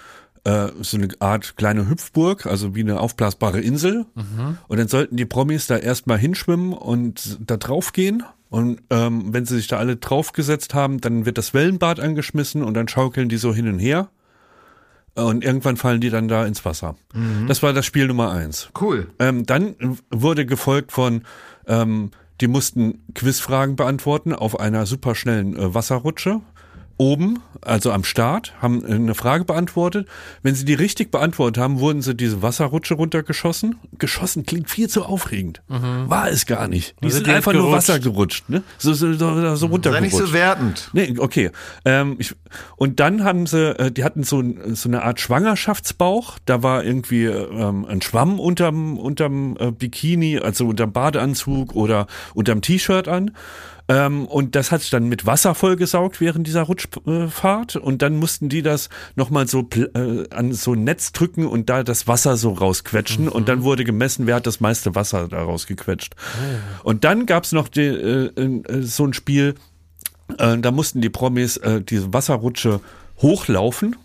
äh, 0.45 0.69
so 0.81 0.97
eine 0.97 1.09
Art 1.19 1.57
kleine 1.57 1.89
Hüpfburg, 1.89 2.47
also 2.47 2.75
wie 2.75 2.81
eine 2.81 3.01
aufblasbare 3.01 3.61
Insel. 3.61 4.07
Und 4.69 4.79
dann 4.79 4.89
sollten 4.89 5.17
die 5.17 5.27
Promis 5.27 5.67
da 5.67 5.77
erstmal 5.77 6.19
hinschwimmen 6.19 6.73
und 6.73 7.39
da 7.47 7.57
drauf 7.57 7.93
gehen. 7.93 8.23
Und 8.49 8.81
ähm, 8.91 9.33
wenn 9.33 9.45
sie 9.45 9.57
sich 9.57 9.69
da 9.69 9.77
alle 9.77 9.97
draufgesetzt 9.97 10.75
haben, 10.75 11.01
dann 11.01 11.27
wird 11.27 11.39
das 11.39 11.55
Wellenbad 11.55 12.01
angeschmissen 12.01 12.63
und 12.63 12.75
dann 12.75 12.89
schaukeln 12.89 13.29
die 13.29 13.37
so 13.37 13.55
hin 13.55 13.69
und 13.69 13.79
her. 13.79 14.09
Und 15.15 15.45
irgendwann 15.45 15.77
fallen 15.77 16.01
die 16.01 16.11
dann 16.11 16.29
da 16.29 16.47
ins 16.47 16.65
Wasser. 16.65 16.97
Das 17.47 17.63
war 17.63 17.73
das 17.73 17.85
Spiel 17.85 18.07
Nummer 18.07 18.31
eins. 18.31 18.71
Cool. 18.81 19.09
Ähm, 19.19 19.45
dann 19.45 19.75
wurde 20.11 20.47
gefolgt 20.47 20.93
von, 20.93 21.23
ähm, 21.67 22.13
die 22.41 22.49
mussten 22.49 23.05
Quizfragen 23.15 23.77
beantworten 23.77 24.35
auf 24.35 24.59
einer 24.59 24.87
superschnellen 24.87 25.57
äh, 25.57 25.75
Wasserrutsche. 25.75 26.41
Oben, 27.01 27.39
also 27.63 27.93
am 27.93 28.05
Start, 28.05 28.53
haben 28.61 28.85
äh, 28.85 28.93
eine 28.93 29.15
Frage 29.15 29.47
beantwortet. 29.47 30.07
Wenn 30.43 30.55
sie 30.55 30.67
die 30.67 30.75
richtig 30.75 31.11
beantwortet 31.11 31.57
haben, 31.57 31.81
wurden 31.81 32.03
sie 32.03 32.15
diese 32.15 32.43
Wasserrutsche 32.43 32.93
runtergeschossen. 32.93 33.77
Geschossen 33.97 34.45
klingt 34.45 34.69
viel 34.69 34.87
zu 34.91 35.07
aufregend. 35.07 35.63
War 35.69 36.29
es 36.29 36.45
gar 36.45 36.69
nicht. 36.69 36.95
Die 37.01 37.07
Also 37.07 37.17
sind 37.17 37.27
die 37.27 37.31
einfach 37.33 37.53
sind 37.53 37.61
nur 37.63 37.71
gerutscht. 37.71 37.89
Wasser 37.89 38.01
gerutscht, 38.01 38.51
ne? 38.51 38.63
So, 38.77 38.93
so, 38.93 39.15
so, 39.15 39.17
so 39.17 39.57
Sei 39.57 39.67
runtergerutscht. 39.67 40.13
nicht 40.13 40.27
so 40.27 40.33
wertend. 40.35 40.91
Nee, 40.93 41.15
okay. 41.17 41.51
Ähm, 41.87 42.17
ich, 42.19 42.35
und 42.77 43.01
dann 43.01 43.25
haben 43.25 43.47
sie, 43.47 43.71
äh, 43.79 43.91
die 43.91 44.05
hatten 44.05 44.23
so, 44.23 44.45
so 44.75 44.87
eine 44.91 45.03
Art 45.03 45.21
Schwangerschaftsbauch. 45.21 46.39
Da 46.45 46.63
war 46.63 46.85
irgendwie 46.85 47.25
ähm, 47.25 47.87
ein 47.87 48.03
Schwamm 48.03 48.39
unterm, 48.39 48.99
unterm 48.99 49.57
äh, 49.59 49.71
Bikini, 49.71 50.39
also 50.39 50.67
unterm 50.67 50.93
Badeanzug 50.93 51.75
oder 51.75 52.07
unterm 52.35 52.61
T-Shirt 52.61 53.09
an. 53.09 53.31
Ähm, 53.91 54.27
und 54.27 54.55
das 54.55 54.71
hat 54.71 54.83
sich 54.83 54.91
dann 54.91 55.09
mit 55.09 55.27
Wasser 55.27 55.57
vollgesaugt 55.57 56.21
während 56.21 56.47
dieser 56.47 56.63
Rutschfahrt. 56.63 57.75
Und 57.75 58.03
dann 58.03 58.17
mussten 58.17 58.49
die 58.49 58.63
das 58.63 58.89
nochmal 59.17 59.49
so 59.49 59.69
äh, 59.75 60.29
an 60.31 60.53
so 60.53 60.75
ein 60.75 60.85
Netz 60.85 61.11
drücken 61.11 61.45
und 61.45 61.69
da 61.69 61.83
das 61.83 62.07
Wasser 62.07 62.37
so 62.37 62.53
rausquetschen. 62.53 63.29
Und 63.29 63.49
dann 63.49 63.65
wurde 63.65 63.83
gemessen, 63.83 64.29
wer 64.29 64.37
hat 64.37 64.47
das 64.47 64.61
meiste 64.61 64.95
Wasser 64.95 65.27
da 65.27 65.43
rausgequetscht. 65.43 66.15
Und 66.85 67.03
dann 67.03 67.27
gab's 67.27 67.51
noch 67.51 67.67
die, 67.67 67.81
äh, 67.81 68.31
äh, 68.37 68.83
so 68.83 69.07
ein 69.07 69.13
Spiel, 69.13 69.57
äh, 70.39 70.57
da 70.59 70.71
mussten 70.71 71.01
die 71.01 71.11
Promis 71.11 71.57
äh, 71.57 71.81
diese 71.83 72.13
Wasserrutsche 72.13 72.81
hochlaufen. 73.19 73.97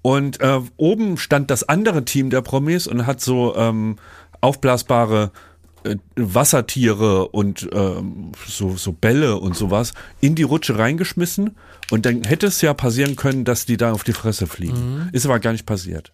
Und 0.00 0.40
äh, 0.40 0.60
oben 0.78 1.18
stand 1.18 1.50
das 1.50 1.68
andere 1.68 2.06
Team 2.06 2.30
der 2.30 2.40
Promis 2.40 2.86
und 2.86 3.04
hat 3.04 3.20
so 3.20 3.54
ähm, 3.54 3.96
aufblasbare 4.40 5.30
äh, 5.84 5.96
Wassertiere 6.16 7.28
und 7.28 7.68
ähm, 7.72 8.32
so, 8.46 8.76
so 8.76 8.92
Bälle 8.92 9.36
und 9.36 9.56
sowas 9.56 9.94
in 10.20 10.34
die 10.34 10.42
Rutsche 10.42 10.78
reingeschmissen. 10.78 11.56
Und 11.90 12.06
dann 12.06 12.24
hätte 12.24 12.46
es 12.46 12.60
ja 12.60 12.74
passieren 12.74 13.16
können, 13.16 13.44
dass 13.44 13.66
die 13.66 13.76
da 13.76 13.92
auf 13.92 14.04
die 14.04 14.12
Fresse 14.12 14.46
fliegen. 14.46 15.08
Ist 15.12 15.26
aber 15.26 15.38
gar 15.40 15.52
nicht 15.52 15.66
passiert. 15.66 16.12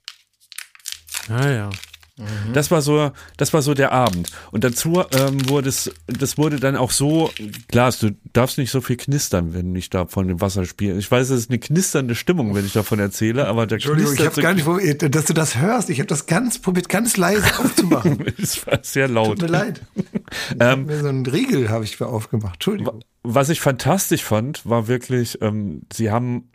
Ah 1.28 1.72
ja. 2.16 2.24
Das 2.52 2.70
war 2.70 2.80
so, 2.80 3.10
das 3.36 3.52
war 3.52 3.60
so 3.62 3.74
der 3.74 3.90
Abend. 3.92 4.30
Und 4.52 4.62
dazu 4.62 5.02
ähm, 5.12 5.48
wurde 5.48 5.68
es, 5.68 5.90
das 6.06 6.38
wurde 6.38 6.60
dann 6.60 6.76
auch 6.76 6.92
so, 6.92 7.30
klar, 7.68 7.92
du 8.00 8.10
darfst 8.32 8.56
nicht 8.58 8.70
so 8.70 8.80
viel 8.80 8.96
knistern, 8.96 9.52
wenn 9.52 9.74
ich 9.74 9.90
da 9.90 10.06
von 10.06 10.28
dem 10.28 10.40
Wasser 10.40 10.64
spiele. 10.64 10.96
Ich 10.98 11.10
weiß, 11.10 11.30
es 11.30 11.40
ist 11.40 11.50
eine 11.50 11.58
knisternde 11.58 12.14
Stimmung, 12.14 12.54
wenn 12.54 12.64
ich 12.64 12.72
davon 12.72 13.00
erzähle, 13.00 13.48
aber 13.48 13.66
der 13.66 13.76
Entschuldigung, 13.76 14.14
ich 14.14 14.24
habe 14.24 14.40
gar 14.40 14.54
nicht, 14.54 14.64
wo- 14.66 14.78
dass 14.78 15.24
du 15.24 15.32
das 15.32 15.56
hörst. 15.58 15.90
Ich 15.90 15.98
habe 15.98 16.06
das 16.06 16.26
ganz 16.26 16.58
probiert, 16.60 16.88
ganz 16.88 17.16
leise 17.16 17.46
aufzumachen. 17.58 18.24
Es 18.40 18.64
war 18.66 18.78
sehr 18.82 19.06
Tut 19.08 19.14
laut. 19.16 19.42
mir 19.42 19.48
leid. 19.48 19.80
Hab 20.60 20.78
mir 20.86 21.00
so 21.00 21.08
einen 21.08 21.26
Riegel 21.26 21.68
habe 21.68 21.84
ich 21.84 21.98
mir 21.98 22.06
aufgemacht. 22.06 22.54
Entschuldigung. 22.54 23.00
Was 23.24 23.48
ich 23.48 23.60
fantastisch 23.60 24.22
fand, 24.22 24.64
war 24.64 24.86
wirklich, 24.86 25.40
ähm, 25.42 25.82
sie 25.92 26.10
haben, 26.10 26.48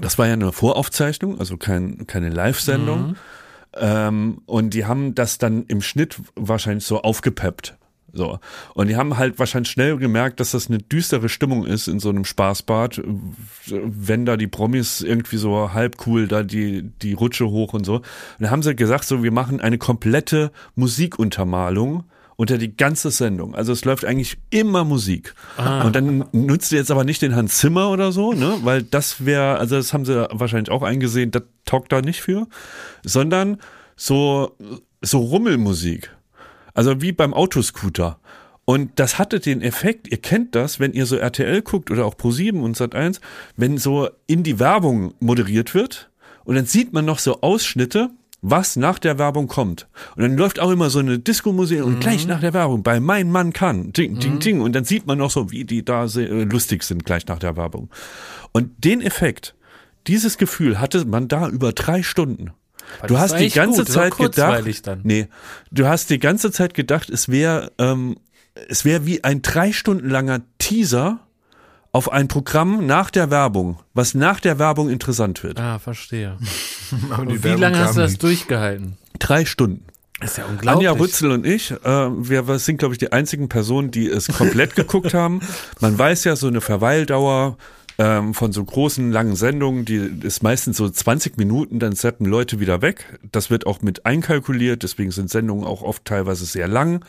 das 0.00 0.18
war 0.18 0.26
ja 0.26 0.34
eine 0.34 0.52
Voraufzeichnung, 0.52 1.38
also 1.40 1.56
kein, 1.56 2.06
keine 2.06 2.28
Live-Sendung. 2.30 3.16
Ähm, 3.76 4.42
und 4.46 4.74
die 4.74 4.84
haben 4.84 5.14
das 5.14 5.38
dann 5.38 5.64
im 5.66 5.80
Schnitt 5.82 6.20
wahrscheinlich 6.36 6.84
so 6.84 7.02
aufgepeppt. 7.02 7.76
So. 8.14 8.38
Und 8.74 8.88
die 8.88 8.96
haben 8.96 9.18
halt 9.18 9.38
wahrscheinlich 9.38 9.72
schnell 9.72 9.96
gemerkt, 9.96 10.38
dass 10.40 10.52
das 10.52 10.68
eine 10.68 10.78
düstere 10.78 11.28
Stimmung 11.28 11.66
ist 11.66 11.88
in 11.88 11.98
so 11.98 12.10
einem 12.10 12.24
Spaßbad, 12.24 13.02
wenn 13.66 14.24
da 14.24 14.36
die 14.36 14.46
Promis 14.46 15.00
irgendwie 15.00 15.36
so 15.36 15.72
halb 15.72 16.06
cool 16.06 16.28
da 16.28 16.42
die, 16.42 16.82
die 17.02 17.12
Rutsche 17.12 17.48
hoch 17.50 17.72
und 17.72 17.84
so. 17.84 17.96
Und 17.96 18.04
dann 18.38 18.50
haben 18.50 18.62
sie 18.62 18.76
gesagt, 18.76 19.04
so, 19.04 19.22
wir 19.22 19.32
machen 19.32 19.60
eine 19.60 19.78
komplette 19.78 20.52
Musikuntermalung 20.76 22.04
unter 22.36 22.58
die 22.58 22.76
ganze 22.76 23.10
Sendung. 23.10 23.54
Also 23.54 23.72
es 23.72 23.84
läuft 23.84 24.04
eigentlich 24.04 24.38
immer 24.50 24.84
Musik. 24.84 25.34
Und 25.84 25.94
dann 25.94 26.24
nutzt 26.32 26.72
ihr 26.72 26.78
jetzt 26.78 26.90
aber 26.90 27.04
nicht 27.04 27.22
den 27.22 27.36
Hans 27.36 27.58
Zimmer 27.58 27.90
oder 27.90 28.12
so, 28.12 28.32
ne? 28.32 28.58
Weil 28.62 28.82
das 28.82 29.24
wäre, 29.24 29.58
also 29.58 29.76
das 29.76 29.92
haben 29.92 30.04
sie 30.04 30.26
wahrscheinlich 30.30 30.70
auch 30.70 30.82
eingesehen, 30.82 31.30
das 31.30 31.42
taugt 31.64 31.92
da 31.92 32.00
nicht 32.02 32.20
für, 32.20 32.46
sondern 33.04 33.58
so, 33.96 34.56
so 35.00 35.18
Rummelmusik. 35.18 36.10
Also 36.74 37.00
wie 37.00 37.12
beim 37.12 37.34
Autoscooter. 37.34 38.18
Und 38.64 38.92
das 38.96 39.18
hatte 39.18 39.40
den 39.40 39.60
Effekt, 39.60 40.08
ihr 40.08 40.16
kennt 40.16 40.54
das, 40.54 40.80
wenn 40.80 40.92
ihr 40.92 41.06
so 41.06 41.16
RTL 41.16 41.62
guckt 41.62 41.90
oder 41.90 42.06
auch 42.06 42.14
Pro7 42.14 42.60
und 42.60 42.76
Sat1, 42.76 43.20
wenn 43.56 43.78
so 43.78 44.08
in 44.26 44.42
die 44.42 44.58
Werbung 44.58 45.14
moderiert 45.20 45.74
wird 45.74 46.10
und 46.44 46.54
dann 46.54 46.66
sieht 46.66 46.92
man 46.92 47.04
noch 47.04 47.18
so 47.18 47.42
Ausschnitte, 47.42 48.10
was 48.46 48.76
nach 48.76 48.98
der 48.98 49.18
Werbung 49.18 49.48
kommt. 49.48 49.88
Und 50.16 50.22
dann 50.22 50.36
läuft 50.36 50.60
auch 50.60 50.70
immer 50.70 50.90
so 50.90 50.98
eine 50.98 51.18
Disco-Musik 51.18 51.82
und 51.82 52.00
gleich 52.00 52.26
nach 52.26 52.40
der 52.40 52.52
Werbung 52.52 52.82
bei 52.82 53.00
Mein 53.00 53.30
Mann 53.30 53.54
kann, 53.54 53.90
ding, 53.94 54.18
ding, 54.18 54.38
ding. 54.38 54.60
Und 54.60 54.74
dann 54.74 54.84
sieht 54.84 55.06
man 55.06 55.16
noch 55.16 55.30
so, 55.30 55.50
wie 55.50 55.64
die 55.64 55.82
da 55.82 56.04
äh, 56.04 56.44
lustig 56.44 56.82
sind 56.82 57.06
gleich 57.06 57.26
nach 57.26 57.38
der 57.38 57.56
Werbung. 57.56 57.88
Und 58.52 58.84
den 58.84 59.00
Effekt, 59.00 59.54
dieses 60.06 60.36
Gefühl 60.36 60.78
hatte 60.78 61.06
man 61.06 61.26
da 61.26 61.48
über 61.48 61.72
drei 61.72 62.02
Stunden. 62.02 62.50
Du 63.06 63.14
das 63.14 63.18
hast 63.18 63.32
war 63.32 63.38
die 63.38 63.48
ganze 63.48 63.84
gut, 63.84 63.92
Zeit 63.92 64.16
gedacht, 64.18 64.64
nee, 65.04 65.28
du 65.70 65.86
hast 65.86 66.10
die 66.10 66.18
ganze 66.18 66.52
Zeit 66.52 66.74
gedacht, 66.74 67.08
es 67.08 67.30
wäre, 67.30 67.72
ähm, 67.78 68.16
es 68.68 68.84
wäre 68.84 69.06
wie 69.06 69.24
ein 69.24 69.40
drei 69.40 69.72
Stunden 69.72 70.10
langer 70.10 70.42
Teaser 70.58 71.23
auf 71.94 72.10
ein 72.10 72.26
Programm 72.26 72.86
nach 72.86 73.08
der 73.08 73.30
Werbung, 73.30 73.78
was 73.94 74.14
nach 74.14 74.40
der 74.40 74.58
Werbung 74.58 74.90
interessant 74.90 75.44
wird. 75.44 75.60
Ah, 75.60 75.78
verstehe. 75.78 76.36
Wie 76.90 77.44
Werbung 77.44 77.60
lange 77.60 77.78
hast 77.78 77.96
du 77.96 78.00
das 78.00 78.10
nicht. 78.10 78.22
durchgehalten? 78.24 78.98
Drei 79.20 79.44
Stunden. 79.44 79.84
Das 80.18 80.32
ist 80.32 80.38
ja 80.38 80.44
unglaublich. 80.46 80.88
Anja 80.88 81.00
Rützel 81.00 81.30
und 81.30 81.46
ich, 81.46 81.70
äh, 81.70 81.76
wir 81.84 82.48
wir 82.48 82.58
sind, 82.58 82.78
glaube 82.78 82.94
ich, 82.94 82.98
die 82.98 83.12
einzigen 83.12 83.48
Personen, 83.48 83.92
die 83.92 84.08
es 84.08 84.26
komplett 84.26 84.74
geguckt 84.76 85.14
haben. 85.14 85.40
Man 85.80 85.96
weiß 85.96 86.24
ja, 86.24 86.34
so 86.34 86.48
eine 86.48 86.60
Verweildauer 86.60 87.58
ähm, 87.98 88.34
von 88.34 88.50
so 88.50 88.64
großen, 88.64 89.12
langen 89.12 89.36
Sendungen, 89.36 89.84
die 89.84 90.10
ist 90.22 90.42
meistens 90.42 90.78
so 90.78 90.90
20 90.90 91.36
Minuten, 91.36 91.78
dann 91.78 91.94
zappen 91.94 92.26
Leute 92.26 92.58
wieder 92.58 92.82
weg. 92.82 93.20
Das 93.30 93.50
wird 93.50 93.68
auch 93.68 93.82
mit 93.82 94.04
einkalkuliert, 94.04 94.82
deswegen 94.82 95.12
sind 95.12 95.30
Sendungen 95.30 95.64
auch 95.64 95.82
oft 95.82 96.04
teilweise 96.04 96.44
sehr 96.44 96.66
lang, 96.66 97.04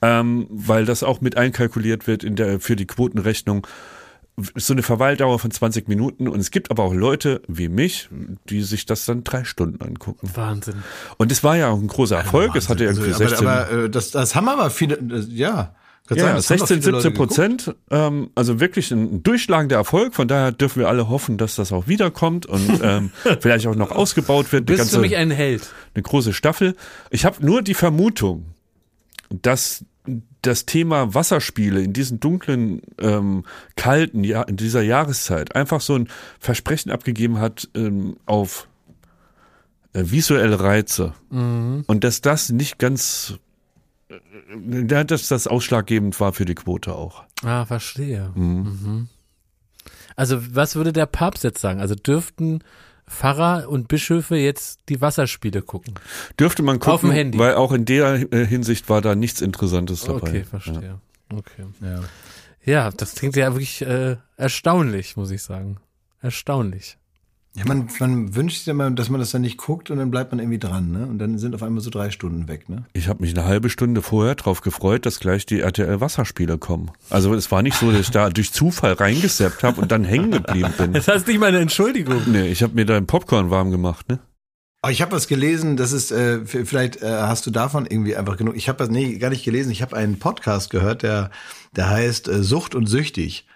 ähm, 0.00 0.46
weil 0.48 0.86
das 0.86 1.02
auch 1.02 1.20
mit 1.20 1.36
einkalkuliert 1.36 2.06
wird 2.06 2.24
in 2.24 2.34
der, 2.34 2.60
für 2.60 2.76
die 2.76 2.86
Quotenrechnung 2.86 3.66
so 4.54 4.72
eine 4.72 4.82
Verweildauer 4.82 5.38
von 5.38 5.50
20 5.50 5.88
Minuten 5.88 6.26
und 6.26 6.40
es 6.40 6.50
gibt 6.50 6.70
aber 6.70 6.84
auch 6.84 6.94
Leute 6.94 7.42
wie 7.48 7.68
mich, 7.68 8.08
die 8.48 8.62
sich 8.62 8.86
das 8.86 9.04
dann 9.04 9.24
drei 9.24 9.44
Stunden 9.44 9.82
angucken. 9.82 10.30
Wahnsinn. 10.34 10.82
Und 11.18 11.30
es 11.30 11.44
war 11.44 11.56
ja 11.56 11.68
auch 11.68 11.78
ein 11.78 11.86
großer 11.86 12.16
Erfolg. 12.16 12.56
es 12.56 12.68
hatte 12.68 12.84
irgendwie 12.84 13.12
Also, 13.12 13.18
16, 13.18 13.46
aber, 13.46 13.66
aber 13.66 13.84
äh, 13.84 13.90
das, 13.90 14.10
das 14.10 14.34
haben 14.34 14.48
aber 14.48 14.70
viele, 14.70 14.96
äh, 14.96 15.24
ja. 15.28 15.74
Ja, 16.10 16.34
doch 16.34 16.42
16, 16.42 16.82
viele 16.82 16.92
Leute 16.92 17.02
17 17.04 17.14
Prozent. 17.14 17.74
Ähm, 17.90 18.30
also 18.34 18.60
wirklich 18.60 18.90
ein 18.90 19.22
durchschlagender 19.22 19.76
Erfolg. 19.76 20.14
Von 20.14 20.28
daher 20.28 20.52
dürfen 20.52 20.80
wir 20.80 20.88
alle 20.88 21.08
hoffen, 21.08 21.38
dass 21.38 21.54
das 21.54 21.72
auch 21.72 21.86
wiederkommt 21.86 22.44
und 22.44 22.80
ähm, 22.82 23.10
vielleicht 23.40 23.66
auch 23.66 23.76
noch 23.76 23.92
ausgebaut 23.92 24.52
wird. 24.52 24.66
Bist 24.66 24.78
ganze, 24.78 24.96
du 24.96 25.02
mich 25.02 25.16
ein 25.16 25.30
Held? 25.30 25.70
eine 25.94 26.02
große 26.02 26.32
Staffel. 26.32 26.74
Ich 27.10 27.24
habe 27.24 27.44
nur 27.44 27.62
die 27.62 27.74
Vermutung, 27.74 28.46
dass 29.30 29.84
das 30.42 30.66
Thema 30.66 31.14
Wasserspiele 31.14 31.82
in 31.82 31.92
diesen 31.92 32.20
dunklen, 32.20 32.82
ähm, 32.98 33.44
kalten, 33.76 34.24
ja, 34.24 34.42
in 34.42 34.56
dieser 34.56 34.82
Jahreszeit 34.82 35.54
einfach 35.54 35.80
so 35.80 35.94
ein 35.94 36.08
Versprechen 36.40 36.90
abgegeben 36.90 37.38
hat 37.38 37.68
ähm, 37.74 38.16
auf 38.26 38.68
äh, 39.92 40.02
visuelle 40.04 40.60
Reize. 40.60 41.14
Und 41.30 42.04
dass 42.04 42.20
das 42.20 42.50
nicht 42.50 42.78
ganz, 42.78 43.34
äh, 44.08 44.86
ja, 44.90 45.04
dass 45.04 45.28
das 45.28 45.46
ausschlaggebend 45.46 46.18
war 46.18 46.32
für 46.32 46.44
die 46.44 46.54
Quote 46.54 46.94
auch. 46.94 47.24
Ah, 47.44 47.64
verstehe. 47.64 48.32
Mhm. 48.34 49.08
Also 50.16 50.38
was 50.54 50.76
würde 50.76 50.92
der 50.92 51.06
Papst 51.06 51.44
jetzt 51.44 51.60
sagen? 51.60 51.80
Also 51.80 51.94
dürften 51.94 52.60
Pfarrer 53.12 53.68
und 53.68 53.88
Bischöfe 53.88 54.36
jetzt 54.36 54.80
die 54.88 55.00
Wasserspiele 55.00 55.62
gucken? 55.62 55.94
Dürfte 56.40 56.62
man 56.62 56.78
gucken, 56.78 56.92
Auf 56.92 57.00
dem 57.02 57.10
Handy. 57.12 57.38
weil 57.38 57.54
auch 57.54 57.72
in 57.72 57.84
der 57.84 58.16
Hinsicht 58.16 58.88
war 58.88 59.00
da 59.00 59.14
nichts 59.14 59.40
Interessantes 59.40 60.02
dabei. 60.02 60.28
Okay, 60.28 60.44
verstehe. 60.44 60.98
Okay. 61.32 61.64
Ja. 62.64 62.90
das 62.90 63.14
klingt 63.14 63.36
ja 63.36 63.52
wirklich 63.52 63.82
äh, 63.82 64.16
erstaunlich, 64.36 65.16
muss 65.16 65.30
ich 65.30 65.42
sagen. 65.42 65.78
Erstaunlich. 66.20 66.98
Ja, 67.54 67.64
man, 67.66 67.88
man 68.00 68.34
wünscht 68.34 68.58
sich 68.58 68.68
immer, 68.68 68.90
dass 68.90 69.10
man 69.10 69.20
das 69.20 69.30
dann 69.30 69.42
nicht 69.42 69.58
guckt 69.58 69.90
und 69.90 69.98
dann 69.98 70.10
bleibt 70.10 70.32
man 70.32 70.38
irgendwie 70.38 70.58
dran, 70.58 70.90
ne? 70.90 71.06
Und 71.06 71.18
dann 71.18 71.36
sind 71.36 71.54
auf 71.54 71.62
einmal 71.62 71.82
so 71.82 71.90
drei 71.90 72.10
Stunden 72.10 72.48
weg, 72.48 72.70
ne? 72.70 72.86
Ich 72.94 73.08
habe 73.08 73.20
mich 73.20 73.36
eine 73.36 73.44
halbe 73.44 73.68
Stunde 73.68 74.00
vorher 74.00 74.36
drauf 74.36 74.62
gefreut, 74.62 75.04
dass 75.04 75.20
gleich 75.20 75.44
die 75.44 75.60
RTL 75.60 76.00
Wasserspiele 76.00 76.56
kommen. 76.56 76.92
Also 77.10 77.34
es 77.34 77.50
war 77.50 77.62
nicht 77.62 77.76
so, 77.76 77.90
dass 77.90 78.00
ich 78.00 78.10
da 78.10 78.30
durch 78.30 78.52
Zufall 78.52 78.94
reingesappt 78.94 79.62
habe 79.64 79.82
und 79.82 79.92
dann 79.92 80.04
hängen 80.04 80.30
geblieben 80.30 80.72
bin. 80.78 80.92
Das 81.02 81.08
heißt 81.08 81.26
nicht 81.26 81.40
mal 81.40 81.46
eine 81.46 81.58
Entschuldigung. 81.58 82.22
Nee, 82.26 82.48
ich 82.48 82.62
habe 82.62 82.74
mir 82.74 82.86
da 82.86 82.96
einen 82.96 83.06
Popcorn 83.06 83.50
warm 83.50 83.70
gemacht, 83.70 84.08
ne? 84.08 84.18
Aber 84.80 84.90
ich 84.90 85.02
habe 85.02 85.12
was 85.12 85.28
gelesen, 85.28 85.76
das 85.76 85.92
ist, 85.92 86.10
äh, 86.10 86.44
vielleicht 86.44 87.02
äh, 87.02 87.06
hast 87.06 87.46
du 87.46 87.50
davon 87.50 87.86
irgendwie 87.86 88.16
einfach 88.16 88.36
genug. 88.36 88.56
Ich 88.56 88.68
habe 88.68 88.78
das 88.78 88.88
nee, 88.88 89.16
gar 89.18 89.30
nicht 89.30 89.44
gelesen. 89.44 89.70
Ich 89.70 89.80
habe 89.82 89.96
einen 89.96 90.18
Podcast 90.18 90.70
gehört, 90.70 91.02
der, 91.02 91.30
der 91.76 91.88
heißt 91.88 92.28
äh, 92.28 92.42
Sucht 92.42 92.74
und 92.74 92.86
Süchtig. 92.86 93.46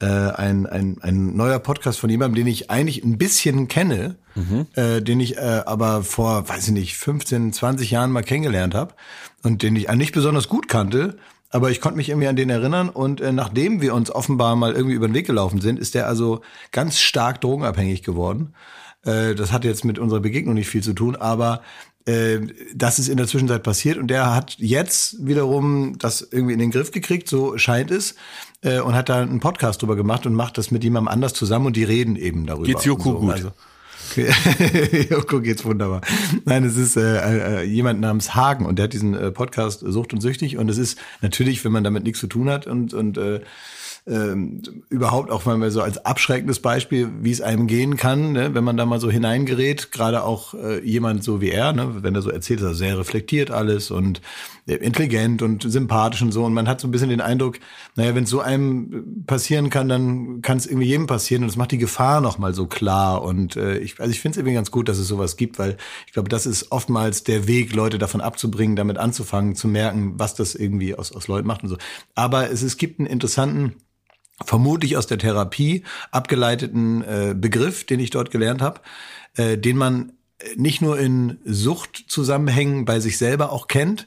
Äh, 0.00 0.06
ein, 0.06 0.66
ein, 0.66 0.96
ein 1.00 1.36
neuer 1.36 1.60
Podcast 1.60 2.00
von 2.00 2.10
jemandem, 2.10 2.34
den 2.34 2.46
ich 2.48 2.68
eigentlich 2.70 3.04
ein 3.04 3.16
bisschen 3.16 3.68
kenne, 3.68 4.16
äh, 4.74 5.00
den 5.00 5.20
ich 5.20 5.36
äh, 5.36 5.62
aber 5.66 6.02
vor, 6.02 6.48
weiß 6.48 6.66
ich 6.66 6.74
nicht, 6.74 6.96
15, 6.96 7.52
20 7.52 7.92
Jahren 7.92 8.10
mal 8.10 8.22
kennengelernt 8.24 8.74
habe 8.74 8.94
und 9.44 9.62
den 9.62 9.76
ich 9.76 9.88
nicht 9.92 10.12
besonders 10.12 10.48
gut 10.48 10.68
kannte. 10.68 11.16
Aber 11.50 11.70
ich 11.70 11.80
konnte 11.80 11.96
mich 11.96 12.08
irgendwie 12.08 12.26
an 12.26 12.34
den 12.34 12.50
erinnern 12.50 12.88
und 12.88 13.20
äh, 13.20 13.30
nachdem 13.30 13.80
wir 13.80 13.94
uns 13.94 14.10
offenbar 14.10 14.56
mal 14.56 14.72
irgendwie 14.72 14.96
über 14.96 15.06
den 15.06 15.14
Weg 15.14 15.26
gelaufen 15.26 15.60
sind, 15.60 15.78
ist 15.78 15.94
der 15.94 16.08
also 16.08 16.40
ganz 16.72 16.98
stark 16.98 17.40
drogenabhängig 17.40 18.02
geworden. 18.02 18.54
Äh, 19.04 19.36
das 19.36 19.52
hat 19.52 19.64
jetzt 19.64 19.84
mit 19.84 20.00
unserer 20.00 20.20
Begegnung 20.20 20.54
nicht 20.54 20.68
viel 20.68 20.82
zu 20.82 20.94
tun, 20.94 21.14
aber 21.14 21.62
äh, 22.06 22.40
das 22.74 22.98
ist 22.98 23.08
in 23.08 23.16
der 23.16 23.26
Zwischenzeit 23.26 23.62
passiert 23.62 23.98
und 23.98 24.08
der 24.08 24.34
hat 24.34 24.56
jetzt 24.58 25.26
wiederum 25.26 25.96
das 25.98 26.26
irgendwie 26.30 26.52
in 26.52 26.58
den 26.58 26.70
Griff 26.70 26.90
gekriegt, 26.90 27.28
so 27.28 27.56
scheint 27.56 27.90
es, 27.90 28.16
äh, 28.64 28.80
und 28.80 28.94
hat 28.94 29.08
da 29.08 29.20
einen 29.20 29.40
Podcast 29.40 29.82
drüber 29.82 29.94
gemacht 29.94 30.26
und 30.26 30.34
macht 30.34 30.58
das 30.58 30.70
mit 30.70 30.82
jemandem 30.82 31.08
anders 31.08 31.34
zusammen 31.34 31.66
und 31.66 31.76
die 31.76 31.84
reden 31.84 32.16
eben 32.16 32.46
darüber. 32.46 32.66
Geht's 32.66 32.84
Joko 32.84 33.12
so. 33.12 33.18
gut? 33.18 33.32
Also, 33.32 33.50
okay. 34.10 35.06
Joko 35.10 35.40
geht's 35.40 35.64
wunderbar. 35.64 36.00
Nein, 36.44 36.64
es 36.64 36.76
ist 36.76 36.96
äh, 36.96 37.60
äh, 37.60 37.62
jemand 37.62 38.00
namens 38.00 38.34
Hagen 38.34 38.66
und 38.66 38.78
der 38.78 38.84
hat 38.84 38.92
diesen 38.92 39.14
äh, 39.14 39.30
Podcast 39.30 39.80
Sucht 39.80 40.12
und 40.12 40.20
Süchtig 40.20 40.56
und 40.56 40.68
es 40.68 40.78
ist 40.78 40.98
natürlich, 41.20 41.64
wenn 41.64 41.72
man 41.72 41.84
damit 41.84 42.04
nichts 42.04 42.20
zu 42.20 42.26
tun 42.26 42.48
hat 42.48 42.66
und 42.66 42.94
und 42.94 43.18
äh, 43.18 43.40
ähm, 44.06 44.60
überhaupt 44.90 45.30
auch 45.30 45.46
mal 45.46 45.70
so 45.70 45.80
als 45.80 46.04
abschreckendes 46.04 46.60
Beispiel, 46.60 47.10
wie 47.22 47.30
es 47.30 47.40
einem 47.40 47.66
gehen 47.66 47.96
kann, 47.96 48.32
ne, 48.32 48.54
wenn 48.54 48.62
man 48.62 48.76
da 48.76 48.84
mal 48.84 49.00
so 49.00 49.10
hineingerät, 49.10 49.92
gerade 49.92 50.24
auch 50.24 50.52
äh, 50.52 50.84
jemand 50.84 51.24
so 51.24 51.40
wie 51.40 51.48
er, 51.48 51.72
ne, 51.72 52.02
wenn 52.02 52.14
er 52.14 52.20
so 52.20 52.28
erzählt, 52.28 52.60
ist 52.60 52.66
er 52.66 52.74
sehr 52.74 52.98
reflektiert 52.98 53.50
alles 53.50 53.90
und 53.90 54.20
äh, 54.66 54.74
intelligent 54.74 55.40
und 55.40 55.62
sympathisch 55.62 56.20
und 56.20 56.32
so 56.32 56.44
und 56.44 56.52
man 56.52 56.68
hat 56.68 56.82
so 56.82 56.88
ein 56.88 56.90
bisschen 56.90 57.08
den 57.08 57.22
Eindruck, 57.22 57.58
naja, 57.94 58.14
wenn 58.14 58.24
es 58.24 58.30
so 58.30 58.40
einem 58.40 59.24
passieren 59.26 59.70
kann, 59.70 59.88
dann 59.88 60.42
kann 60.42 60.58
es 60.58 60.66
irgendwie 60.66 60.88
jedem 60.88 61.06
passieren 61.06 61.42
und 61.42 61.48
es 61.48 61.56
macht 61.56 61.72
die 61.72 61.78
Gefahr 61.78 62.20
noch 62.20 62.36
mal 62.36 62.52
so 62.52 62.66
klar 62.66 63.22
und 63.22 63.56
äh, 63.56 63.78
ich, 63.78 63.98
also 64.00 64.10
ich 64.10 64.20
finde 64.20 64.34
es 64.34 64.38
irgendwie 64.38 64.54
ganz 64.54 64.70
gut, 64.70 64.90
dass 64.90 64.98
es 64.98 65.08
sowas 65.08 65.38
gibt, 65.38 65.58
weil 65.58 65.78
ich 66.06 66.12
glaube, 66.12 66.28
das 66.28 66.44
ist 66.44 66.72
oftmals 66.72 67.24
der 67.24 67.46
Weg, 67.46 67.74
Leute 67.74 67.98
davon 67.98 68.20
abzubringen, 68.20 68.76
damit 68.76 68.98
anzufangen, 68.98 69.54
zu 69.54 69.66
merken, 69.66 70.18
was 70.18 70.34
das 70.34 70.54
irgendwie 70.54 70.94
aus, 70.94 71.10
aus 71.10 71.26
Leuten 71.26 71.46
macht 71.46 71.62
und 71.62 71.70
so. 71.70 71.78
Aber 72.14 72.50
es, 72.50 72.62
es 72.62 72.76
gibt 72.76 73.00
einen 73.00 73.08
interessanten 73.08 73.76
vermutlich 74.44 74.96
aus 74.96 75.06
der 75.06 75.18
Therapie 75.18 75.84
abgeleiteten 76.10 77.02
äh, 77.02 77.34
Begriff, 77.36 77.84
den 77.84 78.00
ich 78.00 78.10
dort 78.10 78.30
gelernt 78.30 78.62
habe, 78.62 78.80
äh, 79.36 79.56
den 79.58 79.76
man 79.76 80.12
nicht 80.56 80.82
nur 80.82 80.98
in 80.98 81.38
Suchtzusammenhängen 81.44 82.84
bei 82.84 83.00
sich 83.00 83.18
selber 83.18 83.52
auch 83.52 83.68
kennt, 83.68 84.06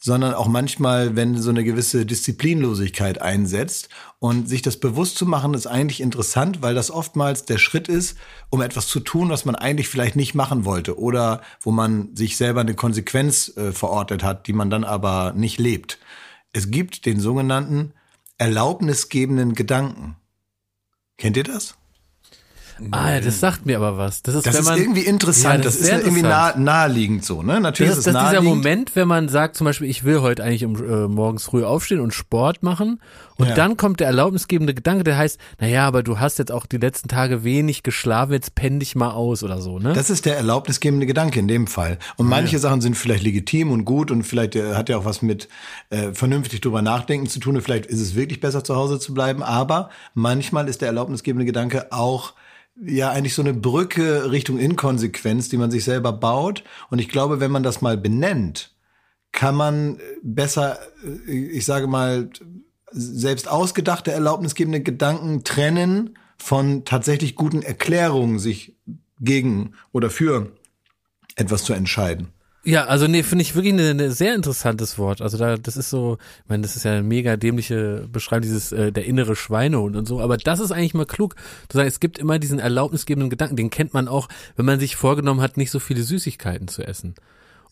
sondern 0.00 0.34
auch 0.34 0.46
manchmal, 0.46 1.16
wenn 1.16 1.36
so 1.36 1.50
eine 1.50 1.64
gewisse 1.64 2.06
Disziplinlosigkeit 2.06 3.20
einsetzt. 3.20 3.88
Und 4.20 4.48
sich 4.48 4.62
das 4.62 4.78
bewusst 4.78 5.18
zu 5.18 5.26
machen, 5.26 5.54
ist 5.54 5.66
eigentlich 5.66 6.00
interessant, 6.00 6.62
weil 6.62 6.74
das 6.74 6.90
oftmals 6.90 7.44
der 7.44 7.58
Schritt 7.58 7.88
ist, 7.88 8.16
um 8.48 8.62
etwas 8.62 8.86
zu 8.86 9.00
tun, 9.00 9.28
was 9.28 9.44
man 9.44 9.56
eigentlich 9.56 9.88
vielleicht 9.88 10.16
nicht 10.16 10.34
machen 10.34 10.64
wollte 10.64 10.98
oder 10.98 11.42
wo 11.60 11.72
man 11.72 12.14
sich 12.14 12.36
selber 12.36 12.60
eine 12.60 12.74
Konsequenz 12.74 13.56
äh, 13.56 13.72
verordnet 13.72 14.22
hat, 14.22 14.46
die 14.46 14.52
man 14.52 14.70
dann 14.70 14.84
aber 14.84 15.32
nicht 15.34 15.58
lebt. 15.58 15.98
Es 16.52 16.70
gibt 16.70 17.04
den 17.04 17.20
sogenannten 17.20 17.92
erlaubnisgebenden 18.38 19.54
Gedanken. 19.54 20.16
Kennt 21.16 21.36
ihr 21.36 21.44
das? 21.44 21.77
Ah, 22.92 23.14
ja, 23.14 23.20
das 23.20 23.40
sagt 23.40 23.66
mir 23.66 23.76
aber 23.76 23.96
was. 23.98 24.22
Das 24.22 24.34
ist, 24.34 24.46
Das 24.46 24.54
wenn 24.54 24.60
ist 24.62 24.68
man, 24.68 24.78
irgendwie 24.78 25.02
interessant. 25.02 25.58
Ja, 25.58 25.64
das, 25.64 25.78
das 25.78 25.88
ist, 25.88 25.92
ist 25.92 26.04
irgendwie 26.04 26.22
nah, 26.22 26.56
naheliegend 26.56 27.24
so, 27.24 27.42
ne? 27.42 27.60
Natürlich 27.60 27.90
Das 27.90 27.98
ist 27.98 28.06
ist 28.06 28.14
es 28.14 28.20
das 28.20 28.30
dieser. 28.30 28.42
Moment, 28.42 28.94
wenn 28.94 29.08
man 29.08 29.28
sagt, 29.28 29.56
zum 29.56 29.64
Beispiel, 29.64 29.88
ich 29.88 30.04
will 30.04 30.20
heute 30.20 30.44
eigentlich 30.44 30.64
um 30.64 30.76
äh, 30.76 31.08
morgens 31.08 31.44
früh 31.44 31.64
aufstehen 31.64 32.00
und 32.00 32.14
Sport 32.14 32.62
machen. 32.62 33.00
Und 33.36 33.48
Ja. 33.48 33.54
dann 33.54 33.76
kommt 33.76 34.00
der 34.00 34.08
erlaubnisgebende 34.08 34.74
Gedanke, 34.74 35.04
der 35.04 35.16
heißt, 35.16 35.38
naja, 35.60 35.86
aber 35.86 36.02
du 36.02 36.18
hast 36.18 36.38
jetzt 36.38 36.50
auch 36.50 36.66
die 36.66 36.78
letzten 36.78 37.08
Tage 37.08 37.44
wenig 37.44 37.82
geschlafen, 37.84 38.32
jetzt 38.32 38.54
penn 38.56 38.80
dich 38.80 38.96
mal 38.96 39.10
aus 39.12 39.42
oder 39.42 39.60
so, 39.60 39.78
ne? 39.78 39.92
Das 39.92 40.10
ist 40.10 40.26
der 40.26 40.36
erlaubnisgebende 40.36 41.06
Gedanke 41.06 41.38
in 41.38 41.48
dem 41.48 41.66
Fall. 41.68 41.98
Und 42.16 42.28
manche 42.28 42.58
Sachen 42.58 42.80
sind 42.80 42.96
vielleicht 42.96 43.22
legitim 43.22 43.70
und 43.70 43.84
gut 43.84 44.10
und 44.10 44.24
vielleicht 44.24 44.56
äh, 44.56 44.74
hat 44.74 44.88
ja 44.88 44.98
auch 44.98 45.04
was 45.04 45.22
mit 45.22 45.48
äh, 45.90 46.12
vernünftig 46.12 46.60
drüber 46.60 46.82
nachdenken 46.82 47.28
zu 47.28 47.38
tun. 47.40 47.56
Und 47.56 47.62
vielleicht 47.62 47.86
ist 47.86 48.00
es 48.00 48.14
wirklich 48.14 48.40
besser, 48.40 48.64
zu 48.64 48.74
Hause 48.76 48.98
zu 48.98 49.14
bleiben. 49.14 49.42
Aber 49.42 49.90
manchmal 50.14 50.68
ist 50.68 50.80
der 50.80 50.88
erlaubnisgebende 50.88 51.44
Gedanke 51.44 51.92
auch 51.92 52.34
ja 52.84 53.10
eigentlich 53.10 53.34
so 53.34 53.42
eine 53.42 53.54
Brücke 53.54 54.30
Richtung 54.30 54.58
Inkonsequenz, 54.58 55.48
die 55.48 55.56
man 55.56 55.70
sich 55.70 55.84
selber 55.84 56.12
baut. 56.12 56.64
Und 56.90 56.98
ich 56.98 57.08
glaube, 57.08 57.40
wenn 57.40 57.50
man 57.50 57.62
das 57.62 57.80
mal 57.80 57.96
benennt, 57.96 58.74
kann 59.32 59.54
man 59.54 59.98
besser, 60.22 60.78
äh, 61.04 61.32
ich 61.32 61.64
sage 61.64 61.86
mal, 61.86 62.30
selbst 62.90 63.48
ausgedachte 63.48 64.12
erlaubnisgebende 64.12 64.80
Gedanken 64.80 65.44
trennen 65.44 66.18
von 66.38 66.84
tatsächlich 66.84 67.34
guten 67.34 67.62
Erklärungen, 67.62 68.38
sich 68.38 68.76
gegen 69.20 69.74
oder 69.92 70.10
für 70.10 70.52
etwas 71.36 71.64
zu 71.64 71.74
entscheiden. 71.74 72.28
Ja, 72.68 72.84
also 72.84 73.06
nee, 73.06 73.22
finde 73.22 73.40
ich 73.40 73.54
wirklich 73.54 73.72
ein 73.72 73.96
ne, 73.96 74.10
sehr 74.10 74.34
interessantes 74.34 74.98
Wort. 74.98 75.22
Also 75.22 75.38
da, 75.38 75.56
das 75.56 75.78
ist 75.78 75.88
so, 75.88 76.18
ich 76.44 76.50
meine, 76.50 76.60
das 76.60 76.76
ist 76.76 76.84
ja 76.84 76.92
eine 76.92 77.02
mega 77.02 77.38
dämliche 77.38 78.06
Beschreibung, 78.12 78.42
dieses 78.42 78.72
äh, 78.72 78.92
der 78.92 79.06
innere 79.06 79.36
Schweinehund 79.36 79.96
und 79.96 80.06
so. 80.06 80.20
Aber 80.20 80.36
das 80.36 80.60
ist 80.60 80.70
eigentlich 80.70 80.92
mal 80.92 81.06
klug, 81.06 81.34
zu 81.70 81.78
sagen, 81.78 81.88
es 81.88 81.98
gibt 81.98 82.18
immer 82.18 82.38
diesen 82.38 82.58
erlaubnisgebenden 82.58 83.30
Gedanken. 83.30 83.56
Den 83.56 83.70
kennt 83.70 83.94
man 83.94 84.06
auch, 84.06 84.28
wenn 84.56 84.66
man 84.66 84.78
sich 84.78 84.96
vorgenommen 84.96 85.40
hat, 85.40 85.56
nicht 85.56 85.70
so 85.70 85.78
viele 85.78 86.02
Süßigkeiten 86.02 86.68
zu 86.68 86.82
essen. 86.86 87.14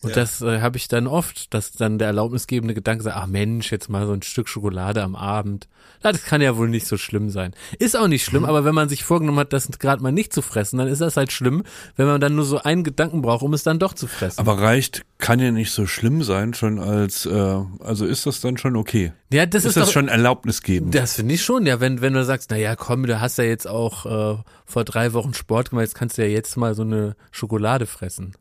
Und 0.01 0.15
das 0.15 0.41
äh, 0.41 0.61
habe 0.61 0.77
ich 0.77 0.87
dann 0.87 1.07
oft, 1.07 1.53
dass 1.53 1.71
dann 1.71 1.97
der 1.97 2.07
erlaubnisgebende 2.07 2.75
Gedanke 2.75 3.03
sagt, 3.03 3.17
ach 3.17 3.25
Mensch, 3.25 3.71
jetzt 3.71 3.89
mal 3.89 4.05
so 4.05 4.13
ein 4.13 4.21
Stück 4.21 4.47
Schokolade 4.47 5.01
am 5.01 5.15
Abend. 5.15 5.67
Na, 6.03 6.11
Das 6.11 6.23
kann 6.23 6.41
ja 6.41 6.55
wohl 6.55 6.69
nicht 6.69 6.85
so 6.85 6.97
schlimm 6.97 7.31
sein. 7.31 7.53
Ist 7.79 7.97
auch 7.97 8.07
nicht 8.07 8.23
schlimm, 8.23 8.45
aber 8.45 8.63
wenn 8.63 8.75
man 8.75 8.89
sich 8.89 9.03
vorgenommen 9.03 9.39
hat, 9.39 9.53
das 9.53 9.67
gerade 9.79 10.03
mal 10.03 10.11
nicht 10.11 10.33
zu 10.33 10.43
fressen, 10.43 10.77
dann 10.77 10.87
ist 10.87 11.01
das 11.01 11.17
halt 11.17 11.31
schlimm, 11.31 11.63
wenn 11.95 12.05
man 12.05 12.21
dann 12.21 12.35
nur 12.35 12.45
so 12.45 12.59
einen 12.59 12.83
Gedanken 12.83 13.23
braucht, 13.23 13.41
um 13.41 13.53
es 13.53 13.63
dann 13.63 13.79
doch 13.79 13.93
zu 13.93 14.05
fressen. 14.05 14.39
Aber 14.39 14.59
reicht, 14.59 15.03
kann 15.17 15.39
ja 15.39 15.51
nicht 15.51 15.71
so 15.71 15.87
schlimm 15.87 16.21
sein, 16.21 16.53
schon 16.53 16.77
als, 16.79 17.25
äh, 17.25 17.59
also 17.79 18.05
ist 18.05 18.27
das 18.27 18.39
dann 18.41 18.57
schon 18.57 18.75
okay? 18.75 19.13
ja, 19.33 19.47
das 19.47 19.63
ist, 19.63 19.69
ist, 19.69 19.77
das 19.77 19.85
doch, 19.87 19.93
schon 19.93 20.07
erlaubnisgebend? 20.09 20.93
Das 20.93 21.13
finde 21.13 21.33
ich 21.33 21.43
schon, 21.43 21.65
ja, 21.65 21.79
wenn, 21.79 22.01
wenn 22.01 22.13
du 22.13 22.23
sagst, 22.23 22.51
na 22.51 22.57
ja, 22.57 22.75
komm, 22.75 23.07
du 23.07 23.19
hast 23.19 23.37
ja 23.39 23.45
jetzt 23.45 23.67
auch 23.67 24.05
äh, 24.05 24.41
vor 24.65 24.83
drei 24.85 25.13
Wochen 25.13 25.33
Sport 25.33 25.71
gemacht, 25.71 25.85
jetzt 25.85 25.95
kannst 25.95 26.17
du 26.19 26.21
ja 26.21 26.27
jetzt 26.27 26.55
mal 26.55 26.75
so 26.75 26.83
eine 26.83 27.15
Schokolade 27.31 27.87
fressen. 27.87 28.33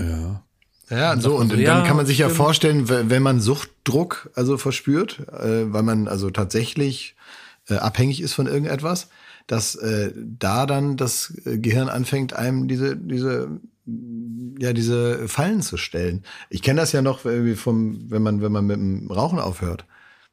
ja. 0.00 0.42
Ja, 0.90 1.18
so 1.18 1.36
und 1.36 1.52
ja, 1.54 1.74
dann 1.74 1.86
kann 1.86 1.96
man 1.96 2.06
sich 2.06 2.18
ja 2.18 2.26
stimmt. 2.26 2.36
vorstellen, 2.36 2.88
w- 2.88 3.04
wenn 3.06 3.22
man 3.22 3.40
Suchtdruck 3.40 4.30
also 4.34 4.58
verspürt, 4.58 5.20
äh, 5.28 5.72
weil 5.72 5.82
man 5.82 6.08
also 6.08 6.30
tatsächlich 6.30 7.14
äh, 7.68 7.74
abhängig 7.74 8.20
ist 8.20 8.34
von 8.34 8.46
irgendetwas, 8.46 9.08
dass 9.46 9.76
äh, 9.76 10.12
da 10.16 10.66
dann 10.66 10.96
das 10.96 11.32
äh, 11.44 11.58
Gehirn 11.58 11.88
anfängt, 11.88 12.32
einem 12.34 12.66
diese 12.68 12.96
diese 12.96 13.60
ja 14.58 14.72
diese 14.72 15.26
Fallen 15.28 15.62
zu 15.62 15.76
stellen. 15.76 16.22
Ich 16.50 16.62
kenne 16.62 16.80
das 16.80 16.92
ja 16.92 17.02
noch 17.02 17.24
irgendwie 17.24 17.54
vom, 17.54 18.10
wenn 18.10 18.22
man 18.22 18.42
wenn 18.42 18.52
man 18.52 18.66
mit 18.66 18.76
dem 18.76 19.10
Rauchen 19.10 19.38
aufhört. 19.38 19.84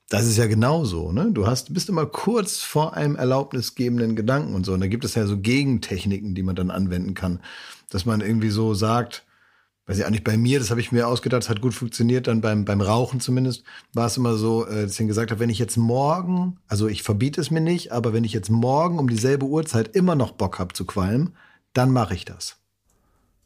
Das 0.10 0.26
ist 0.26 0.38
ja 0.38 0.48
genauso, 0.48 1.12
ne? 1.12 1.32
Du 1.34 1.48
hast, 1.48 1.74
bist 1.74 1.90
immer 1.90 2.06
kurz 2.06 2.60
vor 2.62 2.94
einem 2.96 3.18
erlaubnisgebenden 3.18 4.16
Gedanken 4.16 4.54
und 4.56 4.66
so. 4.66 4.74
Und 4.74 4.80
da 4.80 4.88
gibt 4.88 5.04
es 5.04 5.16
ja 5.16 5.26
so 5.28 5.38
Gegentechniken, 5.38 6.34
die 6.34 6.44
man 6.44 6.56
dann 6.56 6.72
anwenden 6.72 7.14
kann. 7.14 7.42
Dass 7.90 8.06
man 8.06 8.22
irgendwie 8.22 8.50
so 8.50 8.74
sagt, 8.74 9.26
weiß 9.88 9.98
ich 10.00 10.06
auch 10.06 10.10
nicht, 10.10 10.24
bei 10.24 10.38
mir, 10.38 10.60
das 10.60 10.70
habe 10.70 10.82
ich 10.82 10.92
mir 10.92 11.08
ausgedacht, 11.08 11.44
das 11.44 11.50
hat 11.50 11.62
gut 11.62 11.74
funktioniert, 11.74 12.28
dann 12.28 12.42
beim, 12.42 12.66
beim 12.66 12.82
Rauchen 12.82 13.20
zumindest, 13.20 13.64
war 13.94 14.08
es 14.08 14.18
immer 14.18 14.36
so, 14.36 14.66
äh, 14.68 14.84
dass 14.84 15.00
ich 15.00 15.08
gesagt 15.08 15.32
habe, 15.32 15.40
wenn 15.40 15.50
ich 15.50 15.60
jetzt 15.60 15.78
morgen, 15.78 16.58
also 16.68 16.88
ich 16.88 17.04
verbiete 17.04 17.40
es 17.42 17.52
mir 17.52 17.62
nicht, 17.62 17.92
aber 17.94 18.14
wenn 18.14 18.24
ich 18.26 18.34
jetzt 18.34 18.50
morgen 18.52 19.00
um 19.00 19.10
dieselbe 19.10 19.46
Uhrzeit 19.46 19.96
immer 19.96 20.16
noch 20.16 20.34
Bock 20.34 20.60
habe 20.60 20.74
zu 20.74 20.86
qualmen, 20.86 21.34
dann 21.74 21.92
mache 21.92 22.14
ich 22.16 22.26
das. 22.26 22.58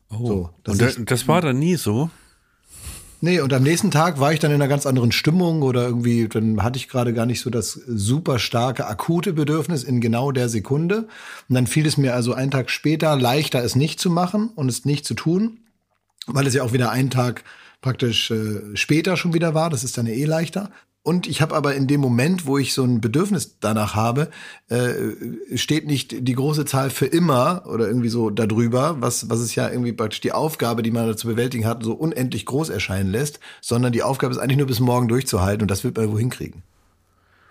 Oh. 0.09 0.27
So, 0.27 0.49
das 0.63 0.73
Und 0.79 0.81
ist- 0.81 0.99
das 1.11 1.27
war 1.27 1.41
dann 1.41 1.59
nie 1.59 1.75
so? 1.75 2.09
Nee, 3.23 3.39
und 3.39 3.53
am 3.53 3.61
nächsten 3.61 3.91
Tag 3.91 4.19
war 4.19 4.33
ich 4.33 4.39
dann 4.39 4.49
in 4.49 4.55
einer 4.55 4.67
ganz 4.67 4.87
anderen 4.87 5.11
Stimmung 5.11 5.61
oder 5.61 5.83
irgendwie, 5.85 6.27
dann 6.27 6.63
hatte 6.63 6.77
ich 6.77 6.89
gerade 6.89 7.13
gar 7.13 7.27
nicht 7.27 7.39
so 7.41 7.51
das 7.51 7.73
super 7.73 8.39
starke, 8.39 8.87
akute 8.87 9.33
Bedürfnis 9.33 9.83
in 9.83 10.01
genau 10.01 10.31
der 10.31 10.49
Sekunde. 10.49 11.07
Und 11.47 11.53
dann 11.55 11.67
fiel 11.67 11.85
es 11.85 11.97
mir 11.97 12.15
also 12.15 12.33
einen 12.33 12.49
Tag 12.49 12.71
später 12.71 13.15
leichter, 13.15 13.63
es 13.63 13.75
nicht 13.75 13.99
zu 13.99 14.09
machen 14.09 14.49
und 14.55 14.69
es 14.69 14.85
nicht 14.85 15.05
zu 15.05 15.13
tun, 15.13 15.59
weil 16.27 16.47
es 16.47 16.53
ja 16.53 16.63
auch 16.63 16.73
wieder 16.73 16.91
einen 16.91 17.09
Tag 17.09 17.43
praktisch 17.81 18.31
äh, 18.31 18.75
später 18.75 19.17
schon 19.17 19.33
wieder 19.33 19.53
war. 19.53 19.69
Das 19.69 19.83
ist 19.83 19.97
dann 19.97 20.05
ja 20.05 20.13
eh 20.13 20.25
leichter. 20.25 20.71
Und 21.03 21.25
ich 21.25 21.41
habe 21.41 21.55
aber 21.55 21.73
in 21.73 21.87
dem 21.87 21.99
Moment, 21.99 22.45
wo 22.45 22.59
ich 22.59 22.75
so 22.75 22.83
ein 22.83 23.01
Bedürfnis 23.01 23.57
danach 23.59 23.95
habe, 23.95 24.29
äh, 24.69 25.57
steht 25.57 25.87
nicht 25.87 26.27
die 26.27 26.35
große 26.35 26.65
Zahl 26.65 26.91
für 26.91 27.07
immer 27.07 27.63
oder 27.65 27.87
irgendwie 27.87 28.09
so 28.09 28.29
darüber, 28.29 28.97
was, 29.01 29.27
was 29.27 29.39
es 29.39 29.55
ja 29.55 29.67
irgendwie 29.67 29.93
praktisch 29.93 30.21
die 30.21 30.31
Aufgabe, 30.31 30.83
die 30.83 30.91
man 30.91 31.07
da 31.07 31.17
zu 31.17 31.25
bewältigen 31.25 31.65
hat, 31.65 31.83
so 31.83 31.93
unendlich 31.93 32.45
groß 32.45 32.69
erscheinen 32.69 33.09
lässt, 33.09 33.39
sondern 33.61 33.93
die 33.93 34.03
Aufgabe 34.03 34.31
ist 34.31 34.39
eigentlich 34.39 34.59
nur 34.59 34.67
bis 34.67 34.79
morgen 34.79 35.07
durchzuhalten 35.07 35.63
und 35.63 35.71
das 35.71 35.83
wird 35.83 35.97
man 35.97 36.11
wohin 36.11 36.29
kriegen. 36.29 36.61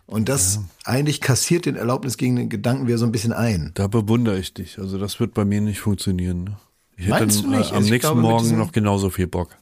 Und 0.06 0.28
das 0.28 0.60
eigentlich 0.84 1.20
kassiert 1.20 1.66
den 1.66 1.76
Erlaubnis 1.76 2.16
gegen 2.16 2.36
den 2.36 2.48
Gedanken 2.48 2.86
wieder 2.86 2.98
so 2.98 3.06
ein 3.06 3.12
bisschen 3.12 3.32
ein. 3.32 3.70
Da 3.74 3.86
bewundere 3.86 4.38
ich 4.38 4.54
dich. 4.54 4.78
Also 4.78 4.98
das 4.98 5.18
wird 5.20 5.34
bei 5.34 5.44
mir 5.44 5.60
nicht 5.60 5.80
funktionieren. 5.80 6.44
Ne? 6.44 6.56
Ich 7.00 7.06
hätte 7.06 7.20
Meinst 7.20 7.44
dann, 7.44 7.50
du 7.50 7.56
nicht? 7.56 7.70
äh, 7.70 7.70
am 7.70 7.76
Also 7.76 7.84
ich 7.86 7.90
nächsten 7.92 8.12
glaube, 8.12 8.20
Morgen 8.20 8.58
noch 8.58 8.72
genauso 8.72 9.08
viel 9.08 9.26
Bock. 9.26 9.56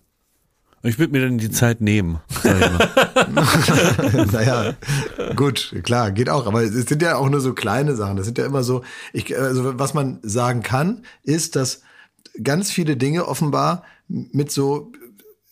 Ich 0.82 0.98
würde 0.98 1.12
mir 1.12 1.22
dann 1.22 1.38
die 1.38 1.50
Zeit 1.50 1.80
nehmen. 1.80 2.20
Naja, 4.32 4.74
gut, 5.36 5.74
klar, 5.82 6.10
geht 6.12 6.30
auch. 6.30 6.46
Aber 6.46 6.62
es 6.62 6.72
sind 6.72 7.02
ja 7.02 7.16
auch 7.16 7.28
nur 7.28 7.40
so 7.40 7.52
kleine 7.54 7.94
Sachen. 7.96 8.16
Das 8.16 8.26
sind 8.26 8.38
ja 8.38 8.46
immer 8.46 8.62
so, 8.62 8.82
ich, 9.12 9.36
also 9.36 9.78
was 9.78 9.94
man 9.94 10.18
sagen 10.22 10.62
kann, 10.62 11.02
ist, 11.22 11.56
dass 11.56 11.82
ganz 12.42 12.70
viele 12.70 12.96
Dinge 12.96 13.26
offenbar 13.26 13.82
mit 14.08 14.50
so 14.50 14.92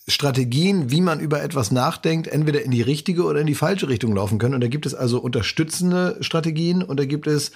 Strategien, 0.09 0.91
wie 0.91 1.01
man 1.01 1.19
über 1.21 1.43
etwas 1.43 1.71
nachdenkt, 1.73 2.29
entweder 2.29 2.63
in 2.63 2.71
die 2.71 2.83
richtige 2.83 3.25
oder 3.25 3.41
in 3.41 3.47
die 3.47 3.55
falsche 3.57 3.89
Richtung 3.89 4.15
laufen 4.15 4.39
können. 4.39 4.55
Und 4.55 4.61
da 4.61 4.69
gibt 4.69 4.87
es 4.87 4.95
also 4.95 5.19
unterstützende 5.19 6.17
Strategien 6.21 6.83
und 6.83 6.99
da 7.01 7.05
gibt 7.05 7.27
es 7.27 7.51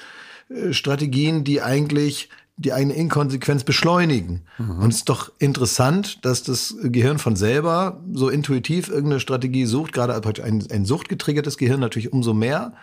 äh, 0.49 0.73
Strategien, 0.73 1.45
die 1.45 1.63
eigentlich 1.63 2.29
die 2.63 2.73
eigene 2.75 2.93
Inkonsequenz 2.95 3.65
beschleunigen. 3.65 4.43
Und 4.59 4.91
es 4.91 4.97
ist 4.97 5.09
doch 5.09 5.33
interessant, 5.39 6.25
dass 6.27 6.43
das 6.43 6.75
Gehirn 6.83 7.19
von 7.19 7.35
selber 7.35 8.01
so 8.13 8.29
intuitiv 8.29 8.89
irgendeine 8.89 9.21
Strategie 9.21 9.65
sucht, 9.65 9.93
gerade 9.95 10.15
ein, 10.45 10.65
ein 10.71 10.85
suchtgetriggertes 10.85 11.57
Gehirn 11.57 11.81
natürlich 11.81 12.13
umso 12.13 12.35
mehr, 12.35 12.75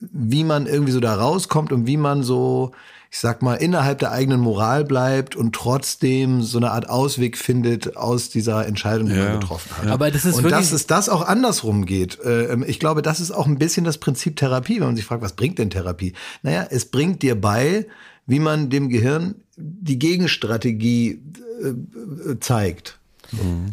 wie 0.00 0.42
man 0.44 0.66
irgendwie 0.66 0.92
so 0.92 1.00
da 1.00 1.14
rauskommt 1.14 1.72
und 1.72 1.86
wie 1.86 1.96
man 1.96 2.22
so, 2.24 2.72
ich 3.10 3.18
sag 3.18 3.40
mal, 3.42 3.54
innerhalb 3.54 3.98
der 4.00 4.10
eigenen 4.12 4.40
Moral 4.40 4.84
bleibt 4.84 5.34
und 5.36 5.54
trotzdem 5.54 6.42
so 6.42 6.58
eine 6.58 6.70
Art 6.72 6.88
Ausweg 6.88 7.36
findet 7.36 7.96
aus 7.96 8.30
dieser 8.30 8.66
Entscheidung, 8.66 9.08
die 9.08 9.14
Ja. 9.14 9.24
man 9.30 9.40
getroffen 9.40 9.70
hat. 9.76 9.86
Aber 9.88 10.10
das 10.10 10.24
ist 10.24 10.36
und 10.38 10.44
wirklich. 10.44 10.60
dass 10.60 10.72
es 10.72 10.86
das 10.88 11.08
auch 11.08 11.22
andersrum 11.26 11.84
geht. 11.86 12.18
Äh, 12.24 12.56
Ich 12.66 12.80
glaube, 12.80 13.02
das 13.02 13.20
ist 13.20 13.30
auch 13.30 13.46
ein 13.46 13.58
bisschen 13.58 13.84
das 13.84 13.98
Prinzip 13.98 14.36
Therapie, 14.36 14.76
wenn 14.80 14.86
man 14.88 14.96
sich 14.96 15.04
fragt, 15.04 15.22
was 15.22 15.34
bringt 15.34 15.58
denn 15.58 15.70
Therapie? 15.70 16.14
Naja, 16.42 16.66
es 16.70 16.84
bringt 16.86 17.22
dir 17.22 17.40
bei, 17.40 17.86
wie 18.28 18.38
man 18.38 18.70
dem 18.70 18.88
Gehirn 18.88 19.34
die 19.56 19.98
Gegenstrategie 19.98 21.20
äh, 21.60 22.38
zeigt. 22.38 22.94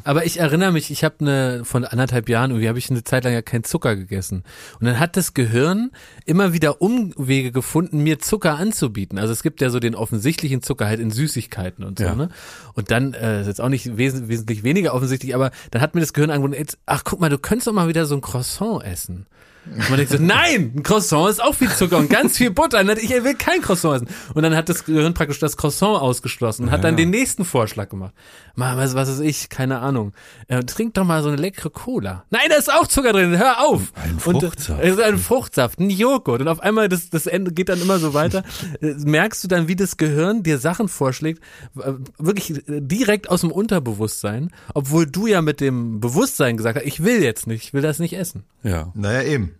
Aber 0.03 0.25
ich 0.25 0.41
erinnere 0.41 0.73
mich, 0.73 0.91
ich 0.91 1.05
habe 1.05 1.15
eine 1.21 1.63
von 1.63 1.85
anderthalb 1.85 2.27
Jahren, 2.27 2.51
irgendwie 2.51 2.67
habe 2.67 2.77
ich 2.77 2.89
eine 2.89 3.05
Zeit 3.05 3.23
lang 3.23 3.31
ja 3.31 3.41
keinen 3.41 3.63
Zucker 3.63 3.95
gegessen. 3.95 4.43
Und 4.81 4.85
dann 4.85 4.99
hat 4.99 5.15
das 5.15 5.33
Gehirn 5.33 5.91
immer 6.25 6.51
wieder 6.51 6.81
Umwege 6.81 7.53
gefunden, 7.53 8.03
mir 8.03 8.19
Zucker 8.19 8.57
anzubieten. 8.57 9.17
Also 9.17 9.31
es 9.31 9.43
gibt 9.43 9.61
ja 9.61 9.69
so 9.69 9.79
den 9.79 9.95
offensichtlichen 9.95 10.61
Zucker 10.61 10.87
halt 10.87 10.99
in 10.99 11.09
Süßigkeiten 11.09 11.85
und 11.85 11.99
so, 11.99 12.05
Ja. 12.05 12.15
ne? 12.15 12.27
Und 12.73 12.91
dann, 12.91 13.13
äh, 13.13 13.39
ist 13.41 13.47
jetzt 13.47 13.61
auch 13.61 13.69
nicht 13.69 13.95
wes 13.97 14.27
wesentlich 14.27 14.63
weniger 14.63 14.93
offensichtlich, 14.93 15.33
aber 15.33 15.51
dann 15.71 15.81
hat 15.81 15.95
mir 15.95 16.01
das 16.01 16.11
Gehirn 16.11 16.31
angeboten, 16.31 16.61
ach 16.85 17.03
guck 17.05 17.21
mal, 17.21 17.29
du 17.29 17.37
könntest 17.37 17.67
doch 17.67 17.73
mal 17.73 17.87
wieder 17.87 18.05
so 18.05 18.15
ein 18.15 18.21
Croissant 18.21 18.83
essen. 18.83 19.25
Und 19.65 19.89
man 19.89 19.97
denkt 19.97 20.11
so, 20.11 20.17
nein, 20.19 20.73
ein 20.75 20.83
Croissant 20.83 21.29
ist 21.29 21.41
auch 21.43 21.55
viel 21.55 21.69
Zucker 21.69 21.97
und 21.97 22.09
ganz 22.09 22.37
viel 22.37 22.51
Butter. 22.51 22.79
Und 22.81 22.87
dann, 22.87 22.97
ich 22.97 23.09
will 23.09 23.33
kein 23.35 23.61
Croissant 23.61 23.95
essen. 24.03 24.07
Und 24.33 24.43
dann 24.43 24.55
hat 24.55 24.69
das 24.69 24.85
Gehirn 24.85 25.13
praktisch 25.13 25.39
das 25.39 25.57
Croissant 25.57 25.99
ausgeschlossen 25.99 26.63
und 26.65 26.71
hat 26.71 26.83
dann 26.83 26.97
den 26.97 27.09
nächsten 27.09 27.45
Vorschlag 27.45 27.89
gemacht. 27.89 28.13
Mal, 28.55 28.77
was, 28.77 28.95
was 28.95 29.09
ist 29.09 29.19
ich? 29.19 29.49
Keine 29.49 29.79
Ahnung. 29.79 30.13
Äh, 30.47 30.63
trink 30.63 30.93
doch 30.93 31.03
mal 31.03 31.21
so 31.23 31.27
eine 31.29 31.37
leckere 31.37 31.69
Cola. 31.71 32.23
Nein, 32.29 32.43
da 32.49 32.55
ist 32.55 32.71
auch 32.71 32.87
Zucker 32.87 33.11
drin. 33.11 33.37
Hör 33.37 33.65
auf. 33.65 33.91
Ein 33.95 34.11
Und, 34.13 34.21
Fruchtsaft. 34.41 34.81
äh, 34.83 35.03
ein 35.03 35.17
Fruchtsaft, 35.17 35.79
ein 35.79 35.89
Joghurt. 35.89 36.41
Und 36.41 36.47
auf 36.47 36.59
einmal, 36.61 36.87
das, 36.87 37.09
das 37.09 37.27
Ende 37.27 37.51
geht 37.51 37.67
dann 37.69 37.81
immer 37.81 37.99
so 37.99 38.13
weiter. 38.13 38.43
Äh, 38.81 38.93
Merkst 39.03 39.43
du 39.43 39.47
dann, 39.47 39.67
wie 39.67 39.75
das 39.75 39.97
Gehirn 39.97 40.43
dir 40.43 40.57
Sachen 40.59 40.87
vorschlägt, 40.87 41.41
äh, 41.77 41.93
wirklich 42.17 42.51
äh, 42.69 42.81
direkt 42.81 43.29
aus 43.29 43.41
dem 43.41 43.51
Unterbewusstsein, 43.51 44.51
obwohl 44.73 45.05
du 45.05 45.27
ja 45.27 45.41
mit 45.41 45.59
dem 45.59 45.99
Bewusstsein 45.99 46.55
gesagt 46.55 46.77
hast, 46.77 46.85
ich 46.85 47.03
will 47.03 47.21
jetzt 47.23 47.47
nicht, 47.47 47.63
ich 47.65 47.73
will 47.73 47.81
das 47.81 47.99
nicht 47.99 48.13
essen. 48.13 48.43
Ja. 48.63 48.91
Naja, 48.93 49.23
eben. 49.23 49.54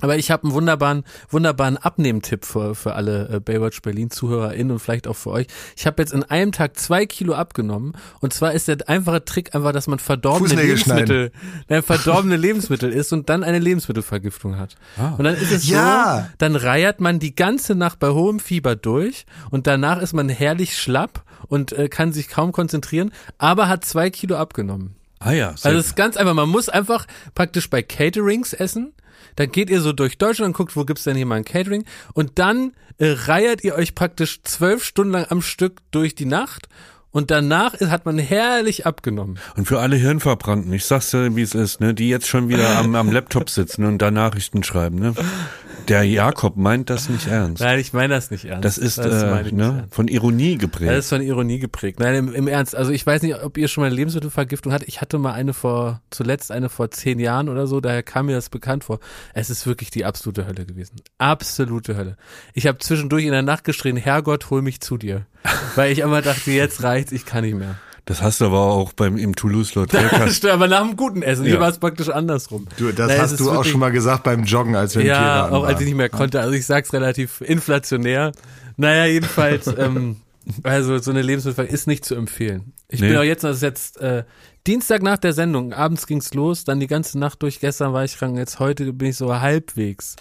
Aber 0.00 0.16
ich 0.18 0.30
habe 0.30 0.44
einen 0.44 0.52
wunderbaren, 0.52 1.04
wunderbaren 1.30 1.78
Abnehmtipp 1.78 2.44
für, 2.44 2.74
für 2.74 2.94
alle 2.94 3.28
äh, 3.30 3.40
Baywatch 3.40 3.80
Berlin 3.80 4.10
ZuhörerInnen 4.10 4.72
und 4.72 4.78
vielleicht 4.78 5.06
auch 5.08 5.16
für 5.16 5.30
euch. 5.30 5.46
Ich 5.74 5.86
habe 5.86 6.02
jetzt 6.02 6.12
in 6.12 6.22
einem 6.22 6.52
Tag 6.52 6.78
zwei 6.78 7.06
Kilo 7.06 7.34
abgenommen 7.34 7.94
und 8.20 8.34
zwar 8.34 8.52
ist 8.52 8.68
der 8.68 8.76
einfache 8.88 9.24
Trick 9.24 9.54
einfach, 9.54 9.72
dass 9.72 9.86
man 9.86 9.98
verdorbene 9.98 10.54
Lebensmittel, 10.54 11.32
äh, 11.68 11.80
verdorbene 11.82 12.36
Lebensmittel 12.36 12.92
isst 12.92 13.12
und 13.14 13.30
dann 13.30 13.42
eine 13.42 13.58
Lebensmittelvergiftung 13.58 14.58
hat. 14.58 14.76
Und 15.16 15.24
dann 15.24 15.34
ist 15.34 15.50
es 15.50 15.66
Ja. 15.66 16.26
so, 16.28 16.34
dann 16.38 16.56
reiert 16.56 17.00
man 17.00 17.18
die 17.18 17.34
ganze 17.34 17.74
Nacht 17.74 17.98
bei 17.98 18.10
hohem 18.10 18.38
Fieber 18.38 18.76
durch 18.76 19.24
und 19.50 19.66
danach 19.66 20.02
ist 20.02 20.12
man 20.12 20.28
herrlich 20.28 20.76
schlapp 20.76 21.22
und 21.48 21.72
äh, 21.72 21.88
kann 21.88 22.12
sich 22.12 22.28
kaum 22.28 22.52
konzentrieren, 22.52 23.12
aber 23.38 23.68
hat 23.68 23.84
zwei 23.86 24.10
Kilo 24.10 24.36
abgenommen. 24.36 24.94
Ah 25.20 25.32
ja. 25.32 25.48
Also 25.62 25.70
es 25.78 25.86
ist 25.86 25.96
ganz 25.96 26.18
einfach, 26.18 26.34
man 26.34 26.48
muss 26.50 26.68
einfach 26.68 27.06
praktisch 27.34 27.70
bei 27.70 27.82
Caterings 27.82 28.52
essen. 28.52 28.92
Dann 29.36 29.50
geht 29.50 29.70
ihr 29.70 29.80
so 29.80 29.92
durch 29.92 30.18
Deutschland 30.18 30.54
guckt, 30.54 30.76
wo 30.76 30.84
gibt's 30.84 31.04
denn 31.04 31.16
hier 31.16 31.26
mal 31.26 31.36
ein 31.36 31.44
Catering. 31.44 31.84
Und 32.14 32.38
dann 32.38 32.72
äh, 32.98 33.10
reiert 33.10 33.64
ihr 33.64 33.74
euch 33.74 33.94
praktisch 33.94 34.40
zwölf 34.42 34.84
Stunden 34.84 35.12
lang 35.12 35.26
am 35.28 35.42
Stück 35.42 35.80
durch 35.90 36.14
die 36.14 36.26
Nacht. 36.26 36.68
Und 37.16 37.30
danach 37.30 37.80
hat 37.80 38.04
man 38.04 38.18
herrlich 38.18 38.84
abgenommen. 38.84 39.38
Und 39.56 39.66
für 39.66 39.80
alle 39.80 39.96
Hirnverbrannten, 39.96 40.70
ich 40.74 40.84
sag's 40.84 41.12
dir, 41.12 41.34
wie 41.34 41.40
es 41.40 41.54
ist, 41.54 41.80
ne, 41.80 41.94
die 41.94 42.10
jetzt 42.10 42.26
schon 42.26 42.50
wieder 42.50 42.76
am, 42.76 42.94
am 42.94 43.10
Laptop 43.10 43.48
sitzen 43.48 43.86
und 43.86 44.02
da 44.02 44.10
Nachrichten 44.10 44.62
schreiben, 44.62 44.98
ne. 44.98 45.14
Der 45.88 46.02
Jakob 46.02 46.56
meint 46.56 46.90
das 46.90 47.08
nicht 47.08 47.26
ernst. 47.26 47.62
Nein, 47.62 47.78
ich 47.78 47.92
meine 47.92 48.14
das 48.14 48.30
nicht 48.30 48.44
ernst. 48.44 48.64
Das 48.64 48.78
ist 48.78 48.98
meine 48.98 49.48
äh, 49.48 49.52
ne, 49.52 49.84
von 49.90 50.08
Ironie 50.08 50.54
Das 50.54 50.60
geprägt. 50.62 50.92
ist 50.92 51.08
von 51.08 51.22
Ironie 51.22 51.58
geprägt. 51.58 52.00
Nein, 52.00 52.14
im, 52.14 52.34
im 52.34 52.48
Ernst. 52.48 52.74
Also 52.74 52.90
ich 52.92 53.06
weiß 53.06 53.22
nicht, 53.22 53.42
ob 53.42 53.56
ihr 53.58 53.68
schon 53.68 53.82
mal 53.82 53.86
eine 53.86 53.96
Lebensmittelvergiftung 53.96 54.72
hattet. 54.72 54.88
Ich 54.88 55.00
hatte 55.00 55.18
mal 55.18 55.32
eine 55.32 55.52
vor, 55.52 56.02
zuletzt 56.10 56.50
eine 56.50 56.68
vor 56.68 56.90
zehn 56.90 57.18
Jahren 57.18 57.48
oder 57.48 57.66
so, 57.66 57.80
daher 57.80 58.02
kam 58.02 58.26
mir 58.26 58.34
das 58.34 58.50
bekannt 58.50 58.84
vor. 58.84 58.98
Es 59.34 59.50
ist 59.50 59.66
wirklich 59.66 59.90
die 59.90 60.04
absolute 60.04 60.46
Hölle 60.46 60.66
gewesen. 60.66 60.96
Absolute 61.18 61.96
Hölle. 61.96 62.16
Ich 62.54 62.66
habe 62.66 62.78
zwischendurch 62.78 63.24
in 63.24 63.32
der 63.32 63.42
Nacht 63.42 63.64
geschrien, 63.64 63.96
Herrgott, 63.96 64.50
hol 64.50 64.62
mich 64.62 64.80
zu 64.80 64.96
dir. 64.96 65.26
Weil 65.76 65.92
ich 65.92 66.00
immer 66.00 66.22
dachte, 66.22 66.50
jetzt 66.50 66.82
reicht's, 66.82 67.12
ich 67.12 67.24
kann 67.26 67.44
nicht 67.44 67.54
mehr. 67.56 67.76
Das 68.06 68.22
hast 68.22 68.40
du 68.40 68.46
aber 68.46 68.60
auch 68.60 68.92
beim 68.92 69.16
im 69.16 69.34
Toulouse-Lautrec. 69.34 70.30
Stimmt, 70.32 70.52
aber 70.52 70.68
nach 70.68 70.82
dem 70.86 70.96
guten 70.96 71.22
Essen. 71.22 71.44
Hier 71.44 71.54
Ja. 71.54 71.60
war 71.60 71.68
es 71.70 71.78
praktisch 71.78 72.08
andersrum. 72.08 72.66
Du, 72.78 72.92
das 72.92 73.08
Nein, 73.08 73.20
hast 73.20 73.40
du 73.40 73.50
auch 73.50 73.64
schon 73.64 73.80
mal 73.80 73.90
gesagt 73.90 74.22
beim 74.22 74.44
Joggen, 74.44 74.76
als 74.76 74.94
wir 74.94 75.02
im 75.02 75.08
Ja, 75.08 75.14
Tiergarten 75.18 75.54
auch 75.54 75.64
als 75.64 75.72
waren. 75.74 75.82
ich 75.82 75.86
nicht 75.88 75.96
mehr 75.96 76.08
konnte. 76.08 76.40
Also 76.40 76.52
ich 76.54 76.64
sag's 76.66 76.92
relativ 76.92 77.40
inflationär. 77.40 78.30
Naja, 78.76 79.06
jedenfalls, 79.06 79.66
ähm, 79.78 80.16
also 80.62 80.96
so 80.98 81.10
eine 81.10 81.22
Lebensmittel 81.22 81.66
ist 81.66 81.88
nicht 81.88 82.04
zu 82.04 82.14
empfehlen. 82.14 82.72
Ich 82.88 83.00
Nee. 83.00 83.08
bin 83.08 83.16
auch 83.18 83.22
jetzt, 83.24 83.42
das 83.42 83.56
ist 83.56 83.62
jetzt 83.62 84.00
äh, 84.00 84.22
Dienstag 84.68 85.02
nach 85.02 85.18
der 85.18 85.32
Sendung, 85.32 85.72
abends 85.72 86.06
ging's 86.06 86.32
los, 86.34 86.62
dann 86.64 86.78
die 86.78 86.86
ganze 86.86 87.18
Nacht 87.18 87.42
durch, 87.42 87.58
gestern 87.58 87.92
war 87.92 88.04
ich 88.04 88.16
krank, 88.18 88.36
jetzt 88.38 88.60
heute 88.60 88.92
bin 88.92 89.08
ich 89.08 89.16
so 89.16 89.40
halbwegs 89.40 90.14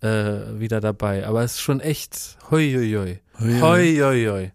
äh, 0.00 0.08
wieder 0.60 0.80
dabei. 0.80 1.26
Aber 1.26 1.42
es 1.42 1.54
ist 1.54 1.60
schon 1.60 1.80
echt, 1.80 2.36
hoi, 2.52 2.72
hoi, 2.72 2.92
hoi. 2.92 3.18
Hoi, 3.40 3.60
Hoi, 3.60 3.96
hoi, 4.00 4.26
hoi. 4.30 4.52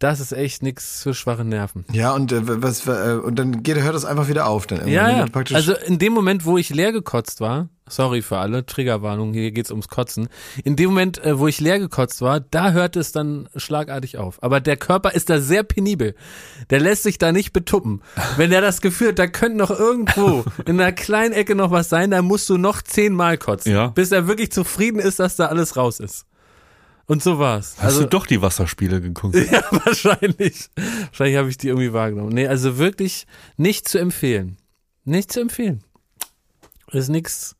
Das 0.00 0.18
ist 0.18 0.32
echt 0.32 0.62
nix 0.62 1.02
für 1.02 1.12
schwache 1.12 1.44
Nerven. 1.44 1.84
Ja, 1.92 2.14
und 2.14 2.32
äh, 2.32 2.40
was 2.62 2.86
äh, 2.86 3.20
und 3.22 3.38
dann 3.38 3.62
geht, 3.62 3.76
hört 3.76 3.94
das 3.94 4.06
einfach 4.06 4.28
wieder 4.28 4.46
auf 4.46 4.66
dann. 4.66 4.88
Ja, 4.88 5.10
ja. 5.10 5.26
Also 5.52 5.74
in 5.74 5.98
dem 5.98 6.14
Moment, 6.14 6.46
wo 6.46 6.56
ich 6.56 6.70
leer 6.70 6.90
gekotzt 6.90 7.42
war, 7.42 7.68
sorry 7.86 8.22
für 8.22 8.38
alle, 8.38 8.64
Triggerwarnung, 8.64 9.34
hier 9.34 9.50
geht's 9.50 9.70
ums 9.70 9.88
Kotzen. 9.88 10.30
In 10.64 10.74
dem 10.74 10.88
Moment, 10.88 11.22
äh, 11.22 11.38
wo 11.38 11.48
ich 11.48 11.60
leer 11.60 11.78
gekotzt 11.78 12.22
war, 12.22 12.40
da 12.40 12.70
hörte 12.72 12.98
es 12.98 13.12
dann 13.12 13.50
schlagartig 13.56 14.16
auf. 14.16 14.42
Aber 14.42 14.60
der 14.60 14.78
Körper 14.78 15.12
ist 15.12 15.28
da 15.28 15.38
sehr 15.38 15.64
penibel. 15.64 16.14
Der 16.70 16.80
lässt 16.80 17.02
sich 17.02 17.18
da 17.18 17.30
nicht 17.30 17.52
betuppen. 17.52 18.00
Wenn 18.38 18.52
er 18.52 18.62
das 18.62 18.80
Gefühl 18.80 19.08
hat, 19.08 19.18
da 19.18 19.26
könnte 19.26 19.58
noch 19.58 19.70
irgendwo 19.70 20.44
in 20.64 20.80
einer 20.80 20.92
kleinen 20.92 21.34
Ecke 21.34 21.54
noch 21.54 21.72
was 21.72 21.90
sein, 21.90 22.10
dann 22.10 22.24
musst 22.24 22.48
du 22.48 22.56
noch 22.56 22.80
zehnmal 22.80 23.36
kotzen. 23.36 23.72
Ja. 23.72 23.88
Bis 23.88 24.12
er 24.12 24.26
wirklich 24.26 24.50
zufrieden 24.50 24.98
ist, 24.98 25.20
dass 25.20 25.36
da 25.36 25.46
alles 25.46 25.76
raus 25.76 26.00
ist. 26.00 26.24
Und 27.10 27.24
so 27.24 27.40
war's. 27.40 27.74
Hast 27.80 27.98
du 27.98 28.04
doch 28.04 28.24
die 28.24 28.40
Wasserspiele 28.40 29.00
geguckt? 29.00 29.34
Ja, 29.50 29.64
wahrscheinlich. 29.72 30.70
Wahrscheinlich 31.06 31.36
habe 31.38 31.48
ich 31.48 31.56
die 31.56 31.66
irgendwie 31.66 31.92
wahrgenommen. 31.92 32.32
Nee, 32.32 32.46
also 32.46 32.78
wirklich 32.78 33.26
nicht 33.56 33.88
zu 33.88 33.98
empfehlen. 33.98 34.58
Nicht 35.04 35.32
zu 35.32 35.40
empfehlen. 35.40 35.82
Ist 36.92 37.08
nix, 37.08 37.56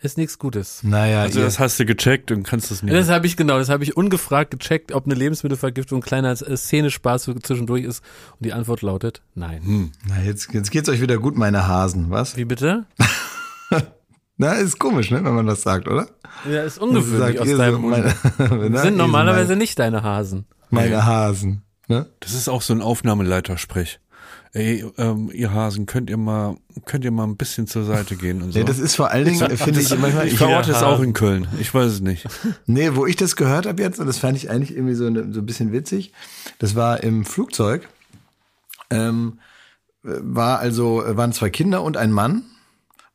ist 0.00 0.18
nix 0.18 0.36
Gutes. 0.36 0.82
naja, 0.82 1.22
Also 1.22 1.38
ihr, 1.38 1.44
das 1.44 1.60
hast 1.60 1.78
du 1.78 1.86
gecheckt 1.86 2.32
und 2.32 2.42
kannst 2.42 2.72
das 2.72 2.82
nicht. 2.82 2.92
Das 2.92 3.08
habe 3.08 3.24
ich 3.28 3.36
genau, 3.36 3.56
das 3.58 3.68
habe 3.68 3.84
ich 3.84 3.96
ungefragt 3.96 4.50
gecheckt, 4.50 4.90
ob 4.90 5.04
eine 5.04 5.14
Lebensmittelvergiftung 5.14 6.00
ein 6.00 6.02
kleiner 6.02 6.32
äh, 6.32 6.56
Szenespaß 6.56 7.26
für 7.26 7.36
zwischendurch 7.36 7.84
ist. 7.84 8.02
Und 8.32 8.46
die 8.46 8.52
Antwort 8.52 8.82
lautet 8.82 9.22
nein. 9.36 9.92
na, 10.08 10.20
jetzt, 10.24 10.52
jetzt 10.54 10.72
geht's 10.72 10.88
euch 10.88 11.00
wieder 11.00 11.18
gut, 11.18 11.36
meine 11.36 11.68
Hasen, 11.68 12.10
was? 12.10 12.36
Wie 12.36 12.46
bitte? 12.46 12.86
Na, 14.42 14.54
ist 14.54 14.80
komisch, 14.80 15.12
ne, 15.12 15.24
wenn 15.24 15.34
man 15.34 15.46
das 15.46 15.62
sagt, 15.62 15.86
oder? 15.86 16.08
Ja, 16.50 16.64
ist 16.64 16.74
Sagt 16.74 16.82
ungewöhnlich 16.82 17.38
aus 17.38 17.48
deinem 17.48 17.82
Mund. 17.82 18.04
meine, 18.38 18.78
Sind 18.80 18.96
normalerweise 18.96 19.54
nicht 19.54 19.78
deine 19.78 20.02
Hasen. 20.02 20.46
meine, 20.68 21.06
Hasen, 21.06 21.62
ne? 21.86 22.06
Das 22.18 22.34
ist 22.34 22.48
auch 22.48 22.60
so 22.60 22.74
ein 22.74 22.80
Aufnahmeleitersprech. 22.80 24.00
Ey, 24.52 24.84
ähm, 24.98 25.30
ihr 25.32 25.54
Hasen, 25.54 25.86
könnt 25.86 26.10
ihr 26.10 26.16
mal, 26.16 26.56
könnt 26.86 27.04
ihr 27.04 27.12
mal 27.12 27.22
ein 27.22 27.36
bisschen 27.36 27.68
zur 27.68 27.84
Seite 27.84 28.16
gehen 28.16 28.42
und 28.42 28.50
so. 28.50 28.58
Nee, 28.58 28.64
das 28.64 28.80
ist 28.80 28.96
vor 28.96 29.12
allen 29.12 29.26
Dingen, 29.26 29.42
äh, 29.42 29.56
finde 29.56 29.80
ich 29.80 29.96
manchmal, 29.96 30.26
ich 30.26 30.36
verorte 30.36 30.72
es 30.72 30.82
auch 30.82 31.00
in 31.00 31.12
Köln. 31.12 31.46
Ich 31.60 31.72
weiß 31.72 31.92
es 31.92 32.00
nicht. 32.00 32.26
nee, 32.66 32.90
wo 32.96 33.06
ich 33.06 33.14
das 33.14 33.36
gehört 33.36 33.66
habe 33.66 33.80
jetzt, 33.80 34.00
und 34.00 34.06
das 34.08 34.18
fand 34.18 34.36
ich 34.36 34.50
eigentlich 34.50 34.76
irgendwie 34.76 34.94
so, 34.94 35.08
ne, 35.08 35.28
so 35.30 35.38
ein 35.38 35.46
bisschen 35.46 35.70
witzig, 35.70 36.12
das 36.58 36.74
war 36.74 37.04
im 37.04 37.24
Flugzeug, 37.24 37.88
ähm, 38.90 39.38
war 40.02 40.58
also, 40.58 41.00
waren 41.06 41.32
zwei 41.32 41.48
Kinder 41.48 41.84
und 41.84 41.96
ein 41.96 42.10
Mann 42.10 42.42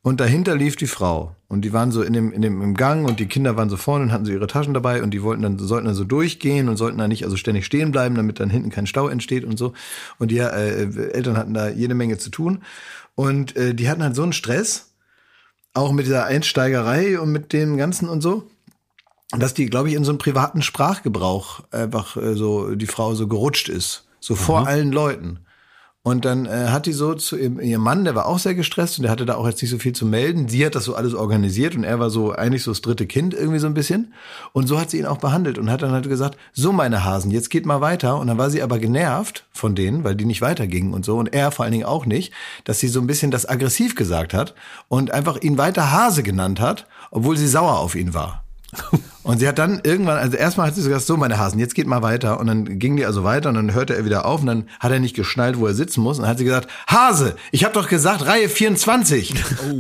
und 0.08 0.22
dahinter 0.22 0.56
lief 0.56 0.78
die 0.78 0.88
Frau. 0.88 1.36
Und 1.50 1.64
die 1.64 1.74
waren 1.74 1.92
so 1.92 2.02
in 2.02 2.14
dem, 2.14 2.32
in 2.32 2.42
dem 2.42 2.62
im 2.62 2.76
Gang 2.76 3.06
und 3.06 3.20
die 3.20 3.26
Kinder 3.26 3.58
waren 3.58 3.70
so 3.70 3.76
vorne 3.76 4.06
und 4.06 4.14
hatten 4.14 4.24
so 4.24 4.32
ihre 4.32 4.48
Taschen 4.48 4.74
dabei 4.74 5.04
und 5.04 5.12
die 5.12 5.22
wollten 5.22 5.42
dann, 5.42 5.60
sollten 5.60 5.86
dann 5.86 5.96
so 5.96 6.06
durchgehen 6.06 6.70
und 6.70 6.78
sollten 6.78 6.98
dann 6.98 7.10
nicht 7.10 7.26
also 7.26 7.36
ständig 7.36 7.66
stehen 7.66 7.92
bleiben, 7.92 8.16
damit 8.16 8.40
dann 8.40 8.50
hinten 8.50 8.70
kein 8.70 8.88
Stau 8.88 9.10
entsteht 9.10 9.44
und 9.44 9.58
so. 9.58 9.74
Und 10.18 10.32
die 10.32 10.38
äh, 10.38 11.12
Eltern 11.12 11.36
hatten 11.36 11.54
da 11.54 11.68
jede 11.68 11.94
Menge 11.94 12.18
zu 12.18 12.30
tun. 12.30 12.64
Und 13.16 13.58
äh, 13.58 13.76
die 13.76 13.90
hatten 13.90 14.02
halt 14.02 14.16
so 14.16 14.24
einen 14.24 14.32
Stress, 14.32 14.94
auch 15.74 15.92
mit 15.92 16.06
dieser 16.06 16.24
Einsteigerei 16.24 17.20
und 17.20 17.34
mit 17.34 17.52
dem 17.52 17.76
Ganzen 17.76 18.08
und 18.08 18.22
so, 18.22 18.50
dass 19.38 19.54
die, 19.54 19.66
glaube 19.66 19.90
ich, 19.90 19.96
in 19.96 20.06
so 20.06 20.12
einen 20.12 20.20
privaten 20.20 20.62
Sprachgebrauch 20.62 21.64
einfach 21.72 22.16
äh, 22.16 22.34
so 22.34 22.76
die 22.76 22.88
Frau 22.88 23.14
so 23.14 23.28
gerutscht 23.28 23.68
ist. 23.68 24.08
So 24.22 24.36
vor 24.36 24.68
allen 24.68 24.94
Leuten. 24.94 25.40
Und 26.08 26.24
dann 26.24 26.46
äh, 26.46 26.68
hat 26.70 26.86
die 26.86 26.94
so 26.94 27.16
zu 27.16 27.36
ihrem, 27.36 27.60
ihrem 27.60 27.82
Mann, 27.82 28.06
der 28.06 28.16
war 28.16 28.28
auch 28.28 28.40
sehr 28.40 28.56
gestresst 28.56 28.98
und 28.98 29.04
der 29.04 29.12
hatte 29.12 29.26
da 29.26 29.36
auch 29.36 29.46
jetzt 29.46 29.62
nicht 29.62 29.72
so 29.72 29.78
viel 29.78 29.92
zu 29.92 30.06
melden. 30.06 30.48
Sie 30.48 30.66
hat 30.66 30.74
das 30.74 30.86
so 30.86 30.96
alles 30.96 31.14
organisiert 31.14 31.76
und 31.76 31.84
er 31.84 32.00
war 32.00 32.10
so 32.10 32.32
eigentlich 32.32 32.64
so 32.64 32.72
das 32.72 32.80
dritte 32.80 33.06
Kind 33.06 33.34
irgendwie 33.34 33.60
so 33.60 33.68
ein 33.68 33.74
bisschen. 33.74 34.14
Und 34.54 34.68
so 34.68 34.80
hat 34.80 34.90
sie 34.90 35.00
ihn 35.00 35.06
auch 35.06 35.18
behandelt 35.18 35.58
und 35.58 35.70
hat 35.70 35.82
dann 35.82 35.92
halt 35.92 36.08
gesagt, 36.08 36.38
so 36.54 36.72
meine 36.72 37.04
Hasen, 37.04 37.30
jetzt 37.30 37.50
geht 37.50 37.66
mal 37.66 37.82
weiter. 37.82 38.18
Und 38.20 38.28
dann 38.28 38.38
war 38.38 38.50
sie 38.50 38.62
aber 38.62 38.80
genervt 38.80 39.48
von 39.52 39.76
denen, 39.76 40.06
weil 40.06 40.16
die 40.16 40.24
nicht 40.24 40.42
weitergingen 40.42 40.94
und 40.94 41.04
so. 41.04 41.18
Und 41.18 41.34
er 41.34 41.52
vor 41.52 41.66
allen 41.66 41.74
Dingen 41.74 41.84
auch 41.84 42.06
nicht, 42.06 42.32
dass 42.64 42.80
sie 42.80 42.88
so 42.88 43.02
ein 43.02 43.08
bisschen 43.08 43.30
das 43.30 43.46
aggressiv 43.46 43.96
gesagt 43.96 44.34
hat 44.34 44.56
und 44.88 45.12
einfach 45.12 45.42
ihn 45.42 45.58
weiter 45.58 45.92
Hase 45.92 46.24
genannt 46.24 46.62
hat, 46.62 46.88
obwohl 47.12 47.36
sie 47.36 47.50
sauer 47.50 47.80
auf 47.80 47.96
ihn 47.96 48.14
war. 48.14 48.47
Und 49.24 49.40
sie 49.40 49.48
hat 49.48 49.60
dann 49.60 49.82
irgendwann, 49.84 50.18
also 50.18 50.38
erstmal 50.38 50.68
hat 50.68 50.76
sie 50.76 50.84
gesagt, 50.84 51.06
so 51.06 51.18
meine 51.18 51.38
Hasen, 51.38 51.60
jetzt 51.60 51.76
geht 51.76 51.86
mal 51.86 52.02
weiter. 52.02 52.40
Und 52.40 52.48
dann 52.48 52.80
ging 52.80 52.96
die 52.96 53.06
also 53.06 53.26
weiter 53.26 53.50
und 53.50 53.56
dann 53.56 53.74
hörte 53.74 53.94
er 53.94 54.06
wieder 54.06 54.26
auf 54.26 54.40
und 54.40 54.48
dann 54.48 54.70
hat 54.80 54.92
er 54.92 55.00
nicht 55.00 55.18
geschnallt, 55.18 55.60
wo 55.60 55.68
er 55.68 55.74
sitzen 55.74 56.02
muss. 56.02 56.18
Und 56.18 56.24
dann 56.24 56.32
hat 56.32 56.38
sie 56.38 56.46
gesagt, 56.46 56.70
Hase, 56.88 57.36
ich 57.52 57.66
habe 57.66 57.74
doch 57.74 57.90
gesagt, 57.90 58.26
Reihe 58.26 58.48
24. 58.48 59.34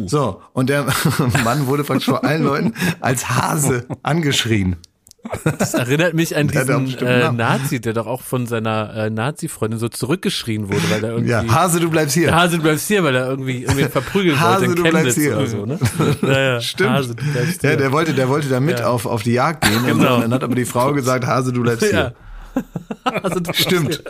So, 0.06 0.41
und 0.52 0.70
der 0.70 0.86
Mann 1.45 1.68
wurde 1.68 1.86
praktisch 1.86 2.08
vor 2.08 2.26
allen 2.26 2.43
Leuten 2.43 2.74
als 3.00 3.30
Hase 3.30 3.86
angeschrien. 4.04 4.76
Das 5.59 5.74
erinnert 5.74 6.13
mich 6.13 6.36
an 6.38 6.47
diesen 6.47 6.97
äh, 6.99 7.20
Namen. 7.24 7.38
Nazi, 7.38 7.82
der 7.82 7.93
doch 7.93 8.07
auch 8.07 8.22
von 8.22 8.47
seiner 8.47 8.93
äh, 8.95 9.09
Nazi-Freundin 9.09 9.80
so 9.80 9.89
zurückgeschrien 9.89 10.70
wurde, 10.70 10.89
weil 10.89 11.03
er 11.03 11.09
irgendwie 11.11 11.32
Ja, 11.32 11.43
Hase, 11.47 11.80
du 11.80 11.89
bleibst 11.89 12.13
hier. 12.15 12.34
Hase, 12.34 12.57
du 12.57 12.63
bleibst 12.63 12.88
hier, 12.88 13.03
weil 13.03 13.15
er 13.15 13.28
irgendwie 13.28 13.63
irgendwie 13.63 13.86
verprügeln 13.86 14.39
Hase, 14.39 14.68
wollte 14.68 14.76
du 14.82 14.84
in 14.86 14.89
bleibst 14.91 15.18
hier. 15.18 15.36
oder 15.36 15.47
so, 15.47 15.65
ne? 15.65 15.80
Naja, 16.22 16.61
Stimmt. 16.61 16.91
Hase, 16.91 17.15
du 17.15 17.24
bleibst 17.32 17.63
Ja, 17.63 17.70
hier. 17.72 17.78
der 17.78 17.91
wollte, 17.91 18.13
der 18.13 18.30
wollte 18.30 18.47
da 18.47 18.59
mit 18.59 18.80
Ja. 18.80 18.88
auf, 18.89 19.05
auf 19.05 19.24
die 19.24 19.34
Jagd 19.34 19.65
gehen. 19.65 19.84
Und 19.91 19.99
Genau. 19.99 20.22
dann 20.22 20.34
hat 20.34 20.43
aber 20.43 20.55
die 20.55 20.65
Frau 20.65 20.93
gesagt, 20.93 21.26
Hase, 21.26 21.51
du 21.51 21.61
bleibst 21.61 21.91
ja. 21.91 22.13
hier. 22.53 22.63
Hase, 23.05 23.36
du 23.36 23.41
bleibst 23.41 23.61
Stimmt. 23.61 24.03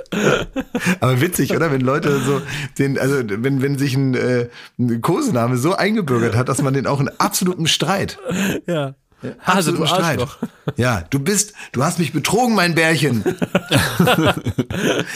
Aber 0.99 1.19
witzig, 1.19 1.55
oder? 1.55 1.71
Wenn 1.71 1.81
Leute 1.81 2.19
so 2.19 2.41
den, 2.77 2.99
also 2.99 3.15
wenn, 3.25 3.61
wenn 3.61 3.77
sich 3.77 3.95
ein, 3.95 4.13
äh, 4.13 4.49
ein 4.79 5.01
Kosename 5.01 5.57
so 5.57 5.75
eingebürgert 5.75 6.35
hat, 6.35 6.47
dass 6.47 6.61
man 6.61 6.73
den 6.73 6.85
auch 6.87 6.99
in 6.99 7.09
absolutem 7.17 7.65
Streit. 7.67 8.19
hier. 8.65 8.95
Ja. 9.21 9.31
Hase, 9.39 9.73
du 9.73 9.81
absoluten 9.81 9.87
Streit. 9.87 10.19
Arschloch. 10.19 10.37
Ja, 10.75 11.03
du 11.09 11.19
bist, 11.19 11.53
du 11.71 11.83
hast 11.83 11.97
mich 11.99 12.13
betrogen, 12.13 12.53
mein 12.55 12.75
Bärchen. 12.75 13.23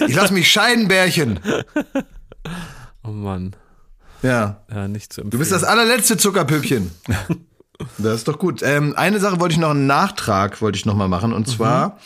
ich 0.07 0.15
lass 0.15 0.31
mich 0.31 0.51
scheiden, 0.51 0.87
Bärchen. 0.87 1.39
Oh 3.03 3.09
Mann. 3.09 3.55
Ja. 4.23 4.63
Ja, 4.69 4.87
nicht 4.87 5.13
zu 5.13 5.21
empfehlen. 5.21 5.31
Du 5.31 5.37
bist 5.39 5.51
das 5.51 5.63
allerletzte 5.63 6.17
Zuckerpüppchen. 6.17 6.91
Das 7.97 8.15
ist 8.15 8.27
doch 8.27 8.37
gut. 8.37 8.61
Ähm, 8.63 8.93
eine 8.95 9.19
Sache 9.19 9.39
wollte 9.39 9.53
ich 9.53 9.59
noch, 9.59 9.71
einen 9.71 9.87
Nachtrag 9.87 10.61
wollte 10.61 10.77
ich 10.77 10.85
noch 10.85 10.95
mal 10.95 11.07
machen. 11.07 11.33
Und 11.33 11.47
zwar 11.47 11.99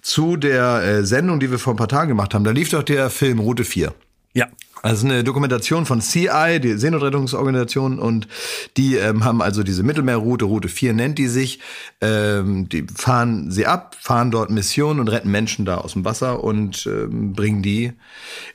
zu 0.00 0.36
der 0.36 0.82
äh, 0.82 1.04
Sendung, 1.04 1.40
die 1.40 1.50
wir 1.50 1.58
vor 1.58 1.74
ein 1.74 1.76
paar 1.76 1.88
Tagen 1.88 2.08
gemacht 2.08 2.34
haben. 2.34 2.44
Da 2.44 2.52
lief 2.52 2.68
doch 2.70 2.82
der 2.84 3.10
Film 3.10 3.40
Route 3.40 3.64
4. 3.64 3.92
Ja. 4.34 4.46
Also 4.82 5.06
eine 5.06 5.24
Dokumentation 5.24 5.86
von 5.86 6.00
CI, 6.00 6.60
die 6.60 6.74
Seenotrettungsorganisation, 6.74 7.98
und 7.98 8.28
die 8.76 8.96
ähm, 8.96 9.24
haben 9.24 9.42
also 9.42 9.62
diese 9.62 9.82
Mittelmeerroute, 9.82 10.44
Route 10.44 10.68
4 10.68 10.92
nennt 10.92 11.18
die 11.18 11.28
sich. 11.28 11.60
Ähm, 12.00 12.68
die 12.68 12.86
fahren 12.94 13.50
sie 13.50 13.66
ab, 13.66 13.96
fahren 14.00 14.30
dort 14.30 14.50
Missionen 14.50 15.00
und 15.00 15.08
retten 15.08 15.30
Menschen 15.30 15.64
da 15.64 15.78
aus 15.78 15.94
dem 15.94 16.04
Wasser 16.04 16.44
und 16.44 16.86
ähm, 16.86 17.32
bringen 17.32 17.62
die 17.62 17.94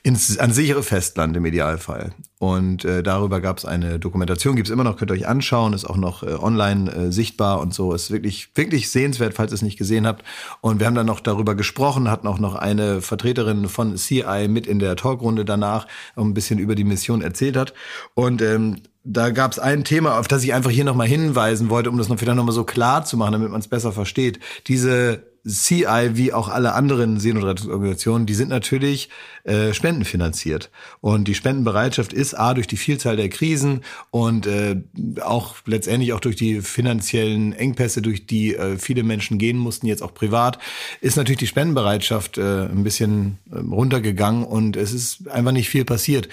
ins 0.04 0.38
an 0.38 0.54
sichere 0.54 0.84
Festland 0.84 1.36
im 1.36 1.46
Idealfall. 1.46 2.14
Und 2.42 2.86
äh, 2.86 3.04
darüber 3.04 3.40
gab 3.40 3.60
es 3.60 3.66
eine 3.66 4.00
Dokumentation, 4.00 4.56
gibt's 4.56 4.72
immer 4.72 4.84
noch, 4.84 4.98
könnt 4.98 5.12
ihr 5.12 5.14
euch 5.14 5.28
anschauen, 5.28 5.74
ist 5.74 5.86
auch 5.86 5.96
noch 5.96 6.24
äh, 6.24 6.34
online 6.34 6.92
äh, 6.92 7.12
sichtbar 7.12 7.60
und 7.60 7.72
so. 7.72 7.94
Ist 7.94 8.10
wirklich, 8.10 8.50
wirklich 8.56 8.90
sehenswert, 8.90 9.36
falls 9.36 9.52
ihr 9.52 9.56
es 9.58 9.62
nicht 9.62 9.78
gesehen 9.78 10.08
habt. 10.08 10.26
Und 10.60 10.80
wir 10.80 10.88
haben 10.88 10.96
dann 10.96 11.06
noch 11.06 11.20
darüber 11.20 11.54
gesprochen, 11.54 12.10
hatten 12.10 12.26
auch 12.26 12.40
noch 12.40 12.56
eine 12.56 13.02
Vertreterin 13.02 13.70
von 13.70 13.96
CI 13.96 14.48
mit 14.50 14.66
in 14.66 14.80
der 14.80 14.96
Talkrunde 14.96 15.46
danach, 15.46 15.86
um 16.16 16.32
ein 16.32 16.34
bisschen 16.34 16.58
über 16.58 16.74
die 16.74 16.84
Mission 16.84 17.22
erzählt 17.22 17.56
hat. 17.56 17.76
Und 18.16 18.42
ähm, 18.42 18.78
da 19.04 19.32
gab 19.32 19.52
es 19.52 19.60
ein 19.60 19.84
Thema, 19.84 20.20
auf 20.20 20.28
das 20.28 20.44
ich 20.44 20.54
einfach 20.54 20.70
hier 20.70 20.86
nochmal 20.86 21.08
hinweisen 21.08 21.70
wollte, 21.70 21.90
um 21.90 21.98
das 21.98 22.10
noch 22.10 22.22
wieder 22.22 22.36
nochmal 22.36 22.54
so 22.54 22.64
klar 22.64 23.04
zu 23.04 23.18
machen, 23.18 23.34
damit 23.34 23.50
man 23.50 23.60
es 23.60 23.68
besser 23.68 23.92
versteht. 23.92 24.40
Diese 24.68 25.24
CI 25.48 26.12
wie 26.14 26.34
auch 26.34 26.50
alle 26.50 26.74
anderen 26.74 27.20
Seenotrettungsorganisationen, 27.20 28.28
die 28.28 28.36
sind 28.36 28.50
natürlich 28.50 29.10
äh, 29.44 29.74
spendenfinanziert. 29.74 30.70
Und 31.00 31.28
die 31.28 31.34
Spendenbereitschaft 31.34 32.14
ist 32.14 32.36
A 32.36 32.54
durch 32.54 32.68
die 32.68 32.78
Vielzahl 32.78 33.16
der 33.16 33.30
Krisen 33.30 33.82
und 34.12 34.46
äh, 34.46 34.76
auch 35.22 35.56
letztendlich 35.66 36.14
auch 36.14 36.20
durch 36.20 36.36
die 36.36 36.62
finanziellen 36.62 37.54
Engpässe, 37.54 38.04
durch 38.04 38.28
die 38.28 38.56
äh, 38.56 38.78
viele 38.78 39.02
Menschen 39.02 39.40
gehen 39.40 39.58
mussten, 39.58 39.88
jetzt 39.88 40.04
auch 40.04 40.14
privat, 40.14 40.60
ist 41.02 41.18
natürlich 41.18 41.40
die 41.40 41.48
Spendenbereitschaft 41.48 42.38
äh, 42.38 42.66
ein 42.66 42.84
bisschen 42.84 43.40
äh, 43.52 43.58
runtergegangen 43.58 44.44
und 44.44 44.78
es 44.78 44.94
ist 44.94 45.28
einfach 45.28 45.54
nicht 45.54 45.70
viel 45.70 45.86
passiert. 45.86 46.30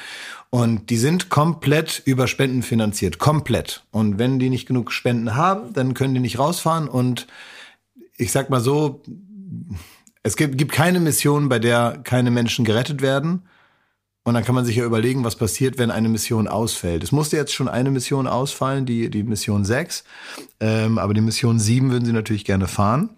Und 0.51 0.89
die 0.89 0.97
sind 0.97 1.29
komplett 1.29 2.03
über 2.07 2.27
Spenden 2.27 2.63
finanziert. 2.63 3.19
Komplett. 3.19 3.85
Und 3.91 4.19
wenn 4.19 4.39
die 4.39 4.49
nicht 4.49 4.67
genug 4.67 4.93
Spenden 4.93 5.35
haben, 5.35 5.73
dann 5.75 5.95
können 5.95 6.15
die 6.15 6.21
nicht 6.21 6.39
rausfahren. 6.39 6.89
Und 6.89 7.27
ich 8.17 8.33
sag 8.33 8.49
mal 8.49 8.61
so, 8.61 9.03
es 10.23 10.37
gibt, 10.37 10.57
gibt 10.57 10.73
keine 10.73 11.01
Mission, 11.01 11.49
bei 11.49 11.59
der 11.59 12.01
keine 12.03 12.31
Menschen 12.31 12.65
gerettet 12.65 13.03
werden. 13.03 13.43
Und 14.25 14.35
dann 14.35 14.45
kann 14.45 14.55
man 14.55 14.65
sich 14.65 14.77
ja 14.77 14.85
überlegen, 14.85 15.25
was 15.25 15.37
passiert, 15.37 15.79
wenn 15.79 15.91
eine 15.91 16.09
Mission 16.09 16.49
ausfällt. 16.49 17.03
Es 17.03 17.13
musste 17.13 17.37
jetzt 17.37 17.55
schon 17.55 17.69
eine 17.69 17.91
Mission 17.91 18.27
ausfallen, 18.27 18.85
die, 18.85 19.09
die 19.11 19.23
Mission 19.23 19.65
6. 19.65 20.05
Ähm, 20.61 20.99
aber 20.99 21.15
die 21.15 21.23
Mission 21.23 21.59
7 21.59 21.91
würden 21.91 22.05
sie 22.05 22.13
natürlich 22.13 22.45
gerne 22.45 22.69
fahren. 22.69 23.11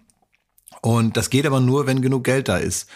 Und 0.81 1.17
das 1.17 1.29
geht 1.29 1.45
aber 1.45 1.59
nur, 1.59 1.85
wenn 1.85 2.01
genug 2.01 2.23
Geld 2.23 2.47
da 2.47 2.57
ist. 2.57 2.89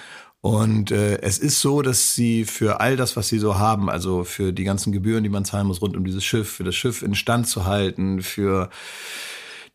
Und 0.45 0.91
äh, 0.91 1.21
es 1.23 1.39
ist 1.39 1.59
so, 1.59 1.81
dass 1.81 2.13
sie 2.13 2.45
für 2.45 2.79
all 2.79 2.97
das, 2.97 3.17
was 3.17 3.29
sie 3.29 3.39
so 3.39 3.57
haben, 3.57 3.89
also 3.89 4.23
für 4.23 4.53
die 4.53 4.63
ganzen 4.63 4.91
Gebühren, 4.91 5.23
die 5.23 5.29
man 5.31 5.43
zahlen 5.43 5.65
muss 5.65 5.81
rund 5.81 5.97
um 5.97 6.05
dieses 6.05 6.23
Schiff, 6.23 6.47
für 6.51 6.63
das 6.63 6.75
Schiff 6.75 7.01
instand 7.01 7.47
zu 7.47 7.65
halten, 7.65 8.21
für 8.21 8.69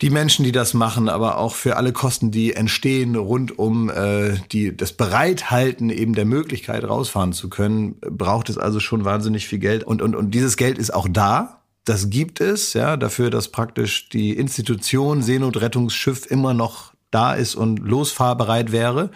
die 0.00 0.10
Menschen, 0.10 0.44
die 0.44 0.52
das 0.52 0.72
machen, 0.72 1.08
aber 1.08 1.38
auch 1.38 1.56
für 1.56 1.76
alle 1.76 1.92
Kosten, 1.92 2.30
die 2.30 2.54
entstehen 2.54 3.16
rund 3.16 3.58
um 3.58 3.90
äh, 3.90 4.36
die, 4.52 4.76
das 4.76 4.92
Bereithalten 4.92 5.90
eben 5.90 6.14
der 6.14 6.24
Möglichkeit, 6.24 6.84
rausfahren 6.84 7.32
zu 7.32 7.50
können, 7.50 7.96
braucht 8.02 8.48
es 8.48 8.56
also 8.56 8.78
schon 8.78 9.04
wahnsinnig 9.04 9.48
viel 9.48 9.58
Geld. 9.58 9.82
Und, 9.82 10.00
und, 10.00 10.14
und 10.14 10.30
dieses 10.36 10.56
Geld 10.56 10.78
ist 10.78 10.94
auch 10.94 11.08
da. 11.10 11.62
Das 11.84 12.10
gibt 12.10 12.40
es, 12.40 12.74
ja, 12.74 12.96
dafür, 12.96 13.30
dass 13.30 13.48
praktisch 13.48 14.08
die 14.08 14.34
Institution 14.34 15.20
Seenotrettungsschiff 15.20 16.30
immer 16.30 16.54
noch 16.54 16.92
da 17.10 17.34
ist 17.34 17.56
und 17.56 17.80
losfahrbereit 17.80 18.70
wäre. 18.70 19.10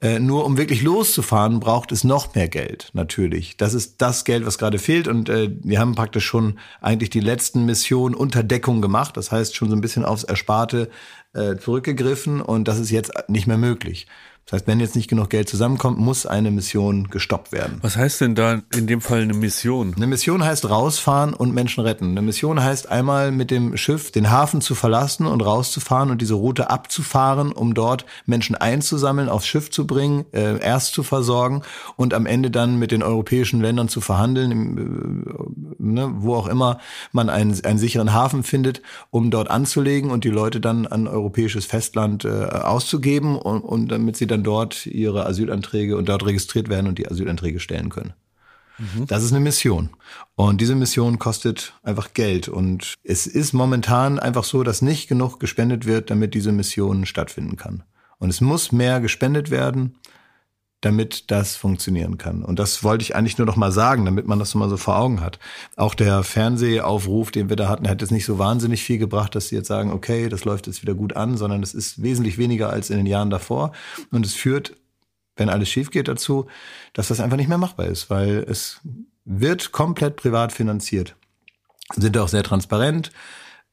Äh, 0.00 0.20
nur 0.20 0.44
um 0.44 0.56
wirklich 0.56 0.82
loszufahren, 0.82 1.58
braucht 1.58 1.90
es 1.90 2.04
noch 2.04 2.36
mehr 2.36 2.48
Geld, 2.48 2.90
natürlich. 2.92 3.56
Das 3.56 3.74
ist 3.74 4.00
das 4.00 4.24
Geld, 4.24 4.46
was 4.46 4.56
gerade 4.56 4.78
fehlt. 4.78 5.08
Und 5.08 5.28
äh, 5.28 5.50
wir 5.60 5.80
haben 5.80 5.96
praktisch 5.96 6.24
schon 6.24 6.60
eigentlich 6.80 7.10
die 7.10 7.18
letzten 7.18 7.64
Missionen 7.64 8.14
unter 8.14 8.44
Deckung 8.44 8.80
gemacht. 8.80 9.16
Das 9.16 9.32
heißt, 9.32 9.56
schon 9.56 9.70
so 9.70 9.74
ein 9.74 9.80
bisschen 9.80 10.04
aufs 10.04 10.22
Ersparte 10.22 10.88
äh, 11.32 11.56
zurückgegriffen. 11.56 12.40
Und 12.40 12.68
das 12.68 12.78
ist 12.78 12.90
jetzt 12.90 13.12
nicht 13.26 13.48
mehr 13.48 13.58
möglich. 13.58 14.06
Das 14.48 14.60
heißt, 14.60 14.66
wenn 14.66 14.80
jetzt 14.80 14.96
nicht 14.96 15.10
genug 15.10 15.28
Geld 15.28 15.46
zusammenkommt, 15.46 15.98
muss 15.98 16.24
eine 16.24 16.50
Mission 16.50 17.08
gestoppt 17.10 17.52
werden. 17.52 17.80
Was 17.82 17.98
heißt 17.98 18.22
denn 18.22 18.34
da 18.34 18.62
in 18.74 18.86
dem 18.86 19.02
Fall 19.02 19.20
eine 19.20 19.34
Mission? 19.34 19.92
Eine 19.94 20.06
Mission 20.06 20.42
heißt 20.42 20.70
rausfahren 20.70 21.34
und 21.34 21.52
Menschen 21.52 21.84
retten. 21.84 22.12
Eine 22.12 22.22
Mission 22.22 22.62
heißt 22.62 22.88
einmal 22.88 23.30
mit 23.30 23.50
dem 23.50 23.76
Schiff 23.76 24.10
den 24.10 24.30
Hafen 24.30 24.62
zu 24.62 24.74
verlassen 24.74 25.26
und 25.26 25.42
rauszufahren 25.42 26.10
und 26.10 26.22
diese 26.22 26.32
Route 26.32 26.70
abzufahren, 26.70 27.52
um 27.52 27.74
dort 27.74 28.06
Menschen 28.24 28.56
einzusammeln, 28.56 29.28
aufs 29.28 29.46
Schiff 29.46 29.70
zu 29.70 29.86
bringen, 29.86 30.24
äh, 30.32 30.58
erst 30.58 30.94
zu 30.94 31.02
versorgen 31.02 31.60
und 31.96 32.14
am 32.14 32.24
Ende 32.24 32.50
dann 32.50 32.78
mit 32.78 32.90
den 32.90 33.02
europäischen 33.02 33.60
Ländern 33.60 33.90
zu 33.90 34.00
verhandeln, 34.00 34.50
im, 34.50 34.78
äh, 34.78 35.82
ne, 35.82 36.10
wo 36.20 36.34
auch 36.34 36.48
immer 36.48 36.78
man 37.12 37.28
einen, 37.28 37.62
einen 37.66 37.78
sicheren 37.78 38.14
Hafen 38.14 38.42
findet, 38.44 38.80
um 39.10 39.30
dort 39.30 39.50
anzulegen 39.50 40.10
und 40.10 40.24
die 40.24 40.30
Leute 40.30 40.58
dann 40.58 40.86
an 40.86 41.06
europäisches 41.06 41.66
Festland 41.66 42.24
äh, 42.24 42.44
auszugeben 42.44 43.36
und, 43.36 43.60
und 43.60 43.88
damit 43.88 44.16
sie 44.16 44.26
dann 44.26 44.37
dort 44.42 44.86
ihre 44.86 45.26
Asylanträge 45.26 45.96
und 45.96 46.08
dort 46.08 46.24
registriert 46.26 46.68
werden 46.68 46.86
und 46.86 46.98
die 46.98 47.08
Asylanträge 47.08 47.60
stellen 47.60 47.88
können. 47.88 48.14
Das 49.06 49.24
ist 49.24 49.32
eine 49.32 49.40
Mission. 49.40 49.90
Und 50.36 50.60
diese 50.60 50.76
Mission 50.76 51.18
kostet 51.18 51.74
einfach 51.82 52.14
Geld. 52.14 52.48
Und 52.48 52.94
es 53.02 53.26
ist 53.26 53.52
momentan 53.52 54.18
einfach 54.20 54.44
so, 54.44 54.62
dass 54.62 54.82
nicht 54.82 55.08
genug 55.08 55.40
gespendet 55.40 55.84
wird, 55.84 56.10
damit 56.10 56.34
diese 56.34 56.52
Mission 56.52 57.04
stattfinden 57.04 57.56
kann. 57.56 57.82
Und 58.18 58.30
es 58.30 58.40
muss 58.40 58.70
mehr 58.70 59.00
gespendet 59.00 59.50
werden. 59.50 59.96
Damit 60.80 61.30
das 61.32 61.56
funktionieren 61.56 62.18
kann. 62.18 62.44
Und 62.44 62.58
das 62.58 62.84
wollte 62.84 63.02
ich 63.02 63.16
eigentlich 63.16 63.36
nur 63.36 63.46
noch 63.46 63.56
mal 63.56 63.72
sagen, 63.72 64.04
damit 64.04 64.28
man 64.28 64.38
das 64.38 64.54
mal 64.54 64.68
so 64.68 64.76
vor 64.76 64.96
Augen 64.96 65.20
hat. 65.20 65.40
Auch 65.76 65.94
der 65.94 66.22
Fernsehaufruf, 66.22 67.32
den 67.32 67.48
wir 67.48 67.56
da 67.56 67.68
hatten, 67.68 67.88
hat 67.88 68.00
jetzt 68.00 68.12
nicht 68.12 68.24
so 68.24 68.38
wahnsinnig 68.38 68.82
viel 68.82 68.98
gebracht, 68.98 69.34
dass 69.34 69.48
sie 69.48 69.56
jetzt 69.56 69.66
sagen, 69.66 69.92
okay, 69.92 70.28
das 70.28 70.44
läuft 70.44 70.68
jetzt 70.68 70.82
wieder 70.82 70.94
gut 70.94 71.16
an, 71.16 71.36
sondern 71.36 71.64
es 71.64 71.74
ist 71.74 72.00
wesentlich 72.02 72.38
weniger 72.38 72.70
als 72.70 72.90
in 72.90 72.96
den 72.96 73.06
Jahren 73.06 73.30
davor. 73.30 73.72
Und 74.12 74.24
es 74.24 74.34
führt, 74.34 74.76
wenn 75.36 75.48
alles 75.48 75.68
schief 75.68 75.90
geht, 75.90 76.06
dazu, 76.06 76.46
dass 76.92 77.08
das 77.08 77.18
einfach 77.18 77.36
nicht 77.36 77.48
mehr 77.48 77.58
machbar 77.58 77.86
ist, 77.86 78.08
weil 78.08 78.44
es 78.48 78.80
wird 79.24 79.72
komplett 79.72 80.14
privat 80.16 80.52
finanziert. 80.52 81.16
Sind 81.96 82.16
auch 82.18 82.28
sehr 82.28 82.44
transparent. 82.44 83.10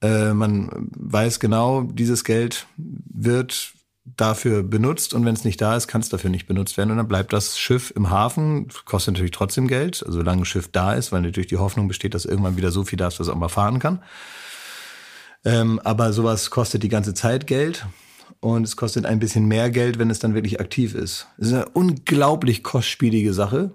Äh, 0.02 0.34
man 0.34 0.90
weiß 0.98 1.40
genau, 1.40 1.84
dieses 1.84 2.23
Geld 2.23 2.65
wird 2.77 3.74
dafür 4.06 4.64
benutzt. 4.64 5.14
Und 5.14 5.26
wenn 5.26 5.34
es 5.34 5.44
nicht 5.44 5.60
da 5.60 5.76
ist, 5.76 5.88
kann 5.88 6.02
es 6.02 6.10
dafür 6.10 6.30
nicht 6.30 6.48
benutzt 6.48 6.77
werden. 6.77 6.91
Und 6.91 6.98
dann 6.98 7.07
bleibt 7.07 7.34
das 7.34 7.57
Schiff 7.57 7.91
im 7.95 8.10
Hafen, 8.10 8.68
kostet 8.86 9.15
natürlich 9.15 9.32
trotzdem 9.32 9.68
Geld, 9.68 10.03
also 10.06 10.19
solange 10.19 10.44
ein 10.44 10.45
Schiff 10.45 10.69
da 10.72 10.94
ist, 10.94 11.11
weil 11.11 11.22
natürlich 11.22 11.48
die 11.48 11.57
Hoffnung 11.57 11.88
besteht, 11.88 12.14
dass 12.14 12.26
irgendwann 12.26 12.57
wieder 12.57 12.72
so 12.72 12.84
viel 12.84 12.98
da 12.98 13.07
ist, 13.07 13.19
dass 13.19 13.27
es 13.27 13.34
auch 13.34 13.38
mal 13.38 13.49
fahren 13.49 13.80
kann. 13.80 14.02
Ähm, 15.44 15.80
aber 15.84 16.14
sowas 16.14 16.49
kostet 16.49 16.84
die 16.84 16.90
ganze 16.90 17.14
Zeit 17.14 17.48
Geld. 17.48 17.86
Und 18.40 18.64
es 18.64 18.76
kostet 18.76 19.06
ein 19.07 19.19
bisschen 19.19 19.45
mehr 19.45 19.72
Geld, 19.72 19.98
wenn 19.98 20.11
es 20.11 20.19
dann 20.19 20.36
wirklich 20.36 20.60
aktiv 20.60 20.94
ist. 20.94 21.27
Es 21.38 21.48
ist 21.48 21.53
eine 21.53 21.69
unglaublich 21.69 22.64
kostspielige 22.64 23.34
Sache 23.34 23.72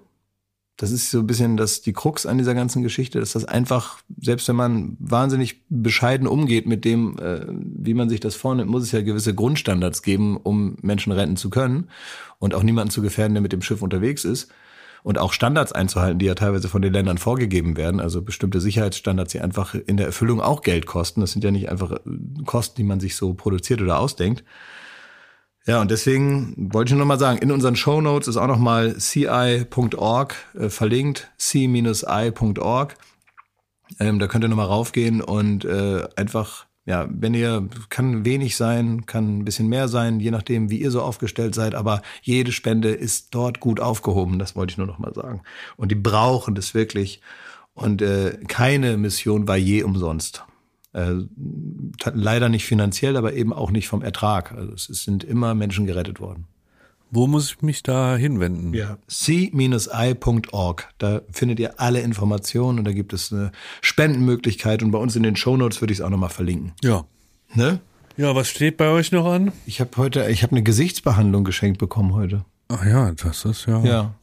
das 0.81 0.89
ist 0.89 1.11
so 1.11 1.19
ein 1.19 1.27
bisschen 1.27 1.57
das, 1.57 1.81
die 1.81 1.93
Krux 1.93 2.25
an 2.25 2.39
dieser 2.39 2.55
ganzen 2.55 2.81
Geschichte, 2.81 3.19
dass 3.19 3.33
das 3.33 3.45
einfach, 3.45 3.99
selbst 4.19 4.47
wenn 4.47 4.55
man 4.55 4.97
wahnsinnig 4.99 5.61
bescheiden 5.69 6.25
umgeht 6.25 6.65
mit 6.65 6.85
dem, 6.85 7.19
äh, 7.19 7.45
wie 7.47 7.93
man 7.93 8.09
sich 8.09 8.19
das 8.19 8.33
vornimmt, 8.33 8.71
muss 8.71 8.81
es 8.81 8.91
ja 8.91 9.03
gewisse 9.03 9.35
Grundstandards 9.35 10.01
geben, 10.01 10.37
um 10.37 10.77
Menschen 10.81 11.11
retten 11.11 11.37
zu 11.37 11.51
können 11.51 11.89
und 12.39 12.55
auch 12.55 12.63
niemanden 12.63 12.89
zu 12.89 13.03
gefährden, 13.03 13.35
der 13.35 13.43
mit 13.43 13.53
dem 13.53 13.61
Schiff 13.61 13.83
unterwegs 13.83 14.25
ist. 14.25 14.51
Und 15.03 15.19
auch 15.19 15.33
Standards 15.33 15.71
einzuhalten, 15.71 16.17
die 16.17 16.25
ja 16.25 16.33
teilweise 16.33 16.67
von 16.67 16.81
den 16.81 16.93
Ländern 16.93 17.19
vorgegeben 17.19 17.77
werden, 17.77 17.99
also 17.99 18.23
bestimmte 18.23 18.59
Sicherheitsstandards, 18.59 19.33
die 19.33 19.41
einfach 19.41 19.75
in 19.75 19.97
der 19.97 20.07
Erfüllung 20.07 20.41
auch 20.41 20.63
Geld 20.63 20.87
kosten. 20.87 21.21
Das 21.21 21.31
sind 21.31 21.43
ja 21.43 21.51
nicht 21.51 21.69
einfach 21.69 21.99
Kosten, 22.47 22.77
die 22.77 22.83
man 22.83 22.99
sich 22.99 23.15
so 23.15 23.35
produziert 23.35 23.83
oder 23.83 23.99
ausdenkt. 23.99 24.43
Ja, 25.67 25.79
und 25.79 25.91
deswegen 25.91 26.55
wollte 26.73 26.89
ich 26.89 26.91
nur 26.93 27.05
noch 27.05 27.07
mal 27.07 27.19
sagen, 27.19 27.37
in 27.37 27.51
unseren 27.51 27.75
Show 27.75 28.01
Notes 28.01 28.27
ist 28.27 28.37
auch 28.37 28.47
noch 28.47 28.57
mal 28.57 28.97
ci.org 28.97 30.35
äh, 30.55 30.69
verlinkt, 30.69 31.31
c-i.org. 31.37 32.95
Ähm, 33.99 34.19
da 34.19 34.27
könnt 34.27 34.43
ihr 34.43 34.47
noch 34.47 34.57
mal 34.57 34.65
raufgehen 34.65 35.21
und 35.21 35.63
äh, 35.65 36.07
einfach, 36.15 36.65
ja, 36.85 37.07
wenn 37.11 37.35
ihr, 37.35 37.69
kann 37.89 38.25
wenig 38.25 38.55
sein, 38.55 39.05
kann 39.05 39.39
ein 39.39 39.45
bisschen 39.45 39.67
mehr 39.67 39.87
sein, 39.87 40.19
je 40.19 40.31
nachdem, 40.31 40.71
wie 40.71 40.81
ihr 40.81 40.89
so 40.89 41.03
aufgestellt 41.03 41.53
seid, 41.53 41.75
aber 41.75 42.01
jede 42.23 42.51
Spende 42.51 42.89
ist 42.89 43.35
dort 43.35 43.59
gut 43.59 43.79
aufgehoben, 43.79 44.39
das 44.39 44.55
wollte 44.55 44.71
ich 44.71 44.77
nur 44.77 44.87
noch 44.87 44.97
mal 44.97 45.13
sagen. 45.13 45.43
Und 45.77 45.91
die 45.91 45.95
brauchen 45.95 46.55
das 46.55 46.73
wirklich. 46.73 47.21
Und 47.73 48.01
äh, 48.01 48.39
keine 48.47 48.97
Mission 48.97 49.47
war 49.47 49.57
je 49.57 49.83
umsonst. 49.83 50.43
Äh, 50.93 51.13
leider 52.13 52.49
nicht 52.49 52.65
finanziell, 52.65 53.15
aber 53.15 53.33
eben 53.33 53.53
auch 53.53 53.71
nicht 53.71 53.87
vom 53.87 54.01
Ertrag. 54.01 54.51
Also 54.51 54.73
es 54.73 55.03
sind 55.03 55.23
immer 55.23 55.55
Menschen 55.55 55.85
gerettet 55.85 56.19
worden. 56.19 56.47
Wo 57.13 57.27
muss 57.27 57.51
ich 57.51 57.61
mich 57.61 57.83
da 57.83 58.15
hinwenden? 58.15 58.73
Ja, 58.73 58.97
c-i.org. 59.07 60.89
Da 60.97 61.21
findet 61.31 61.59
ihr 61.59 61.79
alle 61.79 61.99
Informationen 61.99 62.79
und 62.79 62.85
da 62.85 62.93
gibt 62.93 63.11
es 63.11 63.33
eine 63.33 63.51
Spendenmöglichkeit 63.81 64.81
und 64.81 64.91
bei 64.91 64.97
uns 64.97 65.17
in 65.17 65.23
den 65.23 65.35
Shownotes 65.35 65.81
würde 65.81 65.91
ich 65.91 65.99
es 65.99 66.05
auch 66.05 66.09
nochmal 66.09 66.29
verlinken. 66.29 66.71
Ja. 66.81 67.03
Ne? 67.53 67.81
Ja, 68.15 68.33
was 68.33 68.47
steht 68.47 68.77
bei 68.77 68.87
euch 68.87 69.11
noch 69.11 69.25
an? 69.25 69.51
Ich 69.65 69.81
habe 69.81 69.91
heute, 69.97 70.29
ich 70.29 70.43
habe 70.43 70.51
eine 70.51 70.63
Gesichtsbehandlung 70.63 71.43
geschenkt 71.43 71.79
bekommen 71.79 72.13
heute. 72.13 72.45
Ach 72.69 72.85
ja, 72.85 73.11
das 73.11 73.43
ist 73.43 73.65
ja. 73.65 73.83
Ja. 73.83 74.15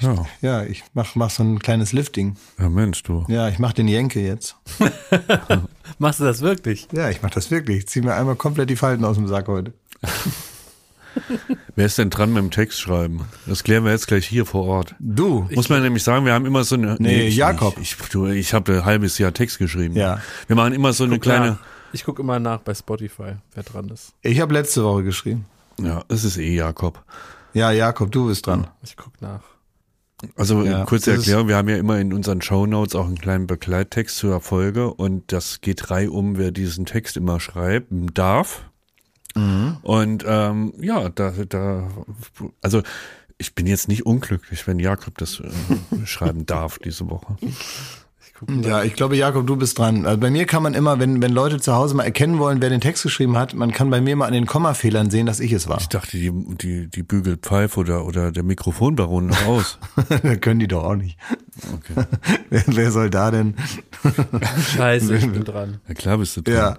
Ja, 0.00 0.26
Ja, 0.42 0.62
ich 0.64 0.84
mach, 0.94 1.14
mach 1.14 1.30
so 1.30 1.42
ein 1.42 1.58
kleines 1.58 1.92
Lifting. 1.92 2.36
ja 2.58 2.68
Mensch, 2.68 3.02
du. 3.02 3.24
Ja, 3.28 3.48
ich 3.48 3.58
mach 3.58 3.72
den 3.72 3.88
Jenke 3.88 4.20
jetzt. 4.20 4.56
Machst 5.98 6.20
du 6.20 6.24
das 6.24 6.40
wirklich? 6.42 6.88
Ja, 6.92 7.08
ich 7.08 7.22
mach 7.22 7.30
das 7.30 7.50
wirklich. 7.50 7.78
Ich 7.78 7.88
zieh 7.88 8.02
mir 8.02 8.14
einmal 8.14 8.36
komplett 8.36 8.68
die 8.68 8.76
Falten 8.76 9.04
aus 9.04 9.16
dem 9.16 9.26
Sack 9.28 9.48
heute. 9.48 9.72
Wer 11.74 11.86
ist 11.86 11.96
denn 11.98 12.10
dran 12.10 12.32
mit 12.32 12.42
dem 12.42 12.50
Text 12.50 12.80
schreiben? 12.80 13.22
Das 13.46 13.64
klären 13.64 13.84
wir 13.84 13.92
jetzt 13.92 14.06
gleich 14.06 14.26
hier 14.26 14.44
vor 14.44 14.64
Ort. 14.66 14.94
Du. 14.98 15.48
Muss 15.54 15.68
man 15.70 15.82
nämlich 15.82 16.02
sagen, 16.02 16.26
wir 16.26 16.34
haben 16.34 16.44
immer 16.44 16.64
so 16.64 16.74
eine. 16.74 16.96
Nee, 16.98 17.28
ich 17.28 17.36
Jakob. 17.36 17.78
Ich, 17.80 17.96
du, 18.12 18.26
ich 18.26 18.52
habe 18.52 18.74
ein 18.78 18.84
halbes 18.84 19.16
Jahr 19.18 19.32
Text 19.32 19.58
geschrieben. 19.58 19.96
Ja. 19.96 20.20
Wir 20.46 20.56
machen 20.56 20.74
immer 20.74 20.92
so 20.92 21.04
eine 21.04 21.14
Guck 21.14 21.22
kleine. 21.22 21.50
nach. 21.52 21.58
Ich 21.92 22.04
gucke 22.04 22.20
immer 22.20 22.38
nach 22.38 22.60
bei 22.60 22.74
Spotify, 22.74 23.36
wer 23.54 23.62
dran 23.62 23.88
ist. 23.88 24.12
Ich 24.20 24.40
habe 24.40 24.52
letzte 24.52 24.84
Woche 24.84 25.04
geschrieben. 25.04 25.46
Ja, 25.80 26.04
es 26.08 26.24
ist 26.24 26.36
eh 26.36 26.54
Jakob. 26.54 27.02
Ja, 27.54 27.70
Jakob, 27.70 28.12
du 28.12 28.26
bist 28.26 28.46
dran. 28.46 28.66
Ich 28.82 28.96
guck 28.96 29.12
nach. 29.22 29.40
Also 30.34 30.64
Ja, 30.64 30.84
kurze 30.84 31.12
Erklärung, 31.12 31.48
wir 31.48 31.56
haben 31.56 31.68
ja 31.68 31.76
immer 31.76 31.98
in 31.98 32.12
unseren 32.12 32.40
Shownotes 32.40 32.94
auch 32.94 33.06
einen 33.06 33.18
kleinen 33.18 33.46
Begleittext 33.46 34.16
zur 34.16 34.40
Folge 34.40 34.92
und 34.92 35.30
das 35.30 35.60
geht 35.60 35.90
reihum, 35.90 36.38
wer 36.38 36.52
diesen 36.52 36.86
Text 36.86 37.16
immer 37.16 37.38
schreiben 37.38 38.14
darf. 38.14 38.64
Mhm. 39.34 39.76
Und 39.82 40.24
ähm, 40.26 40.72
ja, 40.80 41.10
da, 41.10 41.32
da, 41.46 41.90
also 42.62 42.82
ich 43.36 43.54
bin 43.54 43.66
jetzt 43.66 43.88
nicht 43.88 44.06
unglücklich, 44.06 44.66
wenn 44.66 44.78
Jakob 44.78 45.18
das 45.18 45.40
äh, 45.40 45.50
schreiben 46.06 46.46
darf 46.46 46.78
diese 46.78 47.10
Woche. 47.10 47.36
Ja, 48.62 48.82
ich 48.82 48.94
glaube, 48.94 49.16
Jakob, 49.16 49.46
du 49.46 49.56
bist 49.56 49.78
dran. 49.78 50.04
Also 50.06 50.18
bei 50.20 50.30
mir 50.30 50.44
kann 50.46 50.62
man 50.62 50.74
immer, 50.74 50.98
wenn, 50.98 51.22
wenn 51.22 51.32
Leute 51.32 51.60
zu 51.60 51.74
Hause 51.74 51.94
mal 51.94 52.04
erkennen 52.04 52.38
wollen, 52.38 52.60
wer 52.60 52.68
den 52.68 52.80
Text 52.80 53.02
geschrieben 53.02 53.36
hat, 53.38 53.54
man 53.54 53.72
kann 53.72 53.90
bei 53.90 54.00
mir 54.00 54.14
mal 54.16 54.26
an 54.26 54.32
den 54.32 54.46
Kommafehlern 54.46 55.10
sehen, 55.10 55.26
dass 55.26 55.40
ich 55.40 55.52
es 55.52 55.68
war. 55.68 55.78
Ich 55.80 55.88
dachte, 55.88 56.18
die, 56.18 56.30
die, 56.56 56.88
die 56.88 57.02
bügelt 57.02 57.40
Pfeif 57.42 57.76
oder, 57.76 58.04
oder 58.04 58.32
der 58.32 58.42
Mikrofonbaron 58.42 59.26
noch 59.26 59.46
aus. 59.46 59.78
da 60.22 60.36
können 60.36 60.60
die 60.60 60.68
doch 60.68 60.84
auch 60.84 60.96
nicht. 60.96 61.18
Okay. 61.74 62.06
Wer, 62.50 62.64
wer 62.66 62.90
soll 62.90 63.08
da 63.08 63.30
denn? 63.30 63.54
Scheiße, 64.76 65.16
ich 65.16 65.32
bin 65.32 65.44
dran. 65.44 65.80
Ja, 65.88 65.94
klar 65.94 66.18
bist 66.18 66.36
du 66.36 66.42
dran. 66.42 66.54
Ja, 66.54 66.78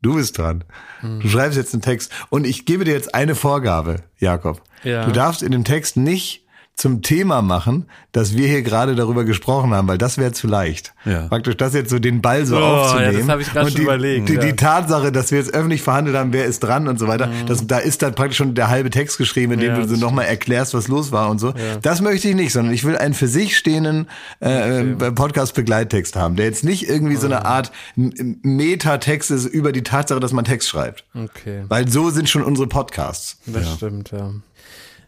du 0.00 0.14
bist 0.14 0.38
dran. 0.38 0.64
Du 1.02 1.28
schreibst 1.28 1.58
jetzt 1.58 1.74
einen 1.74 1.82
Text. 1.82 2.12
Und 2.30 2.46
ich 2.46 2.66
gebe 2.66 2.84
dir 2.84 2.92
jetzt 2.92 3.14
eine 3.14 3.34
Vorgabe, 3.34 4.04
Jakob. 4.18 4.62
Ja. 4.84 5.04
Du 5.06 5.12
darfst 5.12 5.42
in 5.42 5.50
dem 5.50 5.64
Text 5.64 5.96
nicht 5.96 6.45
zum 6.76 7.00
Thema 7.00 7.40
machen, 7.40 7.86
dass 8.12 8.36
wir 8.36 8.46
hier 8.48 8.60
gerade 8.60 8.94
darüber 8.94 9.24
gesprochen 9.24 9.72
haben, 9.72 9.88
weil 9.88 9.96
das 9.96 10.18
wäre 10.18 10.32
zu 10.32 10.46
leicht. 10.46 10.92
Ja. 11.06 11.26
Praktisch 11.28 11.56
das 11.56 11.72
jetzt 11.72 11.88
so 11.88 11.98
den 11.98 12.20
Ball 12.20 12.44
so 12.44 12.56
Oh, 12.56 12.60
ja, 12.60 12.66
aufzunehmen. 12.82 13.18
das 13.20 13.28
hab 13.28 13.40
ich 13.40 13.48
und 13.48 13.54
schon 13.68 13.74
die, 13.76 13.82
überlegt, 13.82 14.28
Die, 14.28 14.34
ja. 14.34 14.40
die 14.40 14.52
Tatsache, 14.56 15.10
dass 15.10 15.30
wir 15.30 15.38
jetzt 15.38 15.54
öffentlich 15.54 15.80
verhandelt 15.80 16.16
haben, 16.18 16.34
wer 16.34 16.44
ist 16.44 16.60
dran 16.60 16.86
und 16.86 16.98
so 16.98 17.08
weiter, 17.08 17.28
Mhm. 17.28 17.46
das, 17.46 17.66
da 17.66 17.78
ist 17.78 18.02
dann 18.02 18.14
praktisch 18.14 18.36
schon 18.36 18.54
der 18.54 18.68
halbe 18.68 18.90
Text 18.90 19.16
geschrieben, 19.16 19.52
in 19.54 19.60
dem 19.60 19.70
Ja, 19.74 19.80
du 19.80 19.88
so 19.88 19.96
nochmal 19.96 20.26
erklärst, 20.26 20.74
was 20.74 20.86
los 20.86 21.12
war 21.12 21.30
und 21.30 21.38
so. 21.38 21.54
Das 21.80 22.02
möchte 22.02 22.28
ich 22.28 22.34
nicht, 22.34 22.52
sondern 22.52 22.74
ich 22.74 22.84
will 22.84 22.98
einen 22.98 23.14
für 23.14 23.28
sich 23.28 23.56
stehenden 23.56 24.06
äh, 24.42 24.80
äh, 24.82 25.12
Podcast-Begleittext 25.12 26.14
haben, 26.14 26.36
der 26.36 26.44
jetzt 26.44 26.62
nicht 26.62 26.88
irgendwie 26.90 27.16
so 27.16 27.26
eine 27.26 27.46
Art 27.46 27.72
M- 27.96 28.38
Metatext 28.42 29.30
ist 29.30 29.46
über 29.46 29.72
die 29.72 29.82
Tatsache, 29.82 30.20
dass 30.20 30.32
man 30.32 30.44
Text 30.44 30.68
schreibt. 30.68 31.04
Okay, 31.14 31.64
Weil 31.68 31.88
so 31.88 32.10
sind 32.10 32.28
schon 32.28 32.42
unsere 32.42 32.66
Podcasts. 32.66 33.38
das 33.46 33.74
stimmt, 33.76 34.10
ja. 34.10 34.30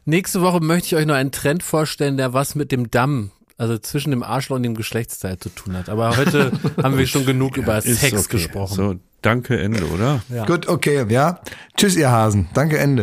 Nächste 0.08 0.40
Woche 0.40 0.60
möchte 0.60 0.86
ich 0.86 0.96
euch 0.96 1.04
noch 1.04 1.16
einen 1.16 1.32
Trend 1.32 1.62
vorstellen, 1.62 2.16
der 2.16 2.32
was 2.32 2.54
mit 2.54 2.72
dem 2.72 2.90
Damm, 2.90 3.30
also 3.58 3.76
zwischen 3.76 4.10
dem 4.10 4.22
Arschloch 4.22 4.56
und 4.56 4.62
dem 4.62 4.74
Geschlechtsteil 4.74 5.36
zu 5.36 5.50
tun 5.50 5.76
hat. 5.76 5.90
Aber 5.90 6.16
heute 6.16 6.50
haben 6.82 6.96
wir 6.96 7.06
schon 7.06 7.26
genug 7.26 7.58
über 7.58 7.76
Ist 7.76 8.00
Sex 8.00 8.24
okay. 8.24 8.38
gesprochen. 8.38 8.74
So, 8.74 8.94
danke, 9.20 9.60
Ende, 9.60 9.84
oder? 9.84 10.22
Ja. 10.30 10.46
Gut, 10.46 10.66
okay, 10.66 11.04
ja. 11.10 11.40
Tschüss, 11.76 11.94
ihr 11.94 12.10
Hasen. 12.10 12.48
Danke, 12.54 12.78
Ende. 12.78 13.02